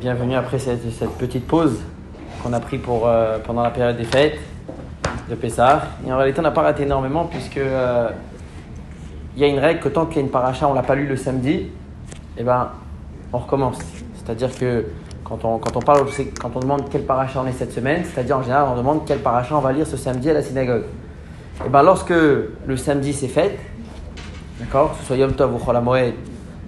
Bienvenue 0.00 0.34
après 0.34 0.58
cette, 0.58 0.82
petite 1.18 1.46
pause 1.46 1.78
qu'on 2.42 2.52
a 2.52 2.58
pris 2.58 2.78
pour, 2.78 3.06
euh, 3.06 3.38
pendant 3.38 3.62
la 3.62 3.70
période 3.70 3.96
des 3.96 4.04
fêtes 4.04 4.38
de 5.28 5.34
Pessah. 5.36 5.82
Et 6.04 6.12
en 6.12 6.16
réalité, 6.16 6.40
on 6.40 6.42
n'a 6.42 6.50
pas 6.50 6.62
raté 6.62 6.82
énormément 6.82 7.26
puisque 7.26 7.58
euh, 7.58 8.10
il 9.36 9.42
y 9.42 9.44
a 9.44 9.48
une 9.48 9.60
règle 9.60 9.78
que 9.78 9.88
tant 9.88 10.06
qu'il 10.06 10.16
y 10.16 10.18
a 10.18 10.22
une 10.22 10.30
paracha, 10.30 10.66
on 10.66 10.74
l'a 10.74 10.82
pas 10.82 10.96
lu 10.96 11.06
le 11.06 11.16
samedi, 11.16 11.68
eh 12.36 12.42
ben, 12.42 12.70
on 13.32 13.38
recommence. 13.38 13.78
C'est-à-dire 14.16 14.58
que 14.58 14.86
quand 15.22 15.44
on, 15.44 15.58
quand 15.58 15.76
on 16.56 16.60
demande 16.60 16.90
quel 16.90 17.02
paracha 17.04 17.40
on 17.40 17.46
est 17.46 17.52
cette 17.52 17.72
semaine, 17.72 18.02
c'est-à-dire 18.04 18.38
en 18.38 18.42
général, 18.42 18.66
on 18.72 18.76
demande 18.76 19.02
quel 19.06 19.20
paracha 19.20 19.56
on 19.56 19.60
va 19.60 19.72
lire 19.72 19.86
ce 19.86 19.96
samedi 19.96 20.28
à 20.28 20.34
la 20.34 20.42
synagogue. 20.42 20.84
Et 21.64 21.68
ben, 21.68 21.84
lorsque 21.84 22.10
le 22.10 22.76
samedi 22.76 23.12
c'est 23.12 23.28
fête, 23.28 23.58
d'accord, 24.58 24.92
que 24.92 24.98
ce 24.98 25.04
soit 25.04 25.16
Yom 25.16 25.32
Tov 25.34 25.54
ou 25.54 25.58
Chol 25.64 25.76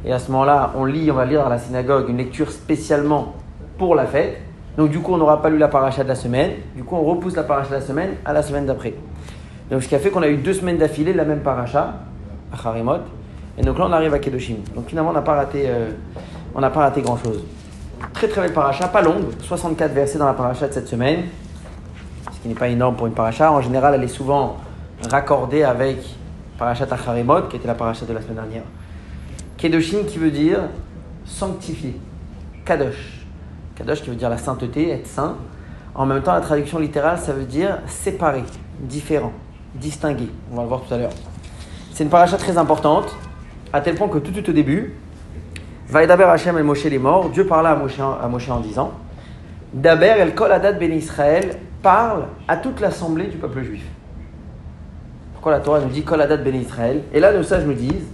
et 0.04 0.12
à 0.12 0.18
ce 0.18 0.30
moment-là, 0.32 0.72
on 0.76 0.84
lit, 0.84 1.10
on 1.10 1.14
va 1.14 1.24
lire 1.24 1.46
à 1.46 1.48
la 1.48 1.58
synagogue 1.58 2.08
une 2.08 2.16
lecture 2.16 2.50
spécialement 2.50 3.34
pour 3.78 3.94
la 3.94 4.06
fête. 4.06 4.38
Donc 4.76 4.90
du 4.90 4.98
coup, 5.00 5.12
on 5.12 5.18
n'aura 5.18 5.40
pas 5.42 5.50
lu 5.50 5.58
la 5.58 5.68
paracha 5.68 6.02
de 6.02 6.08
la 6.08 6.14
semaine. 6.14 6.52
Du 6.74 6.82
coup, 6.82 6.96
on 6.96 7.02
repousse 7.02 7.36
la 7.36 7.44
paracha 7.44 7.70
de 7.70 7.74
la 7.74 7.80
semaine 7.80 8.10
à 8.24 8.32
la 8.32 8.42
semaine 8.42 8.66
d'après. 8.66 8.94
Donc 9.70 9.82
ce 9.82 9.88
qui 9.88 9.94
a 9.94 9.98
fait 9.98 10.10
qu'on 10.10 10.22
a 10.22 10.28
eu 10.28 10.36
deux 10.36 10.54
semaines 10.54 10.78
d'affilée 10.78 11.12
la 11.12 11.24
même 11.24 11.40
paracha, 11.40 11.94
à 12.52 12.68
Harimot. 12.68 13.00
Et 13.58 13.62
donc 13.62 13.78
là, 13.78 13.86
on 13.88 13.92
arrive 13.92 14.12
à 14.14 14.18
Kedoshim. 14.18 14.56
Donc 14.74 14.88
finalement, 14.88 15.10
on 15.10 15.14
n'a 15.14 15.22
pas 15.22 15.34
raté, 15.34 15.64
euh, 15.66 15.90
raté 16.54 17.02
grand-chose. 17.02 17.44
Très 18.12 18.26
très 18.26 18.40
belle 18.40 18.52
paracha, 18.52 18.88
pas 18.88 19.02
longue, 19.02 19.30
64 19.40 19.92
versets 19.92 20.18
dans 20.18 20.26
la 20.26 20.32
paracha 20.32 20.66
de 20.66 20.72
cette 20.72 20.88
semaine, 20.88 21.24
ce 22.32 22.40
qui 22.40 22.48
n'est 22.48 22.54
pas 22.54 22.68
énorme 22.68 22.96
pour 22.96 23.06
une 23.06 23.12
paracha. 23.12 23.52
En 23.52 23.60
général, 23.60 23.94
elle 23.94 24.02
est 24.02 24.08
souvent 24.08 24.56
raccordée 25.08 25.62
avec 25.62 25.98
parachat 26.58 26.86
Acharimot, 26.90 27.42
qui 27.42 27.56
était 27.56 27.68
la 27.68 27.74
paracha 27.74 28.04
de 28.04 28.12
la 28.12 28.20
semaine 28.20 28.36
dernière. 28.36 28.62
Kedoshim 29.62 30.06
qui 30.08 30.18
veut 30.18 30.32
dire 30.32 30.58
sanctifié. 31.24 31.94
Kadosh. 32.64 33.24
Kadosh 33.76 34.02
qui 34.02 34.10
veut 34.10 34.16
dire 34.16 34.28
la 34.28 34.36
sainteté, 34.36 34.90
être 34.90 35.06
saint. 35.06 35.36
En 35.94 36.04
même 36.04 36.20
temps, 36.20 36.32
la 36.32 36.40
traduction 36.40 36.80
littérale, 36.80 37.18
ça 37.18 37.32
veut 37.32 37.44
dire 37.44 37.78
séparé, 37.86 38.42
différent, 38.80 39.30
distingué. 39.76 40.28
On 40.50 40.56
va 40.56 40.62
le 40.62 40.68
voir 40.68 40.80
tout 40.80 40.92
à 40.92 40.98
l'heure. 40.98 41.12
C'est 41.92 42.02
une 42.02 42.10
paracha 42.10 42.38
très 42.38 42.58
importante, 42.58 43.14
à 43.72 43.80
tel 43.80 43.94
point 43.94 44.08
que 44.08 44.18
tout, 44.18 44.32
tout 44.32 44.50
au 44.50 44.52
début, 44.52 44.94
Vaïdaber 45.88 46.24
Hashem 46.24 46.58
el 46.58 46.64
Moshe 46.64 46.82
les 46.82 46.98
morts, 46.98 47.30
Dieu 47.30 47.46
parla 47.46 47.70
à 47.70 48.28
Moshe, 48.28 48.48
en 48.48 48.58
disant 48.58 48.90
Daber 49.72 50.14
el 50.18 50.34
Kol 50.34 50.50
Adat 50.50 50.72
Ben 50.72 50.92
Israël 50.92 51.60
parle 51.82 52.24
à 52.48 52.56
toute 52.56 52.80
l'assemblée 52.80 53.26
du 53.26 53.36
peuple 53.36 53.62
juif. 53.62 53.84
Pourquoi 55.34 55.52
la 55.52 55.60
Torah 55.60 55.78
nous 55.78 55.88
dit 55.88 56.02
Kol 56.02 56.20
Adat 56.20 56.38
Ben 56.38 56.56
Israël? 56.56 57.02
Et 57.12 57.20
là, 57.20 57.32
nos 57.32 57.44
sages 57.44 57.64
nous 57.64 57.74
disent 57.74 58.08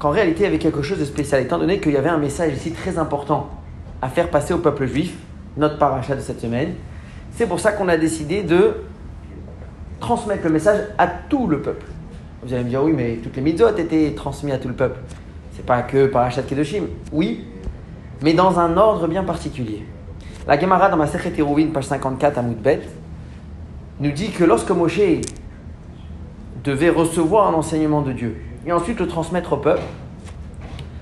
qu'en 0.00 0.10
réalité, 0.10 0.40
il 0.40 0.44
y 0.44 0.46
avait 0.46 0.58
quelque 0.58 0.82
chose 0.82 0.98
de 0.98 1.04
spécial, 1.04 1.42
étant 1.42 1.58
donné 1.58 1.78
qu'il 1.78 1.92
y 1.92 1.96
avait 1.96 2.08
un 2.08 2.18
message 2.18 2.54
ici 2.54 2.72
très 2.72 2.98
important 2.98 3.50
à 4.02 4.08
faire 4.08 4.30
passer 4.30 4.54
au 4.54 4.58
peuple 4.58 4.86
juif, 4.86 5.14
notre 5.58 5.78
paracha 5.78 6.16
de 6.16 6.20
cette 6.20 6.40
semaine. 6.40 6.72
C'est 7.32 7.46
pour 7.46 7.60
ça 7.60 7.72
qu'on 7.72 7.86
a 7.86 7.98
décidé 7.98 8.42
de 8.42 8.76
transmettre 10.00 10.42
le 10.44 10.50
message 10.50 10.80
à 10.96 11.06
tout 11.06 11.46
le 11.46 11.60
peuple. 11.60 11.84
Vous 12.42 12.52
allez 12.54 12.64
me 12.64 12.70
dire, 12.70 12.82
oui, 12.82 12.94
mais 12.96 13.18
toutes 13.22 13.36
les 13.36 13.42
mitzvot 13.42 13.76
étaient 13.76 14.14
transmises 14.16 14.54
à 14.54 14.58
tout 14.58 14.68
le 14.68 14.74
peuple. 14.74 14.98
C'est 15.54 15.66
pas 15.66 15.82
que 15.82 16.06
parachat 16.06 16.42
Kedoshim. 16.42 16.84
Oui, 17.12 17.44
mais 18.22 18.32
dans 18.32 18.58
un 18.58 18.78
ordre 18.78 19.06
bien 19.06 19.22
particulier. 19.22 19.84
La 20.48 20.58
Gemara 20.58 20.88
dans 20.88 20.96
ma 20.96 21.06
Eruvin, 21.38 21.66
page 21.66 21.84
54 21.84 22.38
à 22.38 22.42
Moudbet, 22.42 22.80
nous 24.00 24.12
dit 24.12 24.30
que 24.30 24.44
lorsque 24.44 24.70
Moshe 24.70 25.20
devait 26.64 26.88
recevoir 26.88 27.48
un 27.48 27.54
enseignement 27.54 28.00
de 28.00 28.12
Dieu 28.12 28.36
et 28.66 28.72
ensuite 28.72 29.00
le 29.00 29.08
transmettre 29.08 29.52
au 29.52 29.56
peuple, 29.56 29.82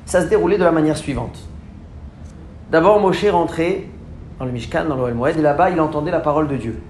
ça 0.06 0.22
se 0.22 0.26
déroulait 0.26 0.58
de 0.58 0.64
la 0.64 0.72
manière 0.72 0.96
suivante. 0.96 1.38
D'abord, 2.70 3.00
Moshe 3.00 3.24
rentrait 3.26 3.84
dans 4.38 4.44
le 4.44 4.52
Mishkan, 4.52 4.84
dans 4.84 4.96
l'Oel 4.96 5.14
Moed, 5.14 5.36
et 5.36 5.42
là-bas, 5.42 5.70
il 5.70 5.80
entendait 5.80 6.10
la 6.10 6.20
parole 6.20 6.48
de 6.48 6.56
Dieu. 6.56 6.80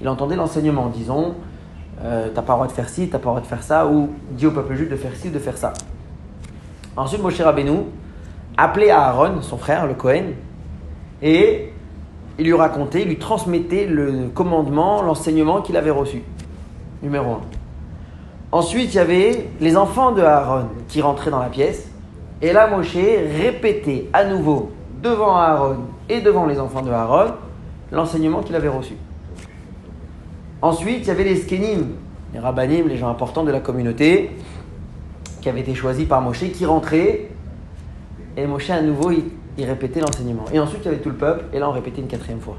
Il 0.00 0.08
entendait 0.08 0.36
l'enseignement, 0.36 0.88
disons, 0.88 1.34
euh, 2.02 2.28
t'as 2.34 2.42
pas 2.42 2.54
le 2.54 2.56
droit 2.56 2.66
de 2.66 2.72
faire 2.72 2.88
ci, 2.88 3.08
t'as 3.08 3.18
pas 3.18 3.24
le 3.24 3.30
droit 3.30 3.40
de 3.40 3.46
faire 3.46 3.62
ça, 3.62 3.86
ou 3.86 4.10
dis 4.30 4.46
au 4.46 4.50
peuple 4.50 4.74
juif 4.74 4.90
de 4.90 4.96
faire 4.96 5.14
ci 5.14 5.28
ou 5.28 5.30
de 5.30 5.38
faire 5.38 5.56
ça. 5.56 5.72
Ensuite, 6.96 7.22
Moshe 7.22 7.40
Rabbeinu 7.40 7.84
appelait 8.56 8.90
Aaron, 8.90 9.42
son 9.42 9.56
frère, 9.56 9.86
le 9.86 9.94
Cohen, 9.94 10.32
et 11.22 11.72
il 12.38 12.44
lui 12.44 12.54
racontait, 12.54 13.02
il 13.02 13.08
lui 13.08 13.18
transmettait 13.18 13.86
le 13.86 14.28
commandement, 14.34 15.02
l'enseignement 15.02 15.62
qu'il 15.62 15.76
avait 15.76 15.90
reçu. 15.90 16.22
Numéro 17.02 17.32
un. 17.32 17.40
Ensuite, 18.56 18.94
il 18.94 18.96
y 18.96 19.00
avait 19.00 19.48
les 19.60 19.76
enfants 19.76 20.12
de 20.12 20.22
Aaron 20.22 20.68
qui 20.88 21.02
rentraient 21.02 21.30
dans 21.30 21.40
la 21.40 21.50
pièce. 21.50 21.90
Et 22.40 22.54
là, 22.54 22.66
Moshe 22.68 22.94
répétait 22.94 24.06
à 24.14 24.24
nouveau 24.24 24.70
devant 25.02 25.36
Aaron 25.36 25.80
et 26.08 26.22
devant 26.22 26.46
les 26.46 26.58
enfants 26.58 26.80
de 26.80 26.90
Aaron 26.90 27.32
l'enseignement 27.92 28.40
qu'il 28.40 28.54
avait 28.54 28.70
reçu. 28.70 28.94
Ensuite, 30.62 31.00
il 31.02 31.08
y 31.08 31.10
avait 31.10 31.24
les 31.24 31.36
skenim, 31.36 31.88
les 32.32 32.38
rabbanim, 32.38 32.88
les 32.88 32.96
gens 32.96 33.10
importants 33.10 33.44
de 33.44 33.52
la 33.52 33.60
communauté, 33.60 34.30
qui 35.42 35.50
avaient 35.50 35.60
été 35.60 35.74
choisis 35.74 36.06
par 36.06 36.22
Moshe, 36.22 36.50
qui 36.50 36.64
rentraient. 36.64 37.28
Et 38.38 38.46
Moshe, 38.46 38.70
à 38.70 38.80
nouveau, 38.80 39.10
il, 39.10 39.24
il 39.58 39.66
répétait 39.66 40.00
l'enseignement. 40.00 40.46
Et 40.50 40.58
ensuite, 40.58 40.80
il 40.80 40.86
y 40.86 40.88
avait 40.88 41.02
tout 41.02 41.10
le 41.10 41.16
peuple, 41.16 41.44
et 41.52 41.58
là, 41.58 41.68
on 41.68 41.72
répétait 41.72 42.00
une 42.00 42.08
quatrième 42.08 42.40
fois. 42.40 42.56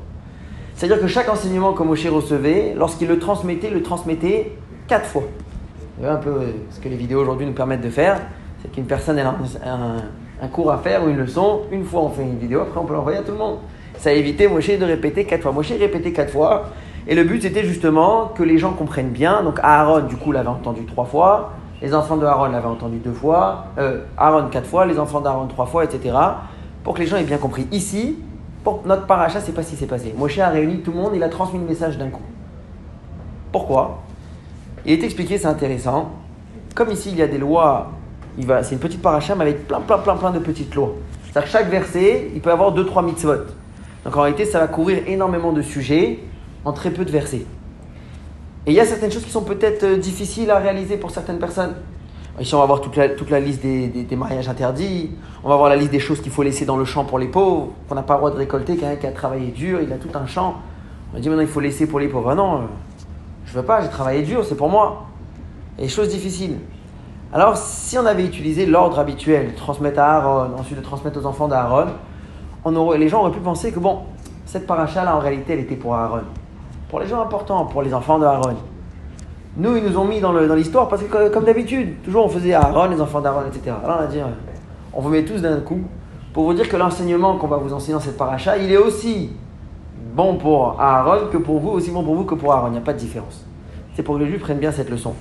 C'est-à-dire 0.75 1.01
que 1.01 1.07
chaque 1.07 1.27
enseignement 1.27 1.73
que 1.73 1.81
Moshe 1.81 2.05
recevait, 2.05 2.75
lorsqu'il 2.77 3.07
le 3.07 3.17
transmettait, 3.17 3.71
le 3.71 3.81
transmettait 3.81 4.51
quatre 4.87 5.07
fois. 5.07 5.23
Un 6.03 6.15
peu 6.17 6.41
ce 6.69 6.79
que 6.79 6.89
les 6.89 6.95
vidéos 6.95 7.21
aujourd'hui 7.21 7.47
nous 7.47 7.53
permettent 7.53 7.81
de 7.81 7.89
faire, 7.89 8.21
c'est 8.61 8.71
qu'une 8.71 8.85
personne 8.85 9.17
a 9.19 9.33
un 10.41 10.47
cours 10.47 10.71
à 10.71 10.77
faire 10.77 11.03
ou 11.03 11.09
une 11.09 11.17
leçon, 11.17 11.61
une 11.71 11.83
fois 11.83 12.01
on 12.01 12.09
fait 12.09 12.21
une 12.21 12.37
vidéo, 12.37 12.61
après 12.61 12.79
on 12.79 12.85
peut 12.85 12.93
l'envoyer 12.93 13.17
à 13.17 13.23
tout 13.23 13.31
le 13.31 13.37
monde. 13.37 13.57
Ça 13.97 14.11
a 14.11 14.13
évité 14.13 14.47
Moshe 14.47 14.69
de 14.69 14.85
répéter 14.85 15.25
quatre 15.25 15.41
fois. 15.41 15.51
Moshe 15.51 15.71
répétait 15.71 16.11
quatre 16.11 16.31
fois, 16.31 16.67
et 17.07 17.15
le 17.15 17.23
but 17.23 17.41
c'était 17.41 17.63
justement 17.63 18.27
que 18.27 18.43
les 18.43 18.59
gens 18.59 18.73
comprennent 18.73 19.09
bien. 19.09 19.41
Donc 19.41 19.59
Aaron, 19.63 20.01
du 20.01 20.15
coup, 20.15 20.31
l'avait 20.31 20.49
entendu 20.49 20.85
trois 20.85 21.05
fois, 21.05 21.53
les 21.81 21.95
enfants 21.95 22.17
de 22.17 22.25
Aaron 22.25 22.51
l'avaient 22.51 22.67
entendu 22.67 22.97
deux 22.97 23.13
fois, 23.13 23.65
euh, 23.79 24.03
Aaron 24.17 24.49
quatre 24.49 24.67
fois, 24.67 24.85
les 24.85 24.99
enfants 24.99 25.21
d'Aaron 25.21 25.47
trois 25.47 25.65
fois, 25.65 25.83
etc. 25.83 26.15
Pour 26.83 26.93
que 26.93 26.99
les 26.99 27.07
gens 27.07 27.17
aient 27.17 27.23
bien 27.23 27.37
compris. 27.37 27.67
Ici, 27.71 28.19
pour 28.63 28.83
notre 28.85 29.07
paracha, 29.07 29.41
c'est 29.41 29.51
pas 29.51 29.63
ce 29.63 29.71
qui 29.71 29.75
s'est 29.75 29.87
passé. 29.87 30.13
Moshe 30.15 30.37
a 30.37 30.49
réuni 30.49 30.81
tout 30.81 30.91
le 30.91 30.97
monde, 30.97 31.11
il 31.15 31.23
a 31.23 31.29
transmis 31.29 31.59
le 31.59 31.65
message 31.65 31.97
d'un 31.97 32.09
coup. 32.09 32.21
Pourquoi? 33.51 34.03
Il 34.87 34.93
est 34.93 35.03
expliqué, 35.03 35.37
c'est 35.37 35.47
intéressant. 35.47 36.11
Comme 36.73 36.91
ici, 36.91 37.09
il 37.11 37.17
y 37.17 37.21
a 37.21 37.27
des 37.27 37.37
lois, 37.37 37.91
c'est 38.63 38.71
une 38.71 38.79
petite 38.79 39.01
paracha, 39.01 39.35
mais 39.35 39.43
avec 39.43 39.67
plein, 39.67 39.81
plein, 39.81 39.97
plein, 39.97 40.15
plein 40.15 40.31
de 40.31 40.39
petites 40.39 40.73
lois. 40.75 40.93
C'est-à-dire 41.23 41.43
que 41.43 41.49
chaque 41.49 41.69
verset, 41.69 42.31
il 42.33 42.41
peut 42.41 42.51
avoir 42.51 42.71
deux, 42.71 42.85
trois 42.85 43.01
mitzvot. 43.03 43.45
Donc 44.05 44.15
en 44.15 44.21
réalité, 44.21 44.45
ça 44.45 44.59
va 44.59 44.67
couvrir 44.67 45.03
énormément 45.07 45.51
de 45.51 45.61
sujets 45.61 46.19
en 46.63 46.71
très 46.71 46.91
peu 46.91 47.03
de 47.03 47.11
versets. 47.11 47.45
Et 48.65 48.71
il 48.71 48.73
y 48.73 48.79
a 48.79 48.85
certaines 48.85 49.11
choses 49.11 49.23
qui 49.23 49.31
sont 49.31 49.43
peut-être 49.43 49.83
euh, 49.83 49.97
difficiles 49.97 50.51
à 50.51 50.59
réaliser 50.59 50.97
pour 50.97 51.11
certaines 51.11 51.39
personnes. 51.39 51.75
Ici, 52.39 52.53
on 52.53 52.59
va 52.59 52.65
voir 52.65 52.81
toute 52.81 52.95
la, 52.95 53.39
liste 53.39 53.63
des 53.63 54.15
mariages 54.15 54.47
interdits. 54.47 55.11
On 55.43 55.49
va 55.49 55.55
voir 55.55 55.69
la 55.69 55.75
liste 55.75 55.91
des 55.91 55.99
choses 55.99 56.21
qu'il 56.21 56.31
faut 56.31 56.43
laisser 56.43 56.65
dans 56.65 56.77
le 56.77 56.85
champ 56.85 57.03
pour 57.03 57.17
les 57.17 57.27
pauvres, 57.27 57.69
qu'on 57.89 57.95
n'a 57.95 58.03
pas 58.03 58.13
le 58.13 58.19
droit 58.19 58.31
de 58.31 58.35
récolter. 58.35 58.77
Quelqu'un 58.77 58.95
qui 58.95 59.07
a 59.07 59.11
travaillé 59.11 59.47
dur, 59.47 59.81
il 59.81 59.91
a 59.91 59.95
tout 59.95 60.09
un 60.13 60.27
champ. 60.27 60.55
On 61.11 61.15
va 61.15 61.19
dire 61.19 61.31
maintenant, 61.31 61.43
il 61.43 61.49
faut 61.49 61.59
laisser 61.59 61.87
pour 61.87 61.99
les 61.99 62.07
pauvres. 62.07 62.29
Ah 62.29 62.35
non, 62.35 62.55
euh, 62.55 62.59
je 63.47 63.53
veux 63.53 63.63
pas, 63.63 63.81
j'ai 63.81 63.89
travaillé 63.89 64.21
dur, 64.21 64.45
c'est 64.45 64.55
pour 64.55 64.69
moi. 64.69 65.05
Et 65.79 65.83
des 65.83 65.87
choses 65.87 66.09
difficiles. 66.09 66.57
Alors, 67.33 67.57
si 67.57 67.97
on 67.97 68.05
avait 68.05 68.25
utilisé 68.25 68.65
l'ordre 68.65 68.99
habituel, 68.99 69.53
transmettre 69.55 69.99
à 69.99 70.17
Aaron, 70.17 70.51
ensuite 70.57 70.77
de 70.77 70.83
transmettre 70.83 71.19
aux 71.19 71.25
enfants 71.25 71.47
d'Aaron, 71.47 71.87
les 72.97 73.09
gens 73.09 73.21
auraient 73.21 73.31
pu 73.31 73.39
penser 73.39 73.71
que 73.71 73.79
bon, 73.79 73.99
cette 74.45 74.67
paracha 74.67 75.03
là, 75.03 75.15
en 75.15 75.19
réalité, 75.19 75.53
elle 75.53 75.59
était 75.59 75.75
pour 75.75 75.95
Aaron. 75.95 76.21
Pour 76.89 76.99
les 76.99 77.07
gens 77.07 77.21
importants, 77.21 77.65
pour 77.65 77.81
les 77.81 77.93
enfants 77.93 78.19
d'Aaron. 78.19 78.55
Nous, 79.57 79.75
ils 79.75 79.83
nous 79.83 79.97
ont 79.97 80.05
mis 80.05 80.19
dans 80.19 80.31
l'histoire 80.33 80.87
parce 80.87 81.03
que, 81.03 81.29
comme- 81.29 81.45
d'habitude, 81.45 82.01
toujours 82.03 82.25
on 82.25 82.29
faisait 82.29 82.53
Aaron, 82.53 82.85
les 82.89 83.01
enfants 83.01 83.21
d'Aaron, 83.21 83.41
etc. 83.47 83.75
Alors 83.83 83.97
on 83.99 84.03
a 84.03 84.07
dit, 84.07 84.19
on 84.93 85.01
vous 85.01 85.09
met 85.09 85.25
tous 85.25 85.41
d'un 85.41 85.59
coup 85.61 85.81
pour 86.33 86.43
vous 86.43 86.53
dire 86.53 86.69
que 86.69 86.77
l'enseignement 86.77 87.37
qu'on 87.37 87.47
va 87.47 87.57
vous 87.57 87.73
enseigner 87.73 87.93
dans 87.93 87.99
cette 87.99 88.17
paracha, 88.17 88.57
il 88.57 88.71
est 88.71 88.77
aussi 88.77 89.31
bon 90.17 90.35
pour 90.35 90.81
Aaron 90.81 91.27
que 91.31 91.37
pour 91.37 91.59
vous, 91.59 91.69
aussi 91.69 91.91
bon 91.91 92.03
pour 92.03 92.15
vous 92.15 92.25
que 92.25 92.33
pour 92.33 92.51
Aaron. 92.51 92.69
Il 92.69 92.71
n'y 92.71 92.77
a 92.79 92.81
pas 92.81 92.93
de 92.93 92.97
différence. 92.97 93.45
C'est 93.95 94.01
pour 94.01 94.15
que 94.15 94.23
les 94.23 94.27
Juifs 94.27 94.41
prennent 94.41 94.57
bien 94.57 94.71
cette 94.71 94.89
leçon. 94.89 95.13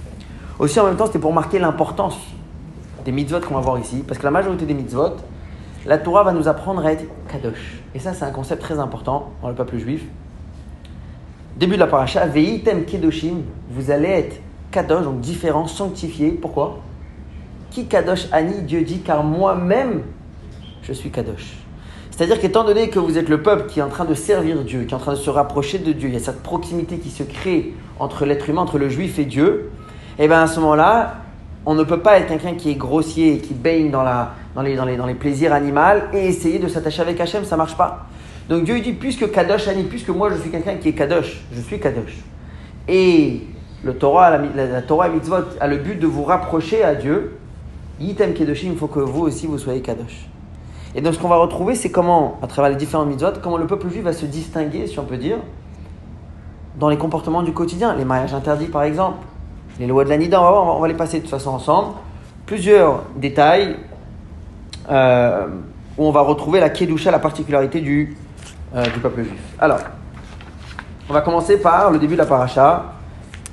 Aussi, 0.58 0.80
en 0.80 0.86
même 0.86 0.96
temps, 0.96 1.04
c'était 1.04 1.18
pour 1.18 1.34
marquer 1.34 1.58
l'importance 1.58 2.16
des 3.04 3.12
mitzvot 3.12 3.40
qu'on 3.40 3.54
va 3.54 3.60
voir 3.60 3.78
ici. 3.78 4.02
Parce 4.08 4.18
que 4.18 4.24
la 4.24 4.30
majorité 4.30 4.64
des 4.64 4.72
mitzvot, 4.72 5.16
la 5.84 5.98
Torah 5.98 6.24
va 6.24 6.32
nous 6.32 6.48
apprendre 6.48 6.84
à 6.84 6.92
être 6.92 7.04
kadosh. 7.28 7.82
Et 7.94 7.98
ça, 7.98 8.14
c'est 8.14 8.24
un 8.24 8.30
concept 8.30 8.62
très 8.62 8.78
important 8.78 9.32
dans 9.42 9.50
le 9.50 9.54
peuple 9.54 9.76
juif. 9.76 10.02
Début 11.58 11.74
de 11.74 11.80
la 11.80 11.86
paracha, 11.86 12.24
Veitem 12.26 12.86
kedoshim, 12.86 13.42
vous 13.70 13.90
allez 13.90 14.08
être 14.08 14.40
kadosh, 14.70 15.04
donc 15.04 15.20
différent, 15.20 15.66
sanctifié. 15.66 16.30
Pourquoi? 16.30 16.78
Qui 17.70 17.86
kadosh 17.86 18.28
ani, 18.32 18.62
Dieu 18.62 18.80
dit, 18.82 19.00
car 19.00 19.22
moi-même, 19.22 20.04
je 20.82 20.94
suis 20.94 21.10
kadosh. 21.10 21.65
C'est-à-dire 22.16 22.40
qu'étant 22.40 22.64
donné 22.64 22.88
que 22.88 22.98
vous 22.98 23.18
êtes 23.18 23.28
le 23.28 23.42
peuple 23.42 23.66
qui 23.68 23.80
est 23.80 23.82
en 23.82 23.90
train 23.90 24.06
de 24.06 24.14
servir 24.14 24.64
Dieu, 24.64 24.84
qui 24.84 24.94
est 24.94 24.96
en 24.96 25.00
train 25.00 25.12
de 25.12 25.18
se 25.18 25.28
rapprocher 25.28 25.76
de 25.76 25.92
Dieu, 25.92 26.08
il 26.08 26.14
y 26.14 26.16
a 26.16 26.20
cette 26.20 26.42
proximité 26.42 26.96
qui 26.96 27.10
se 27.10 27.22
crée 27.22 27.74
entre 27.98 28.24
l'être 28.24 28.48
humain, 28.48 28.62
entre 28.62 28.78
le 28.78 28.88
juif 28.88 29.18
et 29.18 29.26
Dieu, 29.26 29.70
et 30.18 30.26
bien 30.26 30.40
à 30.40 30.46
ce 30.46 30.58
moment-là, 30.60 31.16
on 31.66 31.74
ne 31.74 31.84
peut 31.84 32.00
pas 32.00 32.18
être 32.18 32.28
quelqu'un 32.28 32.54
qui 32.54 32.70
est 32.70 32.74
grossier 32.74 33.38
qui 33.40 33.52
baigne 33.52 33.90
dans 33.90 34.02
la, 34.02 34.32
les, 34.62 35.14
plaisirs 35.14 35.52
animaux 35.52 36.06
et 36.14 36.28
essayer 36.28 36.58
de 36.58 36.68
s'attacher 36.68 37.02
avec 37.02 37.20
Hachem, 37.20 37.44
ça 37.44 37.58
marche 37.58 37.76
pas. 37.76 38.06
Donc 38.48 38.64
Dieu 38.64 38.80
dit, 38.80 38.94
puisque 38.94 39.30
Kadosh 39.30 39.68
Ani, 39.68 39.82
puisque 39.82 40.08
moi 40.08 40.30
je 40.30 40.40
suis 40.40 40.50
quelqu'un 40.50 40.76
qui 40.76 40.88
est 40.88 40.94
Kadosh, 40.94 41.42
je 41.52 41.60
suis 41.60 41.78
Kadosh. 41.78 42.16
Et 42.88 43.42
le 43.84 43.94
Torah, 43.94 44.38
la, 44.38 44.66
la, 44.66 44.80
Torah 44.80 45.08
et 45.08 45.10
Mitzvot 45.10 45.44
a 45.60 45.66
le 45.66 45.76
but 45.76 45.98
de 45.98 46.06
vous 46.06 46.24
rapprocher 46.24 46.82
à 46.82 46.94
Dieu. 46.94 47.36
Yitem 48.00 48.32
Kedoshim, 48.32 48.70
il 48.72 48.78
faut 48.78 48.86
que 48.86 49.00
vous 49.00 49.24
aussi 49.24 49.46
vous 49.46 49.58
soyez 49.58 49.82
Kadosh. 49.82 50.28
Et 50.96 51.02
donc 51.02 51.12
ce 51.12 51.18
qu'on 51.18 51.28
va 51.28 51.36
retrouver, 51.36 51.74
c'est 51.74 51.90
comment, 51.90 52.38
à 52.42 52.46
travers 52.46 52.70
les 52.70 52.76
différents 52.76 53.04
mitzvot, 53.04 53.32
comment 53.42 53.58
le 53.58 53.66
peuple 53.66 53.90
juif 53.90 54.02
va 54.02 54.14
se 54.14 54.24
distinguer, 54.24 54.86
si 54.86 54.98
on 54.98 55.04
peut 55.04 55.18
dire, 55.18 55.36
dans 56.78 56.88
les 56.88 56.96
comportements 56.96 57.42
du 57.42 57.52
quotidien. 57.52 57.94
Les 57.94 58.06
mariages 58.06 58.32
interdits, 58.32 58.68
par 58.68 58.82
exemple, 58.82 59.18
les 59.78 59.86
lois 59.86 60.04
de 60.04 60.08
la 60.08 60.16
Nida, 60.16 60.40
on 60.40 60.80
va, 60.80 60.88
les 60.88 60.94
passer 60.94 61.18
de 61.18 61.22
toute 61.22 61.30
façon 61.30 61.50
ensemble. 61.50 61.88
Plusieurs 62.46 63.02
détails 63.14 63.76
euh, 64.90 65.46
où 65.98 66.06
on 66.06 66.12
va 66.12 66.22
retrouver 66.22 66.60
la 66.60 66.70
Kedusha, 66.70 67.10
la 67.10 67.18
particularité 67.18 67.82
du, 67.82 68.16
euh, 68.74 68.82
du 68.84 68.98
peuple 68.98 69.22
juif. 69.24 69.54
Alors, 69.58 69.80
on 71.10 71.12
va 71.12 71.20
commencer 71.20 71.60
par 71.60 71.90
le 71.90 71.98
début 71.98 72.14
de 72.14 72.20
la 72.20 72.26
paracha. 72.26 72.94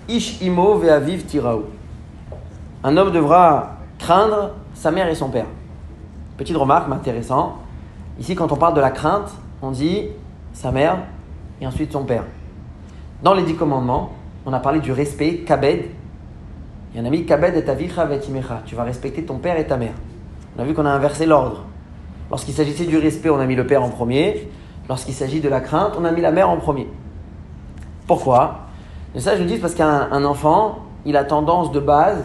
Ish 0.08 0.42
imo 0.42 0.78
ve'aviv 0.78 1.26
tiraou. 1.26 1.64
Un 2.86 2.96
homme 2.96 3.12
devra 3.12 3.76
craindre 4.00 4.52
sa 4.74 4.92
mère 4.92 5.10
et 5.10 5.16
son 5.16 5.28
père. 5.28 5.46
Petite 6.44 6.58
remarque, 6.58 6.90
mais. 6.90 6.98
Ici, 8.20 8.36
quand 8.36 8.52
on 8.52 8.58
parle 8.58 8.74
de 8.74 8.82
la 8.82 8.92
crainte, 8.92 9.32
on 9.62 9.72
dit 9.72 10.10
sa 10.52 10.74
mère 10.74 10.98
et 11.62 11.66
ensuite 11.66 11.94
son 11.94 12.04
père. 12.04 12.26
Dans 13.24 13.34
les 13.34 13.44
dix 13.44 13.56
commandements, 13.56 14.12
on 14.46 14.52
a 14.52 14.60
parlé 14.60 14.82
du 14.82 14.92
respect, 14.92 15.38
kabed. 15.48 15.86
Il 16.94 17.00
y 17.00 17.02
en 17.02 17.06
a 17.06 17.10
mis 17.10 17.26
kabed 17.26 17.56
et 17.56 17.70
avicha 17.70 18.04
vetimecha. 18.04 18.62
Tu 18.66 18.76
vas 18.76 18.84
respecter 18.84 19.24
ton 19.24 19.38
père 19.38 19.58
et 19.58 19.66
ta 19.66 19.78
mère. 19.78 19.94
On 20.58 20.62
a 20.62 20.66
vu 20.66 20.74
qu'on 20.74 20.86
a 20.86 20.90
inversé 20.90 21.26
l'ordre. 21.26 21.64
Lorsqu'il 22.30 22.54
s'agissait 22.54 22.88
du 22.88 22.98
respect, 22.98 23.30
on 23.30 23.40
a 23.40 23.46
mis 23.46 23.56
le 23.56 23.66
père 23.66 23.82
en 23.82 23.90
premier. 23.90 24.52
Lorsqu'il 24.90 25.14
s'agit 25.14 25.40
de 25.40 25.48
la 25.48 25.62
crainte, 25.62 25.94
on 25.98 26.04
a 26.04 26.12
mis 26.12 26.20
la 26.20 26.32
mère 26.32 26.50
en 26.50 26.58
premier. 26.58 26.90
Pourquoi? 28.06 28.66
Et 29.16 29.22
ça, 29.22 29.38
je 29.38 29.44
le 29.44 29.48
dis 29.48 29.60
parce 29.60 29.76
qu'un 29.76 30.26
enfant, 30.26 30.80
il 31.06 31.16
a 31.16 31.24
tendance 31.24 31.72
de 31.72 31.80
base 31.80 32.22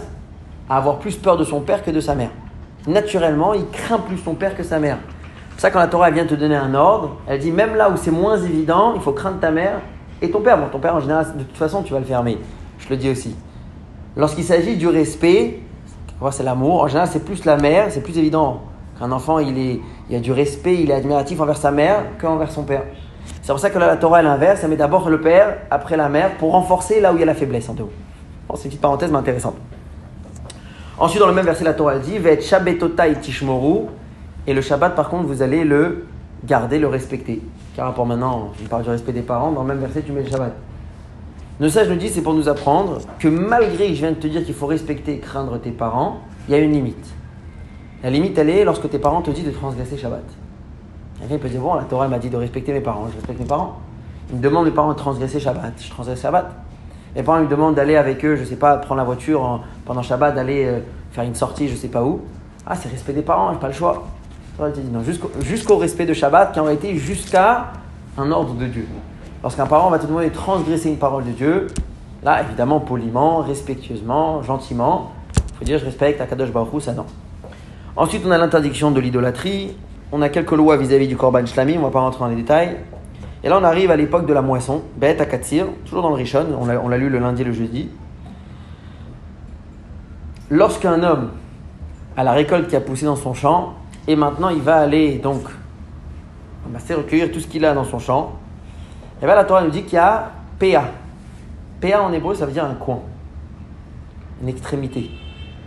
à 0.68 0.76
avoir 0.76 0.98
plus 0.98 1.14
peur 1.14 1.36
de 1.36 1.44
son 1.44 1.60
père 1.60 1.84
que 1.84 1.92
de 1.92 2.00
sa 2.00 2.16
mère. 2.16 2.30
Naturellement, 2.88 3.52
il 3.52 3.68
craint 3.68 3.98
plus 3.98 4.16
son 4.16 4.34
père 4.34 4.56
que 4.56 4.62
sa 4.62 4.78
mère. 4.78 4.96
C'est 5.50 5.52
pour 5.52 5.60
ça 5.60 5.70
quand 5.70 5.78
la 5.78 5.88
Torah 5.88 6.10
vient 6.10 6.24
te 6.24 6.34
donner 6.34 6.56
un 6.56 6.74
ordre, 6.74 7.16
elle 7.26 7.38
dit 7.38 7.52
même 7.52 7.74
là 7.74 7.90
où 7.90 7.98
c'est 7.98 8.10
moins 8.10 8.38
évident, 8.38 8.94
il 8.94 9.02
faut 9.02 9.12
craindre 9.12 9.38
ta 9.40 9.50
mère 9.50 9.82
et 10.22 10.30
ton 10.30 10.40
père. 10.40 10.56
Bon, 10.56 10.68
ton 10.72 10.78
père 10.78 10.94
en 10.94 11.00
général, 11.00 11.26
de 11.36 11.42
toute 11.44 11.56
façon, 11.58 11.82
tu 11.82 11.92
vas 11.92 11.98
le 11.98 12.06
fermer. 12.06 12.38
Je 12.78 12.88
le 12.88 12.96
dis 12.96 13.10
aussi. 13.10 13.36
Lorsqu'il 14.16 14.44
s'agit 14.44 14.76
du 14.78 14.88
respect, 14.88 15.60
c'est 16.30 16.42
l'amour. 16.42 16.82
En 16.82 16.88
général, 16.88 17.08
c'est 17.12 17.22
plus 17.22 17.44
la 17.44 17.58
mère, 17.58 17.88
c'est 17.90 18.02
plus 18.02 18.16
évident. 18.16 18.62
Qu'un 18.98 19.12
enfant, 19.12 19.38
il, 19.38 19.58
est, 19.58 19.80
il 20.08 20.16
a 20.16 20.20
du 20.20 20.32
respect, 20.32 20.76
il 20.76 20.90
est 20.90 20.94
admiratif 20.94 21.38
envers 21.42 21.58
sa 21.58 21.70
mère 21.70 22.04
qu'envers 22.18 22.50
son 22.50 22.62
père. 22.62 22.84
C'est 23.42 23.52
pour 23.52 23.60
ça 23.60 23.68
que 23.68 23.78
là, 23.78 23.86
la 23.86 23.96
Torah, 23.98 24.20
elle 24.20 24.26
inverse. 24.26 24.60
Elle 24.62 24.70
met 24.70 24.76
d'abord 24.76 25.10
le 25.10 25.20
père, 25.20 25.58
après 25.70 25.98
la 25.98 26.08
mère, 26.08 26.38
pour 26.38 26.52
renforcer 26.52 27.00
là 27.02 27.12
où 27.12 27.16
il 27.16 27.20
y 27.20 27.22
a 27.22 27.26
la 27.26 27.34
faiblesse 27.34 27.68
en 27.68 27.74
deux. 27.74 27.86
Bon, 28.48 28.56
c'est 28.56 28.64
une 28.64 28.70
petite 28.70 28.80
parenthèse, 28.80 29.10
mais 29.10 29.18
intéressante. 29.18 29.56
Ensuite, 31.00 31.20
dans 31.20 31.28
le 31.28 31.34
même 31.34 31.44
verset, 31.44 31.64
la 31.64 31.74
Torah 31.74 31.94
elle 31.94 32.00
dit 32.00 32.18
Vet 32.18 32.38
tishmoru. 33.20 33.86
Et 34.46 34.54
le 34.54 34.60
Shabbat, 34.62 34.94
par 34.94 35.10
contre, 35.10 35.26
vous 35.26 35.42
allez 35.42 35.64
le 35.64 36.06
garder, 36.44 36.78
le 36.78 36.88
respecter. 36.88 37.42
Car 37.76 37.86
rapport 37.86 38.06
maintenant, 38.06 38.52
on 38.62 38.68
parle 38.68 38.82
du 38.82 38.90
respect 38.90 39.12
des 39.12 39.22
parents, 39.22 39.52
dans 39.52 39.62
le 39.62 39.68
même 39.68 39.78
verset, 39.78 40.02
tu 40.02 40.12
mets 40.12 40.22
le 40.22 40.30
Shabbat. 40.30 40.52
Le 41.60 41.68
sage 41.68 41.88
nous 41.88 41.96
dit, 41.96 42.08
c'est 42.08 42.22
pour 42.22 42.34
nous 42.34 42.48
apprendre 42.48 42.98
que 43.18 43.28
malgré 43.28 43.88
que 43.88 43.94
je 43.94 43.98
viens 43.98 44.10
de 44.12 44.16
te 44.16 44.26
dire 44.26 44.44
qu'il 44.44 44.54
faut 44.54 44.66
respecter 44.66 45.14
et 45.14 45.18
craindre 45.18 45.58
tes 45.58 45.70
parents, 45.70 46.20
il 46.48 46.52
y 46.52 46.54
a 46.54 46.58
une 46.58 46.72
limite. 46.72 47.14
La 48.02 48.10
limite, 48.10 48.38
elle 48.38 48.48
est 48.48 48.64
lorsque 48.64 48.88
tes 48.88 48.98
parents 48.98 49.22
te 49.22 49.30
disent 49.30 49.46
de 49.46 49.50
transgresser 49.50 49.96
Shabbat. 49.96 50.24
Quelqu'un 51.20 51.38
peut 51.38 51.48
dire, 51.48 51.60
bon, 51.60 51.74
la 51.74 51.82
Torah 51.82 52.06
m'a 52.06 52.18
dit 52.18 52.30
de 52.30 52.36
respecter 52.36 52.72
mes 52.72 52.80
parents, 52.80 53.08
je 53.10 53.16
respecte 53.16 53.40
mes 53.40 53.46
parents. 53.46 53.78
Ils 54.30 54.36
me 54.36 54.42
demandent 54.42 54.66
mes 54.66 54.70
parents 54.70 54.92
de 54.92 54.98
transgresser 54.98 55.40
Shabbat, 55.40 55.74
je 55.78 55.90
transgresse 55.90 56.22
Shabbat. 56.22 56.54
Mes 57.16 57.22
parents 57.22 57.40
me 57.40 57.48
demandent 57.48 57.74
d'aller 57.74 57.96
avec 57.96 58.24
eux, 58.24 58.36
je 58.36 58.42
ne 58.42 58.46
sais 58.46 58.56
pas, 58.56 58.76
prendre 58.76 58.98
la 58.98 59.04
voiture 59.04 59.62
pendant 59.84 60.02
Shabbat, 60.02 60.34
d'aller 60.34 60.66
euh, 60.66 60.80
faire 61.12 61.24
une 61.24 61.34
sortie, 61.34 61.68
je 61.68 61.72
ne 61.72 61.78
sais 61.78 61.88
pas 61.88 62.02
où. 62.02 62.20
Ah, 62.66 62.74
c'est 62.74 62.88
respect 62.88 63.12
des 63.12 63.22
parents, 63.22 63.52
j'ai 63.52 63.58
pas 63.58 63.68
le 63.68 63.72
choix. 63.72 64.06
Jusqu'au 65.40 65.76
respect 65.76 66.04
de 66.04 66.12
Shabbat 66.12 66.52
qui 66.52 66.60
en 66.60 66.68
été 66.68 66.96
jusqu'à 66.96 67.72
un 68.16 68.30
ordre 68.30 68.54
de 68.54 68.66
Dieu. 68.66 68.86
Lorsqu'un 69.42 69.66
parent 69.66 69.88
va 69.88 69.98
te 69.98 70.06
demander 70.06 70.30
de 70.30 70.34
transgresser 70.34 70.88
une 70.88 70.96
parole 70.96 71.24
de 71.24 71.30
Dieu, 71.30 71.68
là, 72.24 72.42
évidemment, 72.42 72.80
poliment, 72.80 73.38
respectueusement, 73.38 74.42
gentiment, 74.42 75.12
il 75.36 75.58
faut 75.58 75.64
dire 75.64 75.78
je 75.78 75.84
respecte 75.84 76.20
Akadosh 76.20 76.50
Baruch 76.50 76.82
ça 76.82 76.92
non. 76.92 77.06
Ensuite, 77.96 78.22
on 78.26 78.30
a 78.30 78.38
l'interdiction 78.38 78.90
de 78.90 79.00
l'idolâtrie, 79.00 79.76
on 80.12 80.22
a 80.22 80.28
quelques 80.28 80.52
lois 80.52 80.76
vis-à-vis 80.76 81.08
du 81.08 81.16
Korban 81.16 81.46
Shlami, 81.46 81.74
on 81.74 81.80
ne 81.80 81.84
va 81.84 81.90
pas 81.90 82.00
rentrer 82.00 82.20
dans 82.20 82.28
les 82.28 82.36
détails. 82.36 82.76
Et 83.44 83.48
là, 83.48 83.58
on 83.60 83.64
arrive 83.64 83.90
à 83.90 83.96
l'époque 83.96 84.26
de 84.26 84.32
la 84.32 84.42
moisson, 84.42 84.82
bête 84.96 85.20
à 85.20 85.26
Katsir, 85.26 85.66
toujours 85.84 86.02
dans 86.02 86.08
le 86.08 86.16
Rishon, 86.16 86.46
on 86.58 86.88
l'a 86.88 86.98
lu 86.98 87.08
le 87.08 87.18
lundi 87.18 87.42
et 87.42 87.44
le 87.44 87.52
jeudi. 87.52 87.88
Lorsqu'un 90.50 91.02
homme 91.02 91.30
a 92.16 92.24
la 92.24 92.32
récolte 92.32 92.68
qui 92.68 92.74
a 92.74 92.80
poussé 92.80 93.04
dans 93.04 93.16
son 93.16 93.34
champ, 93.34 93.74
et 94.08 94.16
maintenant 94.16 94.48
il 94.48 94.60
va 94.60 94.76
aller 94.76 95.18
donc 95.18 95.42
ramasser, 96.64 96.94
recueillir 96.94 97.30
tout 97.30 97.38
ce 97.38 97.46
qu'il 97.46 97.64
a 97.64 97.74
dans 97.74 97.84
son 97.84 98.00
champ, 98.00 98.32
et 99.22 99.26
bien 99.26 99.34
la 99.34 99.44
Torah 99.44 99.62
nous 99.62 99.70
dit 99.70 99.82
qu'il 99.82 99.94
y 99.94 99.98
a 99.98 100.32
PA. 100.58 100.84
PA 101.80 102.02
en 102.02 102.12
hébreu, 102.12 102.34
ça 102.34 102.44
veut 102.44 102.52
dire 102.52 102.64
un 102.64 102.74
coin, 102.74 103.00
une 104.42 104.48
extrémité. 104.48 105.10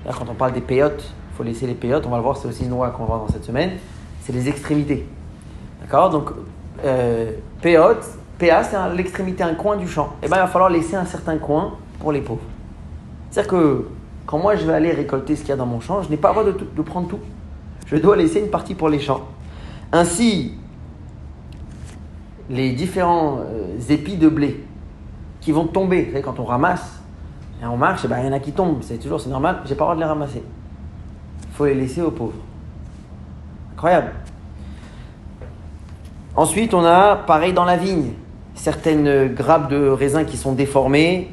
quand 0.06 0.26
on 0.30 0.34
parle 0.34 0.52
des 0.52 0.62
péotes, 0.62 1.14
il 1.32 1.38
faut 1.38 1.44
laisser 1.44 1.68
les 1.68 1.74
péotes, 1.74 2.06
on 2.06 2.10
va 2.10 2.18
le 2.18 2.24
voir, 2.24 2.36
c'est 2.36 2.50
aussi 2.50 2.66
une 2.66 2.72
loi 2.72 2.90
qu'on 2.90 3.04
va 3.04 3.16
voir 3.16 3.20
dans 3.20 3.30
cette 3.30 3.46
semaine, 3.46 3.72
c'est 4.22 4.34
les 4.34 4.50
extrémités. 4.50 5.08
D'accord? 5.82 6.10
Donc 6.10 6.32
euh, 6.84 7.32
PA, 7.62 8.64
c'est 8.64 8.96
l'extrémité, 8.96 9.44
un 9.44 9.54
coin 9.54 9.78
du 9.78 9.88
champ. 9.88 10.14
Et 10.22 10.26
eh 10.26 10.28
bien, 10.28 10.38
il 10.38 10.42
va 10.42 10.48
falloir 10.48 10.70
laisser 10.70 10.96
un 10.96 11.06
certain 11.06 11.38
coin 11.38 11.74
pour 12.00 12.12
les 12.12 12.22
pauvres. 12.22 12.42
C'est-à-dire 13.30 13.52
que 13.52 13.88
quand 14.26 14.40
moi 14.40 14.56
je 14.56 14.66
vais 14.66 14.74
aller 14.74 14.92
récolter 14.92 15.36
ce 15.36 15.42
qu'il 15.42 15.50
y 15.50 15.54
a 15.54 15.58
dans 15.58 15.66
mon 15.66 15.80
champ, 15.80 16.02
je 16.02 16.10
n'ai 16.10 16.18
pas 16.18 16.30
le 16.30 16.52
droit 16.52 16.66
de, 16.76 16.82
prendre 16.82 17.08
tout. 17.08 17.20
Je 17.86 17.98
dois 17.98 18.16
laisser 18.16 18.40
une 18.40 18.50
partie 18.50 18.76
pour 18.76 18.90
les 18.90 19.00
champs. 19.00 19.28
Ainsi, 19.92 20.54
les 22.50 22.72
différents 22.72 23.40
euh, 23.40 23.80
épis 23.90 24.18
de 24.18 24.30
blé 24.30 24.64
qui 25.40 25.52
vont 25.52 25.66
tomber, 25.66 26.04
vous 26.04 26.12
savez, 26.12 26.22
quand 26.22 26.40
on 26.40 26.46
ramasse 26.46 27.02
et 27.62 27.66
on 27.66 27.78
marche, 27.78 28.02
eh 28.06 28.08
ben, 28.08 28.20
il 28.20 28.26
y 28.26 28.30
en 28.30 28.34
a 28.34 28.40
qui 28.40 28.52
tombent, 28.52 28.82
c'est 28.82 28.98
toujours 28.98 29.20
c'est 29.20 29.30
normal, 29.30 29.62
j'ai 29.66 29.76
pas 29.76 29.84
le 29.84 29.88
droit 29.88 29.96
de 29.96 30.00
les 30.00 30.06
ramasser. 30.06 30.44
Il 31.44 31.54
faut 31.54 31.66
les 31.66 31.76
laisser 31.76 32.02
aux 32.02 32.12
pauvres. 32.12 32.40
Incroyable. 33.74 34.12
Ensuite, 36.36 36.74
on 36.74 36.86
a, 36.86 37.16
pareil 37.16 37.54
dans 37.54 37.66
la 37.66 37.76
vigne, 37.76 38.14
certaines 38.56 39.34
grappes 39.34 39.70
de 39.70 39.90
raisins 39.90 40.26
qui 40.26 40.38
sont 40.38 40.54
déformées, 40.54 41.30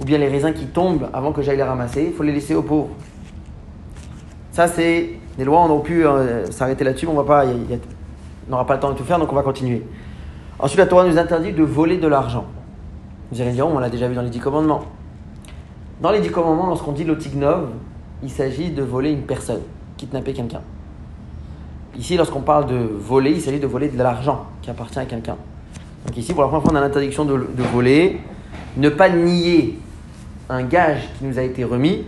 ou 0.00 0.04
bien 0.04 0.18
les 0.18 0.28
raisins 0.28 0.52
qui 0.52 0.66
tombent 0.66 1.08
avant 1.12 1.32
que 1.32 1.40
j'aille 1.42 1.56
les 1.56 1.62
ramasser, 1.62 2.04
il 2.08 2.12
faut 2.12 2.22
les 2.22 2.32
laisser 2.32 2.54
aux 2.54 2.62
pauvres. 2.62 2.90
Ça, 4.52 4.68
c'est 4.68 5.10
des 5.38 5.44
lois, 5.44 5.60
on 5.60 5.70
aurait 5.70 5.82
pu 5.82 6.06
euh, 6.06 6.50
s'arrêter 6.50 6.84
là-dessus, 6.84 7.06
mais 7.06 7.12
on 7.12 7.14
n'aura 7.14 8.66
pas 8.66 8.74
le 8.74 8.80
temps 8.80 8.90
de 8.90 8.96
tout 8.96 9.04
faire, 9.04 9.18
donc 9.18 9.32
on 9.32 9.34
va 9.34 9.42
continuer. 9.42 9.82
Ensuite, 10.58 10.78
la 10.78 10.86
Torah 10.86 11.06
nous 11.06 11.18
interdit 11.18 11.52
de 11.52 11.62
voler 11.62 11.96
de 11.98 12.08
l'argent. 12.08 12.44
Vous 13.32 13.40
allez 13.40 13.52
dire, 13.52 13.66
on 13.66 13.78
l'a 13.78 13.90
déjà 13.90 14.08
vu 14.08 14.14
dans 14.14 14.22
les 14.22 14.30
dix 14.30 14.38
commandements. 14.38 14.82
Dans 16.00 16.10
les 16.10 16.20
dix 16.20 16.30
commandements, 16.30 16.66
lorsqu'on 16.66 16.92
dit 16.92 17.04
l'otignov, 17.04 17.68
il 18.22 18.30
s'agit 18.30 18.70
de 18.70 18.82
voler 18.82 19.10
une 19.10 19.22
personne, 19.22 19.62
kidnapper 19.96 20.32
quelqu'un. 20.32 20.60
Ici, 21.98 22.16
lorsqu'on 22.16 22.40
parle 22.40 22.66
de 22.66 22.76
voler, 22.76 23.32
il 23.32 23.40
s'agit 23.40 23.60
de 23.60 23.66
voler 23.66 23.88
de 23.88 23.96
l'argent 23.96 24.46
qui 24.62 24.70
appartient 24.70 24.98
à 24.98 25.06
quelqu'un. 25.06 25.36
Donc 26.06 26.16
ici, 26.16 26.32
pour 26.32 26.42
la 26.42 26.48
première 26.48 26.62
fois, 26.62 26.72
on 26.72 26.76
a 26.76 26.80
l'interdiction 26.80 27.24
de, 27.24 27.62
voler, 27.72 28.20
ne 28.76 28.88
pas 28.88 29.08
nier 29.08 29.78
un 30.48 30.62
gage 30.62 31.08
qui 31.18 31.24
nous 31.24 31.38
a 31.38 31.42
été 31.42 31.64
remis, 31.64 32.04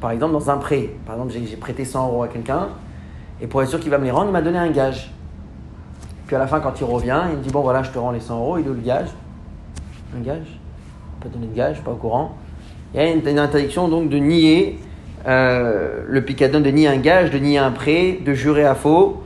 par 0.00 0.10
exemple 0.10 0.32
dans 0.32 0.50
un 0.50 0.56
prêt. 0.56 0.90
Par 1.04 1.16
exemple, 1.16 1.34
j'ai 1.48 1.56
prêté 1.56 1.84
100 1.84 2.08
euros 2.08 2.22
à 2.22 2.28
quelqu'un, 2.28 2.68
et 3.40 3.46
pour 3.46 3.62
être 3.62 3.68
sûr 3.68 3.80
qu'il 3.80 3.90
va 3.90 3.98
me 3.98 4.04
les 4.04 4.10
rendre, 4.10 4.26
il 4.28 4.32
m'a 4.32 4.42
donné 4.42 4.58
un 4.58 4.70
gage. 4.70 5.12
Puis 6.26 6.34
à 6.34 6.38
la 6.38 6.46
fin, 6.46 6.60
quand 6.60 6.80
il 6.80 6.84
revient, 6.84 7.22
il 7.30 7.38
me 7.38 7.42
dit 7.42 7.50
Bon, 7.50 7.60
voilà, 7.60 7.82
je 7.82 7.90
te 7.90 7.98
rends 7.98 8.10
les 8.10 8.20
100 8.20 8.38
euros, 8.38 8.58
il 8.58 8.64
est 8.66 8.68
le 8.68 8.74
gage 8.74 9.08
Un 10.16 10.20
gage 10.20 10.58
Pas 11.20 11.28
donné 11.28 11.46
de 11.46 11.54
gage, 11.54 11.82
pas 11.82 11.92
au 11.92 11.96
courant. 11.96 12.32
Il 12.94 13.00
y 13.00 13.04
a 13.04 13.12
une 13.12 13.38
interdiction 13.38 13.88
donc 13.88 14.08
de 14.08 14.16
nier 14.16 14.80
euh, 15.26 16.04
le 16.06 16.24
picadon 16.24 16.60
de 16.60 16.70
nier 16.70 16.88
un 16.88 16.98
gage, 16.98 17.30
de 17.30 17.38
nier 17.38 17.58
un 17.58 17.72
prêt, 17.72 18.18
de 18.24 18.32
jurer 18.32 18.64
à 18.64 18.74
faux, 18.74 19.22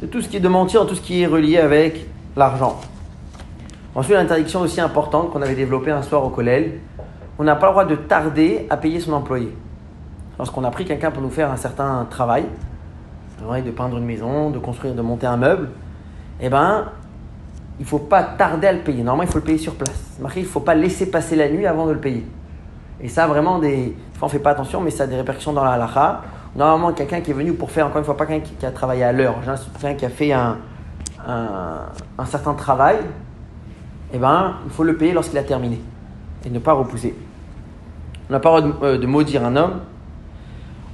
de 0.00 0.06
tout 0.06 0.22
ce 0.22 0.28
qui 0.28 0.38
est 0.38 0.40
de 0.40 0.48
mentir, 0.48 0.86
tout 0.86 0.94
ce 0.94 1.00
qui 1.00 1.22
est 1.22 1.26
relié 1.26 1.58
avec 1.58 2.06
l'argent. 2.36 2.80
Ensuite, 3.94 4.16
l'interdiction 4.16 4.60
aussi 4.60 4.80
importante 4.80 5.30
qu'on 5.30 5.42
avait 5.42 5.54
développée 5.54 5.90
un 5.90 6.02
soir 6.02 6.24
au 6.24 6.30
collège, 6.30 6.72
on 7.38 7.44
n'a 7.44 7.56
pas 7.56 7.66
le 7.66 7.72
droit 7.72 7.84
de 7.84 7.96
tarder 7.96 8.66
à 8.70 8.76
payer 8.76 9.00
son 9.00 9.12
employé. 9.12 9.52
Lorsqu'on 10.38 10.64
a 10.64 10.70
pris 10.70 10.84
quelqu'un 10.84 11.10
pour 11.10 11.22
nous 11.22 11.30
faire 11.30 11.50
un 11.50 11.56
certain 11.56 12.06
travail, 12.08 12.44
de 13.64 13.70
peindre 13.70 13.98
une 13.98 14.04
maison, 14.04 14.50
de 14.50 14.58
construire, 14.58 14.94
de 14.94 15.02
monter 15.02 15.26
un 15.26 15.36
meuble, 15.36 15.68
eh 16.40 16.48
ben, 16.48 16.86
il 17.78 17.82
ne 17.82 17.88
faut 17.88 17.98
pas 17.98 18.22
tarder 18.22 18.66
à 18.66 18.72
le 18.72 18.80
payer. 18.80 19.02
Normalement, 19.02 19.28
il 19.28 19.32
faut 19.32 19.38
le 19.38 19.44
payer 19.44 19.58
sur 19.58 19.74
place. 19.74 20.18
Il 20.36 20.42
ne 20.42 20.46
faut 20.46 20.60
pas 20.60 20.74
laisser 20.74 21.10
passer 21.10 21.36
la 21.36 21.48
nuit 21.48 21.66
avant 21.66 21.86
de 21.86 21.92
le 21.92 21.98
payer. 22.00 22.24
Et 23.00 23.08
ça, 23.08 23.26
vraiment, 23.26 23.58
des... 23.58 23.96
on 24.20 24.26
ne 24.26 24.30
fait 24.30 24.38
pas 24.38 24.50
attention, 24.50 24.80
mais 24.80 24.90
ça 24.90 25.04
a 25.04 25.06
des 25.06 25.16
répercussions 25.16 25.52
dans 25.52 25.64
la 25.64 25.72
halakha, 25.72 26.22
Normalement, 26.56 26.92
quelqu'un 26.92 27.20
qui 27.20 27.30
est 27.30 27.34
venu 27.34 27.52
pour 27.52 27.70
faire, 27.70 27.86
encore 27.86 27.98
une 27.98 28.04
fois, 28.04 28.16
pas 28.16 28.26
quelqu'un 28.26 28.48
qui, 28.58 28.66
a 28.66 28.70
travaillé 28.70 29.04
à 29.04 29.12
l'heure, 29.12 29.36
quelqu'un 29.80 29.94
qui 29.94 30.04
a 30.04 30.08
fait 30.08 30.32
un, 30.32 30.56
un, 31.26 32.24
certain 32.24 32.54
travail, 32.54 32.96
eh 34.12 34.18
ben, 34.18 34.54
il 34.64 34.70
faut 34.70 34.82
le 34.82 34.96
payer 34.96 35.12
lorsqu'il 35.12 35.38
a 35.38 35.42
terminé 35.42 35.80
et 36.44 36.50
ne 36.50 36.58
pas 36.58 36.72
repousser. 36.72 37.14
On 38.28 38.32
n'a 38.32 38.40
pas 38.40 38.60
le 38.60 38.72
droit 38.72 38.80
de, 38.80 38.84
euh, 38.84 38.98
de, 38.98 39.06
maudire 39.06 39.44
un 39.44 39.56
homme, 39.56 39.80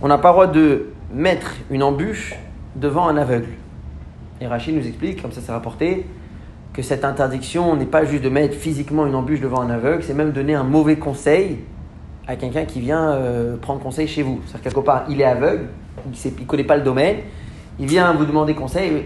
on 0.02 0.08
n'a 0.08 0.18
pas 0.18 0.30
le 0.30 0.32
droit 0.32 0.46
de 0.48 0.86
mettre 1.12 1.54
une 1.70 1.82
embûche 1.82 2.34
devant 2.76 3.08
un 3.08 3.16
aveugle. 3.16 3.50
Et 4.40 4.46
Rachid 4.46 4.74
nous 4.74 4.86
explique, 4.86 5.22
comme 5.22 5.32
ça 5.32 5.40
c'est 5.40 5.52
rapporté, 5.52 6.06
que 6.72 6.82
cette 6.82 7.04
interdiction 7.04 7.76
n'est 7.76 7.86
pas 7.86 8.04
juste 8.04 8.24
de 8.24 8.28
mettre 8.28 8.56
physiquement 8.56 9.06
une 9.06 9.14
embûche 9.14 9.40
devant 9.40 9.60
un 9.60 9.70
aveugle, 9.70 10.02
c'est 10.02 10.14
même 10.14 10.32
donner 10.32 10.54
un 10.54 10.64
mauvais 10.64 10.96
conseil 10.96 11.60
à 12.26 12.36
quelqu'un 12.36 12.64
qui 12.64 12.80
vient 12.80 13.10
euh, 13.10 13.56
prendre 13.56 13.80
conseil 13.80 14.08
chez 14.08 14.22
vous. 14.22 14.40
C'est-à-dire 14.46 14.72
quelque 14.72 14.84
part, 14.84 15.04
il 15.08 15.20
est 15.20 15.24
aveugle, 15.24 15.68
il 16.06 16.32
ne 16.32 16.46
connaît 16.46 16.64
pas 16.64 16.76
le 16.76 16.82
domaine, 16.82 17.16
il 17.78 17.86
vient 17.86 18.12
vous 18.14 18.24
demander 18.24 18.54
conseil, 18.54 19.04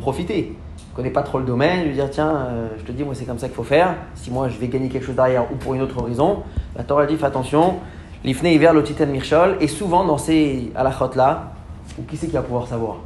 profitez. 0.00 0.56
Il 0.78 0.92
ne 0.92 0.96
connaît 0.96 1.10
pas 1.10 1.22
trop 1.22 1.38
le 1.38 1.44
domaine, 1.44 1.84
lui 1.84 1.94
dire 1.94 2.10
tiens, 2.10 2.34
euh, 2.34 2.68
je 2.78 2.82
te 2.84 2.92
dis, 2.92 3.04
moi 3.04 3.14
c'est 3.14 3.24
comme 3.24 3.38
ça 3.38 3.46
qu'il 3.46 3.54
faut 3.54 3.62
faire. 3.62 3.94
Si 4.14 4.30
moi 4.30 4.48
je 4.48 4.58
vais 4.58 4.66
gagner 4.66 4.88
quelque 4.88 5.06
chose 5.06 5.14
derrière 5.14 5.50
ou 5.52 5.54
pour 5.54 5.74
une 5.74 5.82
autre 5.82 6.02
raison, 6.02 6.42
la 6.76 6.82
Torah 6.82 7.06
dit 7.06 7.16
fais 7.16 7.26
attention, 7.26 7.76
l'ifne 8.24 8.46
hiver 8.46 8.74
l'otitan 8.74 9.06
mirchol, 9.06 9.56
et 9.60 9.68
souvent 9.68 10.04
dans 10.04 10.18
ces 10.18 10.72
halachot 10.74 11.10
là, 11.14 11.52
ou 11.98 12.02
qui 12.02 12.16
c'est 12.16 12.26
qui 12.26 12.32
va 12.32 12.42
pouvoir 12.42 12.66
savoir? 12.66 12.96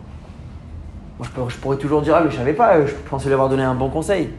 Moi 1.18 1.28
je, 1.48 1.56
pourrais 1.58 1.76
toujours 1.76 2.00
dire 2.00 2.14
ah 2.16 2.22
mais 2.24 2.30
je 2.30 2.36
savais 2.36 2.54
pas, 2.54 2.86
je 2.86 2.92
pensais 3.08 3.26
lui 3.26 3.34
avoir 3.34 3.48
donné 3.48 3.62
un 3.62 3.74
bon 3.74 3.90
conseil. 3.90 4.30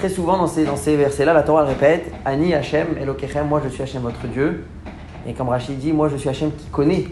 Très 0.00 0.08
souvent 0.08 0.38
dans 0.38 0.46
ces, 0.46 0.64
dans 0.64 0.76
ces 0.76 0.96
versets-là, 0.96 1.34
la 1.34 1.42
Torah 1.42 1.64
répète 1.64 2.10
Ani 2.24 2.54
Hachem 2.54 2.86
Elokechem, 2.98 3.46
moi 3.46 3.60
je 3.62 3.68
suis 3.68 3.82
Hachem 3.82 4.00
votre 4.00 4.26
Dieu. 4.28 4.64
Et 5.28 5.34
comme 5.34 5.50
Rachid 5.50 5.76
dit, 5.76 5.92
moi 5.92 6.08
je 6.08 6.16
suis 6.16 6.30
Hachem 6.30 6.52
qui 6.52 6.68
connaît 6.68 7.04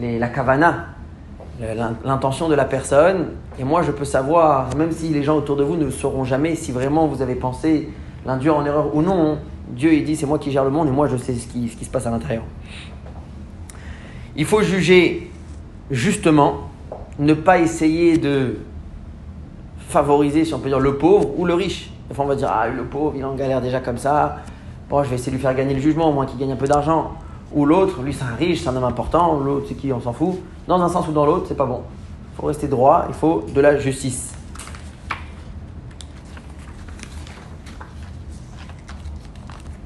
la 0.00 0.28
kavana, 0.28 0.86
l'intention 2.02 2.48
de 2.48 2.54
la 2.54 2.64
personne. 2.64 3.32
Et 3.58 3.64
moi 3.64 3.82
je 3.82 3.90
peux 3.90 4.06
savoir, 4.06 4.74
même 4.76 4.92
si 4.92 5.10
les 5.10 5.22
gens 5.22 5.36
autour 5.36 5.56
de 5.56 5.62
vous 5.62 5.76
ne 5.76 5.90
sauront 5.90 6.24
jamais 6.24 6.54
si 6.54 6.72
vraiment 6.72 7.06
vous 7.06 7.20
avez 7.20 7.34
pensé 7.34 7.90
l'induire 8.24 8.56
en 8.56 8.64
erreur 8.64 8.96
ou 8.96 9.02
non. 9.02 9.36
Dieu 9.68 9.92
il 9.92 10.04
dit 10.04 10.16
c'est 10.16 10.24
moi 10.24 10.38
qui 10.38 10.50
gère 10.52 10.64
le 10.64 10.70
monde 10.70 10.88
et 10.88 10.90
moi 10.90 11.06
je 11.06 11.18
sais 11.18 11.34
ce 11.34 11.46
qui, 11.46 11.68
ce 11.68 11.76
qui 11.76 11.84
se 11.84 11.90
passe 11.90 12.06
à 12.06 12.10
l'intérieur. 12.10 12.44
Il 14.36 14.46
faut 14.46 14.62
juger 14.62 15.30
justement, 15.90 16.70
ne 17.18 17.34
pas 17.34 17.58
essayer 17.58 18.16
de 18.16 18.56
favoriser, 19.94 20.44
si 20.44 20.52
on 20.52 20.58
peut 20.58 20.68
dire, 20.68 20.80
le 20.80 20.96
pauvre 20.96 21.38
ou 21.38 21.44
le 21.44 21.54
riche. 21.54 21.90
Des 22.08 22.14
fois, 22.14 22.24
on 22.24 22.28
va 22.28 22.34
dire, 22.34 22.50
ah, 22.52 22.66
le 22.68 22.82
pauvre, 22.84 23.14
il 23.16 23.24
en 23.24 23.34
galère 23.34 23.60
déjà 23.60 23.80
comme 23.80 23.96
ça. 23.96 24.36
Bon, 24.90 25.02
je 25.04 25.08
vais 25.08 25.14
essayer 25.14 25.30
de 25.30 25.36
lui 25.36 25.42
faire 25.42 25.54
gagner 25.54 25.74
le 25.74 25.80
jugement, 25.80 26.10
au 26.10 26.12
moins 26.12 26.26
qu'il 26.26 26.38
gagne 26.38 26.52
un 26.52 26.56
peu 26.56 26.66
d'argent. 26.66 27.12
Ou 27.52 27.64
l'autre, 27.64 28.02
lui, 28.02 28.12
c'est 28.12 28.24
un 28.24 28.34
riche, 28.34 28.62
c'est 28.62 28.68
un 28.68 28.76
homme 28.76 28.84
important. 28.84 29.38
L'autre, 29.38 29.66
c'est 29.68 29.74
qui, 29.74 29.92
on 29.92 30.00
s'en 30.00 30.12
fout. 30.12 30.40
Dans 30.66 30.82
un 30.82 30.88
sens 30.88 31.06
ou 31.08 31.12
dans 31.12 31.24
l'autre, 31.24 31.46
c'est 31.46 31.56
pas 31.56 31.66
bon. 31.66 31.82
Il 32.32 32.40
faut 32.40 32.46
rester 32.48 32.66
droit, 32.66 33.04
il 33.08 33.14
faut 33.14 33.44
de 33.54 33.60
la 33.60 33.78
justice. 33.78 34.34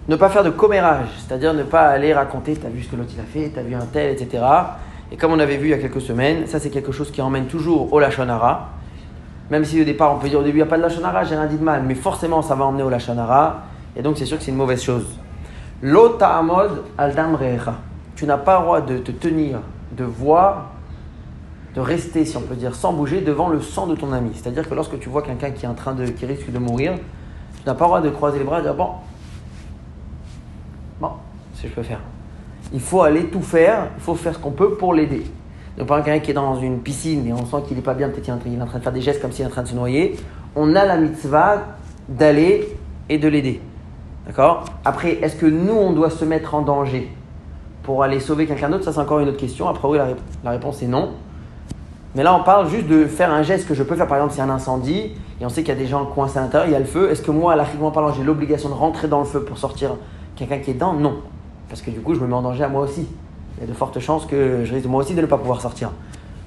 Ne 0.09 0.17
pas 0.17 0.31
faire 0.31 0.43
de 0.43 0.49
commérage, 0.49 1.09
c'est-à-dire 1.19 1.53
ne 1.53 1.65
pas 1.65 1.83
aller 1.83 2.15
raconter, 2.15 2.57
t'as 2.57 2.71
vu 2.71 2.83
ce 2.83 2.89
que 2.89 2.97
l'autre 2.97 3.11
il 3.15 3.21
a 3.21 3.25
fait, 3.25 3.53
t'as 3.55 3.61
vu 3.61 3.75
un 3.75 3.85
tel, 3.85 4.11
etc. 4.11 4.43
Et 5.13 5.19
comme 5.19 5.33
on 5.33 5.39
avait 5.39 5.59
vu 5.59 5.67
il 5.67 5.71
y 5.71 5.75
a 5.75 5.79
quelques 5.79 6.01
semaines, 6.01 6.47
ça 6.47 6.59
c'est 6.59 6.71
quelque 6.71 6.93
chose 6.93 7.11
qui 7.11 7.21
emmène 7.21 7.45
toujours 7.45 7.93
au 7.93 8.01
Lachonara. 8.01 8.71
Même 9.51 9.65
si 9.65 9.81
au 9.81 9.85
départ, 9.85 10.15
on 10.15 10.19
peut 10.19 10.29
dire 10.29 10.41
au 10.41 10.43
début, 10.43 10.59
il 10.59 10.63
n'y 10.63 10.67
a 10.69 10.71
pas 10.71 10.77
de 10.77 10.83
lachonara, 10.83 11.25
j'ai 11.25 11.35
rien 11.35 11.47
dit 11.47 11.57
de 11.57 11.65
mal, 11.65 11.83
mais 11.87 11.95
forcément, 11.95 12.43
ça 12.43 12.55
va 12.55 12.65
emmener 12.67 12.83
au 12.83 12.91
lachonara, 12.91 13.63
et 13.97 14.03
donc 14.03 14.19
c'est 14.19 14.27
sûr 14.27 14.37
que 14.37 14.45
c'est 14.45 14.51
une 14.51 14.57
mauvaise 14.57 14.83
chose. 14.83 15.07
L'ota'amod 15.83 16.85
aldam. 16.99 17.39
Tu 18.15 18.27
n'as 18.27 18.37
pas 18.37 18.59
le 18.59 18.65
droit 18.65 18.81
de 18.81 18.99
te 18.99 19.13
tenir, 19.13 19.61
de 19.93 20.05
voir, 20.05 20.73
de 21.75 21.81
rester, 21.81 22.25
si 22.25 22.37
on 22.37 22.41
peut 22.41 22.57
dire, 22.57 22.75
sans 22.75 22.93
bouger 22.93 23.21
devant 23.21 23.49
le 23.49 23.61
sang 23.61 23.87
de 23.87 23.95
ton 23.95 24.13
ami. 24.13 24.31
C'est-à-dire 24.35 24.69
que 24.69 24.75
lorsque 24.75 24.99
tu 24.99 25.09
vois 25.09 25.23
quelqu'un 25.23 25.51
qui 25.51 25.65
est 25.65 25.69
en 25.69 25.75
train 25.75 25.95
de, 25.95 26.07
qui 26.07 26.27
risque 26.27 26.51
de 26.51 26.59
mourir, 26.59 26.95
tu 26.95 27.63
n'as 27.67 27.75
pas 27.75 27.85
le 27.85 27.89
droit 27.89 28.01
de 28.01 28.11
croiser 28.11 28.39
les 28.39 28.45
bras 28.45 28.59
et 28.59 28.63
de 28.63 28.67
dire 28.67 28.75
bon, 28.75 28.91
bon, 31.01 31.11
si 31.55 31.69
je 31.69 31.73
peux 31.73 31.83
faire. 31.83 32.01
Il 32.73 32.81
faut 32.81 33.03
aller 33.03 33.27
tout 33.27 33.41
faire, 33.41 33.87
il 33.97 34.03
faut 34.03 34.15
faire 34.15 34.35
ce 34.35 34.39
qu'on 34.39 34.51
peut 34.51 34.75
pour 34.75 34.93
l'aider. 34.93 35.25
Donc, 35.79 35.87
par 35.87 35.99
exemple, 35.99 36.11
quelqu'un 36.11 36.25
qui 36.25 36.31
est 36.33 36.35
dans 36.35 36.57
une 36.57 36.81
piscine 36.81 37.27
et 37.29 37.33
on 37.33 37.47
sent 37.47 37.63
qu'il 37.69 37.77
n'est 37.77 37.83
pas 37.83 37.95
bien, 37.95 38.09
peut-être 38.09 38.25
qu'il 38.43 38.53
est 38.53 38.61
en 38.61 38.67
train 38.67 38.79
de 38.79 38.83
faire 38.83 38.93
des 38.93 39.01
gestes 39.01 39.23
comme 39.23 39.31
s'il 39.31 39.45
est 39.45 39.49
en 39.49 39.51
train 39.51 39.63
de 39.63 39.69
se 39.69 39.77
noyer, 39.77 40.17
on 40.57 40.75
a 40.75 40.85
la 40.85 40.97
mitzvah 40.97 41.63
d'aller 42.09 42.77
et 43.09 43.19
de 43.19 43.29
l'aider. 43.29 43.61
D'accord? 44.27 44.65
Après, 44.85 45.19
est-ce 45.23 45.37
que 45.37 45.47
nous, 45.47 45.75
on 45.75 45.93
doit 45.93 46.11
se 46.11 46.25
mettre 46.25 46.57
en 46.57 46.63
danger 46.63 47.09
pour 47.85 48.03
aller 48.03 48.19
sauver 48.19 48.47
quelqu'un 48.47 48.71
d'autre? 48.71 48.85
Ça, 48.85 48.93
c'est 48.93 48.99
encore 48.99 49.21
une 49.21 49.29
autre 49.29 49.39
question. 49.39 49.69
Après, 49.69 49.87
oui, 49.87 49.99
la, 50.43 50.51
réponse 50.51 50.83
est 50.83 50.89
non. 50.89 51.11
Mais 52.17 52.25
là, 52.25 52.35
on 52.35 52.43
parle 52.43 52.69
juste 52.69 52.89
de 52.89 53.07
faire 53.07 53.33
un 53.33 53.43
geste 53.43 53.69
que 53.69 53.75
je 53.75 53.85
peux 53.85 53.95
faire. 53.95 54.09
Par 54.09 54.17
exemple, 54.17 54.33
s'il 54.33 54.45
y 54.45 54.49
a 54.49 54.51
un 54.51 54.55
incendie 54.55 55.13
et 55.41 55.47
on 55.47 55.49
sait 55.49 55.63
qu'il 55.63 55.73
y 55.73 55.77
a 55.77 55.81
des 55.81 55.87
gens 55.87 56.05
coincés 56.07 56.39
à 56.39 56.43
l'intérieur, 56.43 56.69
il 56.69 56.73
y 56.73 56.77
a 56.77 56.81
le 56.81 56.87
feu. 56.87 57.09
Est-ce 57.09 57.23
que 57.23 57.31
moi, 57.31 57.55
largement 57.55 57.93
parlant, 57.93 58.13
j'ai 58.13 58.25
l'obligation 58.25 58.69
de 58.69 58.75
rentrer 58.75 59.07
dans 59.07 59.21
le 59.21 59.27
feu 59.27 59.45
pour 59.45 59.59
sortir 59.59 59.93
quelqu'un 60.35 60.59
qui 60.59 60.73
est 60.73 60.75
dedans? 60.75 60.95
Non. 60.95 61.19
Parce 61.69 61.83
que 61.83 61.93
du 61.93 62.01
coup, 62.01 62.17
je 62.17 62.21
me 62.21 62.27
mets 62.27 62.35
en 62.35 62.43
danger 62.43 62.65
à 62.65 62.69
moi 62.69 62.83
aussi 62.83 63.07
il 63.59 63.63
y 63.63 63.65
a 63.65 63.73
de 63.73 63.77
fortes 63.77 63.99
chances 63.99 64.25
que 64.25 64.65
je 64.65 64.73
risque 64.73 64.87
moi 64.87 65.03
aussi 65.03 65.15
de 65.15 65.21
ne 65.21 65.27
pas 65.27 65.37
pouvoir 65.37 65.61
sortir. 65.61 65.91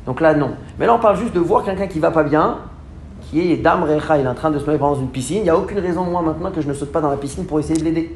Donc 0.05 0.21
là, 0.21 0.33
non. 0.33 0.51
Mais 0.79 0.85
là, 0.85 0.95
on 0.95 0.99
parle 0.99 1.17
juste 1.17 1.33
de 1.33 1.39
voir 1.39 1.63
quelqu'un 1.63 1.87
qui 1.87 1.99
va 1.99 2.11
pas 2.11 2.23
bien, 2.23 2.59
qui 3.29 3.51
est 3.51 3.57
Dam 3.57 3.83
Recha, 3.83 4.17
il 4.17 4.25
est 4.25 4.29
en 4.29 4.33
train 4.33 4.49
de 4.49 4.57
se 4.57 4.65
mettre 4.65 4.79
dans 4.79 4.95
une 4.95 5.09
piscine. 5.09 5.37
Il 5.37 5.43
n'y 5.43 5.49
a 5.49 5.57
aucune 5.57 5.79
raison, 5.79 6.03
moi, 6.05 6.21
maintenant, 6.21 6.51
que 6.51 6.61
je 6.61 6.67
ne 6.67 6.73
saute 6.73 6.91
pas 6.91 7.01
dans 7.01 7.09
la 7.09 7.17
piscine 7.17 7.45
pour 7.45 7.59
essayer 7.59 7.79
de 7.79 7.83
l'aider. 7.83 8.15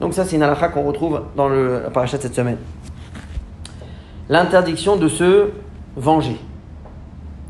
Donc 0.00 0.14
ça, 0.14 0.24
c'est 0.24 0.36
une 0.36 0.42
halakha 0.42 0.68
qu'on 0.68 0.82
retrouve 0.82 1.22
dans 1.36 1.48
le 1.48 1.82
parachat 1.92 2.16
de 2.16 2.22
cette 2.22 2.34
semaine. 2.34 2.58
L'interdiction 4.28 4.96
de 4.96 5.08
se 5.08 5.50
venger. 5.96 6.40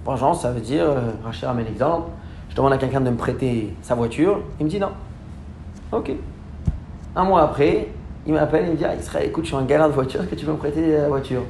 Vengeance, 0.05 0.43
ça 0.43 0.51
veut 0.51 0.61
dire, 0.61 0.85
euh, 0.85 1.11
Rachel 1.25 1.49
ramène 1.49 1.67
l'exemple, 1.67 2.09
je 2.51 2.57
demande 2.57 2.73
à 2.73 2.79
quelqu'un 2.79 3.01
de 3.01 3.11
me 3.11 3.17
prêter 3.17 3.73
sa 3.83 3.95
voiture, 3.95 4.41
il 4.59 4.67
me 4.67 4.71
dit 4.71 4.81
non. 4.81 4.91
Ok. 5.93 6.11
Un 7.15 7.25
mois 7.25 7.43
après, 7.43 7.89
il 8.27 8.33
m'appelle, 8.33 8.65
il 8.67 8.73
me 8.73 8.77
dit 8.77 8.85
ah, 8.85 8.95
Israël, 8.95 9.27
écoute, 9.29 9.45
je 9.45 9.49
suis 9.49 9.57
en 9.57 9.65
galère 9.65 9.89
de 9.89 9.95
voiture, 9.95 10.21
est-ce 10.21 10.31
que 10.31 10.35
tu 10.35 10.47
peux 10.47 10.53
me 10.53 10.57
prêter 10.57 10.93
la 10.93 11.09
voiture? 11.09 11.43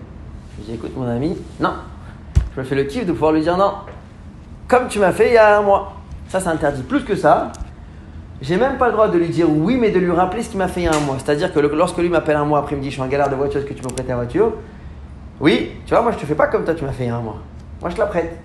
Je 0.53 0.63
lui 0.63 0.67
dis 0.67 0.75
Écoute, 0.75 0.97
mon 0.97 1.07
ami, 1.07 1.37
non. 1.61 1.75
Je 2.55 2.61
me 2.61 2.65
fais 2.65 2.75
le 2.75 2.85
kiff 2.85 3.07
de 3.07 3.13
pouvoir 3.13 3.33
lui 3.33 3.43
dire 3.43 3.57
non. 3.57 3.73
Comme 4.69 4.89
tu 4.89 4.99
m'as 4.99 5.13
fait 5.13 5.29
il 5.29 5.35
y 5.35 5.39
a 5.39 5.59
un 5.59 5.63
mois. 5.63 5.95
Ça, 6.29 6.41
c'est 6.41 6.49
interdit. 6.49 6.83
Plus 6.83 7.05
que 7.05 7.15
ça, 7.15 7.53
j'ai 8.41 8.57
même 8.57 8.79
pas 8.79 8.87
le 8.87 8.93
droit 8.93 9.09
de 9.09 9.19
lui 9.19 9.29
dire 9.29 9.49
oui, 9.51 9.77
mais 9.79 9.91
de 9.91 9.99
lui 9.99 10.11
rappeler 10.11 10.43
ce 10.43 10.51
qu'il 10.51 10.59
m'a 10.59 10.69
fait 10.69 10.81
il 10.81 10.85
y 10.85 10.89
a 10.89 10.95
un 10.95 11.01
mois. 11.01 11.17
C'est-à-dire 11.19 11.53
que 11.53 11.61
lorsque 11.61 11.99
lui 11.99 12.09
m'appelle 12.09 12.37
un 12.37 12.45
mois 12.45 12.61
après, 12.61 12.75
il 12.75 12.79
me 12.79 12.83
dit 12.83 12.91
Je 12.91 12.95
suis 12.95 13.03
en 13.03 13.07
galère 13.07 13.29
de 13.29 13.35
voiture, 13.35 13.61
est-ce 13.61 13.69
que 13.69 13.75
tu 13.75 13.83
peux 13.83 13.89
me 13.89 13.95
prêter 13.95 14.11
la 14.11 14.17
voiture? 14.17 14.53
Oui, 15.41 15.73
tu 15.87 15.95
vois, 15.95 16.03
moi 16.03 16.13
je 16.13 16.19
te 16.19 16.27
fais 16.27 16.35
pas 16.35 16.47
comme 16.47 16.65
toi, 16.65 16.75
tu 16.75 16.85
m'as 16.85 16.93
fait 16.93 17.05
il 17.05 17.09
y 17.09 17.11
a 17.11 17.17
un 17.17 17.21
mois. 17.21 17.39
Moi 17.81 17.91
je 17.91 17.95
te 17.95 18.01
la 18.01 18.07
prête. 18.07 18.39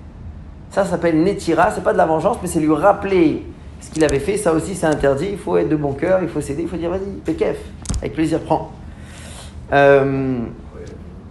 Ça, 0.72 0.84
ça 0.84 0.92
s'appelle 0.92 1.22
Netira, 1.22 1.72
c'est 1.72 1.84
pas 1.84 1.94
de 1.94 1.98
la 1.98 2.06
vengeance, 2.06 2.38
mais 2.42 2.48
c'est 2.48 2.60
lui 2.60 2.74
rappeler 2.74 3.46
ce 3.80 3.92
qu'il 3.92 4.04
avait 4.04 4.20
fait, 4.20 4.38
ça 4.38 4.54
aussi 4.54 4.76
c'est 4.76 4.86
interdit. 4.86 5.30
Il 5.32 5.38
faut 5.38 5.58
être 5.58 5.70
de 5.70 5.76
bon 5.76 5.94
cœur, 5.94 6.20
il 6.22 6.30
faut 6.30 6.42
céder, 6.42 6.64
il 6.64 6.68
faut 6.68 6.78
dire 6.78 6.90
vas-y, 6.90 7.22
pékef, 7.24 7.58
avec 8.02 8.14
plaisir, 8.14 8.40
prends. 8.42 8.72
Euh, 9.74 10.40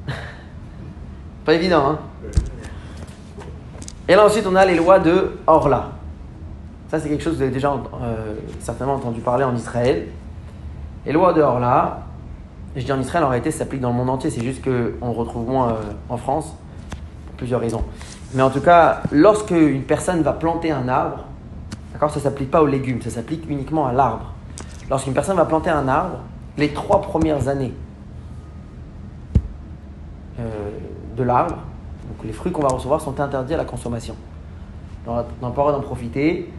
pas 1.44 1.54
évident, 1.54 1.90
hein 1.90 1.98
Et 4.08 4.14
là 4.14 4.24
ensuite 4.24 4.46
on 4.46 4.54
a 4.56 4.64
les 4.64 4.76
lois 4.76 4.98
de 4.98 5.38
Orla. 5.46 5.90
Ça 6.88 7.00
c'est 7.00 7.08
quelque 7.08 7.22
chose 7.22 7.34
que 7.34 7.38
vous 7.38 7.42
avez 7.42 7.52
déjà 7.52 7.72
euh, 7.72 8.34
certainement 8.60 8.94
entendu 8.94 9.20
parler 9.20 9.44
en 9.44 9.54
Israël. 9.54 10.06
Les 11.04 11.12
lois 11.12 11.32
de 11.32 11.40
Orla, 11.40 12.00
je 12.74 12.84
dis 12.84 12.92
en 12.92 13.00
Israël, 13.00 13.24
en 13.24 13.28
réalité 13.28 13.50
ça 13.50 13.60
s'applique 13.60 13.80
dans 13.80 13.90
le 13.90 13.96
monde 13.96 14.10
entier, 14.10 14.30
c'est 14.30 14.44
juste 14.44 14.62
qu'on 14.64 15.12
retrouve 15.12 15.48
moins 15.48 15.70
euh, 15.70 15.74
en 16.08 16.16
France, 16.16 16.54
pour 17.26 17.36
plusieurs 17.36 17.60
raisons. 17.60 17.84
Mais 18.34 18.42
en 18.42 18.50
tout 18.50 18.60
cas, 18.60 19.02
lorsque 19.12 19.52
une 19.52 19.84
personne 19.84 20.22
va 20.22 20.32
planter 20.32 20.72
un 20.72 20.88
arbre, 20.88 21.26
D'accord 21.96 22.10
Ça 22.10 22.18
ne 22.18 22.24
s'applique 22.24 22.50
pas 22.50 22.60
aux 22.60 22.66
légumes, 22.66 23.00
ça 23.00 23.08
s'applique 23.08 23.48
uniquement 23.48 23.86
à 23.86 23.92
l'arbre. 23.94 24.34
Lorsqu'une 24.90 25.14
personne 25.14 25.38
va 25.38 25.46
planter 25.46 25.70
un 25.70 25.88
arbre, 25.88 26.18
les 26.58 26.72
trois 26.72 27.00
premières 27.00 27.48
années 27.48 27.72
euh, 30.38 30.70
de 31.16 31.22
l'arbre, 31.22 31.56
les 32.24 32.32
fruits 32.32 32.52
qu'on 32.52 32.62
va 32.62 32.68
recevoir 32.68 33.00
sont 33.00 33.20
interdits 33.20 33.54
à 33.54 33.56
la 33.56 33.64
consommation. 33.64 34.14
On 35.06 35.16
n'a 35.16 35.22
pas 35.22 35.46
le 35.48 35.52
droit 35.52 35.72
d'en 35.72 35.80
profiter. 35.80 36.50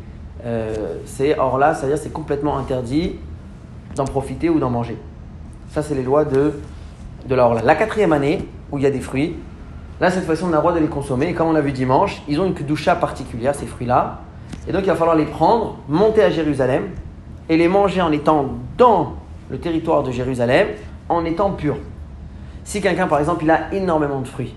Euh, 0.46 0.98
c'est 1.06 1.38
or 1.38 1.58
là, 1.58 1.74
c'est-à-dire 1.74 1.98
c'est 1.98 2.14
complètement 2.14 2.58
interdit 2.58 3.16
d'en 3.96 4.06
profiter 4.06 4.50
ou 4.50 4.60
d'en 4.60 4.70
manger. 4.70 4.98
Ça, 5.72 5.82
c'est 5.82 5.96
les 5.96 6.04
lois 6.04 6.26
de, 6.26 6.54
de 7.28 7.36
la 7.36 7.62
La 7.64 7.76
quatrième 7.76 8.14
année, 8.14 8.48
où 8.72 8.78
il 8.78 8.84
y 8.84 8.88
a 8.88 8.92
des 8.92 9.02
fruits, 9.02 9.36
là, 10.00 10.12
cette 10.12 10.26
fois-ci, 10.26 10.44
on 10.44 10.50
a 10.50 10.52
le 10.52 10.58
droit 10.58 10.74
de 10.74 10.80
les 10.80 10.88
consommer. 10.88 11.28
Et 11.30 11.34
comme 11.34 11.48
on 11.48 11.54
l'a 11.54 11.62
vu 11.62 11.72
dimanche, 11.72 12.22
ils 12.28 12.40
ont 12.40 12.46
une 12.46 12.54
kedusha 12.54 12.96
particulière, 12.96 13.56
ces 13.56 13.66
fruits-là. 13.66 14.20
Et 14.68 14.72
donc 14.72 14.84
il 14.84 14.88
va 14.88 14.96
falloir 14.96 15.16
les 15.16 15.26
prendre, 15.26 15.78
monter 15.88 16.24
à 16.24 16.30
Jérusalem 16.30 16.90
et 17.50 17.58
les 17.58 17.68
manger 17.68 18.02
en 18.02 18.12
étant 18.12 18.50
dans 18.78 19.14
le 19.50 19.60
territoire 19.60 20.04
de 20.04 20.12
Jérusalem, 20.12 20.68
en 21.10 21.26
étant 21.26 21.52
pur. 21.52 21.78
Si 22.64 22.82
quelqu'un, 22.82 23.08
par 23.08 23.20
exemple, 23.20 23.44
il 23.44 23.52
a 23.52 23.74
énormément 23.74 24.20
de 24.20 24.28
fruits, 24.28 24.56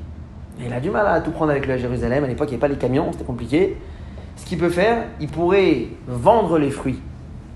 et 0.60 0.66
il 0.66 0.72
a 0.72 0.80
du 0.80 0.90
mal 0.90 1.06
à 1.06 1.20
tout 1.20 1.30
prendre 1.30 1.50
avec 1.50 1.66
lui 1.66 1.72
à 1.72 1.78
Jérusalem, 1.78 2.24
à 2.24 2.26
l'époque 2.26 2.48
il 2.48 2.56
n'y 2.56 2.62
avait 2.62 2.68
pas 2.68 2.74
les 2.74 2.78
camions, 2.78 3.12
c'était 3.12 3.24
compliqué, 3.24 3.76
ce 4.36 4.44
qu'il 4.46 4.58
peut 4.58 4.70
faire, 4.70 5.04
il 5.20 5.28
pourrait 5.28 5.88
vendre 6.08 6.58
les 6.58 6.70
fruits, 6.70 7.00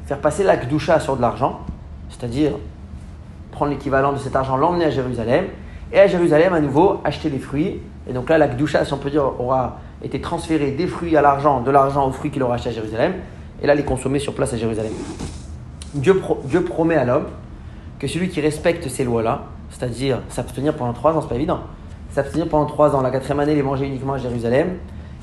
faire 0.07 0.19
passer 0.19 0.45
l'akdoucha 0.45 1.01
sur 1.01 1.17
de 1.17 1.23
l'argent, 1.23 1.61
c'est-à-dire 2.09 2.53
prendre 3.51 3.73
l'équivalent 3.73 4.13
de 4.13 4.19
cet 4.19 4.37
argent, 4.37 4.57
l'emmener 4.57 4.87
à 4.87 4.91
Jérusalem, 4.91 5.47
Et 5.93 6.01
à 6.01 6.07
Jérusalem, 6.09 6.53
à 6.53 6.61
nouveau, 6.61 7.01
acheter 7.05 7.31
les 7.31 7.39
fruits. 7.39 7.81
Et 8.09 8.13
donc 8.13 8.29
là, 8.29 8.37
la 8.37 8.49
Gdusha, 8.49 8.85
si 8.85 8.93
on 8.93 8.99
peut 8.99 9.11
dire, 9.11 9.41
aura 9.41 9.79
été 10.03 10.21
transférée 10.21 10.73
des 10.73 10.89
fruits 10.89 11.17
à 11.17 11.23
l'argent, 11.23 11.61
de 11.61 11.71
l'argent 11.71 12.09
aux 12.09 12.13
fruits 12.13 12.33
qu'il 12.33 12.43
aura 12.43 12.57
acheté 12.57 12.71
à 12.71 12.73
Jérusalem. 12.73 13.15
Et 13.63 13.67
là, 13.67 13.75
les 13.75 13.85
consommer 13.85 14.19
sur 14.19 14.35
place 14.35 14.53
à 14.53 14.57
Jérusalem. 14.57 14.93
Dieu, 15.95 16.65
promet 16.65 16.97
à 16.97 17.05
l'homme 17.05 17.27
que 17.99 18.07
celui 18.07 18.29
qui 18.29 18.41
respecte 18.41 18.89
ces 18.89 19.05
lois-là, 19.05 19.43
c'est-à-dire 19.71 20.21
s'abstenir 20.29 20.75
pendant 20.75 20.93
trois 20.93 21.13
ans, 21.13 21.23
c'est 21.23 21.29
pas 21.29 21.37
évident, 21.37 21.61
s'abstenir 22.11 22.49
pendant 22.49 22.67
trois 22.67 22.95
ans, 22.95 23.01
la 23.01 23.11
quatrième 23.11 23.41
année, 23.41 23.55
les 23.55 23.63
manger 23.63 23.87
uniquement 23.87 24.15
à 24.15 24.19
Jérusalem, 24.19 24.77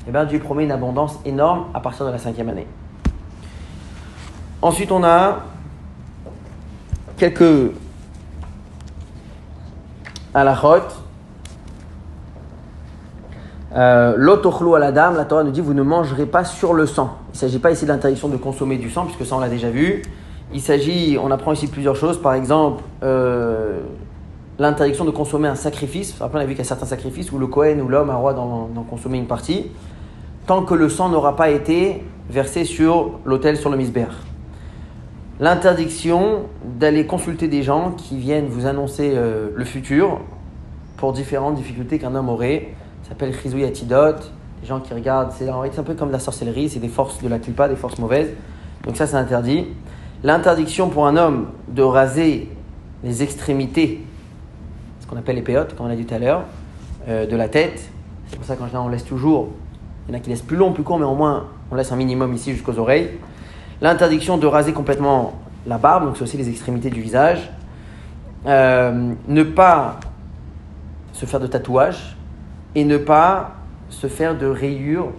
eh 0.08 0.10
bien 0.10 0.24
Dieu 0.24 0.38
promet 0.38 0.64
une 0.64 0.72
abondance 0.72 1.18
énorme 1.24 1.66
à 1.74 1.80
partir 1.80 2.06
de 2.06 2.10
la 2.10 2.18
cinquième 2.18 2.48
année. 2.48 2.66
Ensuite, 4.62 4.92
on 4.92 5.04
a 5.04 5.40
quelques 7.16 7.72
halachot. 10.34 10.82
Euh, 13.74 14.14
L'autochlo 14.16 14.74
à 14.74 14.78
la 14.78 14.92
dame, 14.92 15.16
la 15.16 15.24
Torah 15.24 15.44
nous 15.44 15.50
dit 15.50 15.60
vous 15.60 15.74
ne 15.74 15.82
mangerez 15.82 16.26
pas 16.26 16.44
sur 16.44 16.74
le 16.74 16.86
sang. 16.86 17.16
Il 17.28 17.36
ne 17.36 17.38
s'agit 17.38 17.58
pas 17.58 17.70
ici 17.70 17.84
de 17.84 17.90
l'interdiction 17.90 18.28
de 18.28 18.36
consommer 18.36 18.76
du 18.76 18.90
sang, 18.90 19.06
puisque 19.06 19.24
ça 19.24 19.36
on 19.36 19.40
l'a 19.40 19.48
déjà 19.48 19.70
vu. 19.70 20.02
Il 20.54 20.60
s'agit, 20.60 21.16
on 21.22 21.30
apprend 21.30 21.52
ici 21.52 21.66
plusieurs 21.66 21.96
choses. 21.96 22.20
Par 22.20 22.34
exemple, 22.34 22.82
euh, 23.02 23.80
l'interdiction 24.58 25.04
de 25.04 25.10
consommer 25.10 25.48
un 25.48 25.54
sacrifice. 25.54 26.14
Après, 26.20 26.38
on 26.38 26.42
a 26.42 26.44
vu 26.44 26.50
qu'il 26.50 26.58
y 26.58 26.62
a 26.62 26.64
certains 26.64 26.86
sacrifices 26.86 27.32
où 27.32 27.38
le 27.38 27.46
Kohen 27.46 27.80
ou 27.80 27.88
l'homme 27.88 28.10
a 28.10 28.14
droit 28.14 28.34
d'en 28.34 28.86
consommer 28.88 29.18
une 29.18 29.26
partie, 29.26 29.70
tant 30.46 30.62
que 30.62 30.74
le 30.74 30.88
sang 30.88 31.08
n'aura 31.08 31.36
pas 31.36 31.50
été 31.50 32.04
versé 32.28 32.64
sur 32.64 33.18
l'autel, 33.24 33.56
sur 33.56 33.70
le 33.70 33.76
misber. 33.76 34.06
L'interdiction 35.40 36.42
d'aller 36.78 37.06
consulter 37.06 37.48
des 37.48 37.62
gens 37.62 37.92
qui 37.92 38.16
viennent 38.16 38.46
vous 38.46 38.66
annoncer 38.66 39.12
euh, 39.14 39.48
le 39.54 39.64
futur 39.64 40.20
pour 40.98 41.12
différentes 41.12 41.54
difficultés 41.54 41.98
qu'un 41.98 42.14
homme 42.14 42.28
aurait. 42.28 42.74
Ça 43.02 43.10
s'appelle 43.10 43.34
Chizuyatidot. 43.34 44.16
Des 44.60 44.68
gens 44.68 44.78
qui 44.78 44.94
regardent, 44.94 45.32
c'est 45.32 45.48
un 45.48 45.82
peu 45.82 45.94
comme 45.94 46.12
la 46.12 46.20
sorcellerie, 46.20 46.68
c'est 46.68 46.78
des 46.78 46.88
forces 46.88 47.20
de 47.20 47.28
la 47.28 47.40
culpa, 47.40 47.68
des 47.68 47.74
forces 47.74 47.98
mauvaises. 47.98 48.28
Donc 48.84 48.96
ça, 48.96 49.08
c'est 49.08 49.16
interdit. 49.16 49.66
L'interdiction 50.24 50.88
pour 50.88 51.06
un 51.06 51.16
homme 51.16 51.48
de 51.68 51.82
raser 51.82 52.48
les 53.02 53.22
extrémités, 53.24 54.04
ce 55.00 55.06
qu'on 55.06 55.16
appelle 55.16 55.34
les 55.34 55.42
péotes, 55.42 55.74
comme 55.74 55.86
on 55.86 55.90
a 55.90 55.96
dit 55.96 56.04
tout 56.04 56.14
à 56.14 56.18
l'heure, 56.18 56.44
euh, 57.08 57.26
de 57.26 57.34
la 57.34 57.48
tête. 57.48 57.90
C'est 58.28 58.36
pour 58.36 58.44
ça 58.44 58.54
qu'en 58.54 58.66
général, 58.66 58.86
on 58.86 58.90
laisse 58.90 59.04
toujours. 59.04 59.48
Il 60.06 60.12
y 60.12 60.14
en 60.14 60.18
a 60.18 60.22
qui 60.22 60.30
laissent 60.30 60.42
plus 60.42 60.56
long, 60.56 60.72
plus 60.72 60.84
court, 60.84 60.98
mais 60.98 61.04
au 61.04 61.16
moins, 61.16 61.48
on 61.72 61.74
laisse 61.74 61.90
un 61.90 61.96
minimum 61.96 62.32
ici 62.34 62.52
jusqu'aux 62.52 62.78
oreilles. 62.78 63.10
L'interdiction 63.80 64.38
de 64.38 64.46
raser 64.46 64.72
complètement 64.72 65.40
la 65.66 65.78
barbe, 65.78 66.04
donc 66.04 66.16
c'est 66.16 66.22
aussi 66.22 66.36
les 66.36 66.48
extrémités 66.48 66.90
du 66.90 67.00
visage. 67.00 67.50
Euh, 68.46 69.12
ne 69.26 69.42
pas 69.42 69.98
se 71.12 71.26
faire 71.26 71.40
de 71.40 71.48
tatouages 71.48 72.16
et 72.74 72.84
ne 72.84 72.96
pas 72.96 73.56
se 73.88 74.06
faire 74.06 74.38
de 74.38 74.46
rayures, 74.46 75.10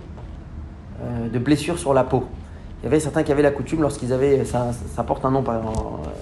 euh, 1.02 1.30
de 1.30 1.40
blessures 1.40 1.78
sur 1.78 1.94
la 1.94 2.06
peau. 2.06 2.26
Il 2.84 2.88
y 2.88 2.90
avait 2.90 3.00
certains 3.00 3.24
qui 3.24 3.32
avaient 3.32 3.42
la 3.42 3.52
coutume, 3.52 3.82
lorsqu'ils 3.82 4.12
avaient, 4.12 4.44
ça, 4.44 4.72
ça, 4.74 5.04
porte 5.04 5.24
un 5.24 5.32
nom 5.32 5.42
par 5.42 5.62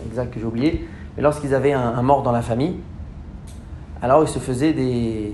exact 0.06 0.32
que 0.32 0.40
j'ai 0.40 0.46
oublié, 0.46 0.88
mais 1.18 1.24
lorsqu'ils 1.24 1.56
avaient 1.56 1.74
un, 1.74 2.00
mort 2.04 2.22
dans 2.22 2.32
la 2.32 2.44
famille, 2.44 2.76
alors 4.00 4.22
ils 4.22 4.30
se 4.30 4.38
faisaient 4.38 4.72
des. 4.72 5.34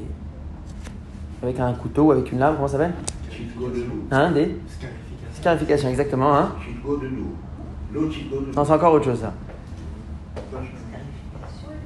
avec 1.44 1.60
un 1.60 1.74
couteau, 1.74 2.14
avec 2.14 2.32
une 2.32 2.40
lame, 2.40 2.56
comment 2.56 2.70
ça 2.70 2.78
s'appelle? 2.78 2.94
Hein, 4.10 4.32
des 4.32 4.58
Scarification, 5.34 5.90
exactement. 5.90 6.34
Hein 6.34 6.54
non, 8.56 8.64
c'est 8.64 8.72
encore 8.72 8.94
autre 8.94 9.06
chose 9.06 9.20
ça. 9.20 9.34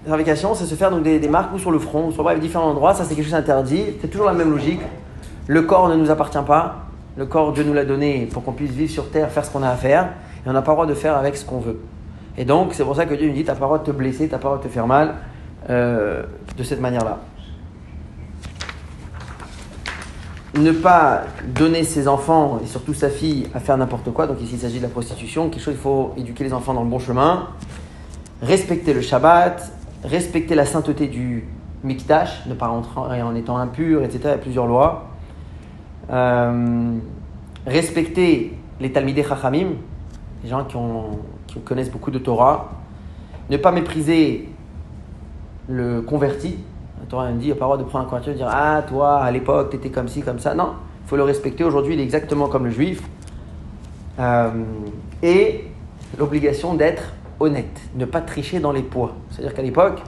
Scarification, 0.03 0.53
c'est 0.53 0.65
se 0.65 0.75
faire 0.75 0.91
donc, 0.91 1.01
des, 1.01 1.19
des, 1.19 1.27
marques 1.27 1.51
ou 1.55 1.57
sur 1.57 1.71
le 1.71 1.79
front, 1.79 2.09
ou 2.09 2.11
sur 2.11 2.21
bref, 2.21 2.39
différents 2.39 2.69
endroits, 2.69 2.93
ça 2.93 3.05
c'est 3.05 3.15
quelque 3.15 3.25
chose 3.25 3.33
d'interdit. 3.33 3.85
C'est 4.01 4.07
toujours 4.07 4.27
la 4.27 4.33
même 4.33 4.51
logique. 4.51 4.81
Le 5.47 5.63
corps 5.63 5.89
ne 5.89 5.95
nous 5.95 6.11
appartient 6.11 6.37
pas. 6.45 6.90
Le 7.17 7.25
corps, 7.25 7.51
Dieu 7.51 7.63
nous 7.63 7.73
l'a 7.73 7.83
donné 7.83 8.27
pour 8.31 8.43
qu'on 8.43 8.53
puisse 8.53 8.71
vivre 8.71 8.91
sur 8.91 9.09
terre, 9.09 9.29
faire 9.29 9.43
ce 9.43 9.51
qu'on 9.51 9.63
a 9.63 9.69
à 9.69 9.75
faire, 9.75 10.05
et 10.45 10.49
on 10.49 10.53
n'a 10.53 10.61
pas 10.61 10.71
le 10.71 10.75
droit 10.75 10.85
de 10.85 10.93
faire 10.93 11.17
avec 11.17 11.35
ce 11.35 11.43
qu'on 11.43 11.59
veut. 11.59 11.79
Et 12.37 12.45
donc, 12.45 12.73
c'est 12.73 12.85
pour 12.85 12.95
ça 12.95 13.05
que 13.05 13.13
Dieu 13.13 13.27
nous 13.27 13.33
dit, 13.33 13.43
tu 13.43 13.47
n'as 13.47 13.55
pas 13.55 13.61
le 13.61 13.65
droit 13.65 13.79
de 13.79 13.83
te 13.83 13.91
blesser, 13.91 14.27
tu 14.27 14.31
n'as 14.31 14.37
pas 14.37 14.49
le 14.49 14.55
droit 14.55 14.57
de 14.59 14.63
te 14.63 14.73
faire 14.73 14.87
mal 14.87 15.15
euh, 15.69 16.23
de 16.57 16.63
cette 16.63 16.79
manière-là. 16.79 17.19
Ne 20.55 20.71
pas 20.71 21.23
donner 21.53 21.83
ses 21.83 22.07
enfants, 22.07 22.59
et 22.63 22.67
surtout 22.67 22.93
sa 22.93 23.09
fille, 23.09 23.47
à 23.53 23.59
faire 23.59 23.77
n'importe 23.77 24.11
quoi. 24.11 24.27
Donc 24.27 24.41
ici, 24.41 24.53
il 24.53 24.59
s'agit 24.59 24.77
de 24.77 24.83
la 24.83 24.89
prostitution. 24.89 25.49
Quelque 25.49 25.63
chose, 25.63 25.73
il 25.73 25.79
faut 25.79 26.13
éduquer 26.17 26.45
les 26.45 26.53
enfants 26.53 26.73
dans 26.73 26.83
le 26.83 26.89
bon 26.89 26.99
chemin. 26.99 27.49
Respecter 28.41 28.93
le 28.93 29.01
Shabbat, 29.01 29.71
respecter 30.05 30.55
la 30.55 30.65
sainteté 30.65 31.07
du 31.07 31.45
Mikdash, 31.83 32.45
ne 32.47 32.53
pas 32.53 32.67
rentrer 32.67 33.21
en 33.21 33.35
étant 33.35 33.57
impur, 33.57 34.03
etc. 34.03 34.19
Il 34.23 34.29
y 34.29 34.33
a 34.33 34.37
plusieurs 34.37 34.67
lois. 34.67 35.10
Euh, 36.11 36.97
respecter 37.65 38.53
les 38.79 38.91
Talmidei 38.91 39.23
Chachamim, 39.23 39.67
les 40.43 40.49
gens 40.49 40.65
qui, 40.65 40.75
ont, 40.75 41.19
qui, 41.47 41.59
connaissent 41.61 41.91
beaucoup 41.91 42.11
de 42.11 42.19
Torah. 42.19 42.71
Ne 43.49 43.57
pas 43.57 43.71
mépriser 43.71 44.49
le 45.69 46.01
converti. 46.01 46.57
La 46.99 47.05
Torah 47.07 47.31
dit, 47.31 47.45
il 47.45 47.45
n'y 47.47 47.51
a 47.51 47.55
pas 47.55 47.77
de 47.77 47.83
prendre 47.83 48.05
un 48.05 48.09
converti 48.09 48.29
et 48.29 48.33
de 48.33 48.37
dire 48.37 48.49
Ah, 48.49 48.83
toi, 48.87 49.19
à 49.19 49.31
l'époque, 49.31 49.69
tu 49.69 49.77
étais 49.77 49.89
comme 49.89 50.07
ci, 50.07 50.21
comme 50.21 50.39
ça. 50.39 50.53
Non, 50.53 50.73
il 51.05 51.09
faut 51.09 51.15
le 51.15 51.23
respecter. 51.23 51.63
Aujourd'hui, 51.63 51.93
il 51.93 51.99
est 51.99 52.03
exactement 52.03 52.47
comme 52.47 52.65
le 52.65 52.71
juif. 52.71 53.01
Euh, 54.19 54.49
et 55.23 55.65
l'obligation 56.17 56.73
d'être 56.73 57.13
honnête, 57.39 57.81
ne 57.95 58.05
pas 58.05 58.21
tricher 58.21 58.59
dans 58.59 58.71
les 58.71 58.83
poids. 58.83 59.13
C'est-à-dire 59.29 59.53
qu'à 59.53 59.61
l'époque, 59.61 60.01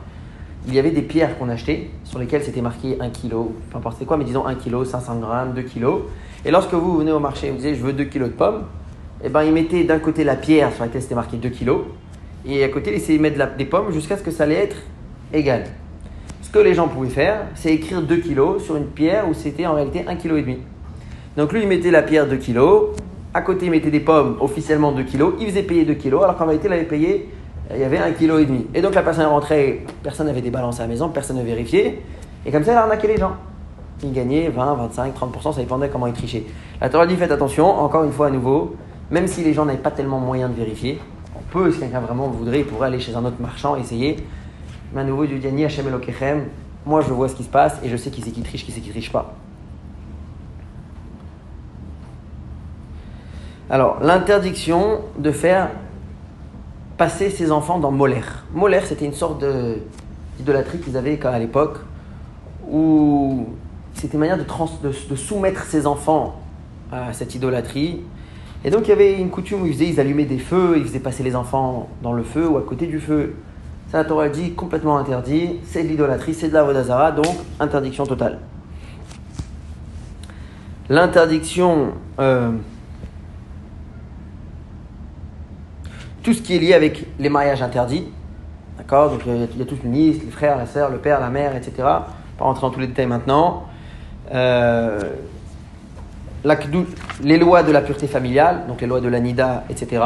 il 0.68 0.74
y 0.74 0.80
avait 0.80 0.92
des 0.92 1.02
pierres 1.02 1.38
qu'on 1.38 1.50
achetait 1.50 1.90
sur 2.04 2.20
lesquelles 2.20 2.44
c'était 2.44 2.62
marqué 2.62 2.98
1 3.00 3.10
kg, 3.10 3.32
peu 3.70 3.78
importe 3.78 4.06
quoi, 4.06 4.18
mais 4.18 4.24
disons 4.24 4.46
1 4.46 4.56
kg, 4.56 4.86
500 4.86 5.20
grammes, 5.20 5.54
2 5.54 5.62
kg. 5.64 5.86
Et 6.46 6.52
lorsque 6.52 6.74
vous 6.74 6.98
venez 6.98 7.12
au 7.12 7.20
marché 7.20 7.48
et 7.48 7.50
vous 7.50 7.58
disiez 7.58 7.76
je 7.76 7.84
veux 7.84 7.94
2 7.94 8.06
kg 8.06 8.24
de 8.24 8.28
pommes, 8.30 8.64
et 9.22 9.28
eh 9.28 9.30
ben, 9.30 9.44
ils 9.44 9.54
mettaient 9.54 9.84
d'un 9.84 10.00
côté 10.00 10.24
la 10.24 10.36
pierre 10.36 10.74
sur 10.74 10.84
laquelle 10.84 11.02
c'était 11.02 11.16
marqué 11.16 11.38
2 11.38 11.50
kg, 11.50 11.72
et 12.46 12.64
à 12.64 12.70
côté, 12.70 12.92
ils 12.92 12.98
essayaient 12.98 13.18
de 13.18 13.24
mettre 13.24 13.56
des 13.56 13.66
pommes 13.66 13.92
jusqu'à 13.92 14.18
ce 14.18 14.24
que 14.24 14.32
ça 14.32 14.44
allait 14.44 14.56
être 14.56 14.76
égal. 15.34 15.64
Ce 16.42 16.50
que 16.50 16.60
les 16.60 16.74
gens 16.74 16.88
pouvaient 16.88 17.10
faire, 17.10 17.48
c'est 17.56 17.74
écrire 17.74 18.02
2 18.02 18.18
kg 18.18 18.60
sur 18.60 18.76
une 18.76 18.88
pierre 18.88 19.28
où 19.30 19.34
c'était 19.34 19.66
en 19.66 19.76
réalité 19.76 20.04
1 20.08 20.16
kg 20.16 20.38
et 20.38 20.42
demi. 20.42 20.58
Donc 21.38 21.54
lui, 21.54 21.62
il 21.62 21.68
mettait 21.68 21.92
la 21.92 22.02
pierre 22.02 22.28
2 22.28 22.38
kg, 22.38 22.60
à 23.34 23.42
côté, 23.42 23.66
il 23.66 23.72
mettait 23.72 23.92
des 23.92 24.02
pommes 24.02 24.38
officiellement 24.40 24.92
2 24.92 25.04
kg, 25.04 25.24
il 25.40 25.48
faisait 25.48 25.64
payer 25.64 25.86
2 25.86 25.94
kg, 25.96 26.16
alors 26.16 26.38
qu'en 26.38 26.46
réalité, 26.46 26.68
il 26.68 26.74
avait 26.74 26.84
payé 26.84 27.30
il 27.72 27.80
y 27.80 27.84
avait 27.84 27.98
un 27.98 28.12
kilo 28.12 28.40
et 28.40 28.46
demi. 28.46 28.68
Et 28.74 28.82
donc 28.82 28.94
la 28.96 29.02
personne 29.02 29.24
est 29.24 29.28
rentrée, 29.28 29.86
personne 30.02 30.28
n'avait 30.28 30.42
des 30.42 30.52
balances 30.52 30.80
à 30.80 30.84
la 30.84 30.90
maison, 30.90 31.10
personne 31.10 31.38
ne 31.38 31.44
vérifiait. 31.44 32.02
Et 32.46 32.52
comme 32.52 32.64
ça, 32.64 32.72
elle 32.72 32.78
a 32.78 32.82
arnaqué 32.84 33.08
les 33.08 33.18
gens. 33.18 33.34
Il 34.04 34.12
gagnait 34.12 34.50
20, 34.50 34.74
25, 34.74 35.16
30%, 35.16 35.54
ça 35.54 35.62
dépendait 35.62 35.90
comment 35.90 36.08
il 36.08 36.14
trichait. 36.14 36.44
La 36.82 36.90
Torah 36.90 37.08
dit 37.08 37.16
faites 37.16 37.32
attention, 37.32 37.66
encore 37.66 38.04
une 38.04 38.12
fois 38.12 38.28
à 38.28 38.30
nouveau, 38.30 38.76
même 39.12 39.28
si 39.28 39.44
les 39.44 39.54
gens 39.54 39.66
n'avaient 39.66 39.78
pas 39.78 39.92
tellement 39.92 40.20
moyen 40.20 40.50
de 40.50 40.54
vérifier, 40.56 41.00
on 41.36 41.42
peut, 41.52 41.72
si 41.72 41.80
quelqu'un 41.80 42.02
vraiment 42.02 42.28
voudrait, 42.28 42.60
il 42.60 42.66
pourrait 42.66 42.88
aller 42.88 43.00
chez 43.00 43.16
un 43.16 43.24
autre 43.24 43.40
marchand, 43.40 43.78
essayer. 43.78 44.18
Mais 44.94 45.02
à 45.02 45.04
nouveau, 45.04 45.26
Dieu 45.26 45.40
dit 45.40 45.64
Hashem 45.64 45.88
Elokechem, 45.88 46.46
moi 46.86 47.02
je 47.02 47.14
vois 47.14 47.30
ce 47.30 47.36
qui 47.36 47.44
se 47.44 47.50
passe 47.50 47.80
et 47.84 47.90
je 47.90 47.96
sais 47.96 48.10
qui 48.10 48.22
c'est 48.22 48.32
qui 48.32 48.42
triche, 48.42 48.66
qui 48.66 48.72
c'est 48.72 48.82
qui 48.82 48.90
triche 48.90 49.12
pas. 49.12 49.34
Alors, 53.70 54.00
l'interdiction 54.02 55.00
de 55.18 55.32
faire 55.32 55.70
passer 57.04 57.30
ses 57.30 57.52
enfants 57.52 57.80
dans 57.80 57.92
Moller. 57.92 58.22
Moller, 58.54 58.80
c'était 58.86 59.04
une 59.04 59.14
sorte 59.14 59.44
d'idolâtrie 60.38 60.80
qu'ils 60.80 60.96
avaient 60.96 61.20
à 61.26 61.38
l'époque, 61.38 61.80
où 62.72 63.46
c'était 63.94 64.14
une 64.14 64.22
manière 64.22 64.38
de, 64.38 64.46
de, 65.10 65.16
soumettre 65.18 65.66
ses 65.66 65.86
enfants 65.86 66.40
à 66.94 67.12
cette 67.12 67.36
idolâtrie. 67.36 68.00
Et 68.64 68.70
donc 68.70 68.88
il 68.88 68.92
y 68.92 68.94
avait 68.94 69.20
une 69.20 69.30
coutume 69.32 69.64
où 69.64 69.66
ils 69.66 69.74
faisaient, 69.74 69.90
ils 69.90 70.00
allumaient 70.00 70.24
des 70.24 70.38
feux, 70.38 70.76
ils 70.78 70.86
faisaient 70.86 71.02
passer 71.02 71.24
les 71.24 71.36
enfants 71.36 71.90
dans 72.02 72.14
le 72.14 72.24
feu 72.24 72.48
ou 72.48 72.56
à 72.56 72.62
côté 72.62 72.88
du 72.88 73.02
feu. 73.02 73.36
Ça, 73.92 73.98
la 73.98 74.06
Torah 74.06 74.30
dit 74.30 74.54
complètement 74.54 74.98
interdit, 74.98 75.60
c'est 75.66 75.84
de 75.84 75.90
l'idolâtrie, 75.90 76.34
c'est 76.34 76.48
de 76.48 76.54
la 76.54 76.64
Vodazara, 76.64 77.12
donc 77.12 77.36
interdiction 77.60 78.06
totale. 78.06 78.40
L'interdiction 80.88 81.96
euh, 82.20 82.52
tout 86.24 86.34
ce 86.34 86.42
qui 86.42 86.56
est 86.56 86.60
lié 86.60 86.74
avec 86.74 87.06
les 87.20 87.30
mariages 87.30 87.62
interdits. 87.62 88.06
D'accord? 88.78 89.12
Donc 89.12 89.22
il 89.28 89.60
y, 89.60 89.62
a, 89.62 89.66
toute 89.66 89.84
une 89.84 89.94
liste, 89.94 90.24
les 90.24 90.32
frères, 90.32 90.58
la 90.58 90.66
sœur, 90.66 90.90
le 90.90 90.98
père, 90.98 91.20
la 91.20 91.30
mère, 91.30 91.56
etc. 91.56 91.74
Pas 91.78 92.08
rentrer 92.40 92.62
dans 92.62 92.72
tous 92.72 92.80
les 92.80 92.88
détails 92.88 93.06
maintenant. 93.06 93.66
Euh, 94.34 95.00
les 97.24 97.38
lois 97.38 97.64
de 97.64 97.72
la 97.72 97.82
pureté 97.82 98.08
familiale, 98.08 98.64
donc 98.68 98.82
les 98.82 98.88
lois 98.88 99.00
de 99.00 99.08
l'anida, 99.08 99.64
etc. 99.70 100.04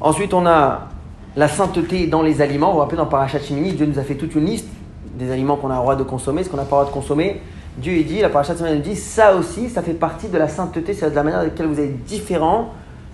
Ensuite, 0.00 0.34
on 0.34 0.46
a 0.46 0.88
la 1.36 1.48
sainteté 1.48 2.06
dans 2.06 2.22
les 2.22 2.42
aliments. 2.42 2.68
Vous 2.68 2.74
vous 2.74 2.80
rappelez, 2.80 2.96
dans 2.96 3.06
Parashat 3.06 3.40
Shemini, 3.40 3.72
Dieu 3.72 3.86
nous 3.86 3.98
a 3.98 4.02
fait 4.02 4.16
toute 4.16 4.34
une 4.34 4.46
liste 4.46 4.68
des 5.14 5.30
aliments 5.30 5.56
qu'on 5.56 5.70
a 5.70 5.74
le 5.74 5.80
droit 5.80 5.96
de 5.96 6.02
consommer, 6.02 6.42
ce 6.44 6.48
qu'on 6.48 6.56
n'a 6.56 6.64
pas 6.64 6.76
le 6.76 6.82
droit 6.82 6.86
de 6.86 6.90
consommer. 6.90 7.40
Dieu 7.78 7.92
il 7.94 8.06
dit, 8.06 8.20
la 8.20 8.28
Parashat 8.28 8.56
Shemini 8.56 8.76
nous 8.76 8.82
dit, 8.82 8.96
ça 8.96 9.34
aussi, 9.34 9.68
ça 9.68 9.82
fait 9.82 9.94
partie 9.94 10.28
de 10.28 10.38
la 10.38 10.48
sainteté, 10.48 10.92
c'est 10.92 11.10
de 11.10 11.14
la 11.14 11.22
manière 11.22 11.40
dans 11.40 11.46
laquelle 11.46 11.66
vous 11.66 11.80
êtes 11.80 12.04
différent 12.04 12.70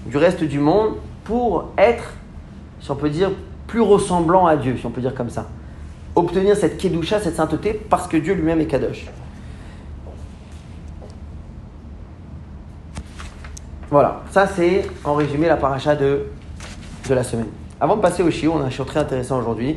du 0.06 0.16
reste 0.16 0.42
du 0.42 0.58
monde 0.58 0.94
pour 1.26 1.72
être, 1.76 2.14
si 2.80 2.90
on 2.90 2.96
peut 2.96 3.10
dire, 3.10 3.30
plus 3.66 3.80
ressemblant 3.80 4.46
à 4.46 4.56
Dieu, 4.56 4.76
si 4.78 4.86
on 4.86 4.90
peut 4.90 5.00
dire 5.00 5.14
comme 5.14 5.30
ça. 5.30 5.46
obtenir 6.14 6.56
cette 6.56 6.78
kedusha, 6.78 7.20
cette 7.20 7.36
sainteté, 7.36 7.74
parce 7.74 8.06
que 8.06 8.16
Dieu 8.16 8.32
lui-même 8.32 8.60
est 8.60 8.66
kadosh. 8.66 9.06
Voilà, 13.90 14.22
ça 14.30 14.46
c'est 14.46 14.86
en 15.04 15.14
résumé 15.14 15.46
la 15.46 15.56
paracha 15.56 15.94
de, 15.94 16.26
la 17.10 17.22
semaine. 17.22 17.48
Avant 17.80 17.96
de 17.96 18.00
passer 18.00 18.22
au 18.22 18.30
chiot, 18.30 18.52
on 18.56 18.62
a 18.62 18.64
un 18.64 18.70
chiot 18.70 18.84
très 18.84 19.00
intéressant 19.00 19.38
aujourd'hui. 19.38 19.76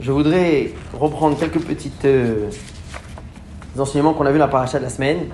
Je 0.00 0.12
voudrais 0.12 0.72
reprendre 0.92 1.38
quelques 1.38 1.60
petits 1.60 1.92
euh, 2.04 2.50
enseignements 3.78 4.14
qu'on 4.14 4.26
a 4.26 4.30
vu 4.30 4.38
dans 4.38 4.46
la 4.46 4.50
paracha 4.50 4.78
de 4.78 4.84
la 4.84 4.90
semaine 4.90 5.26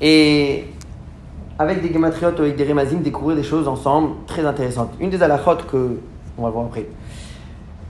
et 0.00 0.64
avec 1.58 1.82
des 1.82 1.92
gematriotes, 1.92 2.38
avec 2.38 2.56
des 2.56 2.64
remazim, 2.64 3.00
découvrir 3.00 3.36
des 3.36 3.42
choses 3.42 3.66
ensemble 3.66 4.10
très 4.26 4.44
intéressantes. 4.46 4.92
Une 5.00 5.10
des 5.10 5.22
halachot 5.22 5.56
que 5.70 5.98
on 6.38 6.42
va 6.44 6.50
voir 6.50 6.66
après. 6.66 6.86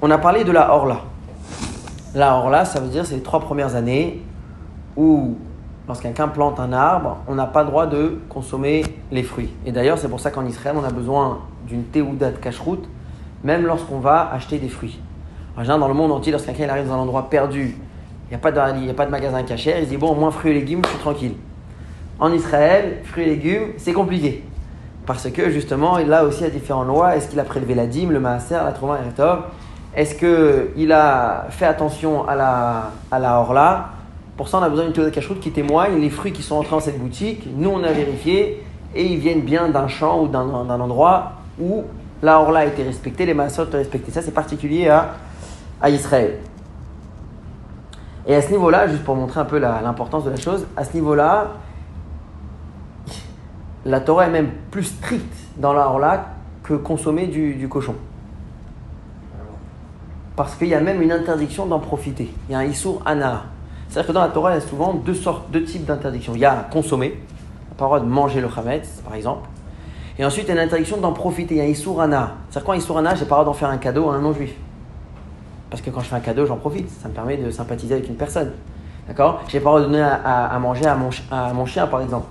On 0.00 0.10
a 0.10 0.18
parlé 0.18 0.44
de 0.44 0.52
la 0.52 0.72
orla. 0.72 1.00
La 2.14 2.34
orla, 2.36 2.64
ça 2.64 2.80
veut 2.80 2.88
dire 2.88 3.04
c'est 3.04 3.16
les 3.16 3.22
trois 3.22 3.40
premières 3.40 3.74
années 3.74 4.22
où 4.96 5.36
lorsqu'un 5.86 6.12
plante 6.28 6.58
un 6.60 6.72
arbre, 6.72 7.18
on 7.28 7.34
n'a 7.34 7.46
pas 7.46 7.62
le 7.62 7.68
droit 7.68 7.86
de 7.86 8.18
consommer 8.28 8.84
les 9.10 9.22
fruits. 9.22 9.50
Et 9.66 9.72
d'ailleurs, 9.72 9.98
c'est 9.98 10.08
pour 10.08 10.20
ça 10.20 10.30
qu'en 10.30 10.46
Israël, 10.46 10.76
on 10.78 10.84
a 10.84 10.90
besoin 10.90 11.40
d'une 11.66 11.84
théouda 11.84 12.30
de 12.30 12.36
cacheroute, 12.38 12.88
même 13.44 13.66
lorsqu'on 13.66 13.98
va 13.98 14.30
acheter 14.32 14.58
des 14.58 14.68
fruits. 14.68 14.98
En 15.56 15.60
général, 15.60 15.80
dans 15.80 15.88
le 15.88 15.94
monde 15.94 16.12
entier, 16.12 16.32
lorsqu'un 16.32 16.52
arrive 16.68 16.86
dans 16.86 16.94
un 16.94 16.98
endroit 16.98 17.28
perdu, 17.28 17.76
il 18.26 18.30
n'y 18.30 18.34
a, 18.34 18.38
pas 18.38 18.52
de, 18.52 18.58
a 18.58 18.94
pas 18.94 19.06
de 19.06 19.10
magasin 19.10 19.42
cachère, 19.42 19.78
il 19.78 19.84
se 19.84 19.90
dit 19.90 19.96
Bon, 19.96 20.14
moins 20.14 20.30
fruits 20.30 20.52
et 20.52 20.54
légumes, 20.54 20.82
je 20.84 20.90
suis 20.90 20.98
tranquille. 20.98 21.34
En 22.20 22.32
Israël, 22.32 22.98
fruits 23.04 23.24
et 23.24 23.26
légumes, 23.26 23.68
c'est 23.76 23.92
compliqué. 23.92 24.44
Parce 25.06 25.30
que 25.30 25.50
justement, 25.50 25.98
là 25.98 26.24
aussi, 26.24 26.40
il 26.40 26.44
y 26.44 26.46
a 26.46 26.50
différentes 26.50 26.88
lois. 26.88 27.16
Est-ce 27.16 27.28
qu'il 27.28 27.40
a 27.40 27.44
prélevé 27.44 27.74
la 27.74 27.86
dîme, 27.86 28.10
le 28.12 28.20
maaser, 28.20 28.56
la 28.56 28.72
trouma 28.72 28.98
et 28.98 30.00
Est-ce 30.00 30.14
qu'il 30.14 30.92
a 30.92 31.46
fait 31.50 31.64
attention 31.64 32.28
à 32.28 32.34
la, 32.34 32.90
à 33.10 33.18
la 33.18 33.40
orla? 33.40 33.90
Pour 34.36 34.48
ça, 34.48 34.58
on 34.58 34.62
a 34.62 34.68
besoin 34.68 34.84
d'une 34.84 34.92
théorie 34.92 35.10
de 35.10 35.14
cacheroute 35.14 35.40
qui 35.40 35.50
témoigne 35.50 35.98
les 36.00 36.10
fruits 36.10 36.32
qui 36.32 36.42
sont 36.42 36.56
entrés 36.56 36.72
dans 36.72 36.80
cette 36.80 36.98
boutique. 36.98 37.48
Nous, 37.56 37.70
on 37.70 37.82
a 37.82 37.92
vérifié 37.92 38.64
et 38.94 39.04
ils 39.04 39.18
viennent 39.18 39.42
bien 39.42 39.68
d'un 39.68 39.88
champ 39.88 40.22
ou 40.22 40.28
d'un 40.28 40.48
endroit 40.80 41.32
où 41.60 41.84
la 42.22 42.40
orla 42.40 42.60
a 42.60 42.64
été 42.66 42.82
respectée, 42.82 43.26
les 43.26 43.34
massot 43.34 43.62
ont 43.62 43.66
été 43.66 43.78
respectés. 43.78 44.12
Ça, 44.12 44.22
c'est 44.22 44.32
particulier 44.34 44.88
à, 44.88 45.14
à 45.80 45.88
Israël. 45.88 46.38
Et 48.26 48.34
à 48.34 48.42
ce 48.42 48.50
niveau-là, 48.50 48.88
juste 48.88 49.04
pour 49.04 49.14
montrer 49.14 49.40
un 49.40 49.44
peu 49.44 49.58
l'importance 49.58 50.24
de 50.24 50.30
la 50.30 50.36
chose, 50.36 50.66
à 50.76 50.84
ce 50.84 50.92
niveau-là, 50.94 51.52
la 53.84 54.00
Torah 54.00 54.26
est 54.26 54.30
même 54.30 54.50
plus 54.70 54.84
stricte 54.84 55.34
dans 55.56 55.72
la 55.72 55.88
orla 55.88 56.26
que 56.62 56.74
consommer 56.74 57.26
du, 57.26 57.68
cochon. 57.68 57.94
Parce 60.36 60.54
qu'il 60.54 60.68
y 60.68 60.74
a 60.74 60.80
même 60.80 61.02
une 61.02 61.12
interdiction 61.12 61.66
d'en 61.66 61.78
profiter. 61.78 62.32
Il 62.48 62.52
y 62.52 62.54
a 62.54 62.58
un 62.58 62.64
Issour 62.64 63.02
Ana. 63.06 63.44
C'est-à-dire 63.88 64.08
que 64.08 64.12
dans 64.12 64.20
la 64.20 64.28
Torah, 64.28 64.52
il 64.52 64.54
y 64.54 64.58
a 64.58 64.60
souvent 64.60 64.94
deux 64.94 65.14
sortes, 65.14 65.50
deux 65.50 65.64
types 65.64 65.84
d'interdictions. 65.84 66.34
Il 66.34 66.40
y 66.40 66.44
a 66.44 66.68
consommer, 66.70 67.18
pas 67.76 67.84
le 67.84 67.88
droit 67.88 68.00
de 68.00 68.06
manger 68.06 68.40
le 68.40 68.48
chametz, 68.48 69.00
par 69.04 69.14
exemple. 69.14 69.48
Et 70.18 70.24
ensuite, 70.24 70.44
il 70.44 70.48
y 70.48 70.50
a 70.50 70.54
une 70.54 70.66
interdiction 70.66 70.98
d'en 70.98 71.12
profiter. 71.12 71.54
Il 71.54 71.58
y 71.58 71.60
a 71.60 71.66
Issourana. 71.66 72.34
C'est-à-dire 72.50 72.66
quoi 72.66 72.76
Issourana 72.76 73.14
J'ai 73.14 73.24
pas 73.24 73.38
le 73.38 73.42
droit 73.42 73.44
d'en 73.44 73.52
faire 73.52 73.70
un 73.70 73.78
cadeau 73.78 74.10
à 74.10 74.14
un 74.14 74.20
non-juif. 74.20 74.52
Parce 75.70 75.82
que 75.82 75.90
quand 75.90 76.00
je 76.00 76.06
fais 76.06 76.16
un 76.16 76.20
cadeau, 76.20 76.44
j'en 76.44 76.56
profite. 76.56 76.90
Ça 76.90 77.08
me 77.08 77.14
permet 77.14 77.36
de 77.36 77.50
sympathiser 77.50 77.94
avec 77.94 78.08
une 78.08 78.16
personne. 78.16 78.52
D'accord? 79.06 79.42
J'ai 79.48 79.60
pas 79.60 79.70
le 79.70 79.76
droit 79.76 79.80
de 79.80 79.86
donner 79.86 80.02
à, 80.02 80.58
manger 80.60 80.86
à 80.86 80.96
mon, 81.54 81.66
chien, 81.66 81.86
par 81.86 82.02
exemple. 82.02 82.26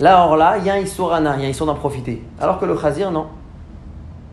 Là, 0.00 0.24
or 0.24 0.36
là, 0.36 0.56
il 0.58 0.64
y 0.64 0.70
a 0.70 0.74
un 0.74 0.78
Issourana, 0.78 1.36
il 1.36 1.42
y 1.42 1.44
a 1.44 1.48
un 1.48 1.50
Issour 1.50 1.66
d'en 1.66 1.74
profiter. 1.74 2.22
Alors 2.40 2.58
que 2.58 2.64
le 2.64 2.76
chazir, 2.76 3.10
non. 3.10 3.26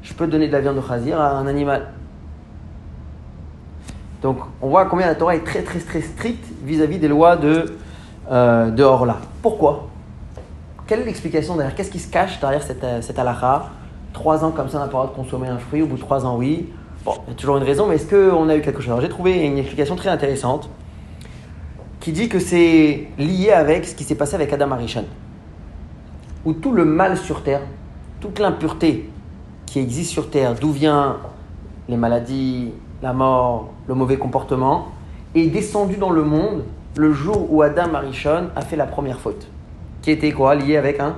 Je 0.02 0.14
peux 0.14 0.26
donner 0.26 0.48
de 0.48 0.54
la 0.54 0.62
viande 0.62 0.78
de 0.78 0.82
chazir 0.82 1.20
à 1.20 1.32
un 1.32 1.46
animal. 1.46 1.88
Donc 4.22 4.38
on 4.62 4.70
voit 4.70 4.86
combien 4.86 5.08
la 5.08 5.16
Torah 5.16 5.36
est 5.36 5.44
très 5.44 5.62
très 5.62 5.80
très 5.80 6.02
stricte 6.02 6.46
vis-à-vis 6.64 6.98
des 6.98 7.08
lois 7.08 7.36
de, 7.36 7.78
euh, 8.32 8.72
de 8.72 8.84
Horla. 8.84 9.18
Pourquoi? 9.42 9.90
Quelle 10.88 11.02
est 11.02 11.06
l'explication 11.06 11.56
derrière? 11.56 11.76
Qu'est-ce 11.76 11.92
qui 11.92 12.00
se 12.00 12.10
cache 12.10 12.40
derrière 12.40 12.64
cette, 12.64 12.84
euh, 12.84 13.02
cette 13.02 13.20
Trois 14.14 14.44
ans 14.44 14.52
comme 14.52 14.70
ça, 14.70 14.78
on 14.78 14.80
n'a 14.80 14.88
pas 14.88 14.98
le 14.98 15.04
droit 15.04 15.08
de 15.08 15.16
consommer 15.16 15.48
un 15.50 15.60
fruit, 15.60 15.82
au 15.84 15.86
bout 15.86 15.98
de 15.98 16.02
trois 16.02 16.26
ans, 16.26 16.38
oui. 16.38 16.70
Bon, 17.06 17.14
il 17.28 17.32
y 17.32 17.34
a 17.34 17.36
toujours 17.36 17.58
une 17.58 17.64
raison, 17.64 17.86
mais 17.86 17.96
est-ce 17.96 18.08
qu'on 18.10 18.50
a 18.50 18.56
eu 18.56 18.62
quelque 18.62 18.82
chose? 18.82 18.90
Alors 18.90 19.02
j'ai 19.02 19.10
trouvé 19.10 19.46
une 19.46 19.58
explication 19.58 19.96
très 19.96 20.10
intéressante 20.10 20.70
qui 22.00 22.12
dit 22.12 22.30
que 22.30 22.40
c'est 22.40 23.08
lié 23.18 23.52
avec 23.52 23.86
ce 23.86 23.94
qui 23.94 24.06
s'est 24.06 24.16
passé 24.16 24.36
avec 24.36 24.52
Adam 24.54 24.72
Arishon. 24.72 25.04
Où 26.48 26.54
tout 26.54 26.72
le 26.72 26.86
mal 26.86 27.18
sur 27.18 27.44
terre, 27.44 27.60
toute 28.22 28.40
l'impureté 28.40 29.10
qui 29.66 29.80
existe 29.80 30.12
sur 30.12 30.30
terre, 30.30 30.56
d'où 30.56 30.72
viennent 30.72 31.16
les 31.90 31.98
maladies, 31.98 32.72
la 33.02 33.12
mort, 33.12 33.74
le 33.86 33.94
mauvais 33.94 34.16
comportement, 34.16 34.88
est 35.36 35.48
descendu 35.48 35.98
dans 35.98 36.10
le 36.10 36.24
monde 36.24 36.64
le 36.96 37.12
jour 37.12 37.52
où 37.52 37.64
Adam 37.64 37.94
Arishon 37.94 38.46
a 38.56 38.62
fait 38.62 38.78
la 38.78 38.86
première 38.86 39.20
faute. 39.20 39.46
Qui 40.02 40.12
était 40.12 40.32
quoi 40.32 40.56
Lié 40.56 40.78
avec 40.78 41.02
un, 41.02 41.18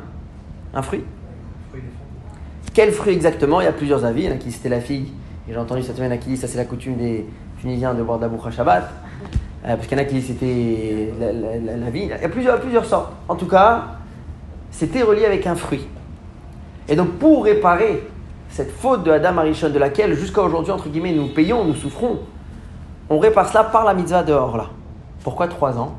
un 0.74 0.82
fruit? 0.82 1.04
Quel 2.74 2.92
fruit 2.92 3.14
exactement? 3.14 3.62
Il 3.62 3.66
y 3.66 3.68
a 3.68 3.72
plusieurs 3.72 4.06
avis. 4.06 4.24
Il 4.24 4.30
y 4.30 4.32
en 4.32 4.36
a 4.36 4.38
qui 4.38 4.52
c'était 4.52 4.70
la 4.70 4.82
fille. 4.82 5.12
Et 5.48 5.54
j'ai 5.54 5.60
entendu 5.60 5.84
cette 5.84 5.98
semaine 5.98 6.18
qui 6.18 6.30
dit 6.30 6.38
ça 6.38 6.48
c'est 6.48 6.58
la 6.58 6.66
coutume 6.66 6.96
des 6.96 7.28
Tunisiens 7.62 7.94
de 7.94 8.02
boire 8.02 8.18
d'Abou 8.18 8.40
Shabbat. 8.50 8.92
Euh, 9.64 9.76
parce 9.76 9.86
qu'il 9.86 9.96
y 9.96 10.02
en 10.02 10.04
a 10.04 10.08
qui 10.08 10.24
c'était 10.24 11.14
la, 11.20 11.76
la, 11.78 11.90
vie. 11.92 12.06
Il 12.06 12.10
y 12.10 12.14
a 12.14 12.30
plusieurs, 12.30 12.60
plusieurs 12.60 12.86
sortes. 12.86 13.14
En 13.28 13.36
tout 13.36 13.46
cas, 13.46 13.99
c'était 14.72 15.04
relié 15.04 15.26
avec 15.26 15.46
un 15.48 15.56
fruit. 15.56 15.88
Et 16.88 16.96
donc 16.96 17.12
pour 17.14 17.46
réparer 17.46 18.08
cette 18.50 18.72
faute 18.72 19.04
de 19.04 19.12
Adam 19.12 19.38
Arishon, 19.38 19.70
de 19.70 19.80
laquelle 19.80 20.14
jusqu'à 20.16 20.42
aujourd'hui, 20.42 20.72
entre 20.72 20.90
guillemets, 20.90 21.14
nous 21.14 21.28
payons, 21.28 21.64
nous 21.66 21.76
souffrons, 21.76 22.20
on 23.10 23.20
répare 23.20 23.48
cela 23.50 23.64
par 23.64 23.86
la 23.86 23.94
mitzvah 23.94 24.24
dehors 24.24 24.58
là. 24.58 24.68
Pourquoi 25.24 25.48
trois 25.48 25.78
ans? 25.78 25.96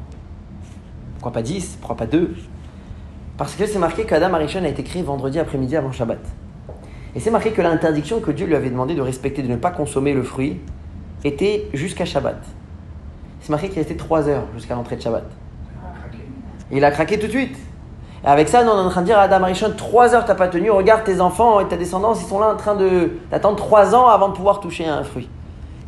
Pourquoi 1.14 1.32
pas 1.32 1.42
dix? 1.42 1.76
Pourquoi 1.80 1.96
pas 1.96 2.06
deux? 2.06 2.34
Parce 3.36 3.54
que 3.54 3.66
c'est 3.66 3.78
marqué 3.78 4.04
qu'Adam 4.04 4.34
Arishon 4.34 4.64
a 4.64 4.68
été 4.68 4.82
créé 4.82 5.02
vendredi 5.02 5.38
après-midi 5.38 5.76
avant 5.76 5.92
Shabbat. 5.92 6.20
Et 7.14 7.20
c'est 7.20 7.30
marqué 7.30 7.50
que 7.50 7.62
l'interdiction 7.62 8.20
que 8.20 8.30
Dieu 8.30 8.46
lui 8.46 8.54
avait 8.54 8.70
demandé 8.70 8.94
de 8.94 9.00
respecter, 9.00 9.42
de 9.42 9.48
ne 9.48 9.56
pas 9.56 9.70
consommer 9.70 10.12
le 10.14 10.22
fruit, 10.22 10.60
était 11.24 11.68
jusqu'à 11.74 12.04
Shabbat. 12.04 12.38
C'est 13.40 13.50
marqué 13.50 13.68
qu'il 13.68 13.78
restait 13.78 13.96
trois 13.96 14.28
heures 14.28 14.44
jusqu'à 14.54 14.74
l'entrée 14.74 14.96
de 14.96 15.02
Shabbat. 15.02 15.24
il 16.70 16.84
a 16.84 16.90
craqué 16.90 17.18
tout 17.18 17.26
de 17.26 17.32
suite. 17.32 17.56
Et 18.24 18.26
avec 18.26 18.48
ça, 18.48 18.62
nous, 18.62 18.70
on 18.70 18.76
est 18.76 18.86
en 18.86 18.90
train 18.90 19.00
de 19.00 19.06
dire 19.06 19.18
à 19.18 19.22
Adam 19.22 19.42
Arishon, 19.42 19.72
trois 19.76 20.14
heures 20.14 20.24
t'as 20.24 20.34
pas 20.34 20.48
tenu, 20.48 20.70
regarde 20.70 21.04
tes 21.04 21.20
enfants 21.20 21.60
et 21.60 21.66
ta 21.66 21.76
descendance, 21.76 22.20
ils 22.22 22.28
sont 22.28 22.38
là 22.38 22.52
en 22.52 22.56
train 22.56 22.76
d'attendre 23.30 23.56
trois 23.56 23.94
ans 23.94 24.08
avant 24.08 24.28
de 24.28 24.34
pouvoir 24.34 24.60
toucher 24.60 24.86
un 24.86 25.02
fruit. 25.02 25.28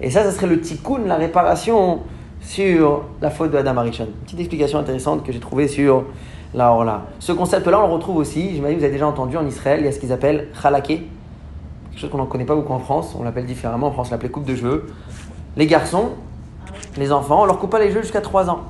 Et 0.01 0.11
ça, 0.11 0.25
ça 0.25 0.33
serait 0.33 0.47
le 0.47 0.61
tikkun, 0.61 1.03
la 1.07 1.17
réparation 1.17 2.01
sur 2.41 3.03
la 3.21 3.31
faute 3.31 3.51
de 3.51 3.59
Adam 3.59 3.77
Arishon. 3.77 4.09
Petite 4.25 4.41
explication 4.41 4.79
intéressante 4.79 5.25
que 5.25 5.33
j'ai 5.33 5.41
trouvée 5.41 5.69
sur 5.69 6.05
la 6.55 6.73
Orla. 6.73 7.03
Ce 7.19 7.33
concept-là, 7.33 7.81
on 7.83 7.87
le 7.87 7.93
retrouve 7.93 8.17
aussi, 8.17 8.55
j'imagine 8.55 8.77
que 8.77 8.81
vous 8.81 8.85
avez 8.85 8.95
déjà 8.95 9.07
entendu 9.07 9.37
en 9.37 9.47
Israël, 9.47 9.81
il 9.81 9.87
y 9.87 9.89
a 9.89 9.93
ce 9.93 9.99
qu'ils 9.99 10.13
appellent 10.13 10.49
chalaké, 10.61 11.07
quelque 11.91 12.01
chose 12.01 12.11
qu'on 12.11 12.19
n'en 12.19 12.27
connaît 12.27 12.45
pas 12.45 12.55
beaucoup 12.55 12.73
en 12.73 12.79
France, 12.79 13.15
on 13.19 13.23
l'appelle 13.23 13.47
différemment, 13.47 13.89
en 13.89 13.93
France 13.93 14.09
on 14.09 14.13
l'appelait 14.13 14.31
coupe 14.31 14.45
de 14.45 14.57
cheveux. 14.57 14.87
Les 15.57 15.67
garçons, 15.67 16.11
les 16.97 17.13
enfants, 17.13 17.43
on 17.43 17.45
leur 17.45 17.59
coupe 17.59 17.71
pas 17.71 17.79
les 17.79 17.91
cheveux 17.91 18.03
jusqu'à 18.03 18.23
trois 18.23 18.49
ans. 18.49 18.61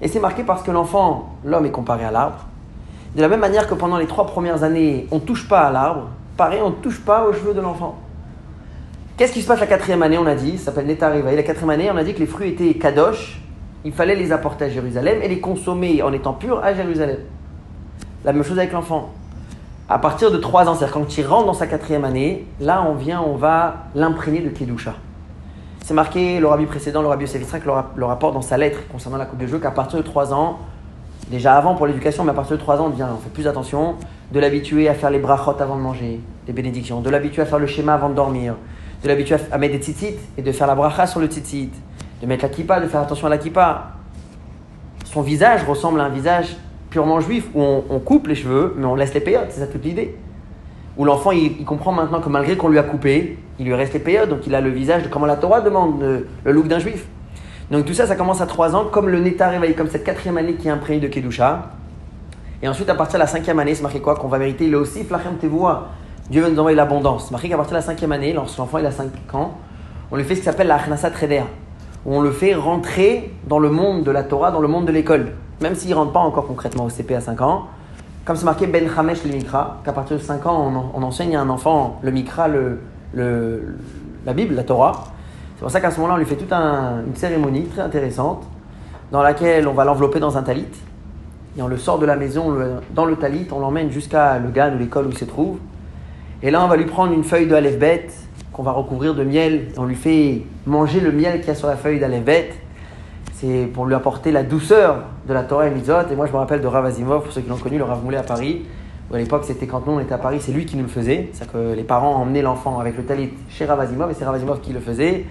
Et 0.00 0.08
c'est 0.08 0.20
marqué 0.20 0.42
parce 0.42 0.62
que 0.62 0.70
l'enfant, 0.70 1.30
l'homme 1.44 1.66
est 1.66 1.70
comparé 1.70 2.04
à 2.04 2.10
l'arbre, 2.10 2.38
de 3.16 3.20
la 3.20 3.28
même 3.28 3.40
manière 3.40 3.68
que 3.68 3.74
pendant 3.74 3.98
les 3.98 4.06
trois 4.06 4.26
premières 4.26 4.62
années, 4.62 5.06
on 5.10 5.16
ne 5.16 5.20
touche 5.20 5.48
pas 5.48 5.60
à 5.60 5.70
l'arbre, 5.70 6.08
pareil, 6.36 6.60
on 6.62 6.70
ne 6.70 6.74
touche 6.76 7.00
pas 7.00 7.26
aux 7.26 7.32
cheveux 7.32 7.54
de 7.54 7.60
l'enfant. 7.60 7.98
Qu'est-ce 9.16 9.32
qui 9.32 9.42
se 9.42 9.46
passe 9.46 9.60
la 9.60 9.66
quatrième 9.66 10.02
année 10.02 10.16
On 10.16 10.26
a 10.26 10.34
dit, 10.34 10.56
ça 10.56 10.66
s'appelle 10.66 10.86
l'état 10.86 11.10
réveil. 11.10 11.36
La 11.36 11.42
quatrième 11.42 11.70
année, 11.70 11.90
on 11.92 11.96
a 11.96 12.04
dit 12.04 12.14
que 12.14 12.20
les 12.20 12.26
fruits 12.26 12.48
étaient 12.48 12.74
kadosh, 12.74 13.42
il 13.84 13.92
fallait 13.92 14.14
les 14.14 14.32
apporter 14.32 14.64
à 14.64 14.70
Jérusalem 14.70 15.18
et 15.22 15.28
les 15.28 15.40
consommer 15.40 16.02
en 16.02 16.12
étant 16.12 16.32
purs 16.32 16.64
à 16.64 16.72
Jérusalem. 16.74 17.18
La 18.24 18.32
même 18.32 18.44
chose 18.44 18.58
avec 18.58 18.72
l'enfant. 18.72 19.10
À 19.88 19.98
partir 19.98 20.30
de 20.30 20.38
trois 20.38 20.68
ans, 20.68 20.74
c'est-à-dire 20.74 20.94
quand 20.94 21.18
il 21.18 21.26
rentre 21.26 21.46
dans 21.46 21.54
sa 21.54 21.66
quatrième 21.66 22.04
année, 22.04 22.46
là 22.60 22.86
on 22.88 22.94
vient, 22.94 23.20
on 23.20 23.36
va 23.36 23.88
l'imprégner 23.94 24.40
de 24.40 24.48
Kedusha. 24.48 24.94
C'est 25.84 25.94
marqué, 25.94 26.38
le 26.38 26.66
précédent, 26.66 27.02
le 27.02 27.08
rabbi 27.08 27.24
Yosef 27.24 27.42
le 27.96 28.04
rapporte 28.04 28.34
dans 28.34 28.40
sa 28.40 28.56
lettre 28.56 28.78
concernant 28.90 29.18
la 29.18 29.26
coupe 29.26 29.40
de 29.40 29.46
jeu 29.46 29.58
qu'à 29.58 29.72
partir 29.72 29.98
de 29.98 30.04
trois 30.04 30.32
ans, 30.32 30.60
déjà 31.30 31.56
avant 31.56 31.74
pour 31.74 31.86
l'éducation, 31.86 32.24
mais 32.24 32.30
à 32.30 32.34
partir 32.34 32.56
de 32.56 32.62
3 32.62 32.80
ans, 32.80 32.92
on, 32.96 33.02
on 33.02 33.16
fait 33.18 33.30
plus 33.32 33.46
attention, 33.46 33.96
de 34.32 34.40
l'habituer 34.40 34.88
à 34.88 34.94
faire 34.94 35.10
les 35.10 35.18
brachot 35.18 35.56
avant 35.60 35.76
de 35.76 35.80
manger, 35.82 36.20
les 36.46 36.52
bénédictions, 36.52 37.00
de 37.00 37.10
l'habituer 37.10 37.42
à 37.42 37.46
faire 37.46 37.58
le 37.58 37.66
schéma 37.66 37.94
avant 37.94 38.08
de 38.08 38.14
dormir, 38.14 38.54
de 39.02 39.08
l'habituer 39.08 39.36
à 39.50 39.58
mettre 39.58 39.74
des 39.74 39.82
tzitzit 39.82 40.16
et 40.38 40.42
de 40.42 40.52
faire 40.52 40.66
la 40.66 40.74
bracha 40.74 41.06
sur 41.06 41.20
le 41.20 41.26
tzitzit, 41.26 41.70
de 42.20 42.26
mettre 42.26 42.44
la 42.44 42.48
kippa, 42.48 42.80
de 42.80 42.86
faire 42.86 43.00
attention 43.00 43.26
à 43.26 43.30
la 43.30 43.38
kippa. 43.38 43.92
Son 45.04 45.22
visage 45.22 45.64
ressemble 45.64 46.00
à 46.00 46.04
un 46.04 46.08
visage 46.08 46.56
purement 46.88 47.20
juif 47.20 47.48
où 47.54 47.62
on, 47.62 47.98
coupe 47.98 48.26
les 48.26 48.34
cheveux, 48.34 48.74
mais 48.76 48.86
on 48.86 48.94
laisse 48.94 49.14
les 49.14 49.20
payotes, 49.20 49.48
c'est 49.50 49.60
ça 49.60 49.66
toute 49.66 49.84
l'idée. 49.84 50.16
Où 50.96 51.04
l'enfant 51.04 51.32
il, 51.32 51.64
comprend 51.64 51.92
maintenant 51.92 52.20
que 52.20 52.28
malgré 52.28 52.56
qu'on 52.56 52.68
lui 52.68 52.78
a 52.78 52.82
coupé, 52.82 53.38
il 53.58 53.66
lui 53.66 53.74
reste 53.74 53.94
les 53.94 53.98
payotes, 53.98 54.28
donc 54.28 54.46
il 54.46 54.54
a 54.54 54.60
le 54.60 54.70
visage 54.70 55.02
de 55.02 55.08
comment 55.08 55.26
la 55.26 55.36
Torah 55.36 55.60
demande, 55.60 56.00
le 56.44 56.52
look 56.52 56.68
d'un 56.68 56.78
juif. 56.78 57.06
Donc 57.72 57.86
tout 57.86 57.94
ça, 57.94 58.06
ça 58.06 58.16
commence 58.16 58.42
à 58.42 58.46
3 58.46 58.76
ans, 58.76 58.84
comme 58.92 59.08
le 59.08 59.18
Neta 59.18 59.48
réveille, 59.48 59.74
comme 59.74 59.88
cette 59.88 60.04
quatrième 60.04 60.36
année 60.36 60.56
qui 60.56 60.68
est 60.68 60.70
imprégnée 60.70 61.00
de 61.00 61.08
Kedusha. 61.08 61.70
Et 62.62 62.68
ensuite, 62.68 62.90
à 62.90 62.94
partir 62.94 63.14
de 63.14 63.20
la 63.20 63.26
cinquième 63.26 63.58
année, 63.60 63.74
c'est 63.74 63.82
marqué 63.82 63.98
quoi 63.98 64.14
Qu'on 64.14 64.28
va 64.28 64.36
mériter 64.36 64.68
le 64.68 64.76
aussi 64.76 65.04
Flachem 65.04 65.38
Tevoua. 65.38 65.88
Dieu 66.28 66.42
va 66.42 66.50
nous 66.50 66.58
envoyer 66.58 66.76
l'abondance. 66.76 67.24
C'est 67.24 67.30
marqué 67.30 67.48
qu'à 67.48 67.56
partir 67.56 67.72
de 67.72 67.78
la 67.78 67.82
cinquième 67.82 68.12
année, 68.12 68.34
lorsque 68.34 68.58
l'enfant 68.58 68.76
a 68.76 68.90
5 68.90 69.10
ans, 69.32 69.54
on 70.10 70.16
lui 70.16 70.24
fait 70.24 70.34
ce 70.34 70.40
qui 70.40 70.44
s'appelle 70.44 70.66
la 70.66 70.74
Achnasat 70.74 71.12
Reder, 71.18 71.44
où 72.04 72.14
on 72.14 72.20
le 72.20 72.30
fait 72.30 72.54
rentrer 72.54 73.32
dans 73.46 73.58
le 73.58 73.70
monde 73.70 74.04
de 74.04 74.10
la 74.10 74.22
Torah, 74.22 74.50
dans 74.50 74.60
le 74.60 74.68
monde 74.68 74.84
de 74.84 74.92
l'école, 74.92 75.32
même 75.62 75.74
s'il 75.74 75.88
ne 75.92 75.94
rentre 75.94 76.12
pas 76.12 76.20
encore 76.20 76.46
concrètement 76.46 76.84
au 76.84 76.90
CP 76.90 77.14
à 77.14 77.22
5 77.22 77.40
ans. 77.40 77.68
Comme 78.26 78.36
c'est 78.36 78.44
marqué 78.44 78.66
Ben 78.66 78.86
Hamesh 78.94 79.24
le 79.24 79.32
Mikra, 79.32 79.80
qu'à 79.82 79.94
partir 79.94 80.18
de 80.18 80.22
5 80.22 80.44
ans, 80.44 80.90
on, 80.94 81.02
enseigne 81.02 81.36
à 81.36 81.40
un 81.40 81.48
enfant 81.48 82.00
le 82.02 82.10
Mikra, 82.10 82.48
le, 82.48 82.80
la 84.26 84.34
Bible, 84.34 84.56
la 84.56 84.64
Torah. 84.64 85.11
C'est 85.62 85.66
pour 85.66 85.70
ça 85.70 85.80
qu'à 85.80 85.92
ce 85.92 85.98
moment-là, 85.98 86.14
on 86.14 86.18
lui 86.18 86.26
fait 86.26 86.34
toute 86.34 86.52
une 86.52 87.14
cérémonie 87.14 87.66
très 87.66 87.82
intéressante, 87.82 88.42
dans 89.12 89.22
laquelle 89.22 89.68
on 89.68 89.72
va 89.74 89.84
l'envelopper 89.84 90.18
dans 90.18 90.36
un 90.36 90.42
talit, 90.42 90.66
et 91.56 91.62
on 91.62 91.68
le 91.68 91.76
sort 91.76 92.00
de 92.00 92.04
la 92.04 92.16
maison 92.16 92.52
dans 92.96 93.04
le 93.04 93.14
talit, 93.14 93.46
on 93.52 93.60
l'emmène 93.60 93.88
jusqu'à 93.88 94.40
le 94.40 94.48
GAN 94.50 94.74
ou 94.74 94.78
l'école 94.78 95.06
où 95.06 95.10
il 95.10 95.16
se 95.16 95.24
trouve. 95.24 95.58
Et 96.42 96.50
là, 96.50 96.64
on 96.64 96.66
va 96.66 96.74
lui 96.74 96.86
prendre 96.86 97.12
une 97.12 97.22
feuille 97.22 97.46
de 97.46 97.54
Aleph 97.54 97.78
qu'on 98.52 98.64
va 98.64 98.72
recouvrir 98.72 99.14
de 99.14 99.22
miel. 99.22 99.68
On 99.76 99.84
lui 99.84 99.94
fait 99.94 100.42
manger 100.66 100.98
le 100.98 101.12
miel 101.12 101.38
qu'il 101.38 101.46
y 101.46 101.52
a 101.52 101.54
sur 101.54 101.68
la 101.68 101.76
feuille 101.76 102.00
d'Aleph. 102.00 102.56
C'est 103.34 103.68
pour 103.72 103.86
lui 103.86 103.94
apporter 103.94 104.32
la 104.32 104.42
douceur 104.42 105.04
de 105.28 105.32
la 105.32 105.44
Torah 105.44 105.68
et 105.68 105.70
Mitzvot. 105.70 106.10
Et 106.10 106.16
moi, 106.16 106.26
je 106.26 106.32
me 106.32 106.38
rappelle 106.38 106.60
de 106.60 106.66
Rav 106.66 106.84
Azimov, 106.84 107.22
pour 107.22 107.32
ceux 107.32 107.40
qui 107.40 107.48
l'ont 107.48 107.56
connu, 107.56 107.78
le 107.78 107.84
Rav 107.84 108.02
Moulé 108.02 108.16
à 108.16 108.24
Paris. 108.24 108.62
À 109.14 109.16
l'époque, 109.16 109.44
c'était 109.44 109.68
quand 109.68 109.86
nous, 109.86 109.92
on 109.92 110.00
était 110.00 110.14
à 110.14 110.18
Paris, 110.18 110.38
c'est 110.40 110.50
lui 110.50 110.66
qui 110.66 110.76
nous 110.76 110.82
le 110.82 110.88
faisait. 110.88 111.28
C'est-à-dire 111.32 111.52
que 111.52 111.76
les 111.76 111.84
parents 111.84 112.16
emmenaient 112.16 112.42
l'enfant 112.42 112.80
avec 112.80 112.96
le 112.96 113.04
talit 113.04 113.30
chez 113.48 113.64
Rav 113.64 113.78
Azimov 113.78 114.10
et 114.10 114.14
c'est 114.14 114.24
Rav 114.24 114.34
Azimov 114.34 114.60
qui 114.60 114.72
le 114.72 114.80
faisait. 114.80 115.24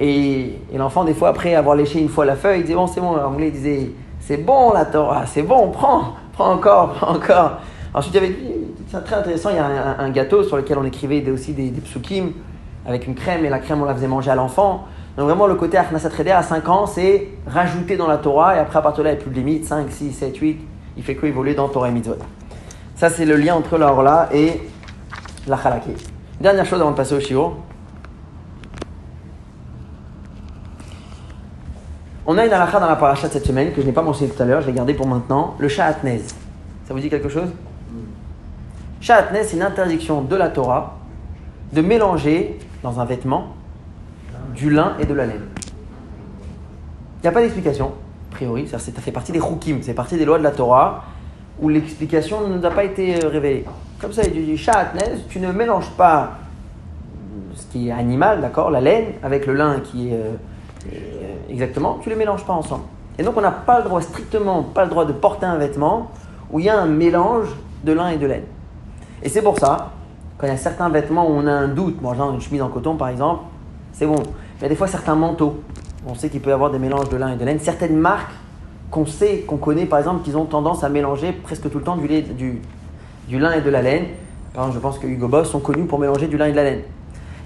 Et, 0.00 0.58
l'enfant, 0.74 1.04
des 1.04 1.14
fois, 1.14 1.28
après 1.30 1.54
avoir 1.54 1.76
léché 1.76 2.00
une 2.00 2.08
fois 2.08 2.24
la 2.24 2.36
feuille, 2.36 2.60
il 2.60 2.62
disait 2.62 2.74
Bon, 2.74 2.86
c'est 2.86 3.00
bon. 3.00 3.16
Moulé 3.30 3.50
disait 3.50 3.90
C'est 4.20 4.36
bon 4.36 4.72
la 4.72 4.84
Torah, 4.84 5.26
c'est 5.26 5.42
bon, 5.42 5.70
prends, 5.70 6.14
prends 6.32 6.52
encore, 6.52 6.92
prends 6.94 7.14
encore. 7.14 7.58
Ensuite, 7.94 8.14
il 8.14 8.22
y 8.22 8.24
avait 8.24 8.36
c'est 8.90 9.04
très 9.04 9.16
intéressant. 9.16 9.50
Il 9.50 9.56
y 9.56 9.58
a 9.58 9.96
un, 9.98 10.10
gâteau 10.10 10.42
sur 10.42 10.56
lequel 10.56 10.78
on 10.78 10.84
écrivait 10.84 11.28
aussi 11.30 11.52
des, 11.52 11.70
des 11.70 11.80
psukim 11.80 12.32
avec 12.86 13.06
une 13.06 13.14
crème 13.14 13.44
et 13.44 13.50
la 13.50 13.58
crème 13.58 13.82
on 13.82 13.84
la 13.84 13.94
faisait 13.94 14.06
manger 14.08 14.30
à 14.30 14.34
l'enfant. 14.34 14.86
Donc 15.16 15.26
vraiment 15.26 15.46
le 15.46 15.56
côté 15.56 15.76
Achnasat 15.76 16.10
à 16.32 16.42
5 16.42 16.68
ans, 16.68 16.86
c'est 16.86 17.28
rajouter 17.46 17.96
dans 17.96 18.06
la 18.06 18.18
Torah 18.18 18.56
et 18.56 18.58
après 18.58 18.78
à 18.78 18.82
partir 18.82 19.02
de 19.02 19.08
là 19.08 19.14
il 19.14 19.16
n'y 19.16 19.20
a 19.20 19.24
plus 19.24 19.30
de 19.32 19.36
limite, 19.36 19.64
5, 19.66 19.90
6, 19.90 20.12
7, 20.12 20.36
8, 20.36 20.60
il 20.96 21.02
fait 21.02 21.16
que 21.16 21.26
évoluer 21.26 21.54
dans 21.54 21.68
Torah 21.68 21.88
et 21.88 21.92
Mitzvot. 21.92 22.16
Ça 22.94 23.10
c'est 23.10 23.24
le 23.24 23.36
lien 23.36 23.56
entre 23.56 23.76
la 23.78 23.92
Orla 23.92 24.28
et 24.32 24.60
la 25.46 25.58
Chalaki. 25.60 25.90
Dernière 26.40 26.64
chose 26.64 26.80
avant 26.80 26.92
de 26.92 26.96
passer 26.96 27.14
au 27.14 27.20
Shiur. 27.20 27.56
On 32.30 32.36
a 32.36 32.44
une 32.44 32.52
halakha 32.52 32.78
dans 32.78 32.88
la 32.88 32.96
paracha 32.96 33.26
de 33.26 33.32
cette 33.32 33.46
semaine 33.46 33.72
que 33.72 33.80
je 33.80 33.86
n'ai 33.86 33.92
pas 33.92 34.02
mentionné 34.02 34.30
tout 34.30 34.42
à 34.42 34.44
l'heure, 34.44 34.60
je 34.60 34.66
l'ai 34.66 34.74
gardé 34.74 34.92
pour 34.92 35.06
maintenant, 35.06 35.54
le 35.58 35.66
Sha'atnez. 35.66 36.20
Ça 36.86 36.92
vous 36.92 37.00
dit 37.00 37.08
quelque 37.08 37.30
chose? 37.30 37.48
Sha'atnez, 39.00 39.44
c'est 39.44 39.56
une 39.56 39.62
interdiction 39.62 40.20
de 40.20 40.36
la 40.36 40.50
Torah 40.50 40.98
de 41.72 41.80
mélanger 41.80 42.58
dans 42.82 43.00
un 43.00 43.06
vêtement 43.06 43.54
du 44.54 44.68
lin 44.68 44.92
et 45.00 45.06
de 45.06 45.14
la 45.14 45.24
laine. 45.24 45.46
Il 47.16 47.22
n'y 47.22 47.28
a 47.28 47.32
pas 47.32 47.40
d'explication, 47.40 47.92
a 48.30 48.34
priori, 48.34 48.68
ça, 48.68 48.78
fait 48.78 49.10
partie 49.10 49.32
des 49.32 49.40
chukim, 49.40 49.78
c'est 49.80 49.94
partie 49.94 50.18
des 50.18 50.26
lois 50.26 50.36
de 50.36 50.44
la 50.44 50.50
Torah, 50.50 51.04
où 51.58 51.70
l'explication 51.70 52.46
ne 52.46 52.58
n'a 52.58 52.70
pas 52.70 52.84
été 52.84 53.24
euh, 53.24 53.28
révélée. 53.30 53.64
Comme 54.02 54.12
ça, 54.12 54.22
il 54.24 54.32
dit 54.32 54.58
Sha'atnez, 54.58 55.24
tu 55.30 55.40
ne 55.40 55.50
mélanges 55.50 55.90
pas 55.92 56.32
ce 57.54 57.64
qui 57.72 57.88
est 57.88 57.92
animal, 57.92 58.42
d'accord, 58.42 58.70
la 58.70 58.82
laine, 58.82 59.14
avec 59.22 59.46
le 59.46 59.54
lin 59.54 59.80
qui 59.80 60.10
est 60.10 60.12
euh, 60.12 60.34
exactement, 61.48 61.98
tu 62.02 62.08
les 62.08 62.16
mélanges 62.16 62.44
pas 62.44 62.52
ensemble. 62.52 62.84
Et 63.18 63.22
donc 63.22 63.36
on 63.36 63.40
n'a 63.40 63.50
pas 63.50 63.78
le 63.78 63.84
droit, 63.84 64.00
strictement 64.00 64.62
pas 64.62 64.84
le 64.84 64.90
droit 64.90 65.04
de 65.04 65.12
porter 65.12 65.46
un 65.46 65.56
vêtement 65.56 66.10
où 66.50 66.60
il 66.60 66.66
y 66.66 66.68
a 66.68 66.78
un 66.78 66.86
mélange 66.86 67.48
de 67.84 67.92
lin 67.92 68.08
et 68.10 68.16
de 68.16 68.26
laine. 68.26 68.44
Et 69.22 69.28
c'est 69.28 69.42
pour 69.42 69.58
ça, 69.58 69.92
quand 70.38 70.46
il 70.46 70.50
y 70.50 70.52
a 70.52 70.56
certains 70.56 70.88
vêtements 70.88 71.28
où 71.28 71.32
on 71.32 71.46
a 71.46 71.52
un 71.52 71.68
doute, 71.68 71.96
bon, 72.00 72.14
genre 72.14 72.32
une 72.32 72.40
chemise 72.40 72.62
en 72.62 72.68
coton 72.68 72.96
par 72.96 73.08
exemple, 73.08 73.42
c'est 73.92 74.06
bon. 74.06 74.16
Mais 74.16 74.60
il 74.60 74.62
y 74.62 74.66
a 74.66 74.68
des 74.68 74.76
fois 74.76 74.86
certains 74.86 75.16
manteaux, 75.16 75.62
on 76.06 76.14
sait 76.14 76.28
qu'il 76.28 76.40
peut 76.40 76.50
y 76.50 76.52
avoir 76.52 76.70
des 76.70 76.78
mélanges 76.78 77.08
de 77.08 77.16
lin 77.16 77.32
et 77.32 77.36
de 77.36 77.44
laine. 77.44 77.58
Certaines 77.58 77.96
marques 77.96 78.32
qu'on 78.90 79.06
sait, 79.06 79.40
qu'on 79.40 79.56
connaît 79.56 79.86
par 79.86 79.98
exemple, 79.98 80.22
qu'ils 80.22 80.36
ont 80.36 80.44
tendance 80.44 80.84
à 80.84 80.88
mélanger 80.88 81.32
presque 81.32 81.68
tout 81.68 81.78
le 81.78 81.84
temps 81.84 81.96
du, 81.96 82.06
lait, 82.06 82.24
lin 83.30 83.52
et 83.52 83.60
de 83.60 83.70
la 83.70 83.82
laine. 83.82 84.06
Par 84.54 84.64
exemple, 84.64 84.76
je 84.76 84.82
pense 84.82 84.98
que 84.98 85.06
Hugo 85.08 85.26
Boss 85.26 85.50
sont 85.50 85.60
connus 85.60 85.86
pour 85.86 85.98
mélanger 85.98 86.28
du 86.28 86.36
lin 86.36 86.46
et 86.46 86.52
de 86.52 86.56
la 86.56 86.64
laine. 86.64 86.80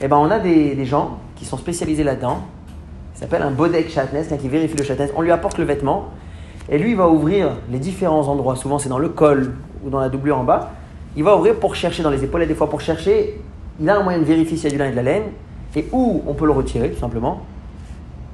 Et 0.00 0.06
eh 0.06 0.08
ben 0.08 0.16
on 0.16 0.30
a 0.30 0.40
des 0.40 0.84
gens 0.84 1.18
qui 1.36 1.44
sont 1.44 1.56
spécialisés 1.56 2.02
là-dedans. 2.02 2.40
Il 3.22 3.26
s'appelle 3.30 3.42
un 3.42 3.52
bodek 3.52 3.88
chatness, 3.88 4.28
qui 4.38 4.48
vérifie 4.48 4.76
le 4.76 4.82
chatness. 4.82 5.12
On 5.16 5.22
lui 5.22 5.30
apporte 5.30 5.56
le 5.58 5.64
vêtement 5.64 6.08
et 6.68 6.76
lui 6.76 6.90
il 6.90 6.96
va 6.96 7.08
ouvrir 7.08 7.52
les 7.70 7.78
différents 7.78 8.26
endroits. 8.28 8.56
Souvent 8.56 8.78
c'est 8.78 8.88
dans 8.88 8.98
le 8.98 9.08
col 9.08 9.54
ou 9.84 9.90
dans 9.90 10.00
la 10.00 10.08
doublure 10.08 10.38
en 10.38 10.44
bas 10.44 10.72
il 11.16 11.24
va 11.24 11.36
ouvrir 11.36 11.56
pour 11.56 11.74
chercher 11.74 12.02
dans 12.02 12.10
les 12.10 12.24
épaules, 12.24 12.46
des 12.46 12.54
fois 12.54 12.70
pour 12.70 12.80
chercher, 12.80 13.40
il 13.80 13.88
a 13.88 13.98
un 13.98 14.02
moyen 14.02 14.18
de 14.18 14.24
vérifier 14.24 14.56
s'il 14.56 14.64
y 14.64 14.68
a 14.68 14.70
du 14.70 14.78
lin 14.78 14.88
et 14.88 14.90
de 14.92 14.96
la 14.96 15.02
laine, 15.02 15.24
et 15.76 15.86
où 15.92 16.22
on 16.26 16.34
peut 16.34 16.46
le 16.46 16.52
retirer, 16.52 16.90
tout 16.90 17.00
simplement, 17.00 17.42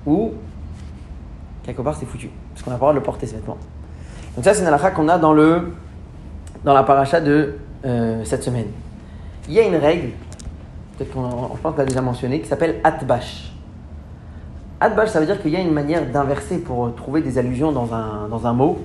ou 0.07 0.33
quelque 1.65 1.83
part 1.83 1.97
c'est 1.97 2.07
foutu, 2.07 2.31
parce 2.53 2.63
qu'on 2.63 2.71
n'a 2.71 2.77
pas 2.77 2.87
le 2.87 2.93
droit 2.93 2.93
de 2.93 2.99
le 2.99 3.05
porter 3.05 3.27
ce 3.27 3.35
vêtement. 3.35 3.59
Donc 4.37 4.45
ça 4.45 4.55
c'est 4.55 4.61
une 4.61 4.69
halakha 4.69 4.93
qu'on 4.93 5.09
a 5.09 5.19
dans, 5.19 5.33
le, 5.33 5.73
dans 6.65 6.75
la 6.75 6.85
paracha 6.85 7.21
de 7.21 7.57
euh, 7.85 8.25
cette 8.25 8.45
semaine. 8.45 8.67
Il 9.49 9.55
y 9.55 9.61
a 9.61 9.67
une 9.67 9.77
règle, 9.77 10.11
peut-être 10.97 11.13
qu'on 11.13 11.57
je 11.57 11.61
pense 11.61 11.77
l'a 11.77 11.85
déjà 11.85 12.01
mentionné, 12.01 12.41
qui 12.41 12.49
s'appelle 12.49 12.77
atbash. 12.85 13.53
Atbash, 14.81 15.09
ça 15.09 15.19
veut 15.19 15.27
dire 15.27 15.43
qu'il 15.43 15.51
y 15.51 15.57
a 15.57 15.61
une 15.61 15.73
manière 15.73 16.07
d'inverser 16.07 16.59
pour 16.59 16.95
trouver 16.95 17.21
des 17.21 17.37
allusions 17.37 17.73
dans 17.73 17.93
un, 17.95 18.29
dans 18.29 18.47
un 18.47 18.53
mot 18.53 18.79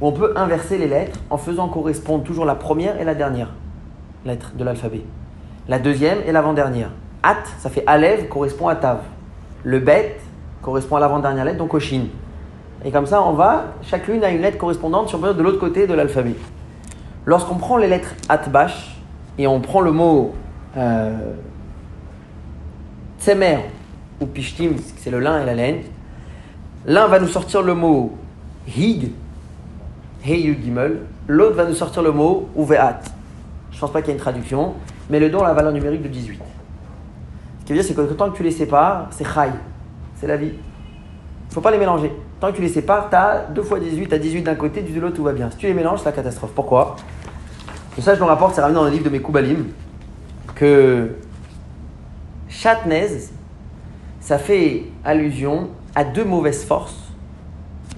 où 0.00 0.06
on 0.06 0.12
peut 0.12 0.32
inverser 0.36 0.78
les 0.78 0.88
lettres 0.88 1.18
en 1.28 1.36
faisant 1.36 1.68
correspondre 1.68 2.24
toujours 2.24 2.46
la 2.46 2.54
première 2.54 2.98
et 2.98 3.04
la 3.04 3.14
dernière 3.14 3.52
lettre 4.24 4.52
de 4.56 4.64
l'alphabet. 4.64 5.02
La 5.68 5.78
deuxième 5.78 6.18
et 6.26 6.32
l'avant-dernière. 6.32 6.90
At, 7.22 7.44
ça 7.58 7.68
fait 7.68 7.84
Alev, 7.86 8.28
correspond 8.28 8.68
à 8.68 8.76
Tav. 8.76 9.00
Le 9.64 9.80
Bet 9.80 10.18
correspond 10.62 10.96
à 10.96 11.00
l'avant-dernière 11.00 11.44
lettre, 11.44 11.58
donc 11.58 11.74
au 11.74 11.80
Shin. 11.80 12.06
Et 12.84 12.90
comme 12.90 13.06
ça, 13.06 13.22
on 13.22 13.32
va, 13.32 13.74
chacune 13.82 14.24
a 14.24 14.30
une 14.30 14.40
lettre 14.40 14.56
correspondante 14.56 15.08
sur 15.08 15.18
de 15.18 15.42
l'autre 15.42 15.58
côté 15.58 15.86
de 15.86 15.92
l'alphabet. 15.92 16.36
Lorsqu'on 17.26 17.56
prend 17.56 17.76
les 17.76 17.88
lettres 17.88 18.14
Atbash 18.30 18.98
et 19.36 19.46
on 19.46 19.60
prend 19.60 19.82
le 19.82 19.92
mot 19.92 20.34
euh, 20.76 21.34
Tsemer 23.18 23.58
ou 24.20 24.26
Pishtim, 24.26 24.72
c'est 24.96 25.10
le 25.10 25.20
lin 25.20 25.42
et 25.42 25.46
la 25.46 25.54
laine, 25.54 25.80
l'un 26.86 27.06
va 27.06 27.20
nous 27.20 27.28
sortir 27.28 27.62
le 27.62 27.74
mot 27.74 28.16
Hig, 28.66 29.12
Hey 30.24 30.58
Gimel. 30.62 31.00
L'autre 31.26 31.56
va 31.56 31.64
nous 31.64 31.74
sortir 31.74 32.02
le 32.02 32.12
mot 32.12 32.48
Uveat. 32.56 33.00
Je 33.70 33.78
pense 33.78 33.92
pas 33.92 34.00
qu'il 34.00 34.08
y 34.08 34.10
ait 34.12 34.16
une 34.16 34.20
traduction, 34.20 34.74
mais 35.10 35.20
le 35.20 35.30
don 35.30 35.40
a 35.40 35.48
la 35.48 35.54
valeur 35.54 35.72
numérique 35.72 36.02
de 36.02 36.08
18. 36.08 36.40
Ce 37.60 37.64
qui 37.64 37.72
veut 37.72 37.78
dire, 37.78 37.86
c'est 37.86 37.94
que 37.94 38.12
tant 38.14 38.30
que 38.30 38.36
tu 38.36 38.42
les 38.42 38.50
sépares, 38.50 39.08
c'est 39.10 39.24
Chai. 39.24 39.50
C'est 40.16 40.26
la 40.26 40.36
vie. 40.36 40.52
Faut 41.50 41.60
pas 41.60 41.70
les 41.70 41.78
mélanger. 41.78 42.12
Tant 42.40 42.50
que 42.50 42.56
tu 42.56 42.62
les 42.62 42.68
sépares, 42.68 43.08
tu 43.10 43.16
as 43.16 43.46
2 43.54 43.62
fois 43.62 43.78
18, 43.78 44.08
tu 44.08 44.14
as 44.14 44.18
18 44.18 44.42
d'un 44.42 44.54
côté, 44.54 44.82
du 44.82 44.92
de 44.92 45.00
l'autre, 45.00 45.16
tout 45.16 45.22
va 45.22 45.32
bien. 45.32 45.50
Si 45.50 45.56
tu 45.58 45.66
les 45.66 45.74
mélanges, 45.74 46.00
c'est 46.00 46.06
la 46.06 46.12
catastrophe. 46.12 46.52
Pourquoi? 46.54 46.96
Ça, 48.00 48.14
je 48.14 48.20
me 48.20 48.26
rapporte, 48.26 48.54
c'est 48.54 48.60
ramené 48.60 48.76
dans 48.76 48.84
le 48.84 48.90
livre 48.90 49.04
de 49.04 49.10
mes 49.10 49.20
Koubalim, 49.20 49.66
que 50.54 51.14
Chatnez, 52.48 53.30
ça 54.28 54.36
fait 54.36 54.82
allusion 55.06 55.68
à 55.94 56.04
deux 56.04 56.26
mauvaises 56.26 56.62
forces. 56.62 56.98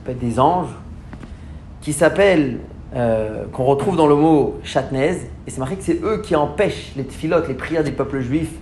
Des 0.07 0.39
anges 0.39 0.71
qui 1.81 1.93
s'appelle, 1.93 2.61
euh, 2.95 3.47
qu'on 3.53 3.65
retrouve 3.65 3.97
dans 3.97 4.07
le 4.07 4.15
mot 4.15 4.61
chatnez, 4.63 5.17
et 5.45 5.51
c'est 5.51 5.59
marqué 5.59 5.75
que 5.75 5.83
c'est 5.83 6.01
eux 6.05 6.23
qui 6.23 6.37
empêchent 6.37 6.93
les 6.97 7.05
tfilotes, 7.05 7.49
les 7.49 7.55
prières 7.55 7.83
des 7.83 7.91
peuples 7.91 8.21
juifs, 8.21 8.53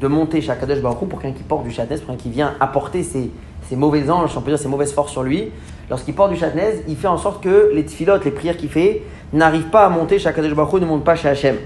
de 0.00 0.08
monter 0.08 0.40
chez 0.40 0.50
Akadosh 0.50 0.80
pour 0.80 1.20
quelqu'un 1.20 1.36
qui 1.36 1.42
porte 1.42 1.64
du 1.64 1.70
chatnez, 1.70 1.98
pour 1.98 2.06
quelqu'un 2.06 2.22
qui 2.22 2.30
vient 2.30 2.54
apporter 2.58 3.02
ses, 3.02 3.30
mauvais 3.72 4.08
anges, 4.08 4.34
on 4.34 4.40
peut 4.40 4.52
dire 4.52 4.58
ses 4.58 4.68
mauvaises 4.68 4.94
forces 4.94 5.12
sur 5.12 5.22
lui. 5.22 5.50
Lorsqu'il 5.90 6.14
porte 6.14 6.30
du 6.30 6.38
chatnez, 6.38 6.84
il 6.88 6.96
fait 6.96 7.08
en 7.08 7.18
sorte 7.18 7.42
que 7.42 7.70
les 7.74 7.84
tfilotes, 7.84 8.24
les 8.24 8.30
prières 8.30 8.56
qu'il 8.56 8.70
fait, 8.70 9.02
n'arrivent 9.34 9.68
pas 9.68 9.84
à 9.84 9.88
monter 9.90 10.18
chez 10.18 10.28
Akadosh 10.30 10.52
ne 10.52 10.86
montent 10.86 11.04
pas 11.04 11.16
chez 11.16 11.28
Hachem. 11.28 11.56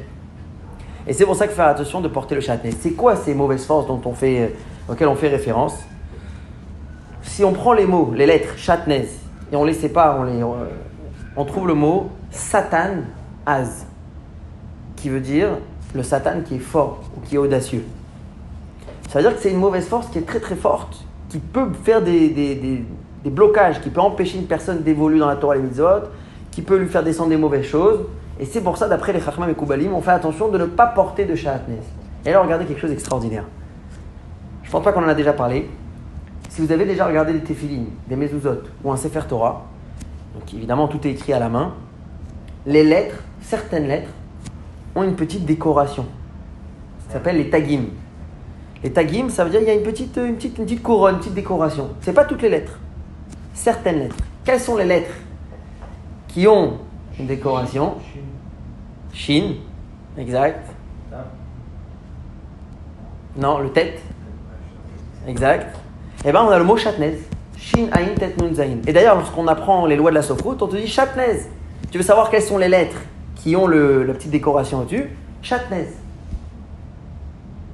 Et 1.07 1.13
c'est 1.13 1.25
pour 1.25 1.37
ça 1.37 1.47
qu'il 1.47 1.53
faut 1.53 1.63
faire 1.63 1.71
attention 1.71 2.01
de 2.01 2.09
porter 2.09 2.35
le 2.35 2.41
chatnez. 2.41 2.73
C'est 2.73 2.95
quoi 2.95 3.15
ces 3.15 3.35
mauvaises 3.35 3.65
forces 3.65 3.87
dont 3.87 4.01
on 4.05 4.15
fait, 4.15 4.53
auxquelles 4.89 5.09
on 5.09 5.17
fait 5.17 5.29
référence 5.29 5.77
Si 7.23 7.45
on 7.45 7.53
prend 7.53 7.73
les 7.73 7.87
mots, 7.87 8.13
les 8.15 8.27
lettres 8.27 8.57
chatnez, 8.57 9.09
et 9.53 9.57
on 9.57 9.65
les 9.65 9.75
sépare, 9.75 10.21
on, 10.21 10.25
les, 10.25 10.43
euh, 10.43 10.69
on 11.37 11.45
trouve 11.45 11.69
le 11.69 11.75
mot 11.75 12.11
Satan 12.31 13.03
Az, 13.47 13.87
qui 14.97 15.09
veut 15.09 15.21
dire 15.21 15.51
le 15.95 16.03
Satan 16.03 16.43
qui 16.45 16.57
est 16.57 16.61
fort 16.61 17.01
ou 17.17 17.21
qui 17.21 17.37
est 17.37 17.39
audacieux. 17.39 17.85
Ça 19.09 19.19
veut 19.19 19.25
dire 19.25 19.35
que 19.35 19.43
c'est 19.43 19.51
une 19.51 19.59
mauvaise 19.59 19.87
force 19.87 20.09
qui 20.09 20.19
est 20.19 20.27
très 20.27 20.41
très 20.41 20.57
forte, 20.57 21.05
qui 21.31 21.39
peut 21.39 21.69
faire 21.83 22.03
des, 22.03 22.29
des, 22.29 22.55
des, 22.55 23.31
blocages, 23.31 23.81
qui 23.81 23.91
peut 23.91 24.01
empêcher 24.01 24.39
une 24.39 24.47
personne 24.47 24.83
d'évoluer 24.83 25.19
dans 25.19 25.29
la 25.29 25.37
Torah 25.37 25.57
et 25.57 25.61
les 25.61 25.65
mitzvot, 25.65 26.09
qui 26.51 26.63
peut 26.63 26.77
lui 26.77 26.89
faire 26.89 27.03
descendre 27.03 27.31
des 27.31 27.37
mauvaises 27.37 27.67
choses. 27.67 28.01
Et 28.41 28.45
c'est 28.45 28.61
pour 28.61 28.77
ça, 28.77 28.89
d'après 28.89 29.13
les 29.13 29.21
Chachmam 29.21 29.49
et 29.51 29.55
Koubalim, 29.55 29.95
on 29.95 30.01
fait 30.01 30.11
attention 30.11 30.49
de 30.49 30.59
ne 30.59 30.67
pas 30.67 30.87
porter 30.87 31.25
de 31.25 31.35
Shahatnez. 31.35 31.81
Et 32.25 32.33
là, 32.33 32.43
regardez 32.43 32.65
quelque 32.65 32.81
chose 32.81 32.91
d'extraordinaire. 32.91 33.45
Je 34.69 34.71
ne 34.71 34.83
pense 34.83 34.85
pas 34.85 34.93
qu'on 34.93 35.03
en 35.03 35.09
a 35.09 35.15
déjà 35.15 35.33
parlé, 35.33 35.67
si 36.51 36.61
vous 36.61 36.71
avez 36.71 36.85
déjà 36.85 37.07
regardé 37.07 37.33
des 37.33 37.41
téphilines, 37.41 37.87
des 38.07 38.17
mezuzot 38.17 38.65
ou 38.85 38.93
un 38.93 38.99
sefer 38.99 39.23
Torah, 39.27 39.65
donc 40.35 40.53
évidemment 40.53 40.89
tout 40.89 41.07
est 41.07 41.11
écrit 41.13 41.33
à 41.33 41.39
la 41.39 41.49
main, 41.49 41.73
les 42.67 42.85
lettres, 42.85 43.17
certaines 43.41 43.89
lettres, 43.89 44.11
ont 44.95 45.05
une 45.05 45.17
petite 45.17 45.47
décoration. 45.47 46.05
Ça 47.07 47.15
s'appelle 47.15 47.39
les 47.39 47.49
tagim. 47.49 47.85
Les 48.83 48.93
tagim, 48.93 49.31
ça 49.31 49.43
veut 49.43 49.49
dire 49.49 49.61
qu'il 49.61 49.71
y 49.71 49.73
a 49.73 49.75
une 49.75 49.83
petite, 49.83 50.15
une, 50.19 50.35
petite, 50.35 50.59
une 50.59 50.65
petite 50.67 50.83
couronne, 50.83 51.15
une 51.15 51.21
petite 51.21 51.35
décoration. 51.35 51.89
Ce 52.03 52.11
n'est 52.11 52.15
pas 52.15 52.27
toutes 52.27 52.43
les 52.43 52.51
lettres. 52.51 52.79
Certaines 53.55 54.01
lettres. 54.01 54.17
Quelles 54.45 54.61
sont 54.61 54.77
les 54.77 54.85
lettres 54.85 55.15
qui 56.27 56.47
ont 56.47 56.75
une 57.19 57.27
décoration? 57.27 57.95
Shin, 59.15 59.55
exact. 60.19 60.75
Non, 63.35 63.61
le 63.61 63.71
tête. 63.71 64.03
Exact. 65.29 65.77
Eh 66.25 66.33
bien, 66.33 66.43
on 66.43 66.49
a 66.49 66.59
le 66.59 66.65
mot 66.65 66.77
chatnez. 66.77 67.19
Shin, 67.59 67.89
Ain, 67.93 68.15
Tet. 68.19 68.35
Et 68.87 68.93
d'ailleurs, 68.93 69.17
lorsqu'on 69.17 69.47
apprend 69.47 69.85
les 69.85 69.97
lois 69.97 70.11
de 70.11 70.15
la 70.17 70.23
sofroute, 70.23 70.63
on 70.63 70.67
te 70.67 70.77
dit 70.77 70.87
chatnez. 70.87 71.43
Tu 71.91 71.99
veux 71.99 72.05
savoir 72.05 72.31
quelles 72.31 72.43
sont 72.43 72.57
les 72.59 72.69
lettres 72.69 73.01
qui 73.37 73.55
ont 73.55 73.67
le, 73.67 74.05
la 74.05 74.15
petite 74.15 74.31
décoration 74.31 74.81
au-dessus? 74.81 75.11
Chatnez. 75.43 75.87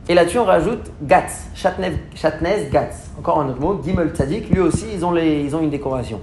Et 0.08 0.14
là-dessus, 0.14 0.38
on 0.38 0.44
rajoute 0.44 0.90
Gatz. 1.02 1.48
Chatnez, 1.54 1.92
Chatnez, 2.14 2.68
Gatz. 2.70 3.10
Encore 3.18 3.40
un 3.40 3.48
autre 3.48 3.60
mot. 3.60 3.80
Gimel 3.82 4.10
Tzadik, 4.10 4.50
lui 4.50 4.60
aussi, 4.60 4.86
ils 4.92 5.04
ont, 5.04 5.12
les, 5.12 5.40
ils 5.42 5.54
ont 5.54 5.60
une 5.60 5.70
décoration. 5.70 6.20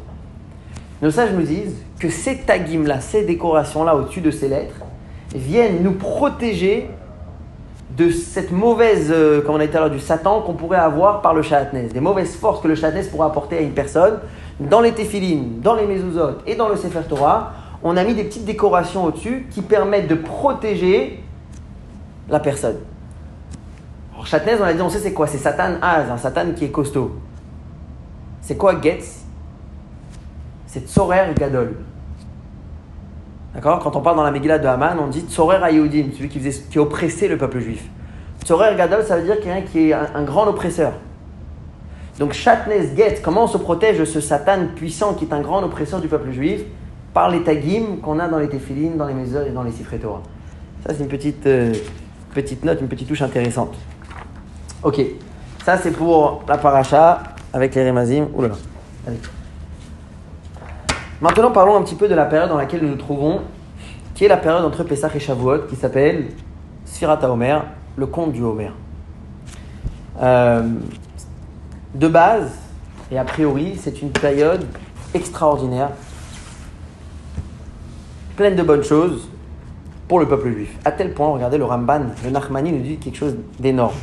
Nos 1.02 1.12
sages 1.12 1.32
nous 1.32 1.44
disent 1.44 1.78
que 1.98 2.10
ces 2.10 2.40
tagim-là, 2.40 3.00
ces 3.00 3.24
décorations-là 3.24 3.96
au-dessus 3.96 4.22
de 4.22 4.32
ces 4.32 4.50
lettres, 4.50 4.76
viennent 5.34 5.82
nous 5.82 5.94
protéger 5.94 6.90
de 8.02 8.10
cette 8.12 8.52
mauvaise, 8.52 9.12
euh, 9.12 9.42
comme 9.42 9.56
on 9.56 9.60
a 9.60 9.66
dit 9.66 9.72
tout 9.72 9.78
à 9.78 9.82
l'heure, 9.82 9.90
du 9.92 10.00
Satan 10.00 10.42
qu'on 10.42 10.54
pourrait 10.54 10.80
avoir 10.80 11.22
par 11.22 11.34
le 11.34 11.42
Shahatnez. 11.42 11.90
Des 11.94 12.00
mauvaises 12.00 12.36
forces 12.36 12.62
que 12.62 12.68
le 12.68 12.76
Shahatnez 12.76 13.04
pourrait 13.04 13.28
apporter 13.28 13.58
à 13.58 13.62
une 13.62 13.74
personne. 13.74 14.20
Dans 14.60 14.82
les 14.82 14.92
téphilines, 14.92 15.60
dans 15.62 15.76
les 15.76 15.86
mezuzot 15.86 16.40
et 16.46 16.56
dans 16.56 16.70
le 16.70 16.76
Sefer 16.76 17.02
Torah, 17.08 17.54
on 17.84 17.98
a 17.98 18.04
mis 18.04 18.14
des 18.14 18.24
petites 18.24 18.46
décorations 18.46 19.06
au-dessus 19.06 19.48
qui 19.52 19.62
permettent 19.62 20.08
de 20.08 20.16
protéger 20.16 21.24
la 22.30 22.40
personne. 22.40 22.78
Alors, 24.14 24.26
Shahatnez, 24.26 24.56
on 24.60 24.64
a 24.64 24.74
dit, 24.74 24.82
on 24.82 24.90
sait 24.90 25.00
c'est 25.00 25.14
quoi? 25.14 25.28
C'est 25.28 25.38
Satan 25.38 25.74
Az, 25.82 26.10
un 26.10 26.18
Satan 26.18 26.54
qui 26.56 26.66
est 26.66 26.72
costaud. 26.72 27.12
C'est 28.42 28.58
quoi 28.58 28.80
Getz? 28.82 29.26
C'est 30.68 30.88
Tzorer 30.88 31.34
Gadol. 31.38 31.76
D'accord? 33.54 33.80
Quand 33.80 33.96
on 33.96 34.02
parle 34.02 34.16
dans 34.16 34.24
la 34.24 34.32
Megillah 34.32 34.60
de 34.60 34.68
Haman, 34.68 34.98
on 35.00 35.08
dit 35.08 35.22
Tzorer 35.22 35.58
Ayudim, 35.62 36.12
celui 36.16 36.30
qui, 36.30 36.40
faisait, 36.40 36.64
qui 36.70 36.80
oppressait 36.80 37.28
le 37.28 37.38
peuple 37.38 37.60
juif. 37.60 37.84
Tzorer 38.44 38.76
Gadol, 38.76 39.04
ça 39.04 39.18
veut 39.18 39.24
dire 39.24 39.40
quelqu'un 39.40 39.62
qui 39.62 39.90
est 39.90 39.94
un, 39.94 40.24
grand 40.24 40.48
oppresseur. 40.48 40.94
Donc, 42.18 42.34
Shatnez 42.34 42.96
Get, 42.96 43.22
comment 43.24 43.44
on 43.44 43.48
se 43.48 43.58
protège 43.58 44.00
de 44.00 44.06
ce 44.06 44.22
Satan 44.22 44.68
puissant 44.76 45.14
qui 45.14 45.26
est 45.26 45.34
un 45.34 45.42
grand 45.42 45.64
oppresseur 45.64 46.00
du 46.00 46.08
peuple 46.08 46.32
juif? 46.32 46.62
Par 47.14 47.30
les 47.30 47.44
tagim 47.44 47.98
qu'on 48.02 48.20
a 48.20 48.30
dans 48.30 48.40
les 48.40 48.48
téphilines, 48.48 48.96
dans 48.96 49.06
les 49.06 49.14
mesures 49.14 49.42
et 49.42 49.52
dans 49.52 49.64
les 49.64 49.72
sifrei 49.72 49.98
Torah. 49.98 50.22
Ça, 50.86 50.94
c'est 50.94 51.04
une 51.04 51.10
petite, 51.10 51.46
euh, 51.46 51.74
petite 52.34 52.64
note, 52.64 52.80
une 52.80 52.88
petite 52.88 53.10
touche 53.10 53.22
intéressante. 53.22 53.76
Ok, 54.84 55.02
ça 55.66 55.78
c'est 55.78 55.92
pour 55.92 56.44
la 56.48 56.58
paracha 56.58 57.22
avec 57.54 57.76
les 57.76 57.88
Remazim. 57.88 58.30
Ouh 58.34 58.42
là 58.42 58.48
là. 58.48 58.56
Allez. 59.08 59.18
Maintenant, 61.22 61.52
parlons 61.52 61.76
un 61.78 61.84
petit 61.84 61.94
peu 61.94 62.08
de 62.08 62.16
la 62.16 62.26
période 62.26 62.50
dans 62.50 62.58
laquelle 62.58 62.82
nous 62.82 62.90
nous 62.90 62.96
trouvons, 62.96 63.42
qui 64.16 64.26
est 64.26 64.28
la 64.28 64.38
période 64.38 64.66
entre 64.66 64.84
Pessah 64.84 65.10
et 65.14 65.20
Shavuot, 65.20 65.68
qui 65.70 65.76
s'appelle 65.76 66.30
Sfirat 66.86 67.24
Omer, 67.30 67.64
le 67.96 68.08
conte 68.08 68.32
du 68.32 68.42
Homer. 68.42 68.72
Euh, 70.20 70.68
de 71.94 72.08
base, 72.08 72.52
et 73.12 73.20
a 73.20 73.24
priori, 73.24 73.76
c'est 73.80 74.02
une 74.02 74.10
période 74.10 74.66
extraordinaire, 75.14 75.92
pleine 78.36 78.56
de 78.56 78.64
bonnes 78.64 78.84
choses 78.84 79.30
pour 80.08 80.20
le 80.20 80.28
peuple 80.28 80.52
juif. 80.52 80.76
À 80.86 80.92
tel 80.92 81.14
point, 81.14 81.30
regardez, 81.30 81.60
le 81.60 81.66
Ramban, 81.66 82.02
le 82.24 82.32
Nachmani 82.32 82.72
nous 82.72 82.82
dit 82.82 82.98
quelque 82.98 83.18
chose 83.18 83.36
d'énorme. 83.60 83.94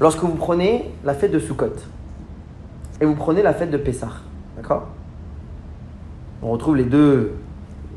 Lorsque 0.00 0.20
vous 0.20 0.34
prenez 0.34 0.90
la 1.04 1.12
fête 1.12 1.30
de 1.30 1.38
Sukkot 1.38 1.76
et 3.02 3.04
vous 3.04 3.14
prenez 3.14 3.42
la 3.42 3.52
fête 3.52 3.70
de 3.70 3.76
Pessah, 3.76 4.12
d'accord? 4.56 4.88
On 6.44 6.50
retrouve 6.50 6.76
les 6.76 6.84
deux 6.84 7.36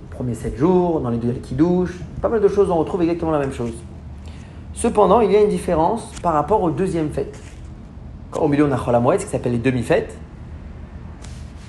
premiers 0.10 0.34
sept 0.34 0.58
jours, 0.58 1.02
dans 1.02 1.10
les 1.10 1.18
deux 1.18 1.34
Kiddush, 1.34 1.92
pas 2.22 2.30
mal 2.30 2.40
de 2.40 2.48
choses, 2.48 2.72
on 2.72 2.78
retrouve 2.78 3.02
exactement 3.02 3.32
la 3.32 3.40
même 3.40 3.52
chose. 3.52 3.74
Cependant, 4.74 5.20
il 5.20 5.34
y 5.34 5.36
a 5.36 5.42
une 5.42 5.50
différence 5.50 6.14
par 6.22 6.32
rapport 6.32 6.64
aux 6.64 6.72
deuxièmes 6.72 7.10
fêtes. 7.10 7.38
Au 8.40 8.48
milieu, 8.48 8.66
on 8.66 8.72
a 8.72 8.78
Cholamoued, 8.78 9.20
ce 9.20 9.26
qui 9.26 9.32
s'appelle 9.32 9.52
les 9.52 9.58
demi-fêtes. 9.58 10.18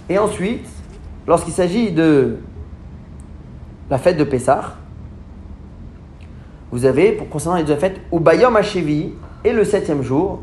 Et 0.09 0.19
ensuite, 0.19 0.69
lorsqu'il 1.27 1.53
s'agit 1.53 1.91
de 1.91 2.37
la 3.91 3.99
fête 3.99 4.17
de 4.17 4.25
Pessah, 4.25 4.77
vous 6.71 6.85
avez, 6.85 7.11
pour 7.11 7.29
concernant 7.29 7.57
les 7.57 7.65
deux 7.65 7.75
fêtes, 7.75 8.01
Ubayom 8.13 8.55
Hashevi, 8.55 9.15
et 9.43 9.53
le 9.53 9.65
septième 9.65 10.03
jour, 10.03 10.43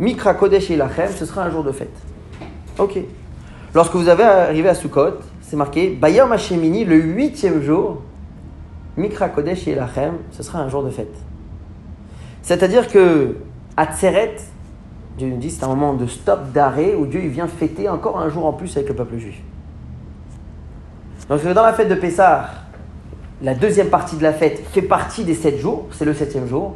Mikra 0.00 0.34
Kodesh 0.34 0.70
Ilachem, 0.70 1.10
ce 1.12 1.24
sera 1.24 1.44
un 1.44 1.50
jour 1.50 1.62
de 1.62 1.70
fête. 1.70 1.96
Ok. 2.78 2.98
Lorsque 3.74 3.94
vous 3.94 4.08
avez 4.08 4.24
arrivé 4.24 4.68
à 4.68 4.74
Sukkot, 4.74 5.18
c'est 5.48 5.56
marqué 5.56 5.88
Bayom 5.88 6.30
Hashemini, 6.30 6.84
le 6.84 6.96
huitième 6.96 7.62
jour, 7.62 8.02
Mikra 8.98 9.30
Kodesh 9.30 9.66
Ilachem, 9.66 10.18
ce 10.30 10.42
sera 10.42 10.58
un 10.58 10.68
jour 10.68 10.82
de 10.82 10.90
fête. 10.90 11.14
C'est-à-dire 12.42 12.86
que 12.86 13.36
à 13.74 13.86
Tseret, 13.86 14.36
Dieu 15.16 15.28
nous 15.28 15.38
dit 15.38 15.50
c'est 15.50 15.64
un 15.64 15.68
moment 15.68 15.94
de 15.94 16.06
stop, 16.06 16.52
d'arrêt, 16.52 16.94
où 16.94 17.06
Dieu 17.06 17.22
il 17.22 17.30
vient 17.30 17.46
fêter 17.46 17.88
encore 17.88 18.20
un 18.20 18.28
jour 18.28 18.44
en 18.44 18.52
plus 18.52 18.76
avec 18.76 18.90
le 18.90 18.94
peuple 18.94 19.16
juif. 19.16 19.40
Donc 21.30 21.42
dans 21.42 21.62
la 21.62 21.72
fête 21.72 21.88
de 21.88 21.94
Pessah, 21.94 22.50
la 23.40 23.54
deuxième 23.54 23.88
partie 23.88 24.16
de 24.16 24.22
la 24.22 24.34
fête 24.34 24.62
fait 24.70 24.82
partie 24.82 25.24
des 25.24 25.34
sept 25.34 25.58
jours, 25.58 25.86
c'est 25.92 26.04
le 26.04 26.12
septième 26.12 26.46
jour. 26.46 26.74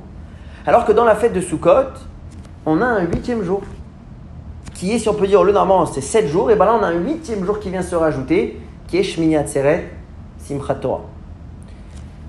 Alors 0.67 0.87
que 0.87 0.93
dans 0.93 1.05
la 1.05 1.15
fête 1.15 1.35
de 1.35 1.43
Sukkot, 1.43 1.93
on 2.65 2.81
a 2.81 2.87
un 2.87 3.03
huitième 3.03 3.43
jour, 3.43 3.61
qui 4.73 4.93
est, 4.93 4.99
si 4.99 5.11
on 5.11 5.15
peut 5.15 5.27
dire, 5.27 5.45
le 5.45 5.53
normalement 5.53 5.85
c'est 5.85 6.01
sept 6.01 6.27
jours, 6.27 6.51
et 6.51 6.57
bien 6.57 6.65
là 6.65 6.79
on 6.81 6.83
a 6.83 6.87
un 6.87 6.99
huitième 6.99 7.45
jour 7.45 7.61
qui 7.61 7.69
vient 7.69 7.83
se 7.83 7.95
rajouter, 7.95 8.62
Simchat 10.39 10.75
Torah. 10.75 11.05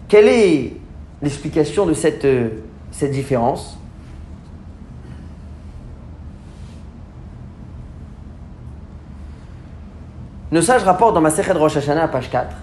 Quelle 0.08 0.28
est 0.28 0.74
l'explication 1.22 1.86
de 1.86 1.94
cette, 1.94 2.28
cette 2.92 3.12
différence? 3.12 3.78
Nos 10.52 10.62
sages 10.62 10.84
rapportent 10.84 11.16
dans 11.16 11.22
ma 11.22 11.32
Sechet 11.32 11.54
Rosh 11.54 11.78
Hashanah, 11.78 12.08
page 12.10 12.30
4, 12.30 12.56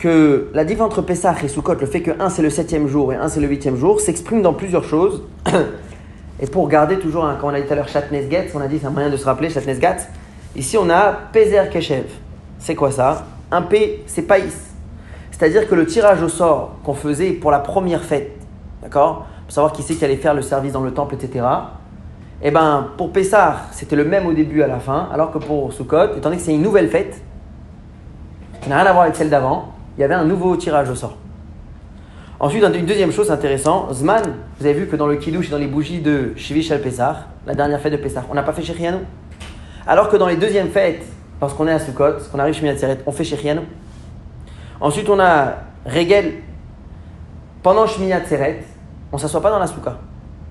que 0.00 0.50
la 0.52 0.64
différence 0.64 0.92
entre 0.92 1.02
Pessah 1.02 1.36
et 1.44 1.46
Sukkot, 1.46 1.74
le 1.74 1.86
fait 1.86 2.02
que 2.02 2.10
un 2.20 2.28
c'est 2.28 2.42
le 2.42 2.50
septième 2.50 2.88
jour 2.88 3.12
et 3.12 3.16
un 3.16 3.28
c'est 3.28 3.38
le 3.38 3.46
huitième 3.46 3.76
jour, 3.76 4.00
s'exprime 4.00 4.42
dans 4.42 4.52
plusieurs 4.52 4.82
choses. 4.82 5.22
et 6.40 6.46
pour 6.48 6.68
garder 6.68 6.98
toujours, 6.98 7.24
hein, 7.24 7.38
quand 7.40 7.46
on 7.46 7.54
a 7.54 7.60
dit 7.60 7.66
tout 7.68 7.72
à 7.72 7.76
l'heure 7.76 7.86
Shatnez 7.86 8.28
Getz, 8.28 8.50
on 8.52 8.60
a 8.60 8.66
dit 8.66 8.80
c'est 8.80 8.86
un 8.86 8.90
moyen 8.90 9.10
de 9.10 9.16
se 9.16 9.24
rappeler 9.24 9.48
Shatnez 9.48 9.78
Gatz. 9.78 10.08
Ici 10.56 10.76
on 10.76 10.90
a 10.90 11.12
Pezer 11.32 11.70
Keshev. 11.70 12.06
C'est 12.66 12.74
quoi 12.74 12.90
ça? 12.90 13.26
Un 13.52 13.62
P, 13.62 14.02
c'est 14.06 14.22
Païs. 14.22 14.74
C'est-à-dire 15.30 15.68
que 15.68 15.76
le 15.76 15.86
tirage 15.86 16.20
au 16.20 16.28
sort 16.28 16.72
qu'on 16.82 16.94
faisait 16.94 17.30
pour 17.30 17.52
la 17.52 17.60
première 17.60 18.02
fête, 18.02 18.40
d'accord? 18.82 19.26
Pour 19.44 19.52
savoir 19.52 19.72
qui 19.72 19.84
c'est 19.84 19.94
qui 19.94 20.04
allait 20.04 20.16
faire 20.16 20.34
le 20.34 20.42
service 20.42 20.72
dans 20.72 20.80
le 20.80 20.92
temple, 20.92 21.14
etc. 21.14 21.46
Eh 22.42 22.50
ben, 22.50 22.88
pour 22.96 23.12
Pessah, 23.12 23.66
c'était 23.70 23.94
le 23.94 24.04
même 24.04 24.26
au 24.26 24.32
début 24.32 24.62
à 24.62 24.66
la 24.66 24.80
fin, 24.80 25.08
alors 25.12 25.30
que 25.30 25.38
pour 25.38 25.72
Sukkot, 25.72 26.16
étant 26.16 26.22
donné 26.22 26.38
que 26.38 26.42
c'est 26.42 26.54
une 26.54 26.62
nouvelle 26.62 26.88
fête, 26.88 27.22
qui 28.62 28.68
n'a 28.68 28.78
rien 28.78 28.86
à 28.86 28.92
voir 28.92 29.04
avec 29.04 29.14
celle 29.14 29.30
d'avant, 29.30 29.72
il 29.96 30.00
y 30.00 30.04
avait 30.04 30.14
un 30.14 30.24
nouveau 30.24 30.56
tirage 30.56 30.90
au 30.90 30.96
sort. 30.96 31.16
Ensuite, 32.40 32.64
une 32.64 32.84
deuxième 32.84 33.12
chose 33.12 33.30
intéressante, 33.30 33.94
Zman, 33.94 34.24
vous 34.58 34.66
avez 34.66 34.74
vu 34.74 34.88
que 34.88 34.96
dans 34.96 35.06
le 35.06 35.14
Kiddush 35.14 35.46
et 35.46 35.50
dans 35.52 35.58
les 35.58 35.68
bougies 35.68 36.00
de 36.00 36.32
Shivish 36.34 36.72
al 36.72 36.80
Pessah, 36.80 37.28
la 37.46 37.54
dernière 37.54 37.78
fête 37.78 37.92
de 37.92 37.98
Pessah, 37.98 38.24
on 38.28 38.34
n'a 38.34 38.42
pas 38.42 38.52
fait 38.52 38.62
Shechianu. 38.62 39.04
Alors 39.86 40.08
que 40.08 40.16
dans 40.16 40.26
les 40.26 40.36
deuxièmes 40.36 40.70
fêtes, 40.70 41.06
lorsqu'on 41.40 41.66
est 41.66 41.72
à 41.72 41.78
Sukkot, 41.78 42.14
qu'on 42.30 42.38
arrive 42.38 42.54
chez 42.54 42.68
Atzeret, 42.68 42.98
on 43.06 43.12
fait 43.12 43.24
Shechianu. 43.24 43.62
Ensuite, 44.80 45.08
on 45.08 45.18
a 45.18 45.54
Regel. 45.86 46.34
Pendant 47.62 47.86
Shmini 47.86 48.12
Atzeret, 48.12 48.62
on 49.12 49.16
ne 49.16 49.20
s'assoit 49.20 49.40
pas 49.40 49.50
dans 49.50 49.58
la 49.58 49.66
souka. 49.66 49.98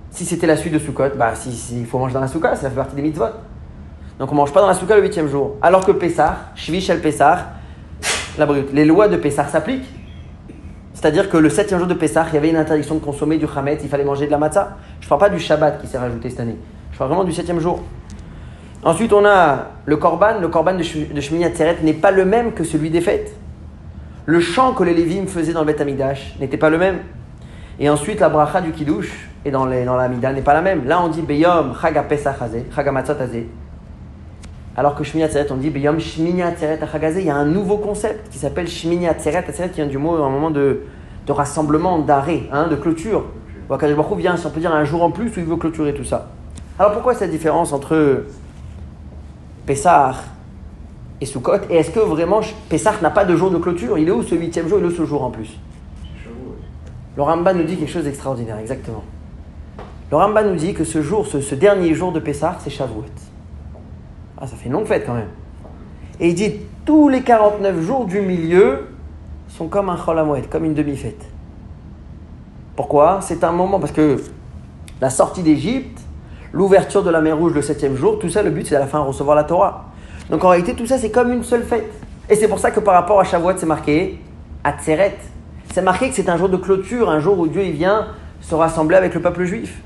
Si 0.09 0.25
c'était 0.25 0.47
la 0.47 0.57
suite 0.57 0.73
de 0.73 0.79
Sukkot, 0.79 1.15
bah, 1.17 1.35
si, 1.35 1.51
si, 1.51 1.79
il 1.79 1.85
faut 1.85 1.99
manger 1.99 2.13
dans 2.13 2.21
la 2.21 2.27
souka, 2.27 2.55
ça 2.55 2.69
fait 2.69 2.75
partie 2.75 2.95
des 2.95 3.01
mitzvot. 3.01 3.25
Donc 4.19 4.31
on 4.31 4.35
mange 4.35 4.53
pas 4.53 4.61
dans 4.61 4.67
la 4.67 4.73
souka 4.73 4.95
le 4.95 5.01
huitième 5.01 5.27
jour. 5.27 5.55
Alors 5.61 5.85
que 5.85 5.91
Pessah, 5.91 6.37
Shvish 6.55 6.89
al 6.89 6.99
Pessah, 6.99 7.49
la 8.37 8.45
brute. 8.45 8.71
Les 8.73 8.85
lois 8.85 9.07
de 9.07 9.17
Pessah 9.17 9.47
s'appliquent. 9.47 9.89
C'est-à-dire 10.93 11.29
que 11.29 11.37
le 11.37 11.49
septième 11.49 11.79
jour 11.79 11.87
de 11.87 11.93
Pessah, 11.93 12.25
il 12.31 12.35
y 12.35 12.37
avait 12.37 12.49
une 12.49 12.55
interdiction 12.55 12.95
de 12.95 12.99
consommer 13.01 13.37
du 13.37 13.45
chametz, 13.47 13.81
il 13.83 13.89
fallait 13.89 14.05
manger 14.05 14.25
de 14.25 14.31
la 14.31 14.37
matzah. 14.37 14.77
Je 15.01 15.05
ne 15.05 15.09
parle 15.09 15.21
pas 15.21 15.29
du 15.29 15.39
Shabbat 15.39 15.81
qui 15.81 15.87
s'est 15.87 15.97
rajouté 15.97 16.29
cette 16.29 16.39
année. 16.39 16.57
Je 16.91 16.97
parle 16.97 17.09
vraiment 17.09 17.25
du 17.25 17.33
septième 17.33 17.59
jour. 17.59 17.81
Ensuite, 18.85 19.13
on 19.13 19.25
a 19.25 19.71
le 19.85 19.97
korban. 19.97 20.39
Le 20.39 20.47
korban 20.47 20.75
de 20.75 20.83
Shmini 20.83 21.43
Atzeret 21.43 21.77
n'est 21.81 21.93
pas 21.93 22.11
le 22.11 22.23
même 22.23 22.53
que 22.53 22.63
celui 22.63 22.91
des 22.91 23.01
fêtes. 23.01 23.35
Le 24.27 24.39
chant 24.39 24.73
que 24.73 24.83
les 24.83 24.93
Lévim 24.93 25.25
faisaient 25.25 25.53
dans 25.53 25.61
le 25.61 25.65
Beth 25.65 25.81
Amidash 25.81 26.35
n'était 26.39 26.57
pas 26.57 26.69
le 26.69 26.77
même. 26.77 26.99
Et 27.79 27.89
ensuite, 27.89 28.19
la 28.19 28.29
bracha 28.29 28.61
du 28.61 28.71
Kiddush 28.71 29.27
et 29.43 29.49
dans, 29.49 29.65
les, 29.65 29.85
n'est 29.85 30.41
pas 30.41 30.53
la 30.53 30.61
même. 30.61 30.85
Là, 30.85 31.01
on 31.01 31.07
dit 31.07 31.23
Beyom 31.23 31.73
Chaga 31.81 32.03
Pesach. 32.03 32.35
Alors 34.77 34.93
que 34.93 35.03
Shmini 35.03 35.23
Atzeret, 35.23 35.51
on 35.51 35.55
dit 35.57 35.71
Beyom 35.71 35.99
Shmini 35.99 36.43
Atzeret 36.43 36.79
Achagazé. 36.83 37.21
Il 37.21 37.27
y 37.27 37.31
a 37.31 37.35
un 37.35 37.45
nouveau 37.45 37.77
concept 37.77 38.29
qui 38.29 38.37
s'appelle 38.37 38.67
Shmini 38.67 39.07
Atzeret. 39.07 39.45
Atzeret 39.49 39.69
qui 39.69 39.77
vient 39.77 39.87
du 39.87 39.97
mot, 39.97 40.13
un 40.23 40.29
moment 40.29 40.51
de, 40.51 40.81
de 41.25 41.31
rassemblement, 41.31 41.97
d'arrêt, 41.97 42.43
hein, 42.51 42.67
de 42.67 42.75
clôture. 42.75 43.25
ou 43.67 43.73
Akadosh 43.73 43.97
Baruch 43.97 44.19
vient, 44.19 44.37
si 44.37 44.45
on 44.45 44.51
peut 44.51 44.59
dire, 44.59 44.75
un 44.75 44.85
jour 44.85 45.01
en 45.01 45.09
plus 45.09 45.35
où 45.35 45.39
il 45.39 45.45
veut 45.45 45.55
clôturer 45.55 45.95
tout 45.95 46.03
ça. 46.03 46.29
Alors 46.77 46.91
pourquoi 46.91 47.15
cette 47.15 47.31
différence 47.31 47.73
entre 47.73 48.25
Pessah 49.65 50.15
et 51.21 51.25
Sukkot 51.25 51.69
Et 51.69 51.77
est-ce 51.77 51.91
que 51.91 51.99
vraiment 51.99 52.41
Pessah 52.69 52.93
n'a 53.01 53.09
pas 53.09 53.25
de 53.25 53.35
jour 53.35 53.51
de 53.51 53.57
clôture? 53.57 53.97
Il 53.97 54.07
est 54.07 54.11
où 54.11 54.23
ce 54.23 54.35
huitième 54.35 54.67
jour? 54.67 54.79
Il 54.79 54.85
est 54.85 54.87
où 54.87 54.91
ce 54.91 55.05
jour 55.05 55.23
en 55.23 55.31
plus? 55.31 55.57
Le 57.15 57.23
Ramba 57.23 57.53
nous 57.53 57.63
dit 57.63 57.77
quelque 57.77 57.91
chose 57.91 58.03
d'extraordinaire, 58.03 58.59
exactement. 58.59 59.03
Le 60.11 60.17
Ramba 60.17 60.43
nous 60.43 60.55
dit 60.55 60.73
que 60.73 60.83
ce 60.83 61.01
jour, 61.01 61.25
ce, 61.25 61.55
dernier 61.55 61.93
jour 61.93 62.11
de 62.11 62.19
Pessah, 62.19 62.57
c'est 62.59 62.69
Shavuot. 62.69 63.05
Ah, 64.37 64.47
ça 64.47 64.55
fait 64.57 64.65
une 64.65 64.73
longue 64.73 64.85
fête 64.85 65.05
quand 65.05 65.13
même. 65.13 65.29
Et 66.19 66.29
il 66.29 66.35
dit 66.35 66.53
tous 66.85 67.07
les 67.09 67.21
49 67.21 67.81
jours 67.81 68.05
du 68.05 68.21
milieu 68.21 68.87
sont 69.47 69.67
comme 69.67 69.89
un 69.89 69.97
Cholamoued, 69.97 70.47
comme 70.49 70.65
une 70.65 70.73
demi-fête. 70.73 71.25
Pourquoi? 72.75 73.19
C'est 73.21 73.43
un 73.45 73.53
moment, 73.53 73.79
parce 73.79 73.93
que 73.93 74.21
la 74.99 75.09
sortie 75.09 75.41
d'Égypte, 75.41 76.01
l'ouverture 76.55 77.03
de 77.03 77.09
la 77.09 77.21
mer 77.21 77.37
Rouge 77.37 77.53
le 77.53 77.61
septième 77.61 77.95
jour, 77.95 78.17
tout 78.17 78.29
ça, 78.29 78.41
le 78.41 78.49
but 78.49 78.65
c'est 78.65 78.75
à 78.75 78.79
la 78.79 78.87
fin 78.87 78.99
recevoir 78.99 79.35
la 79.35 79.43
Torah. 79.43 79.85
Donc 80.29 80.43
en 80.43 80.49
réalité, 80.49 80.73
tout 80.73 80.87
ça 80.87 80.97
c'est 80.97 81.11
comme 81.11 81.31
une 81.31 81.43
seule 81.43 81.63
fête. 81.63 81.91
Et 82.29 82.35
c'est 82.35 82.47
pour 82.47 82.57
ça 82.59 82.71
que 82.71 82.79
par 82.79 82.95
rapport 82.95 83.19
à 83.19 83.23
Shavuot, 83.25 83.57
c'est 83.57 83.65
marqué 83.65 84.19
Atzeret. 84.63 85.17
C'est 85.73 85.81
marqué 85.81 86.09
que 86.09 86.15
c'est 86.15 86.29
un 86.29 86.37
jour 86.37 86.49
de 86.49 86.57
clôture, 86.57 87.09
un 87.09 87.19
jour 87.19 87.37
où 87.37 87.47
Dieu 87.47 87.61
il 87.63 87.73
vient 87.73 88.07
se 88.41 88.55
rassembler 88.55 88.95
avec 88.95 89.13
le 89.13 89.21
peuple 89.21 89.43
juif. 89.43 89.81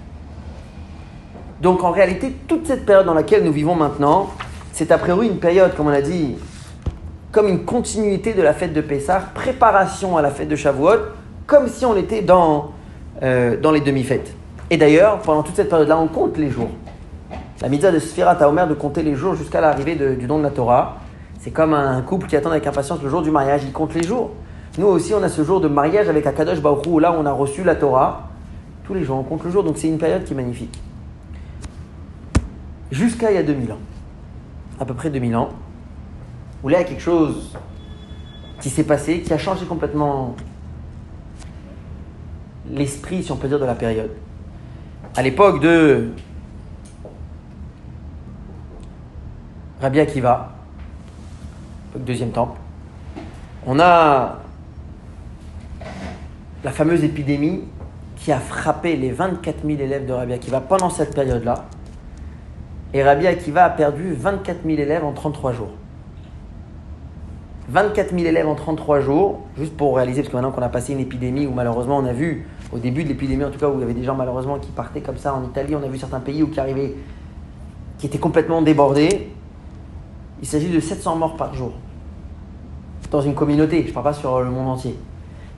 Donc 1.60 1.84
en 1.84 1.92
réalité, 1.92 2.34
toute 2.48 2.68
cette 2.68 2.86
période 2.86 3.06
dans 3.06 3.16
laquelle 3.16 3.44
nous 3.44 3.52
vivons 3.52 3.76
maintenant, 3.76 4.30
c'est 4.72 4.92
a 4.92 4.98
priori 4.98 5.28
une 5.28 5.40
période, 5.40 5.76
comme 5.76 5.88
on 5.88 5.92
a 5.92 6.02
dit, 6.02 6.36
comme 7.32 7.48
une 7.48 7.66
continuité 7.66 8.34
de 8.34 8.42
la 8.42 8.54
fête 8.54 8.74
de 8.74 8.82
Pessah, 8.82 9.22
préparation 9.34 10.18
à 10.18 10.22
la 10.22 10.30
fête 10.30 10.48
de 10.48 10.56
Shavuot, 10.56 11.00
comme 11.48 11.68
si 11.68 11.84
on 11.84 11.98
était 11.98 12.22
dans, 12.22 12.72
euh, 13.24 13.60
dans 13.60 13.72
les 13.72 13.82
demi-fêtes. 13.82 14.34
Et 14.70 14.78
d'ailleurs, 14.78 15.20
pendant 15.20 15.42
toute 15.42 15.56
cette 15.56 15.70
période-là, 15.70 15.98
on 15.98 16.08
compte 16.08 16.38
les 16.38 16.52
jours. 16.52 16.70
La 17.62 17.70
mitzvah 17.70 17.92
de 17.92 18.00
Sfirat 18.00 18.48
Omer 18.48 18.68
de 18.68 18.76
compter 18.76 19.02
les 19.02 19.16
jours 19.16 19.36
jusqu'à 19.36 19.62
l'arrivée 19.62 19.96
du 19.96 20.28
don 20.28 20.38
de 20.38 20.44
la 20.44 20.52
Torah. 20.52 20.98
C'est 21.40 21.52
comme 21.52 21.74
un 21.74 22.02
couple 22.02 22.28
qui 22.28 22.36
attend 22.36 22.52
avec 22.52 22.68
impatience 22.68 23.02
le 23.02 23.10
jour 23.10 23.22
du 23.22 23.32
mariage, 23.32 23.64
il 23.64 23.72
compte 23.72 23.94
les 23.96 24.04
jours. 24.04 24.32
Nous 24.78 24.86
aussi, 24.86 25.14
on 25.14 25.24
a 25.24 25.30
ce 25.30 25.44
jour 25.44 25.60
de 25.60 25.68
mariage 25.68 26.08
avec 26.08 26.26
Akadosh 26.28 26.62
Baruch 26.62 26.86
où 26.88 27.00
là, 27.00 27.16
on 27.18 27.26
a 27.26 27.32
reçu 27.32 27.64
la 27.64 27.76
Torah. 27.76 28.30
Tous 28.84 28.94
les 28.94 29.04
jours, 29.04 29.18
on 29.18 29.24
compte 29.24 29.44
le 29.44 29.50
jour, 29.50 29.64
donc 29.64 29.78
c'est 29.78 29.88
une 29.88 29.98
période 29.98 30.24
qui 30.24 30.34
est 30.34 30.36
magnifique. 30.36 30.80
Jusqu'à 32.92 33.32
il 33.32 33.36
y 33.36 33.38
a 33.38 33.44
2000 33.44 33.72
ans, 33.72 33.80
à 34.80 34.86
peu 34.86 34.94
près 34.94 35.10
2000 35.10 35.36
ans, 35.36 35.50
où 36.64 36.70
là, 36.70 36.80
il 36.80 36.82
y 36.82 36.86
a 36.86 36.88
quelque 36.88 37.02
chose 37.02 37.58
qui 38.62 38.70
s'est 38.70 38.84
passé, 38.84 39.22
qui 39.22 39.34
a 39.34 39.38
changé 39.38 39.66
complètement 39.66 40.36
l'esprit, 42.72 43.24
si 43.24 43.32
on 43.32 43.38
peut 43.38 43.48
dire, 43.48 43.60
de 43.60 43.66
la 43.66 43.76
période. 43.76 44.12
À 45.20 45.22
l'époque 45.22 45.60
de 45.60 46.12
Rabbi 49.82 50.00
Akiva, 50.00 50.54
deuxième 51.94 52.32
temple, 52.32 52.58
on 53.68 53.82
a 53.82 54.40
la 56.64 56.72
fameuse 56.72 57.04
épidémie 57.04 57.66
qui 58.16 58.32
a 58.32 58.40
frappé 58.40 58.96
les 58.96 59.12
24 59.12 59.68
000 59.68 59.82
élèves 59.82 60.06
de 60.06 60.14
Rabbi 60.14 60.32
Akiva 60.32 60.62
pendant 60.62 60.90
cette 60.90 61.14
période-là. 61.14 61.66
Et 62.94 63.04
Rabbi 63.04 63.28
Akiva 63.28 63.66
a 63.66 63.70
perdu 63.72 64.14
24 64.14 64.60
000 64.66 64.78
élèves 64.80 65.04
en 65.04 65.12
33 65.12 65.52
jours. 65.52 65.72
24 67.68 68.12
000 68.12 68.24
élèves 68.24 68.48
en 68.48 68.56
33 68.56 69.02
jours, 69.02 69.42
juste 69.58 69.76
pour 69.76 69.98
réaliser, 69.98 70.22
parce 70.22 70.32
que 70.32 70.38
maintenant 70.38 70.54
qu'on 70.54 70.62
a 70.62 70.70
passé 70.70 70.94
une 70.94 71.02
épidémie 71.02 71.46
où 71.46 71.52
malheureusement 71.52 71.98
on 71.98 72.06
a 72.06 72.14
vu, 72.14 72.48
au 72.72 72.78
début 72.78 73.04
de 73.04 73.10
l'épidémie 73.10 73.44
en 73.44 73.52
tout 73.52 73.60
cas, 73.60 73.68
où 73.68 73.76
il 73.76 73.82
y 73.82 73.84
avait 73.84 73.94
des 73.94 74.04
gens 74.04 74.16
malheureusement 74.16 74.60
qui 74.60 74.72
partaient 74.72 75.02
comme 75.02 75.18
ça 75.18 75.34
en 75.34 75.44
Italie, 75.44 75.76
on 75.76 75.84
a 75.84 75.88
vu 75.88 75.98
certains 75.98 76.20
pays 76.20 76.44
où 76.44 76.48
qui 76.48 76.60
arrivaient, 76.60 76.96
qui 77.98 78.08
étaient 78.08 78.20
complètement 78.20 78.62
débordés. 78.62 79.30
Il 80.42 80.48
s'agit 80.48 80.70
de 80.70 80.80
700 80.80 81.16
morts 81.16 81.36
par 81.36 81.54
jour. 81.54 81.74
Dans 83.12 83.22
une 83.22 83.34
communauté, 83.34 83.82
je 83.84 83.90
ne 83.90 83.94
parle 83.94 84.06
pas 84.06 84.14
sur 84.14 84.40
le 84.40 84.50
monde 84.50 84.70
entier. 84.70 84.96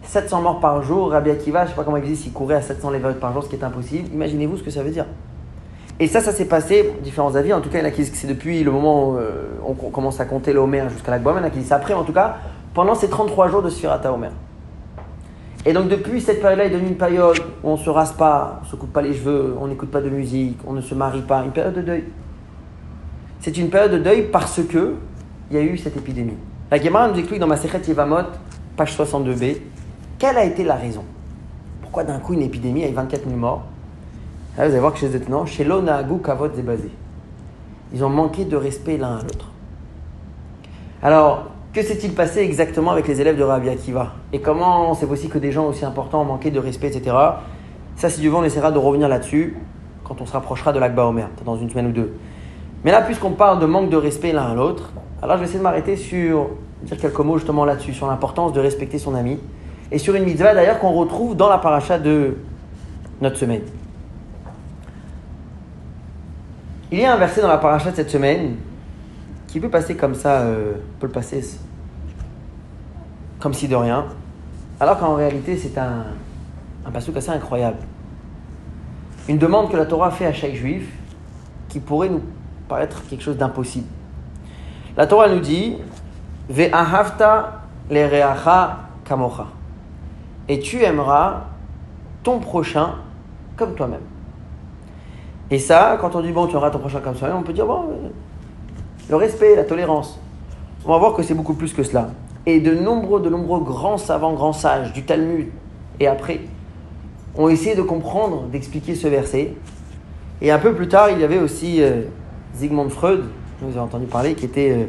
700 0.03 0.41
morts 0.41 0.59
par 0.59 0.81
jour, 0.81 1.11
Rabbi 1.11 1.29
Akiva, 1.29 1.59
je 1.59 1.65
ne 1.65 1.69
sais 1.69 1.75
pas 1.75 1.83
comment 1.83 1.97
il 1.97 2.03
disait 2.03 2.23
s'il 2.23 2.33
courait 2.33 2.55
à 2.55 2.61
700 2.61 2.93
élèves 2.93 3.19
par 3.19 3.33
jour, 3.33 3.43
ce 3.43 3.49
qui 3.49 3.55
est 3.55 3.63
impossible. 3.63 4.09
Imaginez-vous 4.13 4.57
ce 4.57 4.63
que 4.63 4.71
ça 4.71 4.81
veut 4.81 4.89
dire. 4.89 5.05
Et 5.99 6.07
ça, 6.07 6.21
ça 6.21 6.31
s'est 6.31 6.45
passé, 6.45 6.91
différents 7.03 7.35
avis, 7.35 7.53
en 7.53 7.61
tout 7.61 7.69
cas, 7.69 7.79
il 7.79 7.85
y 7.85 7.87
en 7.87 7.91
que 7.91 8.03
c'est 8.03 8.25
depuis 8.25 8.63
le 8.63 8.71
moment 8.71 9.09
où 9.09 9.17
euh, 9.17 9.49
on 9.63 9.73
commence 9.73 10.19
à 10.19 10.25
compter 10.25 10.51
l'Omer 10.51 10.85
jusqu'à 10.89 11.11
l'Akbom, 11.11 11.35
il 11.35 11.41
y 11.41 11.41
en 11.41 11.43
a 11.43 11.49
qui 11.51 11.59
disent 11.59 11.71
après, 11.73 11.93
en 11.93 12.03
tout 12.03 12.13
cas, 12.13 12.37
pendant 12.73 12.95
ces 12.95 13.07
33 13.07 13.49
jours 13.49 13.61
de 13.61 13.69
Sfirata 13.69 14.11
Omer. 14.11 14.31
Et 15.65 15.73
donc 15.73 15.89
depuis 15.89 16.21
cette 16.21 16.41
période-là 16.41 16.65
est 16.65 16.69
devenue 16.71 16.89
une 16.89 16.97
période 16.97 17.37
où 17.63 17.69
on 17.69 17.77
ne 17.77 17.81
se 17.81 17.89
rase 17.89 18.13
pas, 18.13 18.59
on 18.61 18.65
ne 18.65 18.69
se 18.69 18.75
coupe 18.75 18.91
pas 18.91 19.01
les 19.01 19.13
cheveux, 19.13 19.55
on 19.59 19.67
n'écoute 19.67 19.91
pas 19.91 20.01
de 20.01 20.09
musique, 20.09 20.57
on 20.65 20.73
ne 20.73 20.81
se 20.81 20.95
marie 20.95 21.21
pas, 21.21 21.43
une 21.43 21.51
période 21.51 21.75
de 21.75 21.81
deuil. 21.81 22.05
C'est 23.41 23.57
une 23.57 23.69
période 23.69 23.91
de 23.91 23.99
deuil 23.99 24.29
parce 24.31 24.61
que 24.63 24.95
il 25.51 25.57
y 25.57 25.59
a 25.59 25.63
eu 25.63 25.77
cette 25.77 25.97
épidémie. 25.97 26.37
La 26.71 26.81
Gemara 26.81 27.09
nous 27.09 27.19
explique 27.19 27.39
dans 27.39 27.47
ma 27.47 27.57
Sechet 27.57 27.81
Yevamot, 27.87 28.27
page 28.75 28.97
62b, 28.97 29.57
quelle 30.17 30.37
a 30.37 30.45
été 30.45 30.63
la 30.63 30.75
raison? 30.75 31.03
Pourquoi 31.81 32.05
d'un 32.05 32.19
coup 32.19 32.33
une 32.33 32.41
épidémie 32.41 32.83
avec 32.83 32.95
24 32.95 33.25
000 33.25 33.35
morts? 33.35 33.63
Vous 34.55 34.61
allez 34.61 34.79
voir 34.79 34.93
que 34.93 34.99
chez 34.99 35.09
les 35.09 35.19
chez 35.45 35.63
l'Onahagu 35.63 36.19
Kavot 36.23 36.47
basé. 36.47 36.89
Ils 37.93 38.03
ont 38.03 38.09
manqué 38.09 38.45
de 38.45 38.55
respect 38.55 38.97
l'un 38.97 39.17
à 39.17 39.21
l'autre. 39.21 39.51
Alors, 41.03 41.50
que 41.73 41.81
s'est-il 41.81 42.13
passé 42.13 42.41
exactement 42.41 42.91
avec 42.91 43.07
les 43.07 43.21
élèves 43.21 43.37
de 43.37 43.43
Rabbi 43.43 43.69
Akiva 43.69 44.13
Et 44.33 44.39
comment 44.39 44.93
c'est 44.93 45.05
possible 45.05 45.31
que 45.31 45.39
des 45.39 45.51
gens 45.51 45.67
aussi 45.67 45.85
importants 45.85 46.21
ont 46.21 46.25
manqué 46.25 46.51
de 46.51 46.59
respect, 46.59 46.87
etc. 46.87 47.15
Ça, 47.95 48.09
si 48.09 48.19
du 48.19 48.29
vent, 48.29 48.39
on 48.39 48.43
essaiera 48.43 48.71
de 48.71 48.77
revenir 48.77 49.07
là-dessus 49.07 49.55
quand 50.03 50.19
on 50.19 50.25
se 50.25 50.33
rapprochera 50.33 50.73
de 50.73 50.79
l'Akba 50.79 51.05
Omer, 51.05 51.29
dans 51.45 51.55
une 51.55 51.69
semaine 51.69 51.87
ou 51.87 51.91
deux. 51.91 52.13
Mais 52.83 52.91
là, 52.91 53.01
puisqu'on 53.01 53.31
parle 53.31 53.59
de 53.59 53.65
manque 53.65 53.89
de 53.89 53.95
respect 53.95 54.33
l'un 54.33 54.51
à 54.51 54.53
l'autre, 54.53 54.91
alors 55.21 55.37
je 55.37 55.41
vais 55.41 55.45
essayer 55.45 55.59
de 55.59 55.63
m'arrêter 55.63 55.95
sur, 55.95 56.49
dire 56.83 56.97
quelques 56.97 57.19
mots 57.19 57.37
justement 57.37 57.63
là-dessus, 57.63 57.93
sur 57.93 58.07
l'importance 58.07 58.51
de 58.51 58.59
respecter 58.59 58.97
son 58.97 59.15
ami, 59.15 59.39
et 59.91 59.97
sur 59.97 60.15
une 60.15 60.25
mitzvah 60.25 60.53
d'ailleurs 60.53 60.79
qu'on 60.79 60.91
retrouve 60.91 61.37
dans 61.37 61.47
la 61.47 61.57
paracha 61.57 61.99
de 61.99 62.37
notre 63.21 63.37
semaine. 63.37 63.61
Il 66.91 66.99
y 66.99 67.05
a 67.05 67.13
un 67.13 67.17
verset 67.17 67.41
dans 67.41 67.47
la 67.47 67.57
paracha 67.57 67.91
de 67.91 67.95
cette 67.95 68.09
semaine 68.09 68.55
qui 69.51 69.59
peut 69.59 69.69
passer 69.69 69.97
comme 69.97 70.15
ça, 70.15 70.43
euh, 70.43 70.75
peut 70.99 71.07
le 71.07 71.11
passer 71.11 71.43
comme 73.39 73.53
si 73.53 73.67
de 73.67 73.75
rien, 73.75 74.05
alors 74.79 74.97
qu'en 74.97 75.15
réalité 75.15 75.57
c'est 75.57 75.77
un, 75.77 76.05
un 76.85 76.95
assez 76.95 77.29
incroyable. 77.29 77.77
Une 79.27 79.37
demande 79.37 79.69
que 79.69 79.75
la 79.75 79.85
Torah 79.85 80.09
fait 80.09 80.25
à 80.25 80.31
chaque 80.31 80.53
juif 80.53 80.89
qui 81.67 81.81
pourrait 81.81 82.07
nous 82.07 82.21
paraître 82.69 83.05
quelque 83.09 83.23
chose 83.23 83.35
d'impossible. 83.35 83.87
La 84.95 85.05
Torah 85.05 85.27
nous 85.27 85.41
dit 85.41 85.75
Ve'ahavta 86.49 87.63
lereacha 87.89 88.77
kamocha. 89.03 89.47
Et 90.47 90.59
tu 90.59 90.81
aimeras 90.81 91.41
ton 92.23 92.39
prochain 92.39 92.95
comme 93.57 93.75
toi-même. 93.75 94.01
Et 95.49 95.59
ça, 95.59 95.97
quand 95.99 96.15
on 96.15 96.21
dit 96.21 96.31
bon, 96.31 96.47
tu 96.47 96.53
aimeras 96.53 96.69
ton 96.69 96.79
prochain 96.79 97.01
comme 97.01 97.15
toi-même, 97.15 97.37
on 97.37 97.43
peut 97.43 97.53
dire 97.53 97.65
bon, 97.65 97.85
le 99.09 99.15
respect, 99.15 99.55
la 99.55 99.63
tolérance. 99.63 100.19
On 100.85 100.89
va 100.91 100.97
voir 100.97 101.13
que 101.13 101.23
c'est 101.23 101.33
beaucoup 101.33 101.53
plus 101.53 101.73
que 101.73 101.83
cela. 101.83 102.11
Et 102.45 102.59
de 102.59 102.73
nombreux, 102.73 103.21
de 103.21 103.29
nombreux 103.29 103.61
grands 103.61 103.97
savants, 103.97 104.33
grands 104.33 104.53
sages 104.53 104.93
du 104.93 105.03
Talmud 105.03 105.47
et 105.99 106.07
après 106.07 106.41
ont 107.35 107.49
essayé 107.49 107.75
de 107.75 107.81
comprendre, 107.81 108.43
d'expliquer 108.51 108.95
ce 108.95 109.07
verset. 109.07 109.53
Et 110.41 110.51
un 110.51 110.59
peu 110.59 110.73
plus 110.73 110.87
tard, 110.87 111.11
il 111.11 111.19
y 111.19 111.23
avait 111.23 111.37
aussi 111.37 111.81
euh, 111.81 112.03
Sigmund 112.55 112.89
Freud, 112.89 113.23
vous 113.61 113.69
avez 113.69 113.79
entendu 113.79 114.05
parler, 114.05 114.33
qui 114.33 114.45
était 114.45 114.71
euh, 114.71 114.85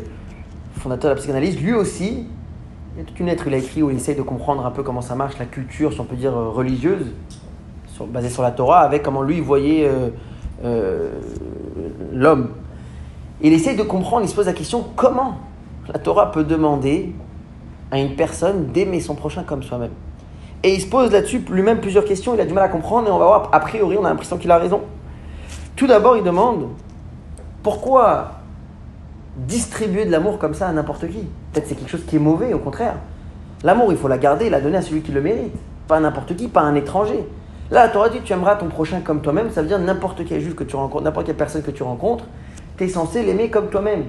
fondateur 0.79 1.11
de 1.11 1.15
la 1.15 1.21
psychanalyse. 1.21 1.61
Lui 1.61 1.75
aussi, 1.75 2.27
il 2.95 2.99
y 2.99 3.03
a 3.03 3.05
toute 3.05 3.21
une 3.21 3.27
lettre 3.27 3.45
qu'il 3.45 3.55
a 3.55 3.59
écrit 3.59 3.83
où 3.83 3.91
il 3.91 3.97
essaye 3.97 4.17
de 4.17 4.23
comprendre 4.23 4.65
un 4.65 4.71
peu 4.71 4.83
comment 4.83 5.03
ça 5.03 5.15
marche, 5.15 5.39
la 5.39 5.45
culture, 5.45 5.93
si 5.93 6.01
on 6.01 6.05
peut 6.05 6.17
dire, 6.17 6.37
euh, 6.37 6.49
religieuse, 6.49 7.07
basée 8.09 8.31
sur 8.31 8.43
la 8.43 8.51
Torah, 8.51 8.81
avec 8.81 9.03
comment 9.03 9.23
lui 9.23 9.41
voyait 9.41 9.89
l'homme. 12.13 12.49
Il 13.43 13.53
essaye 13.53 13.77
de 13.77 13.83
comprendre, 13.83 14.25
il 14.25 14.29
se 14.29 14.35
pose 14.35 14.47
la 14.47 14.53
question 14.53 14.85
comment 14.97 15.37
la 15.93 15.99
Torah 15.99 16.31
peut 16.31 16.45
demander 16.45 17.13
à 17.91 17.99
une 17.99 18.15
personne 18.15 18.67
d'aimer 18.69 19.01
son 19.01 19.15
prochain 19.15 19.43
comme 19.43 19.63
soi-même? 19.63 19.91
Et 20.63 20.75
il 20.75 20.81
se 20.81 20.87
pose 20.87 21.11
là-dessus 21.11 21.45
lui-même 21.51 21.81
plusieurs 21.81 22.05
questions, 22.05 22.35
il 22.35 22.41
a 22.41 22.45
du 22.45 22.55
mal 22.55 22.65
à 22.65 22.69
comprendre, 22.69 23.09
et 23.09 23.11
on 23.11 23.19
va 23.19 23.27
voir, 23.27 23.49
a 23.51 23.61
priori, 23.61 23.97
on 23.99 24.05
a 24.05 24.09
l'impression 24.09 24.39
qu'il 24.39 24.51
a 24.51 24.59
raison. 24.59 24.81
Tout 25.75 25.89
d'abord, 25.89 26.17
il 26.17 26.23
demande 26.23 26.69
pourquoi 27.65 28.33
distribuer 29.37 30.05
de 30.05 30.11
l'amour 30.11 30.39
comme 30.39 30.55
ça 30.55 30.69
à 30.69 30.73
n'importe 30.73 31.09
qui? 31.09 31.27
Peut-être 31.53 31.67
c'est 31.67 31.75
quelque 31.75 31.91
chose 31.91 32.05
qui 32.07 32.17
est 32.17 32.21
mauvais, 32.21 32.53
au 32.53 32.59
contraire. 32.59 32.95
L'amour, 33.65 33.91
il 33.91 33.99
faut 33.99 34.09
la 34.09 34.19
garder 34.19 34.51
la 34.51 34.61
donner 34.61 34.77
à 34.77 34.83
celui 34.83 35.03
qui 35.03 35.13
le 35.13 35.21
mérite. 35.21 35.55
Pas 35.89 35.97
à 35.97 36.01
n'importe 36.01 36.37
qui, 36.37 36.49
pas 36.49 36.61
à 36.61 36.65
un 36.65 36.75
étranger. 36.75 37.27
Là, 37.71 37.87
la 37.87 37.89
Torah 37.89 38.09
dit 38.09 38.21
tu 38.23 38.33
aimeras 38.33 38.57
ton 38.57 38.67
prochain 38.67 39.01
comme 39.01 39.21
toi-même, 39.21 39.51
ça 39.51 39.63
veut 39.63 39.69
dire 39.69 39.79
n'importe 39.79 40.25
quel 40.27 40.41
juif 40.41 40.55
que 40.55 40.65
tu 40.65 40.77
rencontres, 40.77 41.05
n'importe 41.05 41.27
quelle 41.27 41.37
personne 41.37 41.63
que 41.63 41.71
tu 41.71 41.83
rencontres, 41.83 42.25
tu 42.77 42.85
es 42.85 42.89
censé 42.89 43.23
l'aimer 43.23 43.51
comme 43.51 43.69
toi-même. 43.69 44.05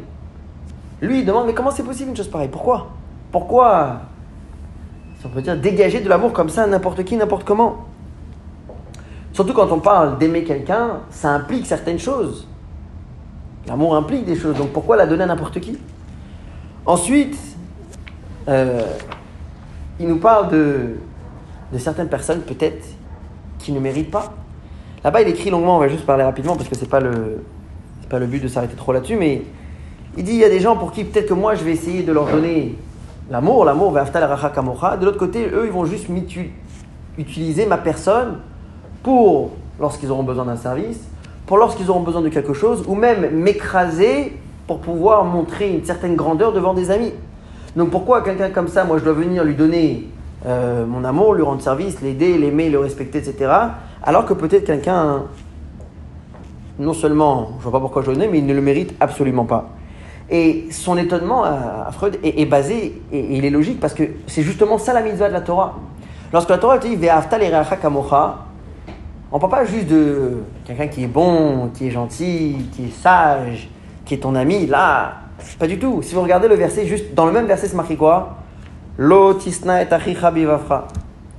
Lui, 1.01 1.20
il 1.20 1.26
demande 1.26 1.47
mais 1.47 1.53
comment 1.53 1.72
c'est 1.72 1.84
possible 1.84 2.11
une 2.11 2.16
chose 2.16 2.30
pareille? 2.30 2.49
Pourquoi? 2.49 2.88
Pourquoi, 3.32 4.01
si 5.20 5.26
on 5.26 5.30
peut 5.30 5.41
dire, 5.41 5.57
dégager 5.57 6.01
de 6.01 6.07
l'amour 6.07 6.34
comme 6.34 6.49
ça 6.49 6.64
à 6.64 6.68
n'importe 6.68 7.03
qui, 7.03 7.18
n'importe 7.18 7.43
comment 7.43 7.86
Surtout 9.34 9.53
quand 9.53 9.72
on 9.72 9.80
parle 9.80 10.20
d'aimer 10.20 10.43
quelqu'un, 10.43 10.99
ça 11.09 11.32
implique 11.32 11.66
certaines 11.66 11.99
choses. 11.99 12.47
L'amour 13.68 13.95
implique 13.95 14.26
des 14.26 14.36
choses, 14.36 14.55
donc 14.55 14.70
pourquoi 14.70 14.95
la 14.95 15.07
donner 15.07 15.24
à 15.24 15.28
n'importe 15.28 15.59
qui? 15.59 15.78
Ensuite, 16.86 17.38
euh, 18.47 18.84
il 19.99 20.07
nous 20.07 20.20
parle 20.20 20.49
de, 20.49 20.95
de 21.72 21.78
certaines 21.78 22.09
personnes 22.09 22.41
peut-être 22.41 22.86
qui 23.57 23.72
ne 23.72 23.80
méritent 23.80 24.11
pas. 24.11 24.34
Là-bas, 25.03 25.22
il 25.22 25.28
écrit 25.28 25.49
longuement, 25.49 25.78
on 25.78 25.80
va 25.80 25.88
juste 25.88 26.05
parler 26.05 26.24
rapidement 26.24 26.55
parce 26.55 26.70
que 26.70 26.76
ce 26.76 26.82
n'est 26.82 26.89
pas, 26.89 26.99
le, 26.99 27.43
pas 28.07 28.19
le 28.19 28.27
but 28.27 28.41
de 28.41 28.47
s'arrêter 28.47 28.75
trop 28.75 28.93
là-dessus, 28.93 29.17
mais 29.17 29.41
il 30.17 30.23
dit 30.23 30.33
il 30.33 30.39
y 30.39 30.45
a 30.45 30.49
des 30.49 30.59
gens 30.59 30.75
pour 30.75 30.91
qui 30.91 31.03
peut-être 31.03 31.27
que 31.27 31.33
moi 31.33 31.55
je 31.55 31.63
vais 31.63 31.71
essayer 31.71 32.03
de 32.03 32.11
leur 32.11 32.27
donner 32.27 32.75
l'amour, 33.29 33.65
l'amour, 33.65 33.91
de 33.91 35.05
l'autre 35.05 35.17
côté, 35.17 35.49
eux, 35.53 35.65
ils 35.65 35.71
vont 35.71 35.85
juste 35.85 36.07
utiliser 37.17 37.65
ma 37.65 37.77
personne 37.77 38.39
pour, 39.01 39.51
lorsqu'ils 39.79 40.11
auront 40.11 40.23
besoin 40.23 40.45
d'un 40.45 40.55
service, 40.55 40.99
pour 41.45 41.57
lorsqu'ils 41.57 41.89
auront 41.89 42.01
besoin 42.01 42.21
de 42.21 42.29
quelque 42.29 42.53
chose, 42.53 42.83
ou 42.87 42.95
même 42.95 43.29
m'écraser 43.31 44.37
pour 44.67 44.79
pouvoir 44.79 45.25
montrer 45.25 45.69
une 45.69 45.83
certaine 45.83 46.15
grandeur 46.15 46.53
devant 46.53 46.73
des 46.73 46.89
amis. 46.91 47.11
Donc 47.75 47.89
pourquoi 47.89 48.21
quelqu'un 48.21 48.49
comme 48.49 48.67
ça, 48.67 48.83
moi 48.83 48.97
je 48.97 49.03
dois 49.03 49.13
venir 49.13 49.43
lui 49.43 49.55
donner 49.55 50.07
euh, 50.45 50.85
mon 50.85 51.03
amour, 51.03 51.33
lui 51.33 51.43
rendre 51.43 51.61
service, 51.61 52.01
l'aider, 52.01 52.37
l'aimer, 52.37 52.69
le 52.69 52.79
respecter, 52.79 53.17
etc. 53.17 53.51
Alors 54.03 54.25
que 54.25 54.33
peut-être 54.33 54.65
quelqu'un, 54.65 55.23
non 56.80 56.93
seulement, 56.93 57.49
je 57.59 57.65
ne 57.65 57.71
vois 57.71 57.71
pas 57.71 57.80
pourquoi 57.80 58.01
je 58.01 58.11
le 58.11 58.17
donne, 58.17 58.30
mais 58.32 58.39
il 58.39 58.45
ne 58.45 58.53
le 58.53 58.61
mérite 58.61 58.95
absolument 58.99 59.45
pas. 59.45 59.69
Et 60.30 60.67
son 60.71 60.97
étonnement 60.97 61.43
à 61.43 61.89
Freud 61.91 62.17
est, 62.24 62.45
basé, 62.45 63.01
et, 63.11 63.38
il 63.38 63.45
est 63.45 63.49
logique, 63.49 63.80
parce 63.80 63.93
que 63.93 64.03
c'est 64.28 64.41
justement 64.41 64.78
ça 64.78 64.93
la 64.93 65.01
mitzvah 65.01 65.28
de 65.28 65.34
la 65.34 65.41
Torah. 65.41 65.76
Lorsque 66.32 66.49
la 66.49 66.57
Torah 66.57 66.78
dit 66.80 66.95
Ve'afta 66.95 67.38
kamocha, 67.82 68.39
on 69.32 69.38
ne 69.38 69.41
parle 69.41 69.51
pas 69.51 69.65
juste 69.65 69.88
de 69.88 70.43
quelqu'un 70.63 70.88
qui 70.88 71.03
est 71.03 71.07
bon, 71.07 71.69
qui 71.74 71.88
est 71.88 71.91
gentil, 71.91 72.67
qui 72.71 72.86
est 72.86 73.01
sage, 73.01 73.69
qui 74.05 74.13
est 74.13 74.17
ton 74.17 74.36
ami. 74.36 74.67
Là, 74.67 75.13
pas 75.57 75.67
du 75.67 75.80
tout. 75.80 76.01
Si 76.03 76.13
vous 76.13 76.21
regardez 76.21 76.47
le 76.47 76.55
verset, 76.55 76.86
juste 76.86 77.13
dans 77.15 77.26
le 77.26 77.32
même 77.32 77.47
verset, 77.47 77.67
c'est 77.67 77.76
marqué 77.76 77.95
quoi? 77.95 78.38
Lo 78.97 79.34
tisna 79.34 79.82
et 79.82 79.88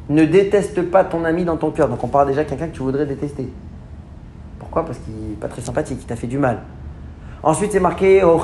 Ne 0.09 0.24
déteste 0.24 0.82
pas 0.91 1.05
ton 1.05 1.24
ami 1.24 1.45
dans 1.45 1.57
ton 1.57 1.70
cœur. 1.70 1.89
Donc 1.89 2.03
on 2.03 2.09
parle 2.09 2.28
déjà 2.28 2.43
de 2.43 2.49
quelqu'un 2.49 2.66
que 2.66 2.74
tu 2.74 2.82
voudrais 2.82 3.07
détester. 3.07 3.49
Parce 4.83 4.99
qu'il 4.99 5.14
n'est 5.14 5.37
pas 5.37 5.49
très 5.49 5.62
sympathique, 5.62 5.99
il 6.01 6.07
t'a 6.07 6.16
fait 6.16 6.27
du 6.27 6.39
mal. 6.39 6.62
Ensuite, 7.43 7.72
c'est 7.72 7.81
marqué 7.81 8.22
Quand 8.22 8.41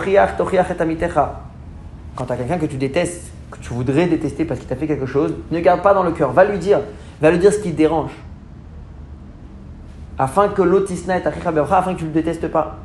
tu 2.26 2.32
as 2.32 2.36
quelqu'un 2.36 2.58
que 2.58 2.66
tu 2.66 2.76
détestes, 2.76 3.32
que 3.50 3.58
tu 3.58 3.72
voudrais 3.72 4.06
détester 4.06 4.44
parce 4.44 4.60
qu'il 4.60 4.68
t'a 4.68 4.76
fait 4.76 4.86
quelque 4.86 5.06
chose, 5.06 5.34
ne 5.50 5.60
garde 5.60 5.82
pas 5.82 5.94
dans 5.94 6.02
le 6.02 6.12
cœur. 6.12 6.32
Va 6.32 6.44
lui 6.44 6.58
dire. 6.58 6.80
Va 7.20 7.30
lui 7.30 7.38
dire 7.38 7.52
ce 7.52 7.58
qui 7.58 7.72
te 7.72 7.76
dérange. 7.76 8.12
Afin 10.18 10.48
que 10.48 10.62
l'autisna 10.62 11.18
et 11.18 11.22
afin 11.26 11.94
que 11.94 11.98
tu 11.98 12.04
ne 12.04 12.08
le 12.08 12.14
détestes 12.14 12.48
pas. 12.48 12.76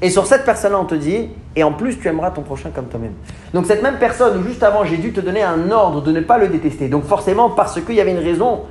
Et 0.00 0.10
sur 0.10 0.26
cette 0.26 0.44
personne-là, 0.44 0.78
on 0.78 0.84
te 0.84 0.94
dit, 0.94 1.28
et 1.56 1.64
en 1.64 1.72
plus, 1.72 1.98
tu 1.98 2.08
aimeras 2.08 2.30
ton 2.30 2.42
prochain 2.42 2.70
comme 2.74 2.86
toi-même. 2.86 3.14
Donc 3.52 3.66
cette 3.66 3.82
même 3.82 3.98
personne, 3.98 4.42
juste 4.46 4.62
avant, 4.62 4.84
j'ai 4.84 4.96
dû 4.96 5.12
te 5.12 5.20
donner 5.20 5.42
un 5.42 5.70
ordre 5.70 6.02
de 6.02 6.12
ne 6.12 6.20
pas 6.20 6.38
le 6.38 6.48
détester. 6.48 6.88
Donc 6.88 7.04
forcément, 7.04 7.50
parce 7.50 7.80
qu'il 7.80 7.96
y 7.96 8.00
avait 8.00 8.12
une 8.12 8.18
raison 8.18 8.62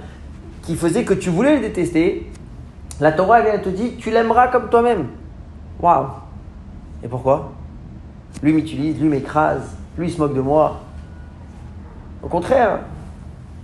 qui 0.67 0.75
faisait 0.75 1.05
que 1.05 1.13
tu 1.13 1.29
voulais 1.29 1.55
le 1.55 1.61
détester, 1.61 2.29
la 2.99 3.13
Torah 3.13 3.39
vient 3.39 3.57
te 3.57 3.69
dire, 3.69 3.91
tu 3.99 4.11
l'aimeras 4.11 4.49
comme 4.49 4.69
toi-même. 4.69 5.07
Waouh 5.79 6.07
Et 7.01 7.07
pourquoi? 7.07 7.53
Lui 8.43 8.51
m'utilise, 8.51 8.99
lui 8.99 9.07
m'écrase, 9.07 9.77
lui 9.97 10.11
se 10.11 10.19
moque 10.19 10.33
de 10.33 10.41
moi. 10.41 10.81
Au 12.21 12.27
contraire, 12.27 12.81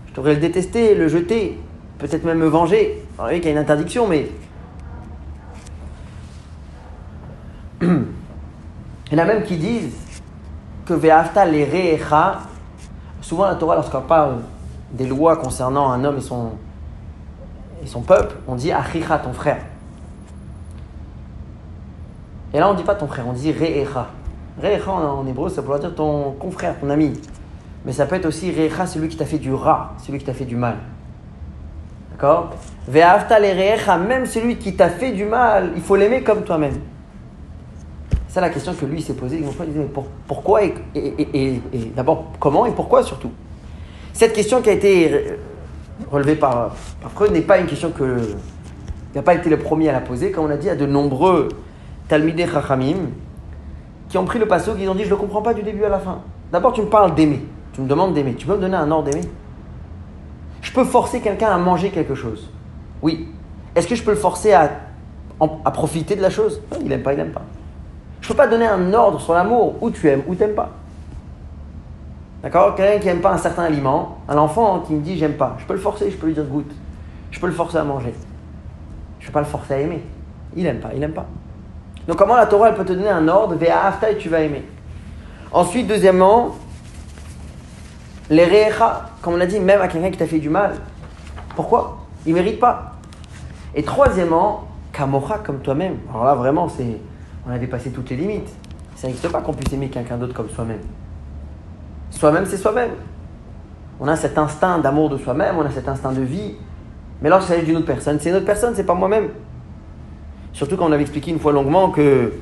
je 0.07 0.13
devrais 0.13 0.35
le 0.35 0.39
détester, 0.39 0.95
le 0.95 1.09
jeter, 1.09 1.59
peut-être 1.97 2.23
même 2.23 2.37
me 2.37 2.47
venger. 2.47 3.03
Alors, 3.19 3.31
qu'il 3.31 3.43
y 3.43 3.47
a 3.49 3.51
une 3.51 3.57
interdiction, 3.57 4.07
mais 4.07 4.29
Il 7.81 7.87
y 9.11 9.15
en 9.15 9.17
a 9.17 9.25
même 9.25 9.43
qui 9.43 9.57
disent 9.57 9.97
que 10.85 10.93
Ve'afta 10.93 11.43
les 11.45 11.99
souvent 13.19 13.45
la 13.45 13.55
Torah, 13.55 13.75
lorsqu'on 13.75 13.99
parle 13.99 14.37
des 14.93 15.05
lois 15.05 15.35
concernant 15.35 15.91
un 15.91 16.05
homme 16.05 16.19
et 16.19 16.21
son, 16.21 16.51
et 17.83 17.87
son 17.87 18.01
peuple, 18.01 18.35
on 18.47 18.55
dit 18.55 18.71
Achicha, 18.71 19.19
ton 19.19 19.33
frère. 19.33 19.59
Et 22.53 22.59
là, 22.59 22.69
on 22.69 22.73
ne 22.73 22.77
dit 22.77 22.83
pas 22.83 22.95
ton 22.95 23.07
frère, 23.07 23.25
on 23.27 23.33
dit 23.33 23.51
Re'echa. 23.51 24.07
Re'echa 24.61 24.91
en, 24.91 25.25
hébreu, 25.27 25.49
ça 25.49 25.61
pourrait 25.61 25.79
dire 25.79 25.95
ton 25.95 26.31
confrère, 26.31 26.79
ton 26.79 26.89
ami. 26.89 27.13
Mais 27.85 27.91
ça 27.91 28.05
peut 28.05 28.15
être 28.15 28.25
aussi 28.25 28.51
Re'echa, 28.51 28.85
celui 28.85 29.09
qui 29.09 29.17
t'a 29.17 29.25
fait 29.25 29.39
du 29.39 29.53
rat, 29.53 29.93
celui 30.05 30.19
qui 30.19 30.25
t'a 30.25 30.33
fait 30.33 30.45
du 30.45 30.55
mal. 30.55 30.77
D'accord? 32.11 32.51
Ve'afta 32.87 33.37
re'echa, 33.37 33.97
même 33.97 34.25
celui 34.25 34.57
qui 34.57 34.75
t'a 34.75 34.89
fait 34.89 35.11
du 35.11 35.25
mal, 35.25 35.71
il 35.75 35.81
faut 35.81 35.95
l'aimer 35.95 36.21
comme 36.21 36.43
toi-même. 36.43 36.79
C'est 38.27 38.41
la 38.41 38.49
question 38.49 38.73
que 38.73 38.85
lui 38.85 39.01
s'est 39.01 39.13
posée. 39.13 39.37
Il 39.37 39.71
disait 39.71 39.87
pourquoi 40.27 40.63
et, 40.63 40.73
et, 40.95 41.61
d'abord 41.95 42.31
comment 42.39 42.65
et 42.65 42.71
pourquoi 42.71 43.03
surtout? 43.03 43.31
Cette 44.11 44.33
question 44.33 44.61
qui 44.61 44.69
a 44.69 44.73
été 44.73 45.37
relevée 46.11 46.35
par, 46.35 46.75
Freud 47.13 47.31
n'est 47.31 47.41
pas 47.41 47.57
une 47.57 47.67
question 47.67 47.91
que 47.91 48.17
n'a 49.15 49.21
pas 49.21 49.33
été 49.33 49.49
le 49.49 49.57
premier 49.57 49.89
à 49.89 49.93
la 49.93 50.01
poser. 50.01 50.31
Comme 50.31 50.45
on 50.45 50.49
a 50.49 50.57
dit, 50.57 50.65
il 50.65 50.69
y 50.69 50.71
a 50.71 50.75
de 50.75 50.85
nombreux 50.85 51.49
Talmidei 52.07 52.47
Chachamim 52.47 53.09
qui 54.09 54.17
ont 54.17 54.25
pris 54.25 54.39
le 54.39 54.47
passo, 54.47 54.73
qui 54.75 54.87
ont 54.87 54.95
dit 54.95 55.03
Je 55.03 55.09
ne 55.09 55.15
comprends 55.15 55.41
pas 55.41 55.53
du 55.53 55.63
début 55.63 55.83
à 55.83 55.89
la 55.89 55.99
fin. 55.99 56.21
D'abord, 56.51 56.73
tu 56.73 56.81
me 56.81 56.87
parles 56.87 57.15
d'aimer. 57.15 57.45
Tu 57.73 57.81
me 57.81 57.87
demandes 57.87 58.13
d'aimer. 58.13 58.35
Tu 58.35 58.45
peux 58.45 58.55
me 58.55 58.61
donner 58.61 58.75
un 58.75 58.89
ordre 58.91 59.09
d'aimer? 59.09 59.27
Je 60.61 60.71
peux 60.71 60.83
forcer 60.83 61.19
quelqu'un 61.19 61.49
à 61.49 61.57
manger 61.57 61.89
quelque 61.89 62.15
chose. 62.15 62.49
Oui. 63.01 63.27
Est-ce 63.75 63.87
que 63.87 63.95
je 63.95 64.03
peux 64.03 64.11
le 64.11 64.17
forcer 64.17 64.53
à, 64.53 64.71
à 65.39 65.71
profiter 65.71 66.15
de 66.15 66.21
la 66.21 66.29
chose? 66.29 66.61
Il 66.79 66.87
n'aime 66.87 67.01
pas, 67.01 67.13
il 67.13 67.17
n'aime 67.17 67.31
pas. 67.31 67.41
Je 68.21 68.27
ne 68.27 68.31
peux 68.31 68.37
pas 68.37 68.47
donner 68.47 68.67
un 68.67 68.93
ordre 68.93 69.19
sur 69.19 69.33
l'amour, 69.33 69.75
où 69.81 69.91
tu 69.91 70.07
aimes, 70.07 70.23
ou 70.27 70.35
tu 70.35 70.41
n'aimes 70.41 70.55
pas. 70.55 70.71
D'accord? 72.43 72.75
Quelqu'un 72.75 72.99
qui 72.99 73.07
n'aime 73.07 73.21
pas 73.21 73.31
un 73.31 73.37
certain 73.37 73.63
aliment, 73.63 74.17
un 74.27 74.37
enfant 74.37 74.81
qui 74.81 74.93
me 74.93 75.01
dit 75.01 75.17
j'aime 75.17 75.37
pas, 75.37 75.55
je 75.59 75.65
peux 75.65 75.73
le 75.73 75.79
forcer, 75.79 76.11
je 76.11 76.17
peux 76.17 76.27
lui 76.27 76.33
dire 76.33 76.43
goûte. 76.43 76.71
Je 77.31 77.39
peux 77.39 77.47
le 77.47 77.53
forcer 77.53 77.77
à 77.77 77.83
manger. 77.83 78.13
Je 79.19 79.23
ne 79.23 79.27
peux 79.27 79.33
pas 79.33 79.39
le 79.39 79.45
forcer 79.45 79.73
à 79.73 79.79
aimer. 79.79 80.03
Il 80.55 80.63
n'aime 80.63 80.79
pas, 80.79 80.89
il 80.93 80.99
n'aime 80.99 81.13
pas. 81.13 81.25
Donc 82.07 82.17
comment 82.17 82.35
la 82.35 82.45
Torah 82.45 82.69
elle 82.69 82.75
peut 82.75 82.83
te 82.83 82.91
donner 82.91 83.09
un 83.09 83.27
ordre, 83.29 83.55
afta 83.71 84.11
et 84.11 84.17
tu 84.17 84.27
vas 84.27 84.41
aimer. 84.41 84.63
Ensuite, 85.51 85.87
deuxièmement, 85.87 86.55
les 88.29 88.45
re'echa, 88.45 89.09
comme 89.21 89.35
on 89.35 89.41
a 89.41 89.45
dit, 89.45 89.59
même 89.59 89.81
à 89.81 89.87
quelqu'un 89.87 90.11
qui 90.11 90.17
t'a 90.17 90.27
fait 90.27 90.39
du 90.39 90.49
mal. 90.49 90.73
Pourquoi? 91.55 91.99
Il 92.25 92.33
ne 92.33 92.39
mérite 92.39 92.59
pas. 92.59 92.93
Et 93.73 93.83
troisièmement, 93.83 94.67
kamocha 94.91 95.39
comme 95.39 95.59
toi-même. 95.59 95.97
Alors 96.09 96.25
là, 96.25 96.35
vraiment, 96.35 96.67
c'est 96.67 96.97
on 97.47 97.51
a 97.51 97.57
dépassé 97.57 97.91
toutes 97.91 98.09
les 98.09 98.15
limites. 98.17 98.53
Ça 98.95 99.07
n'existe 99.07 99.29
pas 99.29 99.41
qu'on 99.41 99.53
puisse 99.53 99.73
aimer 99.73 99.89
quelqu'un 99.89 100.17
d'autre 100.17 100.33
comme 100.33 100.49
soi-même. 100.49 100.79
Soi-même, 102.13 102.45
c'est 102.45 102.57
soi-même. 102.57 102.91
On 103.99 104.07
a 104.07 104.15
cet 104.15 104.37
instinct 104.37 104.79
d'amour 104.79 105.09
de 105.09 105.17
soi-même, 105.17 105.55
on 105.57 105.65
a 105.65 105.71
cet 105.71 105.87
instinct 105.87 106.13
de 106.13 106.21
vie. 106.21 106.53
Mais 107.21 107.29
lorsqu'il 107.29 107.55
s'agit 107.55 107.65
d'une 107.65 107.77
autre 107.77 107.85
personne, 107.85 108.17
c'est 108.19 108.29
une 108.29 108.35
autre 108.35 108.45
personne, 108.45 108.73
c'est 108.75 108.85
pas 108.85 108.93
moi-même. 108.93 109.29
Surtout 110.53 110.77
quand 110.77 110.87
on 110.87 110.91
avait 110.91 111.01
expliqué 111.01 111.31
une 111.31 111.39
fois 111.39 111.51
longuement 111.51 111.89
que 111.89 112.33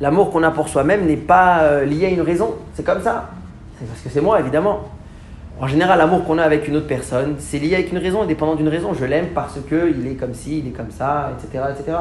l'amour 0.00 0.30
qu'on 0.30 0.42
a 0.42 0.50
pour 0.50 0.68
soi-même 0.68 1.06
n'est 1.06 1.16
pas 1.16 1.60
euh, 1.60 1.84
lié 1.84 2.06
à 2.06 2.10
une 2.10 2.20
raison. 2.20 2.54
C'est 2.74 2.84
comme 2.84 3.02
ça. 3.02 3.30
C'est 3.78 3.86
parce 3.86 4.00
que 4.00 4.08
c'est 4.08 4.20
moi, 4.20 4.40
évidemment. 4.40 4.88
En 5.60 5.66
général, 5.66 5.98
l'amour 5.98 6.24
qu'on 6.24 6.38
a 6.38 6.42
avec 6.42 6.68
une 6.68 6.76
autre 6.76 6.86
personne, 6.86 7.36
c'est 7.38 7.58
lié 7.58 7.74
avec 7.74 7.90
une 7.90 7.98
raison, 7.98 8.22
indépendant 8.22 8.54
d'une 8.54 8.68
raison. 8.68 8.94
Je 8.94 9.04
l'aime 9.04 9.28
parce 9.34 9.58
qu'il 9.68 10.06
est 10.06 10.14
comme 10.14 10.34
ci, 10.34 10.60
il 10.60 10.68
est 10.68 10.72
comme 10.72 10.90
ça, 10.90 11.32
etc. 11.36 11.64
etc. 11.70 11.96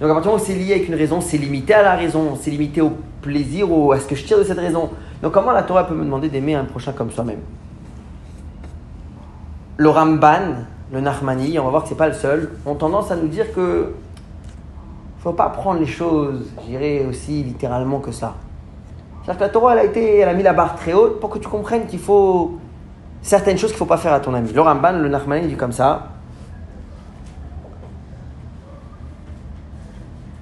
Donc 0.00 0.10
à 0.10 0.14
partir 0.14 0.22
du 0.22 0.28
moment 0.28 0.42
où 0.42 0.44
c'est 0.44 0.54
lié 0.54 0.72
avec 0.74 0.88
une 0.88 0.94
raison, 0.94 1.20
c'est 1.20 1.36
limité 1.38 1.74
à 1.74 1.82
la 1.82 1.94
raison, 1.94 2.36
c'est 2.40 2.50
limité 2.50 2.80
au 2.80 2.92
plaisir 3.20 3.70
ou 3.70 3.92
à 3.92 4.00
ce 4.00 4.06
que 4.06 4.16
je 4.16 4.24
tire 4.24 4.38
de 4.38 4.44
cette 4.44 4.58
raison. 4.58 4.90
Donc 5.22 5.32
comment 5.32 5.52
la 5.52 5.62
Torah 5.62 5.86
peut 5.86 5.94
me 5.94 6.04
demander 6.04 6.28
d'aimer 6.28 6.54
un 6.54 6.64
prochain 6.64 6.92
comme 6.92 7.10
soi-même? 7.10 7.40
Le 9.76 9.88
Ramban, 9.88 10.64
le 10.92 11.00
Nachmani, 11.00 11.58
on 11.58 11.64
va 11.64 11.70
voir 11.70 11.82
que 11.84 11.88
c'est 11.88 11.94
pas 11.94 12.08
le 12.08 12.14
seul, 12.14 12.50
ont 12.66 12.74
tendance 12.74 13.10
à 13.10 13.16
nous 13.16 13.28
dire 13.28 13.52
que 13.54 13.94
faut 15.20 15.32
pas 15.32 15.48
prendre 15.48 15.78
les 15.78 15.86
choses, 15.86 16.50
j'irai 16.66 17.06
aussi 17.06 17.44
littéralement 17.44 18.00
que 18.00 18.10
ça. 18.10 18.34
C'est-à-dire 19.22 19.38
que 19.38 19.44
la 19.44 19.50
Torah, 19.50 19.72
elle 19.74 19.78
a, 19.78 19.84
été, 19.84 20.18
elle 20.18 20.28
a 20.28 20.34
mis 20.34 20.42
la 20.42 20.52
barre 20.52 20.74
très 20.74 20.92
haute 20.92 21.20
pour 21.20 21.30
que 21.30 21.38
tu 21.38 21.46
comprennes 21.46 21.86
qu'il 21.86 22.00
faut 22.00 22.58
certaines 23.22 23.56
choses 23.56 23.70
qu'il 23.70 23.76
ne 23.76 23.78
faut 23.78 23.86
pas 23.86 23.98
faire 23.98 24.12
à 24.12 24.18
ton 24.18 24.34
ami. 24.34 24.52
Le 24.52 24.60
Ramban, 24.60 24.98
le 24.98 25.08
Nachmani 25.08 25.46
dit 25.46 25.54
comme 25.54 25.70
ça 25.70 26.08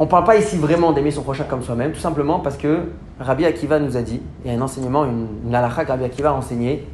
On 0.01 0.05
ne 0.05 0.09
parle 0.09 0.25
pas 0.25 0.37
ici 0.39 0.57
vraiment 0.57 0.93
d'aimer 0.93 1.11
son 1.11 1.23
prochain 1.23 1.45
comme 1.45 1.63
soi-même, 1.63 1.93
tout 1.93 2.01
simplement 2.01 2.39
parce 2.39 2.57
que 2.57 2.85
Rabbi 3.19 3.45
Akiva 3.45 3.79
nous 3.79 3.99
a 3.99 4.01
dit, 4.01 4.23
il 4.43 4.51
y 4.51 4.55
a 4.55 4.57
un 4.57 4.63
enseignement, 4.63 5.05
une, 5.05 5.27
une 5.45 5.53
que 5.53 5.89
Rabbi 5.89 6.05
Akiva 6.05 6.31
a 6.31 6.33
enseigné, 6.33 6.89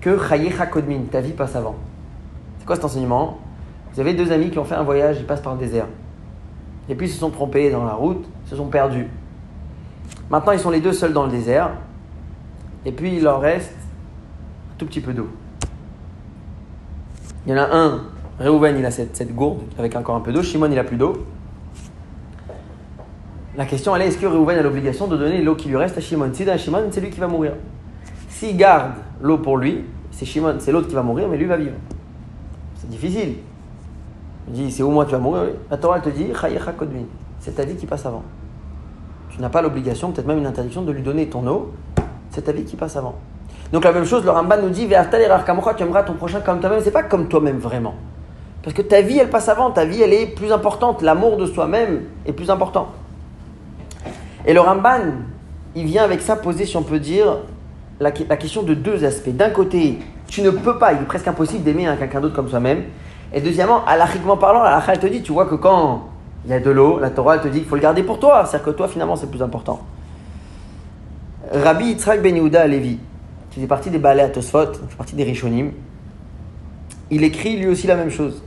que 0.00 0.16
Chayecha 0.18 0.64
Kodmin, 0.64 1.02
ta 1.10 1.20
vie 1.20 1.32
passe 1.32 1.54
avant. 1.54 1.74
C'est 2.58 2.64
quoi 2.64 2.76
cet 2.76 2.86
enseignement? 2.86 3.36
Vous 3.92 4.00
avez 4.00 4.14
deux 4.14 4.32
amis 4.32 4.50
qui 4.50 4.58
ont 4.58 4.64
fait 4.64 4.74
un 4.74 4.84
voyage, 4.84 5.18
ils 5.20 5.26
passent 5.26 5.42
par 5.42 5.52
le 5.52 5.58
désert. 5.58 5.84
Et 6.88 6.94
puis 6.94 7.08
ils 7.08 7.10
se 7.10 7.18
sont 7.18 7.28
trompés 7.28 7.70
dans 7.70 7.84
la 7.84 7.92
route, 7.92 8.24
se 8.46 8.56
sont 8.56 8.68
perdus. 8.68 9.08
Maintenant 10.30 10.52
ils 10.52 10.60
sont 10.60 10.70
les 10.70 10.80
deux 10.80 10.94
seuls 10.94 11.12
dans 11.12 11.26
le 11.26 11.30
désert, 11.30 11.72
et 12.86 12.92
puis 12.92 13.16
il 13.16 13.22
leur 13.22 13.42
reste 13.42 13.76
un 14.72 14.78
tout 14.78 14.86
petit 14.86 15.00
peu 15.00 15.12
d'eau. 15.12 15.28
Il 17.46 17.52
y 17.52 17.54
en 17.54 17.58
a 17.58 17.68
un, 17.70 18.00
Reuven, 18.40 18.78
il 18.78 18.86
a 18.86 18.90
cette, 18.90 19.14
cette 19.14 19.34
gourde 19.34 19.60
avec 19.78 19.94
encore 19.94 20.16
un 20.16 20.20
peu 20.20 20.32
d'eau. 20.32 20.42
Shimon, 20.42 20.70
il 20.70 20.78
a 20.78 20.84
plus 20.84 20.96
d'eau. 20.96 21.26
La 23.58 23.66
question, 23.66 23.96
elle 23.96 24.02
est 24.02 24.06
est-ce 24.06 24.18
que 24.18 24.26
Reuven 24.26 24.56
a 24.56 24.62
l'obligation 24.62 25.08
de 25.08 25.16
donner 25.16 25.42
l'eau 25.42 25.56
qui 25.56 25.68
lui 25.68 25.76
reste 25.76 25.98
à 25.98 26.00
Shimon? 26.00 26.30
Si 26.32 26.48
à 26.48 26.56
Shimon, 26.56 26.84
c'est 26.92 27.00
lui 27.00 27.10
qui 27.10 27.18
va 27.18 27.26
mourir. 27.26 27.54
S'il 28.28 28.56
garde 28.56 28.92
l'eau 29.20 29.38
pour 29.38 29.56
lui, 29.56 29.82
c'est 30.12 30.24
Shimon, 30.24 30.54
c'est 30.60 30.70
l'autre 30.70 30.86
qui 30.86 30.94
va 30.94 31.02
mourir, 31.02 31.26
mais 31.28 31.36
lui 31.36 31.46
va 31.46 31.56
vivre. 31.56 31.74
C'est 32.76 32.88
difficile. 32.88 33.34
Il 34.46 34.52
dit 34.52 34.70
c'est 34.70 34.84
où 34.84 34.90
moi 34.92 35.06
tu 35.06 35.10
vas 35.10 35.18
mourir? 35.18 35.54
La 35.72 35.76
Torah 35.76 35.98
te 35.98 36.08
dit. 36.08 36.28
C'est 37.40 37.56
ta 37.56 37.64
vie 37.64 37.74
qui 37.74 37.86
passe 37.86 38.06
avant. 38.06 38.22
Tu 39.30 39.40
n'as 39.40 39.48
pas 39.48 39.60
l'obligation, 39.60 40.12
peut-être 40.12 40.28
même 40.28 40.38
une 40.38 40.46
interdiction, 40.46 40.82
de 40.82 40.92
lui 40.92 41.02
donner 41.02 41.26
ton 41.26 41.44
eau. 41.48 41.72
C'est 42.30 42.42
ta 42.42 42.52
vie 42.52 42.62
qui 42.62 42.76
passe 42.76 42.94
avant. 42.94 43.16
Donc 43.72 43.82
la 43.82 43.90
même 43.90 44.04
chose, 44.04 44.24
le 44.24 44.30
Ramban 44.30 44.62
nous 44.62 44.70
dit 44.70 44.86
tu 44.86 44.94
aimeras 44.94 46.02
ton 46.04 46.14
prochain 46.14 46.40
comme 46.42 46.60
toi-même. 46.60 46.80
C'est 46.84 46.92
pas 46.92 47.02
comme 47.02 47.26
toi-même 47.26 47.58
vraiment. 47.58 47.96
Parce 48.62 48.72
que 48.76 48.82
ta 48.82 49.00
vie, 49.00 49.18
elle 49.18 49.30
passe 49.30 49.48
avant. 49.48 49.72
Ta 49.72 49.84
vie, 49.84 50.00
elle 50.00 50.12
est 50.12 50.26
plus 50.26 50.52
importante. 50.52 51.02
L'amour 51.02 51.36
de 51.38 51.46
soi-même 51.46 52.02
est 52.24 52.32
plus 52.32 52.52
important. 52.52 52.92
Et 54.48 54.54
le 54.54 54.60
Ramban, 54.60 55.12
il 55.76 55.84
vient 55.84 56.02
avec 56.02 56.22
ça 56.22 56.34
poser, 56.34 56.64
si 56.64 56.74
on 56.78 56.82
peut 56.82 56.98
dire, 56.98 57.36
la, 58.00 58.10
question 58.10 58.62
de 58.62 58.72
deux 58.72 59.04
aspects. 59.04 59.28
D'un 59.28 59.50
côté, 59.50 59.98
tu 60.26 60.40
ne 60.40 60.48
peux 60.48 60.78
pas, 60.78 60.94
il 60.94 61.02
est 61.02 61.04
presque 61.04 61.28
impossible 61.28 61.62
d'aimer 61.62 61.86
quelqu'un 61.98 62.22
d'autre 62.22 62.34
comme 62.34 62.48
soi-même. 62.48 62.84
Et 63.34 63.42
deuxièmement, 63.42 63.84
alachiquement 63.84 64.38
parlant, 64.38 64.62
la 64.62 64.82
elle 64.88 64.98
te 64.98 65.06
dit, 65.06 65.20
tu 65.20 65.32
vois 65.32 65.44
que 65.44 65.54
quand 65.54 66.08
il 66.46 66.50
y 66.50 66.54
a 66.54 66.60
de 66.60 66.70
l'eau, 66.70 66.98
la 66.98 67.10
Torah 67.10 67.34
elle 67.34 67.42
te 67.42 67.48
dit 67.48 67.58
qu'il 67.58 67.68
faut 67.68 67.74
le 67.74 67.82
garder 67.82 68.02
pour 68.02 68.18
toi. 68.18 68.46
C'est-à-dire 68.46 68.64
que 68.68 68.70
toi, 68.70 68.88
finalement, 68.88 69.16
c'est 69.16 69.30
plus 69.30 69.42
important. 69.42 69.80
Rabbi 71.52 71.84
Yitzhak 71.88 72.22
Ben 72.22 72.34
Yehuda 72.34 72.66
Levi, 72.66 72.98
qui 73.50 73.60
fait 73.60 73.66
partie 73.66 73.90
des 73.90 73.98
Baalei 73.98 74.22
Atosfot, 74.22 74.68
qui 74.72 74.78
fait 74.88 74.96
partie 74.96 75.14
des 75.14 75.24
Rishonim, 75.24 75.72
il 77.10 77.22
écrit 77.22 77.58
lui 77.58 77.66
aussi 77.66 77.86
la 77.86 77.96
même 77.96 78.10
chose. 78.10 78.42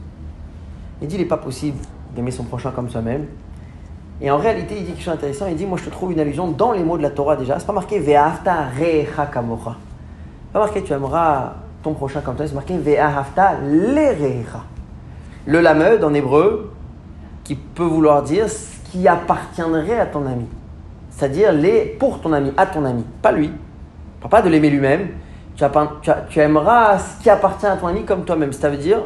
Il 0.99 1.08
dit, 1.08 1.16
il 1.16 1.22
n'est 1.22 1.28
pas 1.28 1.38
possible 1.38 1.78
d'aimer 2.16 2.32
son 2.32 2.43
prochain 2.43 2.72
comme 2.72 2.89
soi-même. 2.89 3.28
Et 4.22 4.30
en 4.30 4.38
réalité, 4.38 4.76
il 4.78 4.86
dit 4.86 4.91
quelque 4.91 5.03
chose 5.03 5.13
d'intéressant. 5.15 5.47
Il 5.47 5.55
dit 5.55 5.65
Moi, 5.65 5.78
je 5.80 5.86
te 5.86 5.89
trouve 5.89 6.11
une 6.11 6.19
allusion 6.19 6.49
dans 6.49 6.72
les 6.72 6.84
mots 6.84 6.97
de 6.97 7.01
la 7.01 7.09
Torah 7.09 7.36
déjà. 7.36 7.57
C'est 7.57 7.65
pas 7.65 7.74
marqué 7.74 7.99
Ve'afta 7.99 8.67
recha 8.78 9.26
kamocha. 9.26 9.76
pas 10.53 10.59
marqué 10.59 10.84
Tu 10.84 10.93
aimeras 10.93 11.53
ton 11.82 11.93
prochain 11.93 12.22
comme 12.22 12.36
toi. 12.36 12.45
C'est 12.45 12.53
marqué 12.53 12.78
Ve'afta 12.78 13.55
lerecha. 13.61 14.63
Le 15.47 15.59
lamed 15.59 16.03
en 16.03 16.13
hébreu, 16.13 16.72
qui 17.43 17.55
peut 17.55 17.84
vouloir 17.84 18.22
dire 18.22 18.47
ce 18.47 18.78
qui 18.91 19.07
appartiendrait 19.07 19.99
à 19.99 20.05
ton 20.05 20.28
ami. 20.28 20.45
C'est-à-dire 21.09 21.51
les 21.51 21.86
pour 21.86 22.22
ton 22.22 22.32
ami, 22.32 22.51
à 22.57 22.67
ton 22.67 22.86
ami, 22.86 23.03
pas 23.24 23.32
lui. 23.32 23.51
Pas 24.30 24.43
de 24.43 24.49
l'aimer 24.49 24.69
lui-même. 24.69 25.07
Tu, 25.55 25.65
tu, 26.30 26.39
aimeras 26.39 26.99
ce 26.99 27.24
qui 27.24 27.30
appartient 27.30 27.65
à 27.65 27.76
ton 27.76 27.88
ami 27.88 28.05
comme 28.05 28.24
toi-même. 28.24 28.53
Ça 28.53 28.69
veut 28.69 28.78
dire 28.78 28.99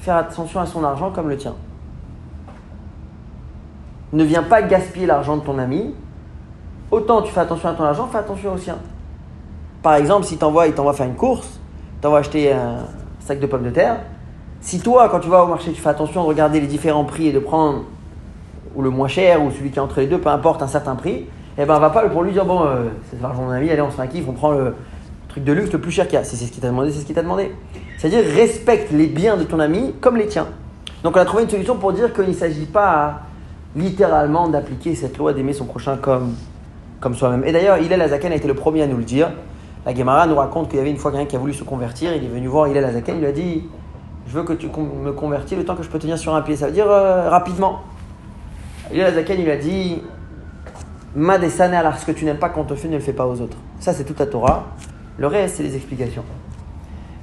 faire 0.00 0.16
attention 0.16 0.60
à 0.60 0.66
son 0.66 0.84
argent 0.84 1.10
comme 1.10 1.28
le 1.28 1.36
tien 1.36 1.54
ne 4.12 4.24
viens 4.24 4.42
pas 4.42 4.62
gaspiller 4.62 5.06
l'argent 5.06 5.36
de 5.36 5.42
ton 5.42 5.58
ami. 5.58 5.94
Autant 6.90 7.22
tu 7.22 7.32
fais 7.32 7.40
attention 7.40 7.68
à 7.68 7.72
ton 7.72 7.84
argent, 7.84 8.06
fais 8.06 8.18
attention 8.18 8.54
au 8.54 8.58
sien. 8.58 8.76
Par 9.82 9.94
exemple, 9.94 10.26
si 10.26 10.36
t'envoies, 10.36 10.68
il 10.68 10.74
t'envoie 10.74 10.92
faire 10.92 11.06
une 11.06 11.14
course, 11.14 11.60
t'envoie 12.00 12.20
acheter 12.20 12.52
un 12.52 12.86
sac 13.20 13.40
de 13.40 13.46
pommes 13.46 13.64
de 13.64 13.70
terre. 13.70 13.98
Si 14.60 14.80
toi, 14.80 15.08
quand 15.08 15.20
tu 15.20 15.28
vas 15.28 15.44
au 15.44 15.46
marché, 15.46 15.72
tu 15.72 15.80
fais 15.80 15.88
attention 15.88 16.22
de 16.22 16.28
regarder 16.28 16.60
les 16.60 16.66
différents 16.66 17.04
prix 17.04 17.28
et 17.28 17.32
de 17.32 17.38
prendre 17.38 17.84
ou 18.74 18.82
le 18.82 18.90
moins 18.90 19.08
cher 19.08 19.42
ou 19.42 19.50
celui 19.50 19.70
qui 19.70 19.78
est 19.78 19.82
entre 19.82 20.00
les 20.00 20.06
deux, 20.06 20.18
peu 20.18 20.28
importe 20.28 20.62
un 20.62 20.66
certain 20.66 20.94
prix, 20.94 21.26
eh 21.58 21.64
ben 21.64 21.78
va 21.78 21.90
pas 21.90 22.08
pour 22.08 22.22
lui 22.22 22.32
dire 22.32 22.44
bon, 22.44 22.64
euh, 22.64 22.84
c'est 23.10 23.20
l'argent 23.20 23.42
de 23.42 23.46
mon 23.46 23.52
ami, 23.52 23.70
allez 23.70 23.80
on 23.80 23.90
se 23.90 23.96
fait 23.96 24.02
un 24.02 24.06
kiff, 24.06 24.24
on 24.28 24.32
prend 24.32 24.52
le 24.52 24.74
truc 25.28 25.44
de 25.44 25.52
luxe 25.52 25.72
le 25.72 25.80
plus 25.80 25.90
cher 25.90 26.06
qu'il 26.06 26.14
y 26.14 26.18
a. 26.18 26.24
Si 26.24 26.36
c'est 26.36 26.44
ce 26.44 26.52
qu'il 26.52 26.60
t'a 26.60 26.68
demandé, 26.68 26.90
c'est 26.92 27.00
ce 27.00 27.06
qu'il 27.06 27.14
t'a 27.14 27.22
demandé. 27.22 27.52
C'est-à-dire 27.98 28.24
respecte 28.34 28.92
les 28.92 29.06
biens 29.06 29.36
de 29.36 29.44
ton 29.44 29.58
ami 29.60 29.94
comme 30.00 30.16
les 30.16 30.26
tiens. 30.26 30.46
Donc 31.02 31.16
on 31.16 31.20
a 31.20 31.24
trouvé 31.24 31.44
une 31.44 31.50
solution 31.50 31.76
pour 31.76 31.92
dire 31.92 32.12
qu'il 32.12 32.28
ne 32.28 32.32
s'agit 32.32 32.66
pas 32.66 33.20
littéralement 33.76 34.48
d'appliquer 34.48 34.94
cette 34.94 35.18
loi 35.18 35.32
d'aimer 35.32 35.52
son 35.52 35.66
prochain 35.66 35.96
comme, 35.96 36.34
comme 37.00 37.14
soi-même. 37.14 37.44
Et 37.44 37.52
d'ailleurs, 37.52 37.78
Hillel 37.78 38.00
Azaken 38.00 38.32
a 38.32 38.36
été 38.36 38.48
le 38.48 38.54
premier 38.54 38.82
à 38.82 38.86
nous 38.86 38.96
le 38.96 39.04
dire. 39.04 39.30
La 39.84 39.94
Gemara 39.94 40.26
nous 40.26 40.34
raconte 40.34 40.68
qu'il 40.68 40.78
y 40.78 40.80
avait 40.80 40.90
une 40.90 40.96
fois 40.96 41.12
quelqu'un 41.12 41.26
qui 41.26 41.36
a 41.36 41.38
voulu 41.38 41.54
se 41.54 41.62
convertir, 41.62 42.12
il 42.14 42.24
est 42.24 42.28
venu 42.28 42.48
voir 42.48 42.66
Hillel 42.66 42.84
Azaken, 42.84 43.16
il 43.16 43.20
lui 43.20 43.28
a 43.28 43.32
dit 43.32 43.64
Je 44.26 44.32
veux 44.36 44.42
que 44.42 44.54
tu 44.54 44.66
me 44.66 45.12
convertis 45.12 45.54
le 45.54 45.64
temps 45.64 45.76
que 45.76 45.84
je 45.84 45.88
peux 45.88 45.98
tenir 45.98 46.18
sur 46.18 46.34
un 46.34 46.42
pied. 46.42 46.56
Ça 46.56 46.66
veut 46.66 46.72
dire 46.72 46.90
euh, 46.90 47.28
rapidement. 47.28 47.82
Hillel 48.90 49.06
Azaken, 49.06 49.38
il 49.38 49.44
lui 49.44 49.52
a 49.52 49.56
dit 49.56 50.02
Madesane, 51.14 51.74
alors 51.74 51.96
ce 51.98 52.06
que 52.06 52.12
tu 52.12 52.24
n'aimes 52.24 52.38
pas 52.38 52.48
qu'on 52.48 52.64
te 52.64 52.74
fait, 52.74 52.88
ne 52.88 52.94
le 52.94 53.00
fais 53.00 53.12
pas 53.12 53.26
aux 53.26 53.40
autres. 53.40 53.56
Ça, 53.78 53.92
c'est 53.92 54.04
toute 54.04 54.16
ta 54.16 54.26
Torah. 54.26 54.64
Le 55.18 55.26
reste, 55.26 55.56
c'est 55.56 55.62
les 55.62 55.76
explications. 55.76 56.24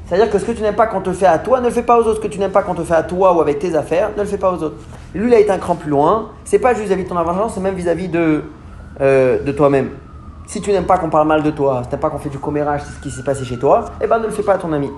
C'est-à-dire 0.05 0.29
que 0.29 0.37
ce 0.39 0.45
que 0.45 0.51
tu 0.51 0.61
n'aimes 0.61 0.75
pas 0.75 0.87
qu'on 0.87 1.01
te 1.01 1.13
fait 1.13 1.25
à 1.25 1.39
toi, 1.39 1.59
ne 1.59 1.65
le 1.65 1.71
fais 1.71 1.83
pas 1.83 1.97
aux 1.97 2.03
autres. 2.03 2.15
Ce 2.15 2.21
que 2.21 2.27
tu 2.27 2.39
n'aimes 2.39 2.51
pas 2.51 2.63
qu'on 2.63 2.75
te 2.75 2.83
fait 2.83 2.95
à 2.95 3.03
toi 3.03 3.35
ou 3.35 3.41
avec 3.41 3.59
tes 3.59 3.75
affaires, 3.75 4.11
ne 4.15 4.21
le 4.21 4.27
fais 4.27 4.37
pas 4.37 4.51
aux 4.51 4.61
autres. 4.63 4.77
Lui, 5.13 5.27
il 5.27 5.33
a 5.33 5.39
été 5.39 5.51
un 5.51 5.57
cran 5.57 5.75
plus 5.75 5.89
loin. 5.89 6.29
C'est 6.43 6.59
pas 6.59 6.73
juste 6.73 6.87
vis-à-vis 6.87 7.03
de 7.03 7.09
ton 7.09 7.17
argent, 7.17 7.49
c'est 7.49 7.59
même 7.59 7.75
vis-à-vis 7.75 8.07
de, 8.07 8.43
euh, 9.01 9.53
toi-même. 9.53 9.89
Si 10.45 10.61
tu 10.61 10.71
n'aimes 10.71 10.85
pas 10.85 10.97
qu'on 10.97 11.09
parle 11.09 11.27
mal 11.27 11.43
de 11.43 11.51
toi, 11.51 11.81
si 11.83 11.89
tu 11.89 11.93
n'aimes 11.93 12.01
pas 12.01 12.09
qu'on 12.09 12.17
fait 12.17 12.29
du 12.29 12.39
commérage, 12.39 12.81
c'est 12.85 12.93
ce 12.93 12.99
qui 12.99 13.11
s'est 13.11 13.23
passé 13.23 13.45
chez 13.45 13.57
toi, 13.57 13.85
eh 14.01 14.07
ben 14.07 14.19
ne 14.19 14.25
le 14.25 14.31
fais 14.31 14.43
pas 14.43 14.53
à 14.53 14.57
ton 14.57 14.73
ami. 14.73 14.89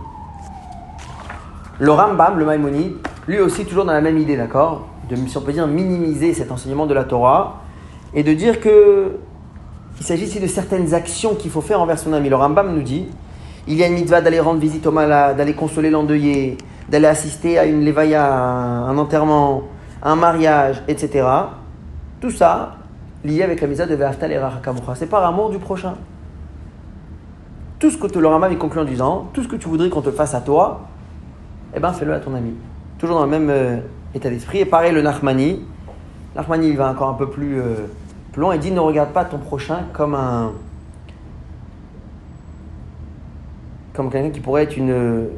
Le 1.79 1.91
Rambam, 1.91 2.39
le 2.39 2.45
Maïmonide, 2.45 2.93
lui 3.27 3.39
aussi 3.39 3.65
toujours 3.65 3.85
dans 3.85 3.93
la 3.93 4.01
même 4.01 4.17
idée, 4.17 4.37
d'accord? 4.37 4.87
De, 5.09 5.15
si 5.15 5.37
on 5.37 5.67
minimiser 5.67 6.33
cet 6.33 6.51
enseignement 6.51 6.87
de 6.87 6.93
la 6.93 7.03
Torah 7.03 7.61
et 8.13 8.23
de 8.23 8.33
dire 8.33 8.59
que 8.59 9.17
il 9.99 10.05
s'agit 10.05 10.25
ici 10.25 10.39
de 10.39 10.47
certaines 10.47 10.93
actions 10.93 11.35
qu'il 11.35 11.51
faut 11.51 11.61
faire 11.61 11.79
envers 11.79 11.99
son 11.99 12.11
ami. 12.11 12.27
Le 12.27 12.35
Rambam 12.35 12.73
nous 12.73 12.81
dit 12.81 13.05
il 13.67 13.75
y 13.75 13.83
a 13.83 13.87
une 13.87 13.93
mitzvah 13.93 14.21
d'aller 14.21 14.39
rendre 14.39 14.59
visite 14.59 14.85
au 14.87 14.91
malade, 14.91 15.37
d'aller 15.37 15.53
consoler 15.53 15.89
l'endeuillé, 15.89 16.57
d'aller 16.89 17.07
assister 17.07 17.57
à 17.57 17.65
une 17.65 17.83
levaya, 17.83 18.31
un 18.31 18.97
enterrement, 18.97 19.63
un 20.03 20.15
mariage, 20.15 20.83
etc. 20.87 21.27
Tout 22.19 22.31
ça 22.31 22.75
lié 23.23 23.43
avec 23.43 23.61
la 23.61 23.67
mitzvah 23.67 23.85
de 23.85 23.95
Ve'aftal 23.95 24.31
et 24.31 24.39
C'est 24.95 25.09
par 25.09 25.25
amour 25.25 25.49
du 25.49 25.59
prochain. 25.59 25.95
Tout 27.79 27.89
ce 27.89 27.97
que 27.97 28.07
te, 28.07 28.19
le 28.19 28.27
Rambam 28.27 28.55
conclut 28.57 28.81
en 28.81 28.85
disant, 28.85 29.29
tout 29.33 29.43
ce 29.43 29.47
que 29.47 29.55
tu 29.55 29.67
voudrais 29.67 29.89
qu'on 29.89 30.01
te 30.01 30.11
fasse 30.11 30.33
à 30.33 30.41
toi, 30.41 30.81
eh 31.75 31.79
ben 31.79 31.91
fais-le 31.91 32.13
à 32.13 32.19
ton 32.19 32.33
ami. 32.33 32.53
Toujours 32.97 33.17
dans 33.17 33.25
le 33.25 33.31
même 33.31 33.49
euh, 33.49 33.77
état 34.13 34.29
d'esprit. 34.29 34.59
Et 34.59 34.65
pareil, 34.65 34.93
le 34.93 35.01
Nachmani. 35.01 35.61
Nachmani, 36.35 36.69
il 36.69 36.77
va 36.77 36.89
encore 36.89 37.09
un 37.09 37.13
peu 37.15 37.29
plus, 37.29 37.59
euh, 37.59 37.87
plus 38.31 38.41
loin. 38.41 38.55
Dit 38.57 38.71
ne 38.71 38.79
regarde 38.79 39.09
pas 39.09 39.25
ton 39.25 39.39
prochain 39.39 39.79
comme 39.93 40.15
un 40.15 40.53
comme 43.93 44.09
quelqu'un 44.09 44.29
qui 44.29 44.41
pourrait 44.41 44.63
être 44.63 44.75
une, 44.75 45.29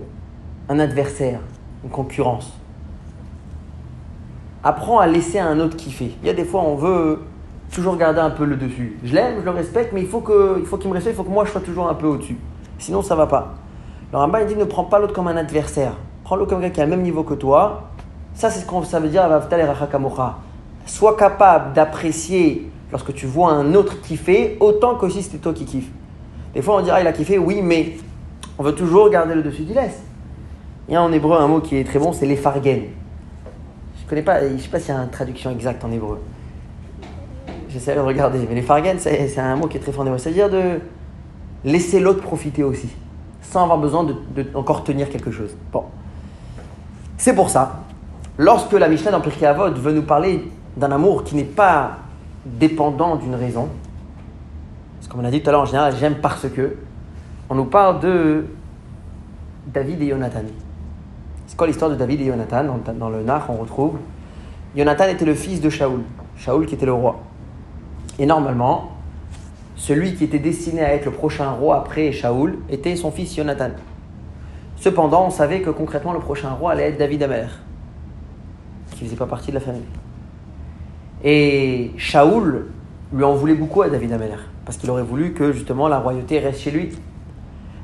un 0.67 0.79
adversaire, 0.79 1.39
une 1.83 1.91
concurrence. 1.91 2.56
Apprends 4.67 4.99
à 4.99 5.07
laisser 5.07 5.39
un 5.39 5.61
autre 5.61 5.77
kiffer. 5.77 6.11
Il 6.21 6.27
y 6.27 6.29
a 6.29 6.33
des 6.33 6.43
fois, 6.43 6.61
on 6.61 6.75
veut 6.75 7.21
toujours 7.71 7.95
garder 7.95 8.19
un 8.19 8.31
peu 8.31 8.43
le 8.43 8.57
dessus. 8.57 8.99
Je 9.01 9.15
l'aime, 9.15 9.35
je 9.39 9.45
le 9.45 9.51
respecte, 9.51 9.93
mais 9.93 10.01
il 10.01 10.07
faut 10.07 10.19
qu'il 10.19 10.35
me 10.35 10.93
respecte, 10.93 11.13
il 11.13 11.15
faut 11.15 11.23
que 11.23 11.29
moi 11.33 11.45
je 11.45 11.51
sois 11.51 11.61
toujours 11.61 11.87
un 11.87 11.93
peu 11.93 12.05
au-dessus. 12.05 12.35
Sinon, 12.77 13.01
ça 13.01 13.15
va 13.15 13.27
pas. 13.27 13.53
Le 14.11 14.17
Rambam 14.17 14.45
dit 14.45 14.57
ne 14.57 14.65
prends 14.65 14.83
pas 14.83 14.99
l'autre 14.99 15.13
comme 15.13 15.29
un 15.29 15.37
adversaire. 15.37 15.93
Prends-le 16.25 16.45
comme 16.45 16.59
quelqu'un 16.59 16.73
qui 16.73 16.81
a 16.81 16.83
le 16.83 16.89
même 16.89 17.01
niveau 17.01 17.23
que 17.23 17.35
toi. 17.35 17.83
Ça, 18.33 18.49
c'est 18.49 18.59
ce 18.59 18.65
que 18.65 18.85
ça 18.85 18.99
veut 18.99 19.07
dire 19.07 19.25
Sois 20.85 21.15
capable 21.15 21.71
d'apprécier 21.71 22.69
lorsque 22.91 23.13
tu 23.13 23.25
vois 23.25 23.51
un 23.51 23.73
autre 23.73 24.01
kiffer 24.01 24.57
autant 24.59 24.95
que 24.95 25.07
si 25.07 25.23
c'était 25.23 25.37
toi 25.37 25.53
qui 25.53 25.63
kiffe. 25.63 25.89
Des 26.53 26.61
fois, 26.61 26.75
on 26.75 26.81
dira 26.81 26.99
il 26.99 27.07
a 27.07 27.13
kiffé, 27.13 27.37
oui, 27.37 27.61
mais 27.63 27.95
on 28.59 28.63
veut 28.63 28.75
toujours 28.75 29.09
garder 29.09 29.33
le 29.33 29.43
dessus 29.43 29.63
du 29.63 29.73
laisse. 29.73 30.03
Il 30.89 30.93
y 30.93 30.97
a 30.97 31.01
en 31.01 31.13
hébreu 31.13 31.39
un 31.39 31.47
mot 31.47 31.61
qui 31.61 31.77
est 31.77 31.85
très 31.85 31.99
bon, 31.99 32.11
c'est 32.11 32.25
l'effargen. 32.25 32.81
Je 34.07 34.11
connais 34.11 34.21
pas, 34.21 34.39
je 34.49 34.55
sais 34.55 34.69
pas 34.69 34.79
s'il 34.79 34.95
y 34.95 34.97
a 34.97 35.01
une 35.01 35.09
traduction 35.09 35.51
exacte 35.51 35.83
en 35.83 35.91
hébreu. 35.91 36.21
J'essaie 37.67 37.93
de 37.93 37.99
regarder, 37.99 38.39
mais 38.47 38.55
l'effargen, 38.55 38.97
c'est 38.97 39.37
un 39.37 39.57
mot 39.57 39.67
qui 39.67 39.75
est 39.75 39.81
très 39.81 39.91
fort 39.91 40.03
en 40.03 40.07
hébreu. 40.07 40.17
C'est-à-dire 40.17 40.49
de 40.49 40.79
laisser 41.65 41.99
l'autre 41.99 42.21
profiter 42.21 42.63
aussi, 42.63 42.87
sans 43.41 43.63
avoir 43.63 43.77
besoin 43.77 44.05
de, 44.05 44.15
encore 44.53 44.85
tenir 44.85 45.09
quelque 45.09 45.29
chose. 45.29 45.57
Bon. 45.73 45.83
C'est 47.17 47.35
pour 47.35 47.49
ça, 47.49 47.81
lorsque 48.37 48.71
la 48.71 48.87
Mishnah 48.87 49.11
dans 49.11 49.19
Pirkei 49.19 49.45
Avot 49.45 49.73
veut 49.73 49.91
nous 49.91 50.03
parler 50.03 50.49
d'un 50.77 50.93
amour 50.93 51.25
qui 51.25 51.35
n'est 51.35 51.43
pas 51.43 51.97
dépendant 52.45 53.17
d'une 53.17 53.35
raison, 53.35 53.67
parce 54.95 55.07
que 55.07 55.11
comme 55.11 55.19
on 55.19 55.27
a 55.27 55.31
dit 55.31 55.41
tout 55.41 55.49
à 55.49 55.51
l'heure, 55.51 55.63
en 55.63 55.65
général, 55.65 55.93
j'aime 55.99 56.15
parce 56.21 56.47
que, 56.47 56.77
on 57.49 57.55
nous 57.55 57.65
parle 57.65 57.99
de 57.99 58.45
David 59.67 60.01
et 60.01 60.09
Jonathan. 60.11 60.43
C'est 61.47 61.57
quoi 61.57 61.67
l'histoire 61.67 61.89
de 61.89 61.95
David 61.95 62.21
et 62.21 62.25
Jonathan 62.25 62.63
dans, 62.99 63.09
le 63.09 63.23
Nach, 63.23 63.49
on 63.49 63.55
retrouve? 63.55 63.97
Jonathan 64.75 65.05
était 65.05 65.25
le 65.25 65.33
fils 65.33 65.61
de 65.61 65.69
Shaoul. 65.69 66.01
Shaoul 66.37 66.65
qui 66.65 66.75
était 66.75 66.85
le 66.85 66.93
roi. 66.93 67.19
Et 68.19 68.25
normalement, 68.25 68.91
celui 69.75 70.13
qui 70.15 70.25
était 70.25 70.39
destiné 70.39 70.81
à 70.81 70.93
être 70.93 71.05
le 71.05 71.11
prochain 71.11 71.49
roi 71.51 71.77
après 71.77 72.11
Shaoul 72.11 72.59
était 72.69 72.95
son 72.95 73.11
fils 73.11 73.35
Jonathan. 73.35 73.69
Cependant, 74.75 75.27
on 75.27 75.29
savait 75.31 75.61
que 75.61 75.69
concrètement, 75.69 76.13
le 76.13 76.19
prochain 76.19 76.51
roi 76.51 76.73
allait 76.73 76.89
être 76.89 76.99
David 76.99 77.23
Amer, 77.23 77.49
qui 78.91 79.03
ne 79.03 79.09
faisait 79.09 79.17
pas 79.17 79.25
partie 79.25 79.49
de 79.49 79.55
la 79.55 79.61
famille. 79.61 79.81
Et 81.23 81.91
Shaoul 81.97 82.67
lui 83.13 83.23
en 83.23 83.33
voulait 83.33 83.55
beaucoup 83.55 83.81
à 83.81 83.89
David 83.89 84.11
Amer, 84.11 84.37
parce 84.65 84.77
qu'il 84.77 84.89
aurait 84.89 85.01
voulu 85.01 85.33
que 85.33 85.51
justement 85.53 85.87
la 85.87 85.99
royauté 85.99 86.39
reste 86.39 86.59
chez 86.59 86.71
lui 86.71 86.91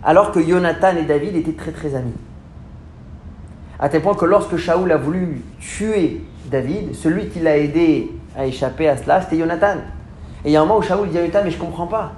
alors 0.03 0.31
que 0.31 0.41
Jonathan 0.41 0.95
et 0.97 1.03
David 1.03 1.35
étaient 1.35 1.53
très 1.53 1.71
très 1.71 1.95
amis. 1.95 2.13
À 3.79 3.89
tel 3.89 4.01
point 4.01 4.13
que 4.13 4.25
lorsque 4.25 4.55
Shaoul 4.55 4.91
a 4.91 4.97
voulu 4.97 5.41
tuer 5.59 6.21
David, 6.45 6.95
celui 6.95 7.27
qui 7.27 7.39
l'a 7.39 7.57
aidé 7.57 8.11
à 8.37 8.45
échapper 8.45 8.87
à 8.87 8.97
cela, 8.97 9.21
c'était 9.21 9.37
Jonathan. 9.37 9.77
Et 10.45 10.49
il 10.49 10.51
y 10.51 10.55
a 10.55 10.61
un 10.61 10.65
moment 10.65 10.79
où 10.79 10.81
Shaoul 10.81 11.09
dit 11.09 11.17
à 11.17 11.21
Jonathan, 11.21 11.41
mais 11.43 11.51
je 11.51 11.57
comprends 11.57 11.87
pas. 11.87 12.13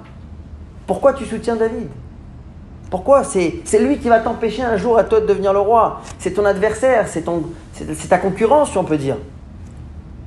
Pourquoi 0.86 1.12
tu 1.14 1.24
soutiens 1.24 1.56
David? 1.56 1.88
Pourquoi? 2.90 3.24
C'est 3.24 3.78
lui 3.80 3.98
qui 3.98 4.08
va 4.08 4.20
t'empêcher 4.20 4.62
un 4.62 4.76
jour 4.76 4.96
à 4.98 5.04
toi 5.04 5.20
de 5.20 5.26
devenir 5.26 5.52
le 5.52 5.58
roi. 5.58 6.00
C'est 6.18 6.32
ton 6.32 6.44
adversaire, 6.44 7.08
c'est 7.08 7.24
ta 8.08 8.18
concurrence, 8.18 8.70
si 8.70 8.78
on 8.78 8.84
peut 8.84 8.96
dire. 8.96 9.16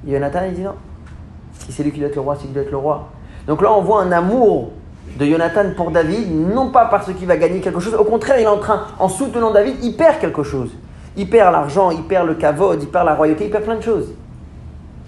Et 0.07 0.11
Jonathan, 0.11 0.41
il 0.47 0.53
dit 0.53 0.61
non. 0.61 0.75
Si 1.53 1.71
c'est 1.71 1.83
lui 1.83 1.91
qui 1.91 1.99
doit 1.99 2.09
être 2.09 2.15
le 2.15 2.21
roi, 2.21 2.35
c'est 2.35 2.43
lui 2.43 2.49
qui 2.49 2.53
doit 2.55 2.63
être 2.63 2.71
le 2.71 2.77
roi. 2.77 3.09
Donc 3.47 3.61
là, 3.61 3.71
on 3.71 3.81
voit 3.81 4.01
un 4.01 4.11
amour 4.11 4.71
de 5.17 5.25
Jonathan 5.25 5.71
pour 5.75 5.91
David, 5.91 6.29
non 6.31 6.69
pas 6.69 6.85
parce 6.85 7.11
qu'il 7.13 7.27
va 7.27 7.37
gagner 7.37 7.61
quelque 7.61 7.79
chose, 7.79 7.95
au 7.95 8.03
contraire, 8.03 8.39
il 8.39 8.43
est 8.43 8.47
en 8.47 8.59
train, 8.59 8.87
en 8.99 9.09
soutenant 9.09 9.51
David, 9.51 9.75
il 9.81 9.95
perd 9.95 10.19
quelque 10.19 10.43
chose. 10.43 10.71
Il 11.19 11.29
perd 11.29 11.51
l'argent, 11.51 11.91
il 11.91 12.03
perd 12.03 12.27
le 12.27 12.35
kavod, 12.35 12.81
il 12.81 12.87
perd 12.87 13.05
la 13.05 13.13
royauté, 13.13 13.43
il 13.43 13.51
perd 13.51 13.65
plein 13.65 13.75
de 13.75 13.83
choses. 13.83 14.13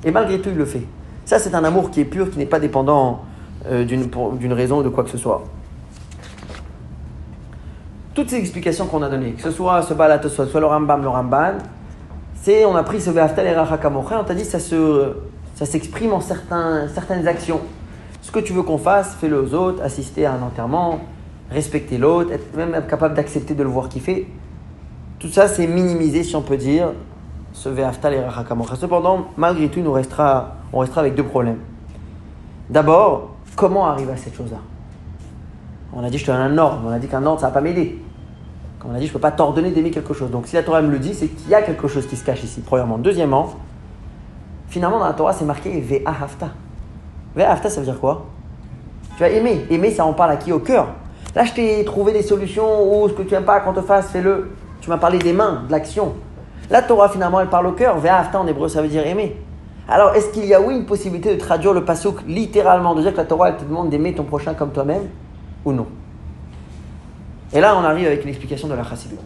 Et 0.03 0.11
malgré 0.11 0.41
tout, 0.41 0.49
il 0.49 0.57
le 0.57 0.65
fait. 0.65 0.83
Ça, 1.23 1.39
c'est 1.39 1.55
un 1.55 1.63
amour 1.63 1.89
qui 1.89 2.01
est 2.01 2.05
pur, 2.05 2.29
qui 2.29 2.37
n'est 2.37 2.45
pas 2.45 2.59
dépendant 2.59 3.21
euh, 3.65 3.85
d'une 3.85 4.53
raison 4.53 4.79
ou 4.79 4.83
de 4.83 4.89
quoi 4.89 5.05
que 5.05 5.09
ce 5.09 5.17
soit. 5.17 5.41
Toutes 8.13 8.29
ces 8.29 8.35
explications 8.35 8.87
qu'on 8.87 9.01
a 9.03 9.07
données, 9.07 9.31
que 9.31 9.41
ce 9.41 9.51
soit 9.51 9.83
ce 9.83 9.93
Balat, 9.93 10.21
soit, 10.27 10.47
soit 10.47 10.59
le 10.59 10.65
Rambam, 10.65 11.01
le 11.01 11.07
Ramban, 11.07 11.53
c'est, 12.41 12.65
on 12.65 12.75
a 12.75 12.83
pris 12.83 12.99
ce 12.99 13.09
Ve'aftal 13.09 13.47
et 13.47 13.55
on 13.57 14.23
t'a 14.25 14.33
dit 14.33 14.43
ça 14.43 14.59
ça 14.59 15.65
s'exprime 15.65 16.11
en 16.11 16.19
certaines 16.19 17.25
actions. 17.25 17.61
Ce 18.21 18.31
que 18.31 18.39
tu 18.39 18.51
veux 18.51 18.63
qu'on 18.63 18.77
fasse, 18.77 19.15
fais-le 19.15 19.41
aux 19.41 19.53
autres, 19.53 19.81
assister 19.81 20.25
à 20.25 20.33
un 20.33 20.41
enterrement, 20.41 20.99
respecter 21.49 21.97
l'autre, 21.97 22.33
être 22.33 22.53
même 22.57 22.83
capable 22.89 23.15
d'accepter 23.15 23.53
de 23.53 23.63
le 23.63 23.69
voir 23.69 23.87
kiffer. 23.87 24.27
Tout 25.21 25.29
ça, 25.29 25.47
c'est 25.47 25.67
minimiser, 25.67 26.23
si 26.23 26.35
on 26.35 26.41
peut 26.41 26.57
dire, 26.57 26.93
ce 27.53 27.69
Ve'aftal 27.69 28.15
et 28.15 28.21
Cependant, 28.75 29.27
malgré 29.37 29.69
tout, 29.69 29.79
on 29.85 29.91
restera 29.91 30.55
avec 30.95 31.13
deux 31.13 31.23
problèmes. 31.23 31.59
D'abord, 32.71 33.35
comment 33.55 33.85
arriver 33.85 34.13
à 34.13 34.17
cette 34.17 34.35
chose-là? 34.35 34.57
On 35.93 36.03
a 36.03 36.09
dit, 36.09 36.17
je 36.17 36.25
te 36.25 36.31
donne 36.31 36.41
un 36.41 36.57
ordre, 36.57 36.79
on 36.87 36.89
a 36.89 36.97
dit 36.97 37.07
qu'un 37.07 37.23
ordre, 37.23 37.39
ça 37.39 37.47
va 37.47 37.53
pas 37.53 37.61
m'aider. 37.61 38.01
On 38.83 38.95
a 38.95 38.97
dit, 38.97 39.05
je 39.05 39.11
ne 39.11 39.13
peux 39.13 39.19
pas 39.19 39.29
t'ordonner 39.29 39.69
d'aimer 39.69 39.91
quelque 39.91 40.15
chose. 40.15 40.31
Donc 40.31 40.47
si 40.47 40.55
la 40.55 40.63
Torah 40.63 40.81
me 40.81 40.89
le 40.89 40.97
dit, 40.97 41.13
c'est 41.13 41.27
qu'il 41.27 41.49
y 41.49 41.53
a 41.53 41.61
quelque 41.61 41.87
chose 41.87 42.07
qui 42.07 42.15
se 42.15 42.25
cache 42.25 42.43
ici, 42.43 42.61
premièrement. 42.61 42.97
Deuxièmement, 42.97 43.53
finalement 44.69 44.97
dans 44.97 45.05
la 45.05 45.13
Torah, 45.13 45.33
c'est 45.33 45.45
marqué 45.45 45.79
Ve'ahafta. 45.81 46.49
Ve'ahafta, 47.35 47.69
ça 47.69 47.81
veut 47.81 47.85
dire 47.85 47.99
quoi? 47.99 48.25
Tu 49.17 49.19
vas 49.19 49.29
aimer. 49.29 49.67
Aimer, 49.69 49.91
ça 49.91 50.03
en 50.03 50.13
parle 50.13 50.31
à 50.31 50.37
qui? 50.37 50.51
Au 50.51 50.57
cœur. 50.57 50.87
Là, 51.35 51.45
je 51.45 51.53
t'ai 51.53 51.83
trouvé 51.85 52.11
des 52.11 52.23
solutions 52.23 52.93
ou 52.93 53.07
ce 53.07 53.13
que 53.13 53.21
tu 53.21 53.33
n'aimes 53.33 53.45
pas 53.45 53.59
qu'on 53.61 53.73
te 53.73 53.81
fasse, 53.81 54.09
fais-le. 54.09 54.51
Tu 54.81 54.89
m'as 54.89 54.97
parlé 54.97 55.19
des 55.19 55.33
mains, 55.33 55.63
de 55.67 55.71
l'action. 55.71 56.13
La 56.69 56.81
Torah, 56.81 57.09
finalement, 57.09 57.39
elle 57.39 57.49
parle 57.49 57.67
au 57.67 57.71
cœur. 57.71 57.97
Ve'ahafta 57.99 58.39
en 58.39 58.47
hébreu, 58.47 58.67
ça 58.67 58.81
veut 58.81 58.87
dire 58.87 59.05
aimer. 59.05 59.37
Alors, 59.87 60.15
est-ce 60.15 60.29
qu'il 60.29 60.45
y 60.45 60.53
a, 60.53 60.61
oui, 60.61 60.75
une 60.75 60.85
possibilité 60.85 61.33
de 61.33 61.39
traduire 61.39 61.73
le 61.73 61.83
pasuk 61.85 62.21
littéralement, 62.27 62.95
de 62.95 63.01
dire 63.01 63.11
que 63.11 63.17
la 63.17 63.25
Torah, 63.25 63.49
elle 63.49 63.57
te 63.57 63.63
demande 63.63 63.89
d'aimer 63.89 64.13
ton 64.13 64.23
prochain 64.23 64.53
comme 64.53 64.71
toi-même 64.71 65.09
ou 65.65 65.73
non? 65.73 65.87
Et 67.53 67.59
là, 67.59 67.75
on 67.77 67.83
arrive 67.83 68.07
avec 68.07 68.23
une 68.23 68.29
explication 68.29 68.67
de 68.67 68.73
la 68.73 68.83
Chassidut. 68.83 69.17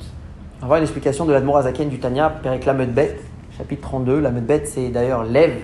On 0.64 0.68
va 0.68 0.78
une 0.78 0.84
explication 0.84 1.26
de 1.26 1.34
l'Admorazaken 1.34 1.90
du 1.90 2.00
Tanya, 2.00 2.30
Perek 2.42 2.66
Lamedbet, 2.66 3.20
chapitre 3.56 3.82
32. 3.84 4.20
Lamedbet, 4.20 4.66
c'est 4.66 4.90
d'ailleurs 4.90 5.24
lève, 5.24 5.58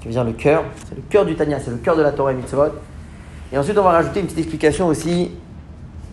qui 0.00 0.08
veut 0.08 0.12
dire 0.12 0.24
le 0.24 0.32
cœur. 0.32 0.64
C'est 0.86 0.96
le 0.96 1.02
cœur 1.08 1.24
du 1.24 1.34
Tanya, 1.34 1.58
c'est 1.58 1.70
le 1.70 1.78
cœur 1.78 1.96
de 1.96 2.02
la 2.02 2.12
Torah 2.12 2.32
et 2.32 2.34
Mitzvot. 2.34 2.72
Et 3.54 3.56
ensuite, 3.56 3.78
on 3.78 3.84
va 3.84 3.92
rajouter 3.92 4.18
une 4.18 4.26
petite 4.26 4.40
explication 4.40 4.88
aussi 4.88 5.30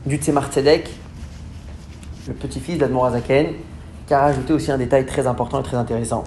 du 0.05 0.17
Tzemar 0.17 0.51
Tzedek, 0.51 0.91
le 2.27 2.35
petit-fils 2.35 2.77
d'Admorazaken, 2.77 3.47
qui 4.05 4.13
a 4.13 4.19
rajouté 4.19 4.53
aussi 4.53 4.71
un 4.71 4.77
détail 4.77 5.07
très 5.07 5.25
important 5.25 5.59
et 5.59 5.63
très 5.63 5.77
intéressant. 5.77 6.23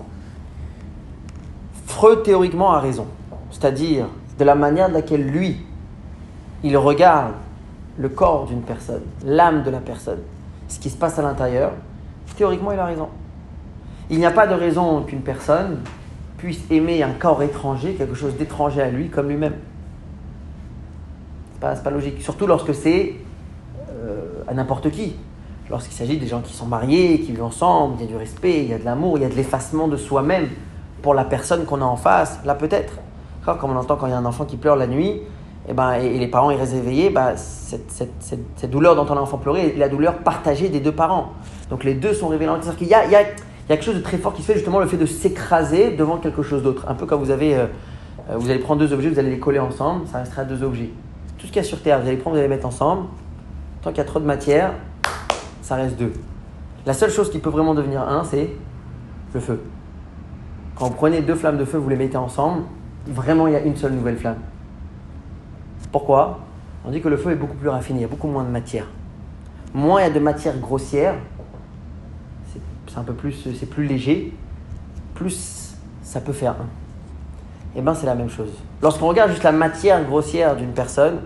Freud, 1.87 2.25
théoriquement, 2.25 2.73
a 2.73 2.81
raison. 2.81 3.07
C'est-à-dire 3.53 4.07
de 4.41 4.45
la 4.45 4.57
manière 4.57 4.89
de 4.89 4.95
laquelle 4.95 5.25
lui, 5.25 5.65
il 6.65 6.77
regarde 6.77 7.35
le 7.97 8.09
corps 8.09 8.47
d'une 8.47 8.63
personne, 8.63 9.03
l'âme 9.25 9.63
de 9.63 9.71
la 9.71 9.79
personne, 9.79 10.19
ce 10.67 10.81
qui 10.81 10.91
se 10.91 10.97
passe 10.97 11.17
à 11.21 11.23
l'intérieur, 11.23 11.75
théoriquement, 12.37 12.73
il 12.73 12.79
a 12.81 12.87
raison. 12.87 13.09
Il 14.11 14.19
n'y 14.19 14.27
a 14.27 14.33
pas 14.33 14.49
de 14.49 14.55
raison 14.55 15.03
qu'une 15.03 15.23
personne 15.23 15.79
puisse 16.39 16.65
aimer 16.73 17.05
un 17.05 17.13
corps 17.13 17.41
étranger, 17.45 17.95
quelque 17.95 18.17
chose 18.17 18.37
d'étranger 18.37 18.83
à 18.83 18.91
lui, 18.91 19.11
comme 19.11 19.29
lui-même. 19.29 19.55
N'est 21.73 21.81
pas, 21.81 21.91
logique. 21.91 22.21
Surtout 22.23 22.47
lorsque 22.47 22.75
c'est 22.75 23.15
euh, 23.91 24.43
à 24.49 24.55
n'importe 24.55 24.91
qui. 24.91 25.17
Lorsqu'il 25.71 25.95
s'agit 25.95 26.19
des 26.19 26.27
gens 26.27 26.41
qui 26.41 26.53
sont 26.53 26.67
mariés, 26.67 27.21
qui 27.21 27.33
vivent 27.33 27.45
ensemble, 27.45 27.95
il 27.99 28.03
y 28.03 28.09
a 28.09 28.11
du 28.11 28.17
respect, 28.17 28.65
il 28.65 28.71
y 28.71 28.75
a 28.75 28.79
de 28.79 28.85
l'amour, 28.85 29.17
il 29.17 29.23
y 29.23 29.25
a 29.25 29.31
de 29.31 29.35
l'effacement 29.35 29.89
de 29.89 29.97
soi-même 29.97 30.49
pour 31.01 31.15
la 31.15 31.25
personne 31.25 31.65
qu'on 31.65 31.81
a 31.81 31.85
en 31.85 31.97
face. 31.97 32.39
Là, 32.45 32.55
peut-être. 32.55 32.95
Comme 33.45 33.73
on 33.73 33.77
entend 33.77 33.97
quand 33.97 34.07
il 34.07 34.11
y 34.11 34.15
a 34.15 34.19
un 34.19 34.25
enfant 34.25 34.45
qui 34.45 34.57
pleure 34.57 34.77
la 34.77 34.87
nuit, 34.87 35.21
et, 35.69 35.73
ben, 35.73 35.95
et, 35.95 36.19
les 36.19 36.27
parents 36.27 36.51
ils 36.51 36.59
restent 36.59 36.75
éveillés, 36.75 37.11
ben, 37.11 37.33
cette, 37.37 37.91
cette, 37.91 38.13
cette, 38.21 38.71
douleur 38.71 38.97
d'entendre 38.97 39.21
l'enfant 39.21 39.39
pleurer 39.39 39.69
est 39.69 39.79
la 39.79 39.89
douleur 39.89 40.19
partagée 40.19 40.69
des 40.69 40.81
deux 40.81 40.93
parents. 40.93 41.33
Donc 41.71 41.85
les 41.85 41.95
deux 41.95 42.13
sont 42.13 42.29
révélés. 42.29 42.53
Il 42.81 42.87
y 42.87 42.95
a 42.95 43.25
quelque 43.69 43.85
chose 43.85 43.95
de 43.95 44.01
très 44.01 44.19
fort 44.19 44.35
qui 44.35 44.43
se 44.43 44.47
fait 44.49 44.55
justement 44.55 44.81
le 44.81 44.87
fait 44.87 44.99
de 44.99 45.07
s'écraser 45.07 45.93
devant 45.93 46.19
quelque 46.19 46.43
chose 46.43 46.63
d'autre. 46.63 46.85
Un 46.89 46.95
peu 46.95 47.07
comme 47.07 47.21
vous 47.21 47.31
avez, 47.31 47.55
euh, 47.55 47.67
euh, 48.31 48.37
vous 48.37 48.51
allez 48.51 48.59
prendre 48.59 48.81
deux 48.81 48.93
objets, 48.93 49.09
vous 49.09 49.19
allez 49.19 49.31
les 49.31 49.39
coller 49.39 49.59
ensemble, 49.59 50.07
ça 50.07 50.19
restera 50.19 50.45
deux 50.45 50.63
objets. 50.63 50.91
Tout 51.45 51.49
ce 51.49 51.53
qu'il 51.53 51.63
y 51.63 51.67
a 51.67 51.69
sur 51.69 51.83
Terre, 51.83 52.01
vous 52.01 52.09
allez 52.09 52.17
prendre, 52.17 52.37
vous 52.37 52.41
allez 52.41 52.49
mettre 52.49 52.65
ensemble. 52.65 53.05
Tant 53.83 53.91
qu'il 53.91 53.99
y 53.99 54.01
a 54.01 54.05
trop 54.05 54.19
de 54.19 54.25
matière, 54.25 54.73
ça 55.61 55.75
reste 55.75 55.99
deux. 55.99 56.15
La 56.87 56.95
seule 56.95 57.11
chose 57.11 57.31
qui 57.31 57.39
peut 57.39 57.51
vraiment 57.51 57.75
devenir 57.75 58.01
un, 58.01 58.25
c'est 58.25 58.49
le 59.35 59.41
feu. 59.41 59.61
Quand 60.75 60.87
vous 60.87 60.95
prenez 60.95 61.21
deux 61.21 61.35
flammes 61.35 61.59
de 61.59 61.67
feu, 61.67 61.77
vous 61.77 61.91
les 61.91 61.97
mettez 61.97 62.17
ensemble, 62.17 62.63
vraiment 63.07 63.47
il 63.47 63.53
y 63.53 63.57
a 63.57 63.61
une 63.61 63.77
seule 63.77 63.93
nouvelle 63.93 64.17
flamme. 64.17 64.39
Pourquoi? 65.93 66.41
On 66.87 66.91
dit 66.91 67.03
que 67.03 67.09
le 67.09 67.19
feu 67.19 67.33
est 67.33 67.37
beaucoup 67.37 67.57
plus 67.57 67.69
raffiné, 67.69 67.99
il 67.99 68.03
y 68.03 68.07
a 68.07 68.09
beaucoup 68.09 68.29
moins 68.29 68.45
de 68.45 68.49
matière. 68.49 68.87
Moins 69.75 70.01
il 70.01 70.05
y 70.05 70.11
a 70.11 70.15
de 70.15 70.21
matière 70.21 70.59
grossière, 70.59 71.15
c'est 72.87 72.97
un 72.97 73.03
peu 73.03 73.13
plus, 73.13 73.47
c'est 73.55 73.67
plus 73.67 73.85
léger, 73.85 74.33
plus 75.15 75.77
ça 76.01 76.23
peut 76.23 76.33
faire 76.33 76.53
un. 76.53 76.84
Eh 77.77 77.81
bien 77.81 77.95
c'est 77.95 78.07
la 78.07 78.15
même 78.15 78.31
chose. 78.31 78.51
Lorsqu'on 78.83 79.09
regarde 79.09 79.31
juste 79.31 79.43
la 79.43 79.53
matière 79.53 80.03
grossière 80.05 80.57
d'une 80.57 80.73
personne, 80.73 81.21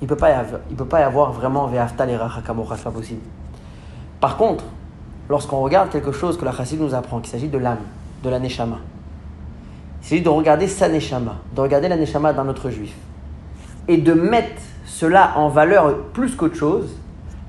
il 0.00 0.04
ne 0.04 0.08
peut, 0.08 0.16
pas 0.16 0.30
y 0.30 0.34
avoir, 0.34 0.60
peut 0.60 0.84
pas 0.84 1.00
y 1.00 1.02
avoir 1.02 1.32
vraiment 1.32 1.66
Ve'aftal 1.66 2.08
c'est 2.08 2.84
pas 2.84 2.90
possible. 2.90 3.20
Par 4.20 4.36
contre, 4.36 4.64
lorsqu'on 5.28 5.60
regarde 5.60 5.90
quelque 5.90 6.12
chose 6.12 6.38
que 6.38 6.44
la 6.44 6.52
chassid 6.52 6.80
nous 6.80 6.94
apprend, 6.94 7.18
qu'il 7.18 7.30
s'agit 7.30 7.48
de 7.48 7.58
l'âme, 7.58 7.78
de 8.22 8.30
la 8.30 8.38
neshama, 8.38 8.78
c'est 10.00 10.20
de 10.20 10.28
regarder 10.28 10.68
sa 10.68 10.88
neshama, 10.88 11.36
de 11.54 11.60
regarder 11.60 11.88
la 11.88 11.96
neshama 11.96 12.32
d'un 12.32 12.48
autre 12.48 12.70
juif. 12.70 12.94
Et 13.88 13.96
de 13.96 14.12
mettre 14.12 14.62
cela 14.86 15.32
en 15.36 15.48
valeur 15.48 15.96
plus 16.12 16.36
qu'autre 16.36 16.54
chose, 16.54 16.94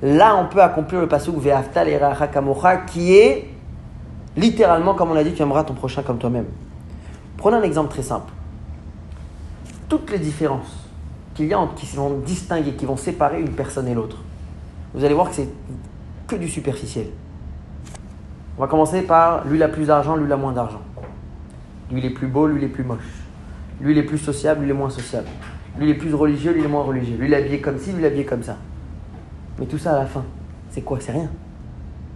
là 0.01 0.35
on 0.35 0.47
peut 0.47 0.61
accomplir 0.61 1.01
le 1.01 1.07
pasuk 1.07 1.37
ve'aftal 1.37 1.87
et 1.87 1.99
qui 2.87 3.15
est 3.15 3.47
littéralement, 4.35 4.95
comme 4.95 5.11
on 5.11 5.13
l'a 5.13 5.23
dit, 5.23 5.33
tu 5.33 5.41
aimeras 5.41 5.63
ton 5.63 5.73
prochain 5.73 6.01
comme 6.01 6.17
toi-même. 6.17 6.45
Prenons 7.39 7.55
un 7.55 7.63
exemple 7.63 7.89
très 7.89 8.03
simple. 8.03 8.33
Toutes 9.87 10.11
les 10.11 10.19
différences 10.19 10.89
qu'il 11.33 11.47
y 11.47 11.53
a 11.53 11.69
qui 11.77 11.85
vont 11.95 12.19
distinguer, 12.19 12.73
qui 12.73 12.85
vont 12.85 12.97
séparer 12.97 13.39
une 13.39 13.51
personne 13.51 13.87
et 13.87 13.93
l'autre, 13.93 14.17
vous 14.93 15.05
allez 15.05 15.13
voir 15.13 15.29
que 15.29 15.35
c'est 15.35 15.47
que 16.27 16.35
du 16.35 16.49
superficiel. 16.49 17.07
On 18.57 18.61
va 18.61 18.67
commencer 18.67 19.03
par 19.03 19.45
lui, 19.45 19.57
il 19.57 19.63
a 19.63 19.69
plus 19.69 19.87
d'argent, 19.87 20.17
lui, 20.17 20.25
il 20.25 20.31
a 20.33 20.35
moins 20.35 20.51
d'argent. 20.51 20.81
Lui, 21.89 21.99
il 22.01 22.05
est 22.05 22.09
plus 22.09 22.27
beau, 22.27 22.45
lui, 22.45 22.59
il 22.59 22.65
est 22.65 22.67
plus 22.67 22.83
moche. 22.83 23.23
Lui, 23.79 23.93
il 23.93 23.97
est 23.97 24.03
plus 24.03 24.17
sociable, 24.17 24.59
lui, 24.59 24.67
il 24.67 24.71
est 24.71 24.77
moins 24.77 24.89
sociable. 24.89 25.29
Lui, 25.77 25.87
il 25.87 25.91
est 25.91 25.97
plus 25.97 26.13
religieux, 26.13 26.51
lui, 26.51 26.59
il 26.59 26.65
est 26.65 26.69
moins 26.69 26.83
religieux. 26.83 27.15
Lui, 27.15 27.27
il 27.27 27.33
est 27.33 27.37
habillé 27.37 27.61
comme 27.61 27.79
ci, 27.79 27.93
lui, 27.93 27.99
il 27.99 28.03
est 28.03 28.07
habillé 28.07 28.25
comme 28.25 28.43
ça. 28.43 28.57
Mais 29.57 29.65
tout 29.65 29.77
ça 29.77 29.95
à 29.95 29.99
la 29.99 30.05
fin, 30.05 30.25
c'est 30.71 30.81
quoi? 30.81 30.97
C'est 30.99 31.13
rien. 31.13 31.29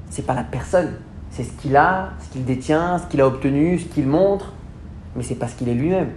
C'est 0.09 0.25
pas 0.25 0.33
la 0.33 0.43
personne. 0.43 0.95
C'est 1.29 1.43
ce 1.43 1.53
qu'il 1.53 1.77
a, 1.77 2.09
ce 2.19 2.29
qu'il 2.33 2.43
détient, 2.43 2.97
ce 2.97 3.07
qu'il 3.07 3.21
a 3.21 3.27
obtenu, 3.27 3.79
ce 3.79 3.85
qu'il 3.85 4.05
montre. 4.05 4.51
Mais 5.15 5.23
c'est 5.23 5.35
parce 5.35 5.53
qu'il 5.53 5.69
est 5.69 5.73
lui-même. 5.73 6.09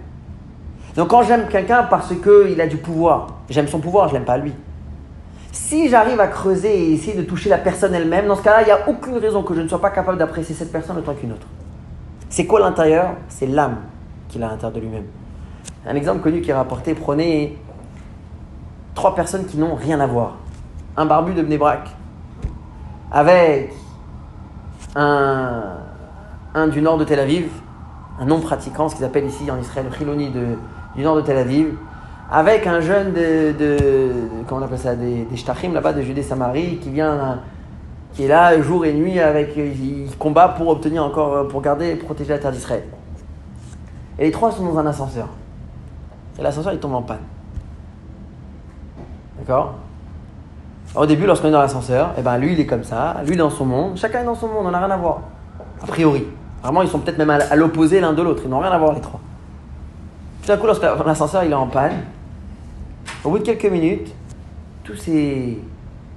Donc 0.95 1.09
quand 1.09 1.23
j'aime 1.23 1.47
quelqu'un 1.47 1.83
parce 1.83 2.13
qu'il 2.15 2.59
a 2.59 2.67
du 2.67 2.77
pouvoir, 2.77 3.27
j'aime 3.49 3.67
son 3.67 3.79
pouvoir, 3.79 4.09
je 4.09 4.13
l'aime 4.13 4.25
pas 4.25 4.37
lui. 4.37 4.53
Si 5.51 5.89
j'arrive 5.89 6.19
à 6.19 6.27
creuser 6.27 6.75
et 6.75 6.93
essayer 6.93 7.15
de 7.15 7.23
toucher 7.23 7.49
la 7.49 7.57
personne 7.57 7.93
elle-même, 7.93 8.27
dans 8.27 8.35
ce 8.35 8.43
cas-là, 8.43 8.61
il 8.61 8.65
n'y 8.65 8.71
a 8.71 8.89
aucune 8.89 9.17
raison 9.17 9.43
que 9.43 9.53
je 9.53 9.61
ne 9.61 9.67
sois 9.67 9.81
pas 9.81 9.89
capable 9.89 10.17
d'apprécier 10.17 10.55
cette 10.55 10.71
personne 10.71 10.97
autant 10.97 11.13
qu'une 11.13 11.31
autre. 11.31 11.47
C'est 12.29 12.45
quoi 12.45 12.59
l'intérieur? 12.59 13.11
C'est 13.27 13.47
l'âme 13.47 13.77
qu'il 14.27 14.41
a 14.43 14.47
à 14.47 14.49
l'intérieur 14.51 14.73
de 14.73 14.79
lui-même. 14.79 15.05
Un 15.85 15.95
exemple 15.95 16.21
connu 16.21 16.41
qui 16.41 16.51
est 16.51 16.53
rapporté, 16.53 16.93
prenez 16.93 17.57
trois 18.95 19.15
personnes 19.15 19.45
qui 19.45 19.57
n'ont 19.57 19.75
rien 19.75 19.99
à 19.99 20.07
voir. 20.07 20.37
Un 20.95 21.05
barbu 21.05 21.33
de 21.33 21.43
Bnebrak 21.43 21.89
avec 23.11 23.71
un, 24.95 25.77
un 26.53 26.67
du 26.67 26.81
nord 26.81 26.97
de 26.97 27.03
Tel 27.03 27.19
Aviv, 27.19 27.49
un 28.19 28.25
non-pratiquant, 28.25 28.89
ce 28.89 28.95
qu'ils 28.95 29.05
appellent 29.05 29.27
ici 29.27 29.49
en 29.51 29.59
Israël 29.59 29.85
Chiloni 29.97 30.31
du 30.95 31.01
nord 31.01 31.15
de 31.15 31.21
Tel 31.21 31.37
Aviv, 31.37 31.75
avec 32.31 32.67
un 32.67 32.81
jeune 32.81 33.13
de, 33.13 34.09
comment 34.47 34.61
on 34.61 34.65
appelle 34.65 34.79
ça, 34.79 34.95
des, 34.95 35.23
des 35.25 35.37
Shtachim 35.37 35.73
là-bas 35.73 35.93
de 35.93 36.01
Judée-Samarie 36.01 36.77
qui 36.77 36.89
vient 36.89 37.39
qui 38.17 38.23
est 38.23 38.27
là 38.27 38.59
jour 38.61 38.83
et 38.83 38.93
nuit 38.93 39.19
avec, 39.19 39.55
il 39.55 40.09
combat 40.17 40.49
pour 40.49 40.69
obtenir 40.69 41.03
encore, 41.03 41.47
pour 41.49 41.61
garder 41.61 41.89
et 41.89 41.95
protéger 41.95 42.33
la 42.33 42.39
terre 42.39 42.51
d'Israël. 42.51 42.83
Et 44.17 44.25
les 44.25 44.31
trois 44.31 44.51
sont 44.51 44.63
dans 44.65 44.79
un 44.79 44.87
ascenseur. 44.87 45.27
Et 46.39 46.41
l'ascenseur, 46.41 46.73
il 46.73 46.79
tombe 46.79 46.95
en 46.95 47.03
panne. 47.03 47.19
D'accord? 49.37 49.75
Au 50.95 51.05
début, 51.05 51.27
lorsqu'on 51.27 51.49
est 51.49 51.51
dans 51.51 51.61
l'ascenseur, 51.61 52.07
et 52.09 52.19
eh 52.19 52.21
ben, 52.23 52.39
lui, 52.39 52.53
il 52.53 52.59
est 52.59 52.65
comme 52.65 52.83
ça, 52.83 53.17
lui 53.23 53.37
dans 53.37 53.51
son 53.51 53.65
monde, 53.65 53.97
chacun 53.97 54.21
est 54.21 54.25
dans 54.25 54.33
son 54.33 54.47
monde, 54.47 54.65
on 54.65 54.71
n'a 54.71 54.79
rien 54.79 54.89
à 54.89 54.97
voir. 54.97 55.21
A 55.83 55.85
priori. 55.85 56.25
Vraiment, 56.63 56.81
ils 56.81 56.89
sont 56.89 56.99
peut-être 56.99 57.17
même 57.17 57.29
à 57.29 57.55
l'opposé 57.55 57.99
l'un 57.99 58.13
de 58.13 58.21
l'autre, 58.21 58.41
ils 58.45 58.49
n'ont 58.49 58.59
rien 58.59 58.71
à 58.71 58.77
voir 58.77 58.93
les 58.93 59.01
trois. 59.01 59.19
Tout 60.43 60.51
à 60.51 60.57
coup, 60.57 60.65
lorsque 60.65 60.83
l'ascenseur 60.83 61.43
il 61.43 61.51
est 61.51 61.55
en 61.55 61.67
panne, 61.67 62.03
au 63.23 63.29
bout 63.29 63.39
de 63.39 63.43
quelques 63.43 63.65
minutes, 63.65 64.13
toutes 64.83 64.99
ces, 64.99 65.59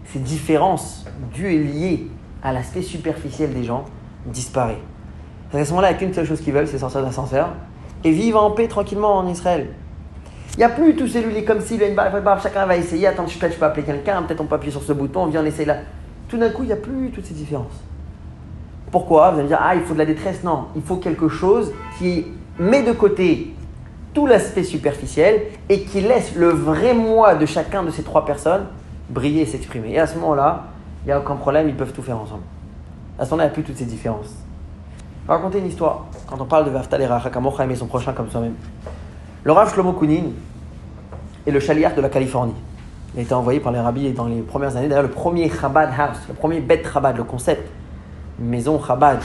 ces 0.06 0.18
différences 0.18 1.04
dues 1.34 1.52
et 1.52 1.58
liées 1.58 2.06
à 2.42 2.52
l'aspect 2.52 2.82
superficiel 2.82 3.52
des 3.52 3.64
gens 3.64 3.84
disparaissent. 4.26 4.76
À 5.52 5.64
ce 5.64 5.70
moment-là, 5.70 5.90
il 5.90 5.92
n'y 5.92 5.96
a 5.96 5.98
qu'une 5.98 6.14
seule 6.14 6.26
chose 6.26 6.40
qu'ils 6.40 6.52
veulent, 6.52 6.68
c'est 6.68 6.78
sortir 6.78 7.00
de 7.00 7.06
l'ascenseur 7.06 7.50
et 8.04 8.10
vivre 8.10 8.42
en 8.42 8.52
paix 8.52 8.68
tranquillement 8.68 9.16
en 9.16 9.26
Israël. 9.26 9.68
Il 10.54 10.58
n'y 10.58 10.64
a 10.64 10.68
plus 10.68 10.96
tout 10.96 11.06
celui 11.06 11.44
comme 11.44 11.60
s'il 11.60 11.82
a 11.82 11.86
une 11.86 11.94
barre, 11.94 12.42
chacun 12.42 12.66
va 12.66 12.76
essayer, 12.76 13.06
attends, 13.06 13.26
je, 13.26 13.38
peux 13.38 13.64
appeler 13.64 13.84
quelqu'un, 13.84 14.22
peut-être 14.22 14.40
on 14.40 14.46
peut 14.46 14.56
appuyer 14.56 14.72
sur 14.72 14.82
ce 14.82 14.92
bouton, 14.92 15.22
on 15.22 15.26
vient 15.26 15.44
essayer 15.44 15.64
là. 15.64 15.78
Tout 16.28 16.38
d'un 16.38 16.50
coup, 16.50 16.62
il 16.62 16.66
n'y 16.66 16.72
a 16.72 16.76
plus 16.76 17.10
toutes 17.10 17.24
ces 17.24 17.34
différences. 17.34 17.84
Pourquoi 18.90 19.30
Vous 19.30 19.34
allez 19.34 19.44
me 19.44 19.48
dire, 19.48 19.58
ah, 19.60 19.74
il 19.74 19.82
faut 19.82 19.94
de 19.94 19.98
la 19.98 20.06
détresse. 20.06 20.42
Non, 20.42 20.66
il 20.74 20.82
faut 20.82 20.96
quelque 20.96 21.28
chose 21.28 21.72
qui 21.98 22.26
met 22.58 22.82
de 22.82 22.92
côté 22.92 23.54
tout 24.12 24.26
l'aspect 24.26 24.64
superficiel 24.64 25.42
et 25.68 25.82
qui 25.82 26.00
laisse 26.00 26.34
le 26.34 26.48
vrai 26.48 26.94
moi 26.94 27.34
de 27.36 27.46
chacun 27.46 27.84
de 27.84 27.90
ces 27.90 28.02
trois 28.02 28.24
personnes 28.24 28.66
briller 29.08 29.42
et 29.42 29.46
s'exprimer. 29.46 29.92
Et 29.92 29.98
à 29.98 30.06
ce 30.06 30.16
moment-là, 30.18 30.64
il 31.04 31.06
n'y 31.06 31.12
a 31.12 31.18
aucun 31.18 31.36
problème, 31.36 31.68
ils 31.68 31.76
peuvent 31.76 31.92
tout 31.92 32.02
faire 32.02 32.18
ensemble. 32.18 32.42
À 33.18 33.24
ce 33.24 33.30
moment-là, 33.30 33.44
il 33.44 33.48
n'y 33.48 33.52
a 33.52 33.54
plus 33.54 33.62
toutes 33.62 33.76
ces 33.76 33.84
différences. 33.84 34.34
Je 35.22 35.26
vais 35.28 35.34
raconter 35.34 35.58
une 35.58 35.66
histoire 35.66 36.06
quand 36.26 36.40
on 36.40 36.44
parle 36.44 36.64
de 36.64 36.70
Vaftal 36.70 37.00
et 37.02 37.06
Rachakamocha 37.06 37.64
aimer 37.64 37.76
son 37.76 37.86
prochain 37.86 38.12
comme 38.12 38.30
soi-même. 38.30 38.54
Le 39.44 39.52
Rav 39.52 39.72
Shlomo 39.72 39.92
Kounin 39.92 40.24
est 41.46 41.50
le 41.50 41.60
chaliard 41.60 41.94
de 41.94 42.00
la 42.00 42.08
Californie. 42.08 42.54
Il 43.14 43.20
a 43.20 43.22
été 43.22 43.34
envoyé 43.34 43.60
par 43.60 43.72
les 43.72 43.80
rabbis 43.80 44.12
dans 44.12 44.26
les 44.26 44.40
premières 44.40 44.76
années. 44.76 44.88
D'ailleurs, 44.88 45.02
le 45.02 45.10
premier 45.10 45.50
Chabad 45.50 45.90
House, 45.98 46.18
le 46.28 46.34
premier 46.34 46.60
Bet 46.60 46.82
Chabad, 46.92 47.16
le 47.16 47.24
concept 47.24 47.68
maison 48.40 48.80
Chabad 48.82 49.20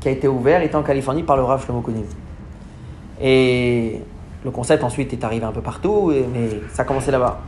qui 0.00 0.08
a 0.08 0.10
été 0.10 0.28
ouvert 0.28 0.62
était 0.62 0.76
en 0.76 0.82
Californie 0.82 1.22
par 1.22 1.36
le 1.36 1.42
Rav 1.42 1.64
Shlomo 1.64 1.80
Kounin. 1.80 2.02
Et 3.20 4.00
le 4.44 4.50
concept 4.50 4.84
ensuite 4.84 5.12
est 5.12 5.24
arrivé 5.24 5.44
un 5.44 5.52
peu 5.52 5.60
partout, 5.60 6.12
mais 6.32 6.60
ça 6.72 6.82
a 6.82 6.84
commencé 6.84 7.10
là-bas. 7.10 7.40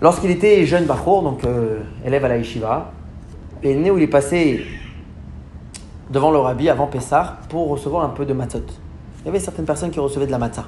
Lorsqu'il 0.00 0.30
était 0.30 0.66
jeune 0.66 0.84
Bachour, 0.84 1.22
donc 1.22 1.44
euh, 1.44 1.80
élève 2.04 2.24
à 2.24 2.28
la 2.28 2.36
Yeshiva, 2.36 2.90
et 3.62 3.74
né 3.74 3.90
où 3.90 3.98
il 3.98 4.04
est 4.04 4.08
passé 4.08 4.64
devant 6.10 6.30
le 6.30 6.38
rabbi 6.38 6.68
avant 6.68 6.88
Pessah 6.88 7.38
pour 7.48 7.68
recevoir 7.68 8.04
un 8.04 8.08
peu 8.08 8.26
de 8.26 8.32
matzot. 8.32 8.64
Il 9.20 9.26
y 9.26 9.28
avait 9.28 9.38
certaines 9.38 9.64
personnes 9.64 9.90
qui 9.90 10.00
recevaient 10.00 10.26
de 10.26 10.32
la 10.32 10.38
matzah. 10.38 10.66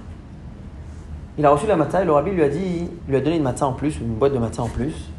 Il 1.36 1.44
a 1.44 1.50
reçu 1.50 1.66
la 1.66 1.74
matzah 1.74 2.02
et 2.02 2.04
le 2.04 2.12
rabbi 2.12 2.30
lui 2.30 2.44
a 2.44 2.48
dit, 2.48 2.88
lui 3.08 3.16
a 3.16 3.20
donné 3.20 3.36
une 3.36 3.42
matzah 3.42 3.66
en 3.66 3.72
plus, 3.72 3.98
une 3.98 4.14
boîte 4.14 4.32
de 4.32 4.38
matzah 4.38 4.62
en 4.62 4.68
plus. 4.68 5.10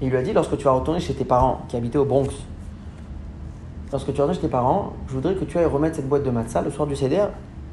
Et 0.00 0.06
il 0.06 0.10
lui 0.10 0.16
a 0.16 0.22
dit, 0.22 0.32
lorsque 0.32 0.56
tu 0.56 0.64
vas 0.64 0.72
retourner 0.72 0.98
chez 0.98 1.14
tes 1.14 1.24
parents 1.24 1.62
qui 1.68 1.76
habitaient 1.76 1.98
au 1.98 2.04
Bronx, 2.04 2.34
lorsque 3.92 4.12
tu 4.12 4.22
chez 4.32 4.40
tes 4.40 4.48
parents, 4.48 4.94
je 5.08 5.14
voudrais 5.14 5.34
que 5.34 5.44
tu 5.44 5.58
ailles 5.58 5.66
remettre 5.66 5.96
cette 5.96 6.08
boîte 6.08 6.24
de 6.24 6.30
matzah 6.30 6.62
le 6.62 6.70
soir 6.70 6.88
du 6.88 6.96
Seder 6.96 7.26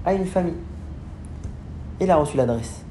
à 0.05 0.13
une 0.13 0.25
famille. 0.25 0.57
Et 1.99 2.03
il 2.03 2.11
a 2.11 2.17
reçu 2.17 2.37
l'adresse. 2.37 2.83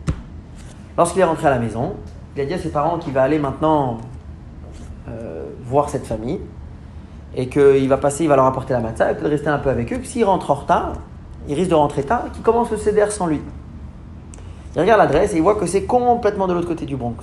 Lorsqu'il 0.96 1.20
est 1.20 1.24
rentré 1.24 1.46
à 1.46 1.50
la 1.50 1.58
maison, 1.58 1.94
il 2.34 2.42
a 2.42 2.46
dit 2.46 2.54
à 2.54 2.58
ses 2.58 2.70
parents 2.70 2.98
qu'il 2.98 3.12
va 3.12 3.22
aller 3.22 3.38
maintenant 3.38 3.98
euh, 5.08 5.44
voir 5.64 5.90
cette 5.90 6.06
famille 6.06 6.40
et 7.36 7.48
qu'il 7.48 7.88
va 7.88 7.98
passer, 7.98 8.24
il 8.24 8.28
va 8.28 8.36
leur 8.36 8.46
apporter 8.46 8.72
la 8.72 8.80
matzah, 8.80 9.12
il 9.12 9.18
peut 9.18 9.28
rester 9.28 9.48
un 9.48 9.58
peu 9.58 9.70
avec 9.70 9.92
eux, 9.92 10.02
s'il 10.02 10.24
rentre 10.24 10.50
en 10.50 10.54
retard, 10.54 10.94
il 11.46 11.54
risque 11.54 11.70
de 11.70 11.74
rentrer 11.74 12.02
tard, 12.02 12.32
qu'il 12.32 12.42
commence 12.42 12.70
le 12.70 12.78
CDR 12.78 13.12
sans 13.12 13.26
lui. 13.26 13.40
Il 14.74 14.80
regarde 14.80 15.00
l'adresse 15.00 15.34
et 15.34 15.36
il 15.36 15.42
voit 15.42 15.54
que 15.54 15.66
c'est 15.66 15.84
complètement 15.84 16.46
de 16.46 16.54
l'autre 16.54 16.68
côté 16.68 16.86
du 16.86 16.96
Bronx. 16.96 17.16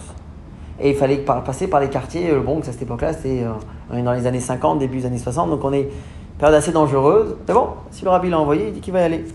Et 0.79 0.89
il 0.89 0.95
fallait 0.95 1.17
passer 1.17 1.67
par 1.67 1.79
les 1.79 1.89
quartiers, 1.89 2.31
le 2.31 2.41
Bronx 2.41 2.67
à 2.67 2.71
cette 2.71 2.81
époque-là, 2.81 3.13
c'était 3.13 3.43
euh, 3.43 4.01
dans 4.01 4.11
les 4.11 4.27
années 4.27 4.41
50, 4.41 4.79
début 4.79 4.97
des 4.97 5.05
années 5.05 5.17
60, 5.17 5.49
donc 5.49 5.63
on 5.63 5.71
est 5.71 5.89
période 6.37 6.57
assez 6.57 6.71
dangereuse. 6.71 7.37
Mais 7.47 7.53
bon, 7.53 7.69
si 7.91 8.03
le 8.03 8.09
rabbi 8.09 8.29
l'a 8.29 8.39
envoyé, 8.39 8.67
il 8.67 8.73
dit 8.73 8.81
qu'il 8.81 8.93
va 8.93 9.01
y 9.01 9.03
aller. 9.03 9.25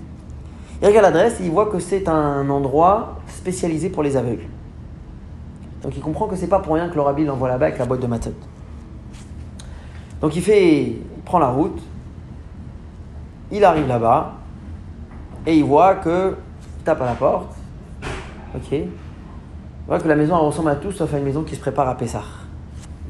Il 0.83 0.89
regarde 0.89 1.07
l'adresse 1.07 1.41
et 1.41 1.45
il 1.45 1.51
voit 1.51 1.67
que 1.67 1.79
c'est 1.79 2.09
un 2.09 2.49
endroit 2.51 3.17
spécialisé 3.29 3.89
pour 3.89 4.03
les 4.03 4.17
aveugles. 4.17 4.47
Donc 5.83 5.97
il 5.97 6.03
comprend 6.03 6.27
que 6.27 6.37
c'est 6.37 6.47
pas 6.47 6.59
pour 6.59 6.75
rien 6.75 6.89
que 6.89 6.95
le 6.95 7.01
rabbi 7.01 7.25
l'envoie 7.25 7.49
là-bas 7.49 7.67
avec 7.67 7.79
la 7.79 7.87
boîte 7.87 8.01
de 8.01 8.07
matzot. 8.07 8.35
Donc 10.21 10.37
il 10.37 10.43
fait, 10.43 10.83
il 10.83 11.23
prend 11.25 11.39
la 11.39 11.49
route, 11.49 11.81
il 13.51 13.65
arrive 13.65 13.87
là-bas 13.87 14.35
et 15.47 15.57
il 15.57 15.65
voit 15.65 15.95
que, 15.95 16.37
il 16.79 16.85
tape 16.85 17.01
à 17.01 17.07
la 17.07 17.15
porte, 17.15 17.55
ok, 18.55 18.81
il 19.91 19.95
voit 19.95 19.99
que 19.99 20.07
la 20.07 20.15
maison 20.15 20.39
ressemble 20.39 20.71
à 20.71 20.77
tout 20.77 20.93
sauf 20.93 21.13
à 21.13 21.19
une 21.19 21.25
maison 21.25 21.43
qui 21.43 21.57
se 21.57 21.61
prépare 21.61 21.89
à 21.89 21.97
Pessah. 21.97 22.23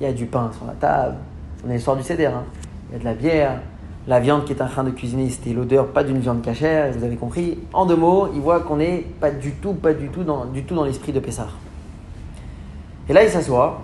Il 0.00 0.04
y 0.04 0.06
a 0.06 0.14
du 0.14 0.24
pain 0.24 0.50
sur 0.56 0.64
la 0.64 0.72
table, 0.72 1.16
on 1.62 1.68
est 1.68 1.74
le 1.74 1.78
soir 1.78 1.94
du 1.94 2.02
CDR, 2.02 2.28
hein. 2.28 2.44
il 2.88 2.94
y 2.94 2.96
a 2.96 2.98
de 3.00 3.04
la 3.04 3.12
bière, 3.12 3.60
la 4.08 4.18
viande 4.18 4.46
qui 4.46 4.54
est 4.54 4.62
en 4.62 4.66
train 4.66 4.82
de 4.82 4.90
cuisiner, 4.90 5.28
c'était 5.28 5.52
l'odeur 5.52 5.88
pas 5.88 6.04
d'une 6.04 6.20
viande 6.20 6.40
cachère, 6.40 6.90
vous 6.96 7.04
avez 7.04 7.16
compris. 7.16 7.58
En 7.74 7.84
deux 7.84 7.96
mots, 7.96 8.30
il 8.34 8.40
voit 8.40 8.60
qu'on 8.60 8.76
n'est 8.76 9.04
pas 9.20 9.30
du 9.30 9.52
tout, 9.52 9.74
pas 9.74 9.92
du 9.92 10.08
tout 10.08 10.24
dans, 10.24 10.46
du 10.46 10.64
tout 10.64 10.74
dans 10.74 10.84
l'esprit 10.84 11.12
de 11.12 11.20
Pessah. 11.20 11.48
Et 13.10 13.12
là, 13.12 13.24
il 13.24 13.28
s'assoit 13.28 13.82